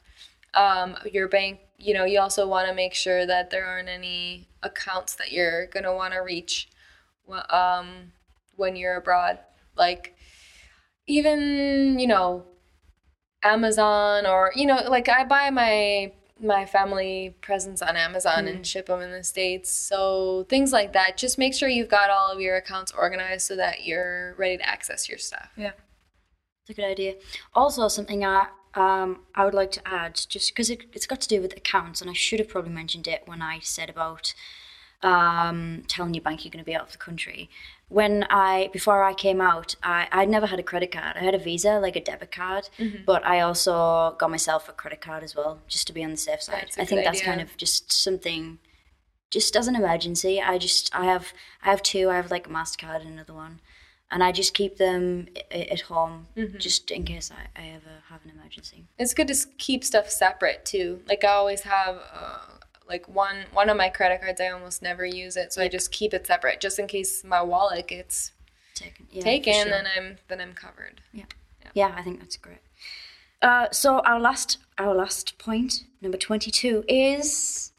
Um, 0.53 0.97
your 1.11 1.29
bank, 1.29 1.59
you 1.81 1.93
know, 1.93 2.05
you 2.05 2.19
also 2.19 2.47
want 2.47 2.67
to 2.69 2.73
make 2.73 2.93
sure 2.93 3.25
that 3.25 3.49
there 3.49 3.65
aren't 3.65 3.89
any 3.89 4.47
accounts 4.63 5.15
that 5.15 5.31
you're 5.31 5.67
going 5.67 5.83
to 5.83 5.93
want 5.93 6.13
to 6.13 6.19
reach 6.19 6.69
um, 7.49 8.11
when 8.55 8.75
you're 8.75 8.97
abroad. 8.97 9.39
Like, 9.75 10.15
even, 11.07 11.97
you 11.99 12.07
know, 12.07 12.45
Amazon 13.43 14.25
or, 14.25 14.51
you 14.55 14.65
know, 14.65 14.83
like 14.87 15.09
I 15.09 15.25
buy 15.25 15.49
my 15.49 16.13
my 16.43 16.65
family 16.65 17.35
presents 17.41 17.83
on 17.83 17.95
Amazon 17.95 18.47
and 18.47 18.65
ship 18.65 18.87
them 18.87 18.99
in 19.01 19.11
the 19.11 19.23
States. 19.23 19.71
So 19.71 20.47
things 20.49 20.71
like 20.71 20.93
that. 20.93 21.15
Just 21.15 21.37
make 21.37 21.53
sure 21.53 21.69
you've 21.69 21.87
got 21.87 22.09
all 22.09 22.31
of 22.31 22.41
your 22.41 22.55
accounts 22.55 22.91
organized 22.91 23.45
so 23.45 23.55
that 23.57 23.85
you're 23.85 24.33
ready 24.39 24.57
to 24.57 24.67
access 24.67 25.07
your 25.07 25.19
stuff. 25.19 25.49
Yeah. 25.55 25.73
It's 26.63 26.71
a 26.71 26.73
good 26.73 26.89
idea. 26.89 27.15
Also, 27.53 27.87
something 27.87 28.25
I 28.25 28.47
um 28.75 29.19
I 29.35 29.45
would 29.45 29.53
like 29.53 29.71
to 29.71 29.87
add, 29.87 30.19
just 30.29 30.51
because 30.51 30.69
it, 30.69 30.85
it's 30.93 31.07
got 31.07 31.21
to 31.21 31.27
do 31.27 31.41
with 31.41 31.55
accounts, 31.57 32.01
and 32.01 32.09
I 32.09 32.13
should 32.13 32.39
have 32.39 32.49
probably 32.49 32.71
mentioned 32.71 33.07
it 33.07 33.23
when 33.25 33.41
I 33.41 33.59
said 33.59 33.89
about 33.89 34.33
um 35.03 35.83
telling 35.87 36.13
your 36.13 36.21
bank 36.21 36.45
you're 36.45 36.51
going 36.51 36.63
to 36.63 36.71
be 36.71 36.75
out 36.75 36.85
of 36.85 36.91
the 36.91 36.97
country. 36.97 37.49
When 37.89 38.23
I 38.29 38.69
before 38.71 39.03
I 39.03 39.13
came 39.13 39.41
out, 39.41 39.75
I 39.83 40.07
I'd 40.11 40.29
never 40.29 40.47
had 40.47 40.59
a 40.59 40.63
credit 40.63 40.91
card. 40.91 41.17
I 41.17 41.23
had 41.23 41.35
a 41.35 41.39
Visa, 41.39 41.79
like 41.79 41.95
a 41.95 42.01
debit 42.01 42.31
card, 42.31 42.69
but 43.05 43.25
I 43.25 43.41
also 43.41 44.15
got 44.17 44.29
myself 44.29 44.69
a 44.69 44.73
credit 44.73 45.01
card 45.01 45.23
as 45.23 45.35
well, 45.35 45.59
just 45.67 45.87
to 45.87 45.93
be 45.93 46.03
on 46.03 46.11
the 46.11 46.17
safe 46.17 46.41
side. 46.41 46.69
I 46.77 46.85
think 46.85 47.03
that's 47.03 47.19
idea. 47.21 47.31
kind 47.31 47.41
of 47.41 47.57
just 47.57 47.91
something 47.91 48.59
just 49.31 49.55
as 49.55 49.67
an 49.67 49.75
emergency. 49.75 50.41
I 50.41 50.57
just 50.57 50.93
I 50.95 51.05
have 51.05 51.33
I 51.63 51.69
have 51.71 51.81
two. 51.81 52.09
I 52.09 52.15
have 52.15 52.29
like 52.31 52.47
a 52.47 52.49
Mastercard 52.49 53.01
and 53.01 53.09
another 53.09 53.33
one, 53.33 53.59
and 54.11 54.23
I 54.23 54.31
just 54.31 54.53
keep 54.53 54.77
them 54.77 55.27
i- 55.51 55.67
at 55.71 55.81
home 55.81 56.27
just 56.57 56.91
in 56.91 57.03
case 57.05 57.31
I, 57.31 57.61
I 57.61 57.67
ever 57.69 57.93
have 58.09 58.19
an 58.25 58.31
emergency. 58.31 58.85
It's 58.99 59.13
good 59.13 59.27
to 59.29 59.35
keep 59.57 59.83
stuff 59.83 60.09
separate 60.09 60.65
too. 60.65 61.01
Like 61.07 61.23
I 61.23 61.29
always 61.29 61.61
have 61.61 61.95
uh, 62.13 62.39
like 62.89 63.07
one 63.07 63.45
one 63.53 63.69
of 63.69 63.77
my 63.77 63.89
credit 63.89 64.21
cards 64.21 64.41
I 64.41 64.49
almost 64.49 64.81
never 64.81 65.05
use 65.05 65.37
it, 65.37 65.53
so 65.53 65.61
I 65.61 65.67
just 65.67 65.91
keep 65.91 66.13
it 66.13 66.27
separate 66.27 66.59
just 66.61 66.77
in 66.79 66.87
case 66.87 67.23
my 67.23 67.41
wallet 67.41 67.87
gets 67.87 68.31
Taken, 68.73 69.05
yeah, 69.11 69.21
taken 69.23 69.53
sure. 69.53 69.65
then 69.65 69.85
I'm 69.95 70.17
then 70.27 70.41
I'm 70.41 70.53
covered. 70.53 71.01
Yeah, 71.13 71.25
yeah. 71.73 71.93
I 71.95 72.01
think 72.01 72.19
that's 72.19 72.37
great. 72.37 72.59
Uh, 73.41 73.67
so 73.71 73.99
our 73.99 74.19
last 74.19 74.57
our 74.77 74.93
last 74.95 75.37
point, 75.37 75.83
number 76.01 76.17
twenty 76.17 76.51
two, 76.51 76.83
is 76.87 77.71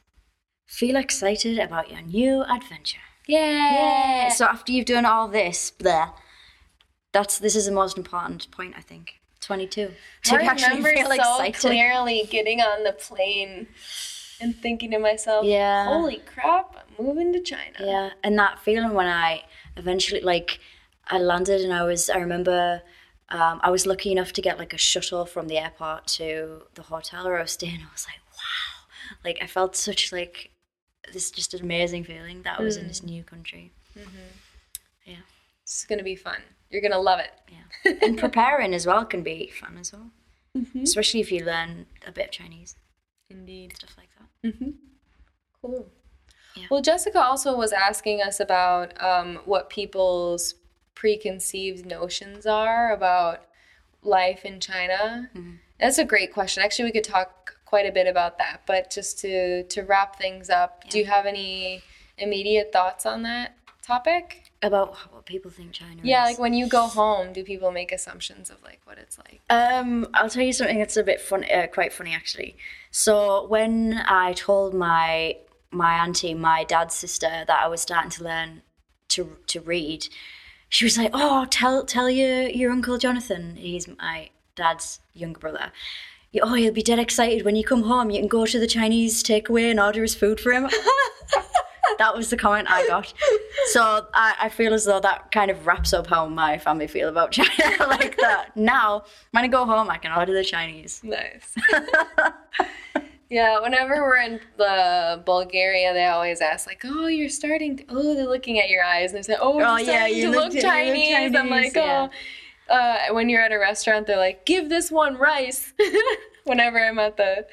feel 0.67 0.97
excited 0.97 1.59
about 1.59 1.91
your 1.91 2.03
new 2.03 2.43
adventure. 2.45 2.99
Yeah. 3.27 4.29
So 4.31 4.45
after 4.47 4.73
you've 4.73 4.87
done 4.87 5.05
all 5.07 5.29
this, 5.29 5.73
there, 5.79 6.11
that's 7.13 7.39
this 7.39 7.55
is 7.57 7.67
the 7.67 7.73
most 7.73 7.97
important 7.97 8.51
point, 8.51 8.75
I 8.77 8.81
think. 8.81 9.21
Twenty 9.41 9.67
two. 9.67 9.91
To 10.25 10.37
I 10.37 10.43
actually 10.43 10.77
remember 10.77 10.91
feel 10.93 11.07
so 11.07 11.43
excited. 11.43 11.55
clearly 11.61 12.29
getting 12.31 12.61
on 12.61 12.85
the 12.85 12.93
plane 12.93 13.67
and 14.41 14.55
thinking 14.57 14.91
to 14.93 14.99
myself, 14.99 15.45
Yeah. 15.45 15.85
holy 15.87 16.19
crap, 16.19 16.77
I'm 16.99 17.05
moving 17.07 17.33
to 17.33 17.41
China. 17.41 17.77
Yeah, 17.81 18.11
and 18.23 18.39
that 18.39 18.59
feeling 18.61 18.95
when 18.95 19.07
I 19.07 19.43
eventually 19.77 20.21
like 20.21 20.61
I 21.09 21.19
landed 21.19 21.61
and 21.63 21.73
I 21.73 21.83
was 21.85 22.09
I 22.09 22.19
remember 22.19 22.83
um, 23.31 23.61
I 23.63 23.71
was 23.71 23.87
lucky 23.87 24.13
enough 24.13 24.33
to 24.35 24.43
get 24.43 24.59
like 24.59 24.73
a 24.75 24.79
shuttle 24.79 25.25
from 25.27 25.49
the 25.49 25.59
airport 25.59 26.07
to 26.19 26.63
the 26.75 26.83
hotel 26.83 27.25
where 27.25 27.39
I 27.39 27.43
was 27.43 27.53
staying. 27.53 27.81
I 27.81 27.91
was 27.93 28.07
like, 28.07 28.21
wow, 28.33 29.19
like 29.25 29.39
I 29.43 29.47
felt 29.47 29.75
such 29.75 30.13
like 30.13 30.51
this 31.13 31.31
just 31.31 31.53
an 31.55 31.63
amazing 31.63 32.05
feeling 32.05 32.43
that 32.43 32.61
I 32.61 32.63
was 32.63 32.77
in 32.77 32.87
this 32.89 33.03
new 33.03 33.25
country. 33.25 33.73
Yeah, 35.05 35.17
It's 35.63 35.85
going 35.85 35.99
to 35.99 36.05
be 36.05 36.15
fun. 36.17 36.41
You're 36.73 36.81
going 36.81 36.93
to 36.93 36.99
love 36.99 37.21
it. 37.21 37.31
yeah, 37.49 37.93
and 38.03 38.19
preparing 38.19 38.75
as 38.75 38.87
well 38.87 39.05
can 39.05 39.23
be 39.23 39.53
fun 39.61 39.77
as 39.79 39.93
well, 39.93 40.11
especially 40.83 41.21
if 41.21 41.31
you 41.31 41.45
learn 41.45 41.87
a 42.07 42.11
bit 42.11 42.27
of 42.27 42.31
Chinese 42.33 42.75
Indeed. 43.31 43.77
stuff 43.77 43.95
like 43.97 44.09
that. 44.19 44.73
Cool. 45.61 45.87
Yeah. 46.57 46.65
Well, 46.71 46.83
Jessica 46.83 47.21
also 47.21 47.57
was 47.57 47.73
asking 47.73 48.21
us 48.21 48.41
about 48.41 49.01
um, 49.03 49.39
what 49.45 49.71
people's 49.71 50.55
preconceived 50.95 51.87
notions 51.87 52.47
are 52.47 52.93
about 52.93 53.47
life 54.03 54.45
in 54.45 54.61
China. 54.61 55.31
Mm-hmm. 55.35 55.53
That's 55.81 55.99
a 55.99 56.05
great 56.05 56.33
question. 56.33 56.63
Actually, 56.63 56.87
we 56.87 56.93
could 56.93 57.05
talk 57.05 57.57
quite 57.65 57.87
a 57.87 57.93
bit 57.93 58.07
about 58.07 58.39
that. 58.39 58.63
But 58.67 58.91
just 58.91 59.19
to 59.21 59.65
to 59.65 59.83
wrap 59.83 60.17
things 60.17 60.51
up, 60.51 60.89
do 60.91 60.99
you 60.99 61.07
have 61.07 61.27
any 61.27 61.83
immediate 62.19 62.71
thoughts 62.73 63.07
on 63.07 63.23
that 63.23 63.57
topic? 63.83 64.52
About 64.63 64.95
what 65.13 65.27
people 65.27 65.51
think 65.51 65.73
China 65.73 66.01
is. 66.01 66.05
Yeah, 66.05 66.23
is. 66.23 66.31
like 66.31 66.39
when 66.39 66.55
you 66.55 66.69
go 66.69 66.87
home, 66.87 67.33
do 67.33 67.43
people 67.43 67.73
make 67.73 67.91
assumptions 67.91 68.49
of 68.49 68.63
like 68.63 68.81
what 68.85 68.97
it's 68.97 69.19
like? 69.19 69.41
Um, 69.51 70.07
I'll 70.15 70.31
tell 70.31 70.45
you 70.45 70.53
something 70.53 70.79
that's 70.79 70.97
a 70.97 71.03
bit 71.03 71.21
fun, 71.21 71.45
uh, 71.53 71.67
quite 71.67 71.93
funny 71.93 72.15
actually. 72.15 72.57
So 72.93 73.47
when 73.49 74.03
I 74.07 74.35
told 74.35 74.73
my 74.73 75.37
my 75.73 75.95
auntie, 75.95 76.35
my 76.35 76.63
dad's 76.65 76.95
sister, 76.95 77.45
that 77.47 77.61
I 77.61 77.67
was 77.67 77.81
starting 77.81 78.11
to 78.13 78.25
learn 78.25 78.63
to 79.09 79.37
to 79.49 79.61
read, 79.61 80.09
she 80.69 80.85
was 80.85 80.97
like, 80.97 81.11
"Oh, 81.13 81.47
tell 81.51 81.85
tell 81.85 82.09
your 82.09 82.43
your 82.49 82.71
uncle 82.71 82.99
Jonathan. 82.99 83.57
He's 83.57 83.89
my 83.89 84.31
dad's 84.55 85.01
younger 85.13 85.41
brother. 85.41 85.73
Oh, 86.41 86.55
he'll 86.55 86.73
be 86.73 86.83
dead 86.83 86.99
excited 86.99 87.45
when 87.45 87.57
you 87.57 87.65
come 87.65 87.83
home. 87.83 88.11
You 88.11 88.21
can 88.21 88.29
go 88.29 88.47
to 88.47 88.59
the 88.59 88.67
Chinese 88.67 89.23
takeaway 89.23 89.71
and 89.71 89.81
order 89.81 90.03
his 90.03 90.15
food 90.15 90.39
for 90.39 90.53
him." 90.53 90.69
that 91.99 92.17
was 92.17 92.31
the 92.31 92.37
comment 92.37 92.69
I 92.71 92.87
got. 92.87 93.13
So 93.73 94.07
I, 94.15 94.35
I 94.43 94.49
feel 94.49 94.73
as 94.75 94.85
though 94.85 95.01
that 95.01 95.31
kind 95.33 95.51
of 95.51 95.67
wraps 95.67 95.93
up 95.93 96.07
how 96.07 96.27
my 96.27 96.59
family 96.59 96.87
feel 96.87 97.09
about 97.09 97.33
China. 97.33 97.51
like 97.87 98.17
that. 98.19 98.57
Now, 98.57 99.05
when 99.33 99.45
I 99.45 99.49
go 99.49 99.65
home, 99.65 99.91
I 99.91 99.99
can 99.99 100.13
order 100.13 100.33
the 100.33 100.45
Chinese. 100.45 101.01
Nice. 101.05 101.55
yeah, 103.31 103.61
whenever 103.61 103.95
we're 104.03 104.17
in 104.19 104.41
the 104.59 105.23
Bulgaria, 105.25 105.93
they 105.95 106.05
always 106.07 106.41
ask 106.41 106.67
like, 106.67 106.83
"Oh, 106.85 107.07
you're 107.07 107.29
starting. 107.29 107.79
To, 107.79 107.85
oh, 107.89 108.15
they're 108.15 108.27
looking 108.29 108.59
at 108.59 108.69
your 108.69 108.85
eyes 108.85 109.13
and 109.13 109.19
they 109.19 109.23
say, 109.23 109.37
"Oh, 109.41 109.59
you're 109.59 109.67
Oh, 109.67 109.77
yeah, 109.79 109.85
starting 109.85 110.17
you 110.17 110.23
to 110.25 110.31
look- 110.31 110.45
look, 110.45 110.53
you 110.55 110.61
look 110.61 110.71
Chinese. 110.71 111.35
I'm 111.37 111.49
like, 111.51 111.75
yeah. 111.75 112.09
"Oh." 112.71 112.75
Uh, 112.75 113.13
when 113.15 113.29
you're 113.29 113.43
at 113.43 113.53
a 113.53 113.59
restaurant, 113.59 114.07
they're 114.07 114.17
like, 114.19 114.45
"Give 114.47 114.69
this 114.69 114.91
one 114.91 115.17
rice." 115.17 115.73
whenever 116.45 116.79
I'm 116.79 116.99
at 116.99 117.17
the 117.17 117.47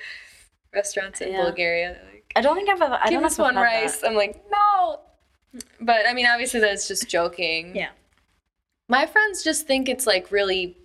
restaurants 0.73 1.21
in 1.21 1.31
Yeah. 1.31 1.43
Bulgaria, 1.43 1.93
they're 1.93 2.11
like, 2.13 2.18
I 2.35 2.41
don't 2.41 2.55
think 2.55 2.69
I've 2.69 2.81
ever. 2.81 2.95
I 2.95 3.05
"Give 3.05 3.13
don't 3.13 3.21
know 3.21 3.27
this 3.27 3.39
if 3.39 3.39
I've 3.39 3.55
one 3.55 3.63
rice." 3.63 3.97
that. 3.97 4.09
I'm 4.09 4.15
like, 4.15 4.43
"No." 4.51 5.01
But 5.81 6.07
I 6.07 6.13
mean, 6.13 6.25
obviously, 6.27 6.59
that's 6.59 6.87
just 6.87 7.09
joking. 7.09 7.75
Yeah. 7.75 7.89
my 8.87 9.05
friends 9.05 9.43
just 9.43 9.67
think 9.67 9.87
it's 9.87 10.07
like 10.07 10.31
really 10.31 10.77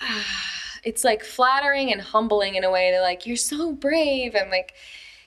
it's 0.84 1.04
like 1.04 1.22
flattering 1.22 1.92
and 1.92 2.00
humbling 2.00 2.54
in 2.54 2.64
a 2.64 2.70
way 2.70 2.90
they're 2.90 3.02
like 3.02 3.26
you're 3.26 3.36
so 3.36 3.72
brave 3.72 4.34
and 4.34 4.50
like 4.50 4.74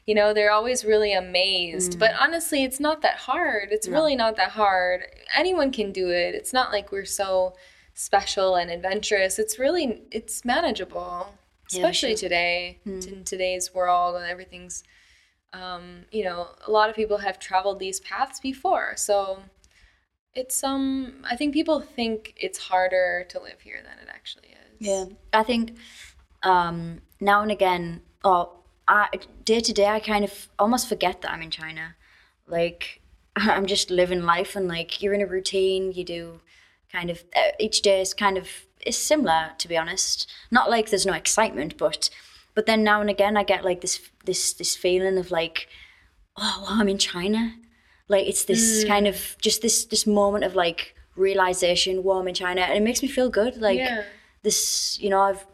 you 0.05 0.15
know 0.15 0.33
they're 0.33 0.51
always 0.51 0.83
really 0.83 1.13
amazed 1.13 1.99
but 1.99 2.11
mm. 2.11 2.21
honestly 2.21 2.63
it's 2.63 2.79
not 2.79 3.01
that 3.01 3.17
hard 3.17 3.69
it's 3.71 3.87
really 3.87 4.15
not 4.15 4.35
that 4.35 4.51
hard 4.51 5.03
anyone 5.35 5.71
can 5.71 5.91
do 5.91 6.09
it 6.09 6.33
it's 6.33 6.53
not 6.53 6.71
like 6.71 6.91
we're 6.91 7.05
so 7.05 7.53
special 7.93 8.55
and 8.55 8.71
adventurous 8.71 9.37
it's 9.37 9.59
really 9.59 10.01
it's 10.11 10.43
manageable 10.43 11.33
Yeah, 11.71 11.79
especially 11.79 12.15
sure. 12.15 12.29
today 12.29 12.79
in 12.85 13.23
today's 13.23 13.73
world 13.73 14.15
and 14.15 14.25
everything's 14.25 14.83
um, 15.53 16.05
you 16.11 16.23
know 16.23 16.47
a 16.65 16.71
lot 16.71 16.89
of 16.89 16.95
people 16.95 17.17
have 17.17 17.39
traveled 17.39 17.79
these 17.79 17.99
paths 17.99 18.39
before 18.39 18.93
so 18.95 19.43
it's 20.33 20.63
um 20.63 21.13
i 21.29 21.35
think 21.35 21.53
people 21.53 21.81
think 21.81 22.33
it's 22.37 22.57
harder 22.57 23.25
to 23.27 23.39
live 23.41 23.59
here 23.61 23.81
than 23.83 23.97
it 24.01 24.09
actually 24.09 24.47
is 24.47 24.87
Yeah, 24.87 25.05
I 25.33 25.43
think 25.43 25.75
um, 26.43 27.01
now 27.19 27.41
and 27.41 27.51
again, 27.51 28.01
or 28.23 28.51
I, 28.87 29.09
day 29.45 29.59
to 29.59 29.73
day, 29.73 29.87
I 29.87 29.99
kind 29.99 30.25
of 30.25 30.49
almost 30.57 30.89
forget 30.89 31.21
that 31.21 31.31
I'm 31.31 31.41
in 31.41 31.51
China. 31.51 31.95
Like 32.47 33.01
I'm 33.35 33.65
just 33.65 33.91
living 33.91 34.23
life, 34.23 34.55
and 34.55 34.67
like 34.67 35.01
you're 35.01 35.13
in 35.13 35.21
a 35.21 35.27
routine. 35.27 35.91
You 35.91 36.03
do 36.03 36.41
kind 36.91 37.09
of 37.09 37.23
uh, 37.35 37.51
each 37.59 37.81
day 37.81 38.01
is 38.01 38.13
kind 38.13 38.37
of 38.37 38.47
is 38.85 38.97
similar, 38.97 39.51
to 39.57 39.67
be 39.67 39.77
honest. 39.77 40.29
Not 40.49 40.69
like 40.69 40.89
there's 40.89 41.05
no 41.05 41.13
excitement, 41.13 41.77
but 41.77 42.09
but 42.53 42.65
then 42.65 42.83
now 42.83 43.01
and 43.01 43.09
again, 43.09 43.37
I 43.37 43.43
get 43.43 43.63
like 43.63 43.81
this 43.81 43.99
this 44.25 44.53
this 44.53 44.75
feeling 44.75 45.17
of 45.17 45.31
like, 45.31 45.67
oh, 46.37 46.65
wow, 46.67 46.79
I'm 46.79 46.89
in 46.89 46.97
China. 46.97 47.55
Like 48.07 48.27
it's 48.27 48.45
this 48.45 48.83
kind 48.83 49.07
of 49.07 49.37
just 49.41 49.61
this 49.61 49.85
this 49.85 50.05
moment 50.05 50.43
of 50.43 50.55
like 50.55 50.95
realization, 51.15 52.03
I'm 52.07 52.27
in 52.27 52.33
China, 52.33 52.61
and 52.61 52.73
it 52.73 52.83
makes 52.83 53.01
me 53.01 53.07
feel 53.07 53.29
good. 53.29 53.57
Like 53.57 53.79
yeah. 53.79 54.03
this 54.43 54.99
you 54.99 55.09
know 55.09 55.21
i've 55.21 55.45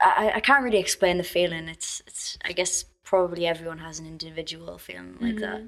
I, 0.00 0.32
I 0.34 0.40
can't 0.40 0.64
really 0.64 0.78
explain 0.78 1.18
the 1.18 1.24
feeling. 1.24 1.68
It's 1.68 2.02
it's 2.06 2.38
i 2.44 2.52
guess 2.52 2.84
probably 3.04 3.46
everyone 3.46 3.78
has 3.78 3.98
an 3.98 4.06
individual 4.06 4.78
feeling 4.78 5.18
like 5.20 5.38
that. 5.40 5.62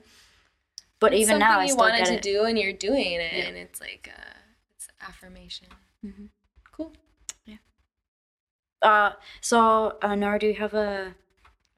But 0.98 1.12
It's 1.12 1.22
even 1.22 1.38
now 1.38 1.60
i 1.60 1.66
still 1.66 1.76
wanted 1.76 2.06
to 2.06 2.20
do 2.20 2.44
and 2.44 2.58
you're 2.58 2.72
doing 2.72 3.12
it 3.12 3.46
and 3.46 3.56
it's 3.58 3.80
like 3.82 4.10
uh 4.16 4.35
affirmation 5.08 5.68
Mm-hmm. 6.04 6.26
cool 6.72 6.92
Yeah. 7.46 7.56
uh 8.82 9.12
so 9.40 9.96
uh, 10.02 10.14
nora 10.14 10.38
do 10.38 10.46
you 10.46 10.54
have 10.54 10.74
a, 10.74 11.14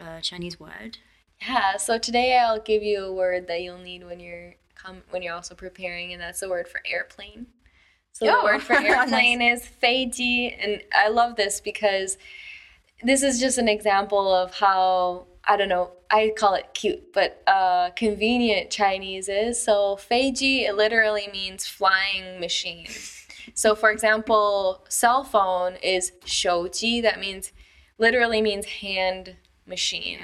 a 0.00 0.20
chinese 0.20 0.58
word 0.60 0.98
yeah 1.40 1.76
so 1.76 1.98
today 1.98 2.36
i'll 2.38 2.60
give 2.60 2.82
you 2.82 3.04
a 3.04 3.12
word 3.12 3.46
that 3.48 3.62
you'll 3.62 3.78
need 3.78 4.04
when 4.04 4.20
you're 4.20 4.54
come 4.74 5.02
when 5.10 5.22
you're 5.22 5.34
also 5.34 5.54
preparing 5.54 6.12
and 6.12 6.20
that's 6.20 6.40
the 6.40 6.48
word 6.48 6.68
for 6.68 6.80
airplane 6.90 7.46
so 8.12 8.26
Oh, 8.26 8.38
the 8.40 8.44
word 8.44 8.62
for 8.62 8.72
nice. 8.80 8.84
airplane 8.84 9.40
is 9.40 9.62
feiji 9.82 10.54
and 10.60 10.82
i 10.94 11.08
love 11.08 11.36
this 11.36 11.60
because 11.60 12.18
this 13.02 13.22
is 13.22 13.38
just 13.40 13.58
an 13.58 13.68
example 13.68 14.34
of 14.34 14.54
how 14.54 15.26
I 15.50 15.56
don't 15.56 15.70
know. 15.70 15.92
I 16.10 16.32
call 16.36 16.52
it 16.56 16.74
cute, 16.74 17.14
but 17.14 17.42
uh, 17.46 17.88
convenient 17.96 18.70
Chinese 18.70 19.30
is. 19.30 19.62
So 19.62 19.96
feiji 19.96 20.68
it 20.68 20.74
literally 20.76 21.26
means 21.32 21.66
flying 21.66 22.38
machine. 22.38 22.88
So, 23.54 23.74
for 23.74 23.90
example, 23.90 24.84
cell 24.88 25.24
phone 25.24 25.76
is 25.76 26.12
shouji, 26.24 27.02
that 27.02 27.18
means 27.20 27.52
literally 27.98 28.42
means 28.42 28.66
hand 28.66 29.36
machine. 29.66 30.20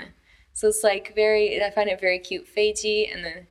So 0.52 0.68
it's 0.68 0.84
like 0.84 1.14
very, 1.14 1.62
I 1.62 1.70
find 1.70 1.88
it 1.88 2.00
very 2.00 2.18
cute, 2.18 2.46
feiji, 2.46 3.12
and 3.12 3.24
then 3.24 3.46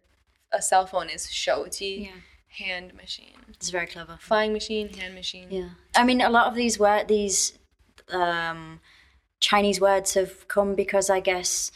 a 0.51 0.61
cell 0.61 0.85
phone 0.85 1.09
is 1.09 1.27
shouji. 1.27 2.05
Yeah 2.05 2.11
hand 2.57 2.93
machine. 2.93 3.33
It's 3.49 3.69
very 3.69 3.87
clever. 3.87 4.17
Flying 4.19 4.53
machine, 4.53 4.93
hand 4.93 5.15
machine. 5.15 5.47
Yeah. 5.49 5.69
I 5.95 6.03
mean, 6.03 6.21
a 6.21 6.29
lot 6.29 6.47
of 6.47 6.55
these 6.55 6.79
were 6.79 7.03
these 7.03 7.57
um, 8.11 8.79
Chinese 9.39 9.81
words 9.81 10.13
have 10.13 10.47
come 10.47 10.75
because 10.75 11.09
I 11.09 11.19
guess 11.19 11.71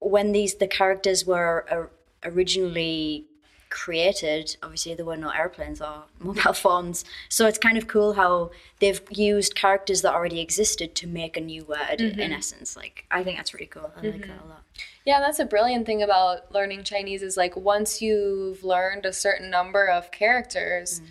when 0.00 0.32
these 0.32 0.56
the 0.56 0.66
characters 0.66 1.24
were 1.24 1.66
uh, 1.70 2.28
originally 2.28 3.26
created 3.70 4.56
obviously 4.62 4.94
there 4.94 5.04
were 5.04 5.16
no 5.16 5.30
airplanes 5.30 5.80
or 5.80 6.04
mobile 6.18 6.52
phones. 6.52 7.04
So 7.28 7.46
it's 7.46 7.58
kind 7.58 7.78
of 7.78 7.86
cool 7.86 8.14
how 8.14 8.50
they've 8.80 9.00
used 9.10 9.54
characters 9.54 10.02
that 10.02 10.14
already 10.14 10.40
existed 10.40 10.94
to 10.96 11.06
make 11.06 11.36
a 11.36 11.40
new 11.40 11.64
word 11.64 12.00
in 12.00 12.12
mm-hmm. 12.12 12.32
essence. 12.32 12.76
Like 12.76 13.04
i 13.10 13.22
think 13.22 13.36
that's 13.36 13.54
really 13.54 13.66
cool. 13.66 13.92
I 13.96 14.00
like 14.00 14.20
that 14.20 14.28
a 14.28 14.32
mm-hmm. 14.32 14.48
lot. 14.48 14.62
Yeah, 15.04 15.20
that's 15.20 15.38
a 15.38 15.46
brilliant 15.46 15.86
thing 15.86 16.02
about 16.02 16.52
learning 16.52 16.84
Chinese 16.84 17.22
is 17.22 17.36
like 17.36 17.56
once 17.56 18.02
you've 18.02 18.62
learned 18.62 19.06
a 19.06 19.12
certain 19.12 19.50
number 19.50 19.86
of 19.86 20.10
characters, 20.10 21.00
mm. 21.00 21.06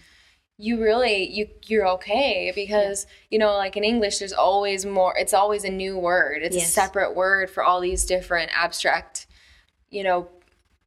you 0.57 0.81
really 0.81 1.29
you 1.29 1.47
you're 1.65 1.87
okay 1.87 2.51
because 2.53 3.07
you 3.31 3.39
know 3.39 3.55
like 3.55 3.75
in 3.75 3.83
English 3.83 4.19
there's 4.19 4.33
always 4.33 4.85
more 4.85 5.17
it's 5.17 5.33
always 5.33 5.63
a 5.63 5.69
new 5.71 5.97
word. 5.97 6.43
It's 6.43 6.55
Yes. 6.55 6.69
a 6.69 6.71
separate 6.71 7.15
word 7.15 7.49
for 7.49 7.63
all 7.63 7.81
these 7.81 8.05
different 8.05 8.51
abstract 8.53 9.25
you 9.89 10.03
know 10.03 10.27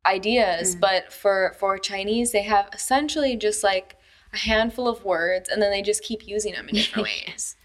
ideas, 0.06 0.74
but 0.74 1.12
for 1.12 1.55
for 1.59 1.78
Chinese 1.78 2.32
they 2.32 2.43
have 2.43 2.68
essentially 2.72 3.36
just 3.36 3.62
like 3.62 3.97
a 4.32 4.39
handful 4.39 4.89
of 4.89 5.05
words 5.05 5.48
and 5.48 5.60
then 5.60 5.70
they 5.70 5.82
just 5.82 6.02
keep 6.02 6.27
using 6.27 6.52
them 6.55 6.68
in 6.68 6.74
different 6.74 7.09
ways. 7.27 7.56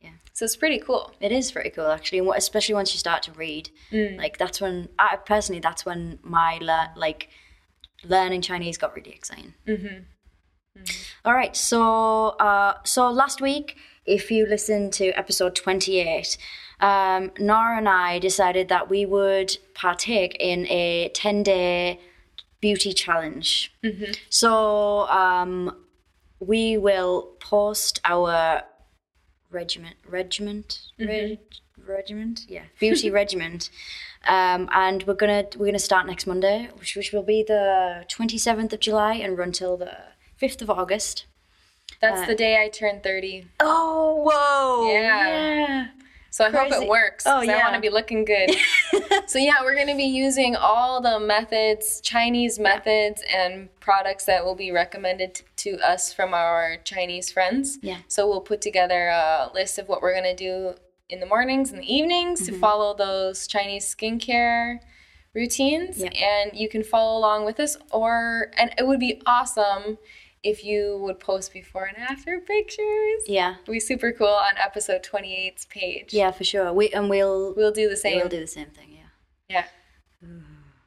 Yeah. 0.00 0.10
So 0.32 0.44
it's 0.44 0.56
pretty 0.56 0.78
cool. 0.78 1.12
It 1.20 1.32
is 1.32 1.50
pretty 1.52 1.70
cool, 1.70 1.86
actually, 1.86 2.18
and 2.18 2.28
especially 2.36 2.74
once 2.74 2.92
you 2.92 2.98
start 2.98 3.22
to 3.24 3.32
read. 3.32 3.70
Like 4.18 4.38
that's 4.38 4.60
when 4.60 4.88
I 4.98 5.16
personally, 5.16 5.60
that's 5.60 5.84
when 5.84 6.18
my 6.22 6.58
le- 6.60 6.92
like 6.96 7.28
learning 8.04 8.42
Chinese 8.42 8.76
got 8.78 8.94
really 8.94 9.12
exciting. 9.12 9.54
Mm-hmm. 9.66 10.02
All 11.24 11.34
right, 11.34 11.54
so 11.56 12.30
uh, 12.40 12.74
so 12.84 13.10
last 13.10 13.40
week, 13.40 13.76
if 14.06 14.30
you 14.30 14.46
listen 14.46 14.90
to 14.92 15.10
episode 15.12 15.54
twenty-eight, 15.54 16.36
um, 16.84 17.30
Nora 17.38 17.78
and 17.78 17.88
I 17.88 18.18
decided 18.18 18.68
that 18.68 18.90
we 18.90 19.06
would 19.06 19.56
partake 19.74 20.36
in 20.38 20.66
a 20.68 21.10
ten-day 21.14 22.00
beauty 22.60 22.92
challenge. 22.92 23.72
So 24.28 25.08
um, 25.08 25.76
we 26.40 26.76
will 26.76 27.14
post 27.40 28.00
our 28.04 28.62
regiment, 29.50 29.96
regiment, 30.08 30.68
reg, 30.98 31.38
regiment, 31.86 32.44
yeah, 32.48 32.64
beauty 32.78 33.10
regiment, 33.20 33.70
um, 34.28 34.68
and 34.72 35.02
we're 35.06 35.14
gonna 35.14 35.44
we're 35.56 35.66
gonna 35.66 35.78
start 35.78 36.06
next 36.06 36.26
Monday, 36.26 36.68
which 36.78 36.96
which 36.96 37.12
will 37.12 37.22
be 37.22 37.42
the 37.42 38.04
twenty 38.08 38.38
seventh 38.38 38.72
of 38.74 38.80
July 38.80 39.14
and 39.14 39.38
run 39.38 39.52
till 39.52 39.76
the 39.76 39.92
fifth 40.36 40.60
of 40.60 40.68
August. 40.68 41.26
That's 42.00 42.26
the 42.26 42.34
day 42.34 42.62
I 42.62 42.68
turn 42.68 43.00
30. 43.00 43.46
Oh, 43.60 44.28
whoa! 44.28 44.92
Yeah. 44.92 45.28
yeah. 45.28 45.86
So 46.34 46.44
I 46.44 46.50
hope 46.50 46.72
it 46.72 46.88
works. 46.88 47.24
Oh, 47.28 47.38
'cause 47.38 47.48
I 47.48 47.58
want 47.58 47.74
to 47.76 47.80
be 47.80 47.90
looking 47.90 48.24
good. 48.24 48.50
so 49.28 49.38
yeah, 49.38 49.62
we're 49.62 49.76
going 49.76 49.86
to 49.86 49.94
be 49.94 50.02
using 50.02 50.56
all 50.56 51.00
the 51.00 51.20
methods, 51.20 52.00
Chinese 52.00 52.58
methods 52.58 53.22
and 53.32 53.68
products 53.78 54.24
that 54.24 54.44
will 54.44 54.56
be 54.56 54.72
recommended 54.72 55.42
to 55.58 55.78
us 55.78 56.12
from 56.12 56.34
our 56.34 56.78
Chinese 56.82 57.30
friends. 57.30 57.78
Yeah. 57.82 57.98
So 58.08 58.26
we'll 58.28 58.40
put 58.40 58.60
together 58.60 59.06
a 59.10 59.48
list 59.54 59.78
of 59.78 59.88
what 59.88 60.02
we're 60.02 60.10
going 60.20 60.24
to 60.24 60.34
do 60.34 60.74
in 61.08 61.20
the 61.20 61.26
mornings 61.26 61.70
and 61.70 61.80
the 61.80 61.94
evenings 61.94 62.40
Mm-hmm. 62.42 62.54
to 62.54 62.58
follow 62.58 62.96
those 62.96 63.46
Chinese 63.46 63.94
skincare 63.94 64.80
routines 65.36 65.98
Yeah. 66.00 66.08
and 66.10 66.58
you 66.58 66.68
can 66.68 66.82
follow 66.82 67.16
along 67.16 67.44
with 67.44 67.60
us 67.60 67.76
or 67.92 68.50
and 68.58 68.74
it 68.76 68.88
would 68.88 68.98
be 69.00 69.22
awesome 69.24 69.98
if 70.44 70.62
you 70.64 70.98
would 71.02 71.18
post 71.18 71.52
before 71.52 71.84
and 71.86 71.96
after 71.96 72.38
pictures. 72.40 73.22
Yeah, 73.26 73.54
It'd 73.62 73.72
be 73.72 73.80
super 73.80 74.12
cool 74.12 74.28
on 74.28 74.54
episode 74.58 75.02
28's 75.02 75.64
page. 75.64 76.12
yeah, 76.14 76.30
for 76.30 76.44
sure. 76.44 76.72
We 76.72 76.90
and 76.90 77.08
we'll 77.10 77.54
We'll 77.56 77.72
do 77.72 77.88
the 77.88 77.96
same. 77.96 78.18
we'll 78.18 78.28
do 78.28 78.40
the 78.40 78.46
same 78.46 78.68
thing. 78.70 78.90
Yeah. 78.92 79.64
Yeah. 80.22 80.28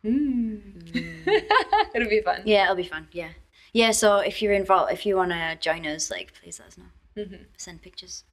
Mm. 0.06 0.62
It'll 1.96 2.10
be 2.10 2.22
fun. 2.22 2.42
Yeah, 2.46 2.64
it'll 2.66 2.76
be 2.76 2.84
fun. 2.84 3.08
Yeah, 3.12 3.30
yeah. 3.74 3.92
So 3.92 4.18
if 4.20 4.42
you're 4.42 4.54
involved, 4.54 4.94
if 4.94 5.06
you 5.06 5.16
want 5.16 5.32
to 5.32 5.58
join 5.60 5.86
us, 5.86 6.10
like, 6.10 6.34
please 6.40 6.60
let 6.60 6.70
us 6.70 6.78
know. 6.78 6.86
Mm-hmm. 7.18 7.44
Send 7.58 7.82
pictures. 7.82 8.24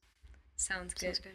Sounds 0.57 0.95
good. 0.95 1.17
Sounds 1.17 1.19
good. 1.21 1.33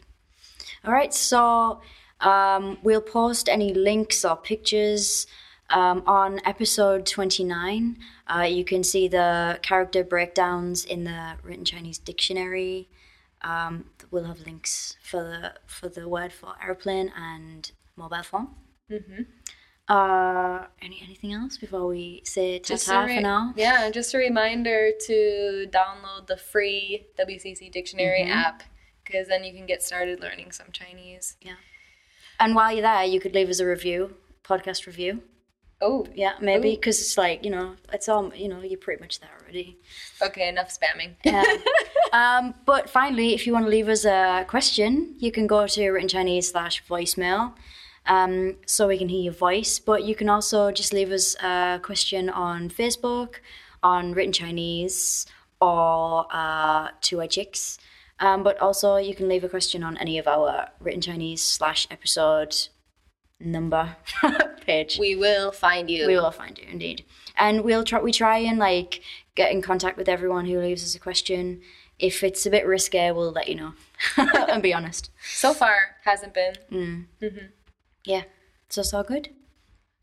All 0.84 0.92
right, 0.92 1.12
so 1.12 1.80
um, 2.20 2.78
we'll 2.82 3.00
post 3.02 3.48
any 3.48 3.74
links 3.74 4.24
or 4.24 4.36
pictures 4.36 5.26
Um, 5.70 6.02
on 6.06 6.40
episode 6.44 7.06
29, 7.06 7.96
uh, 8.26 8.42
you 8.42 8.64
can 8.64 8.82
see 8.82 9.06
the 9.08 9.58
character 9.62 10.02
breakdowns 10.02 10.84
in 10.84 11.04
the 11.04 11.34
written 11.44 11.64
Chinese 11.64 11.98
dictionary. 11.98 12.88
Um, 13.42 13.86
we'll 14.10 14.24
have 14.24 14.40
links 14.40 14.96
for 15.02 15.22
the 15.22 15.54
for 15.66 15.88
the 15.88 16.08
word 16.08 16.32
for 16.32 16.54
airplane 16.62 17.12
and 17.16 17.70
mobile 17.96 18.22
phone. 18.22 18.48
Mm-hmm. 18.90 19.22
Uh, 19.88 20.66
any 20.82 21.00
anything 21.04 21.32
else 21.32 21.56
before 21.56 21.86
we 21.86 22.22
say 22.24 22.58
ta-ta 22.58 23.02
re- 23.04 23.16
for 23.16 23.20
now? 23.22 23.52
Yeah, 23.56 23.90
just 23.90 24.14
a 24.14 24.18
reminder 24.18 24.90
to 25.06 25.66
download 25.70 26.26
the 26.26 26.36
free 26.36 27.06
WCC 27.18 27.70
Dictionary 27.72 28.20
Mm-hmm. 28.22 28.32
app 28.32 28.62
because 29.04 29.26
then 29.28 29.42
you 29.44 29.52
can 29.52 29.66
get 29.66 29.82
started 29.82 30.20
learning 30.20 30.52
some 30.52 30.68
Chinese. 30.72 31.36
Yeah, 31.40 31.56
And 32.38 32.54
while 32.54 32.72
you're 32.72 32.82
there, 32.82 33.02
you 33.04 33.18
could 33.18 33.34
leave 33.34 33.48
us 33.48 33.58
a 33.58 33.66
review, 33.66 34.14
podcast 34.44 34.86
review. 34.86 35.22
Oh, 35.82 36.06
Yeah, 36.14 36.34
maybe 36.40 36.72
because 36.72 37.00
it's 37.00 37.16
like 37.16 37.44
you 37.44 37.50
know, 37.50 37.76
it's 37.92 38.08
all 38.08 38.32
you 38.34 38.48
know, 38.48 38.60
you're 38.60 38.78
pretty 38.78 39.00
much 39.00 39.20
there 39.20 39.30
already. 39.40 39.78
okay, 40.20 40.48
enough 40.48 40.68
spamming. 40.68 41.14
Yeah. 41.24 41.44
um, 42.12 42.54
but 42.66 42.90
finally, 42.90 43.34
if 43.34 43.46
you 43.46 43.52
want 43.52 43.64
to 43.64 43.70
leave 43.70 43.88
us 43.88 44.04
a 44.04 44.44
question, 44.46 45.14
you 45.18 45.32
can 45.32 45.46
go 45.46 45.66
to 45.66 45.90
written 45.90 46.08
Chinese 46.08 46.50
slash 46.50 46.84
voicemail, 46.84 47.54
um, 48.06 48.56
so 48.66 48.88
we 48.88 48.98
can 48.98 49.08
hear 49.08 49.22
your 49.22 49.32
voice. 49.32 49.78
But 49.78 50.04
you 50.04 50.14
can 50.14 50.28
also 50.28 50.70
just 50.70 50.92
leave 50.92 51.12
us 51.12 51.34
a 51.42 51.80
question 51.82 52.28
on 52.28 52.68
Facebook, 52.68 53.36
on 53.82 54.12
written 54.12 54.32
Chinese, 54.32 55.26
or 55.60 56.26
uh, 56.30 56.88
Two 57.00 57.22
Eye 57.22 57.26
Chicks. 57.26 57.78
Um, 58.18 58.42
but 58.42 58.58
also, 58.60 58.96
you 58.96 59.14
can 59.14 59.28
leave 59.28 59.44
a 59.44 59.48
question 59.48 59.82
on 59.82 59.96
any 59.96 60.18
of 60.18 60.28
our 60.28 60.68
written 60.78 61.00
Chinese 61.00 61.42
slash 61.42 61.86
episode 61.90 62.54
number 63.40 63.96
page. 64.66 64.98
We 64.98 65.16
will 65.16 65.52
find 65.52 65.90
you. 65.90 66.06
we 66.06 66.16
will 66.16 66.30
find 66.30 66.58
you 66.58 66.66
indeed. 66.70 67.04
And 67.38 67.64
we'll 67.64 67.84
try 67.84 68.00
we 68.00 68.12
try 68.12 68.38
and 68.38 68.58
like 68.58 69.02
get 69.34 69.50
in 69.52 69.62
contact 69.62 69.96
with 69.96 70.08
everyone 70.08 70.46
who 70.46 70.60
leaves 70.60 70.84
us 70.84 70.94
a 70.94 71.00
question. 71.00 71.62
If 71.98 72.22
it's 72.22 72.46
a 72.46 72.50
bit 72.50 72.66
risky, 72.66 73.10
we'll 73.10 73.32
let 73.32 73.48
you 73.48 73.56
know 73.56 73.72
and 74.16 74.62
be 74.62 74.72
honest. 74.72 75.10
So 75.22 75.52
far, 75.52 75.96
hasn't 76.04 76.34
been. 76.34 76.54
Mm. 76.70 77.06
Mm-hmm. 77.20 77.46
yeah. 78.04 78.22
So 78.68 78.80
it's 78.82 78.94
all 78.94 79.02
good 79.02 79.30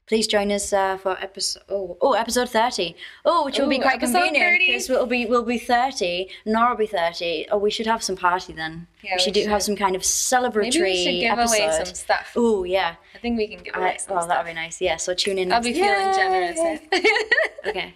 please 0.07 0.25
join 0.27 0.51
us 0.51 0.71
uh, 0.73 0.97
for 0.97 1.17
episode 1.21 1.61
oh, 1.69 1.97
oh 2.01 2.13
episode 2.13 2.49
30 2.49 2.95
oh 3.25 3.45
which 3.45 3.59
will 3.59 3.67
be 3.67 3.77
quite 3.79 3.99
convenient 3.99 4.37
30. 4.37 4.65
because 4.65 4.89
we'll 4.89 5.05
be 5.05 5.25
we'll 5.25 5.43
be 5.43 5.57
30 5.59 6.29
nora 6.45 6.69
will 6.71 6.77
be 6.77 6.87
30 6.87 7.47
oh 7.51 7.57
we 7.57 7.69
should 7.69 7.85
have 7.87 8.01
some 8.01 8.15
party 8.15 8.53
then 8.53 8.87
Yeah, 9.03 9.15
we 9.15 9.19
should 9.19 9.35
we 9.35 9.43
do 9.43 9.49
have 9.49 9.61
some 9.63 9.75
kind 9.75 9.95
of 9.95 10.01
celebratory 10.01 10.63
Maybe 10.63 10.81
we 10.81 11.03
should 11.03 11.19
give 11.19 11.37
episode. 11.39 11.63
away 11.63 11.83
some 11.85 11.95
stuff. 11.95 12.31
oh 12.35 12.63
yeah 12.63 12.95
I 13.13 13.17
think 13.19 13.37
we 13.37 13.47
can 13.47 13.63
give 13.63 13.75
away 13.75 13.93
I, 13.93 13.97
some 13.97 14.15
well 14.15 14.23
stuff. 14.23 14.29
that'll 14.37 14.49
be 14.49 14.53
nice 14.55 14.79
yeah 14.81 14.95
so 14.97 15.13
tune 15.13 15.37
in 15.37 15.51
I'll 15.51 15.61
be 15.61 15.73
feeling 15.73 15.89
Yay! 15.89 16.13
generous. 16.15 16.59
okay 17.67 17.95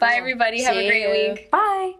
Bye, 0.00 0.14
everybody. 0.16 0.62
Have 0.62 0.76
a 0.76 0.86
great 0.88 1.02
you. 1.26 1.32
week. 1.34 1.50
bye 1.50 1.92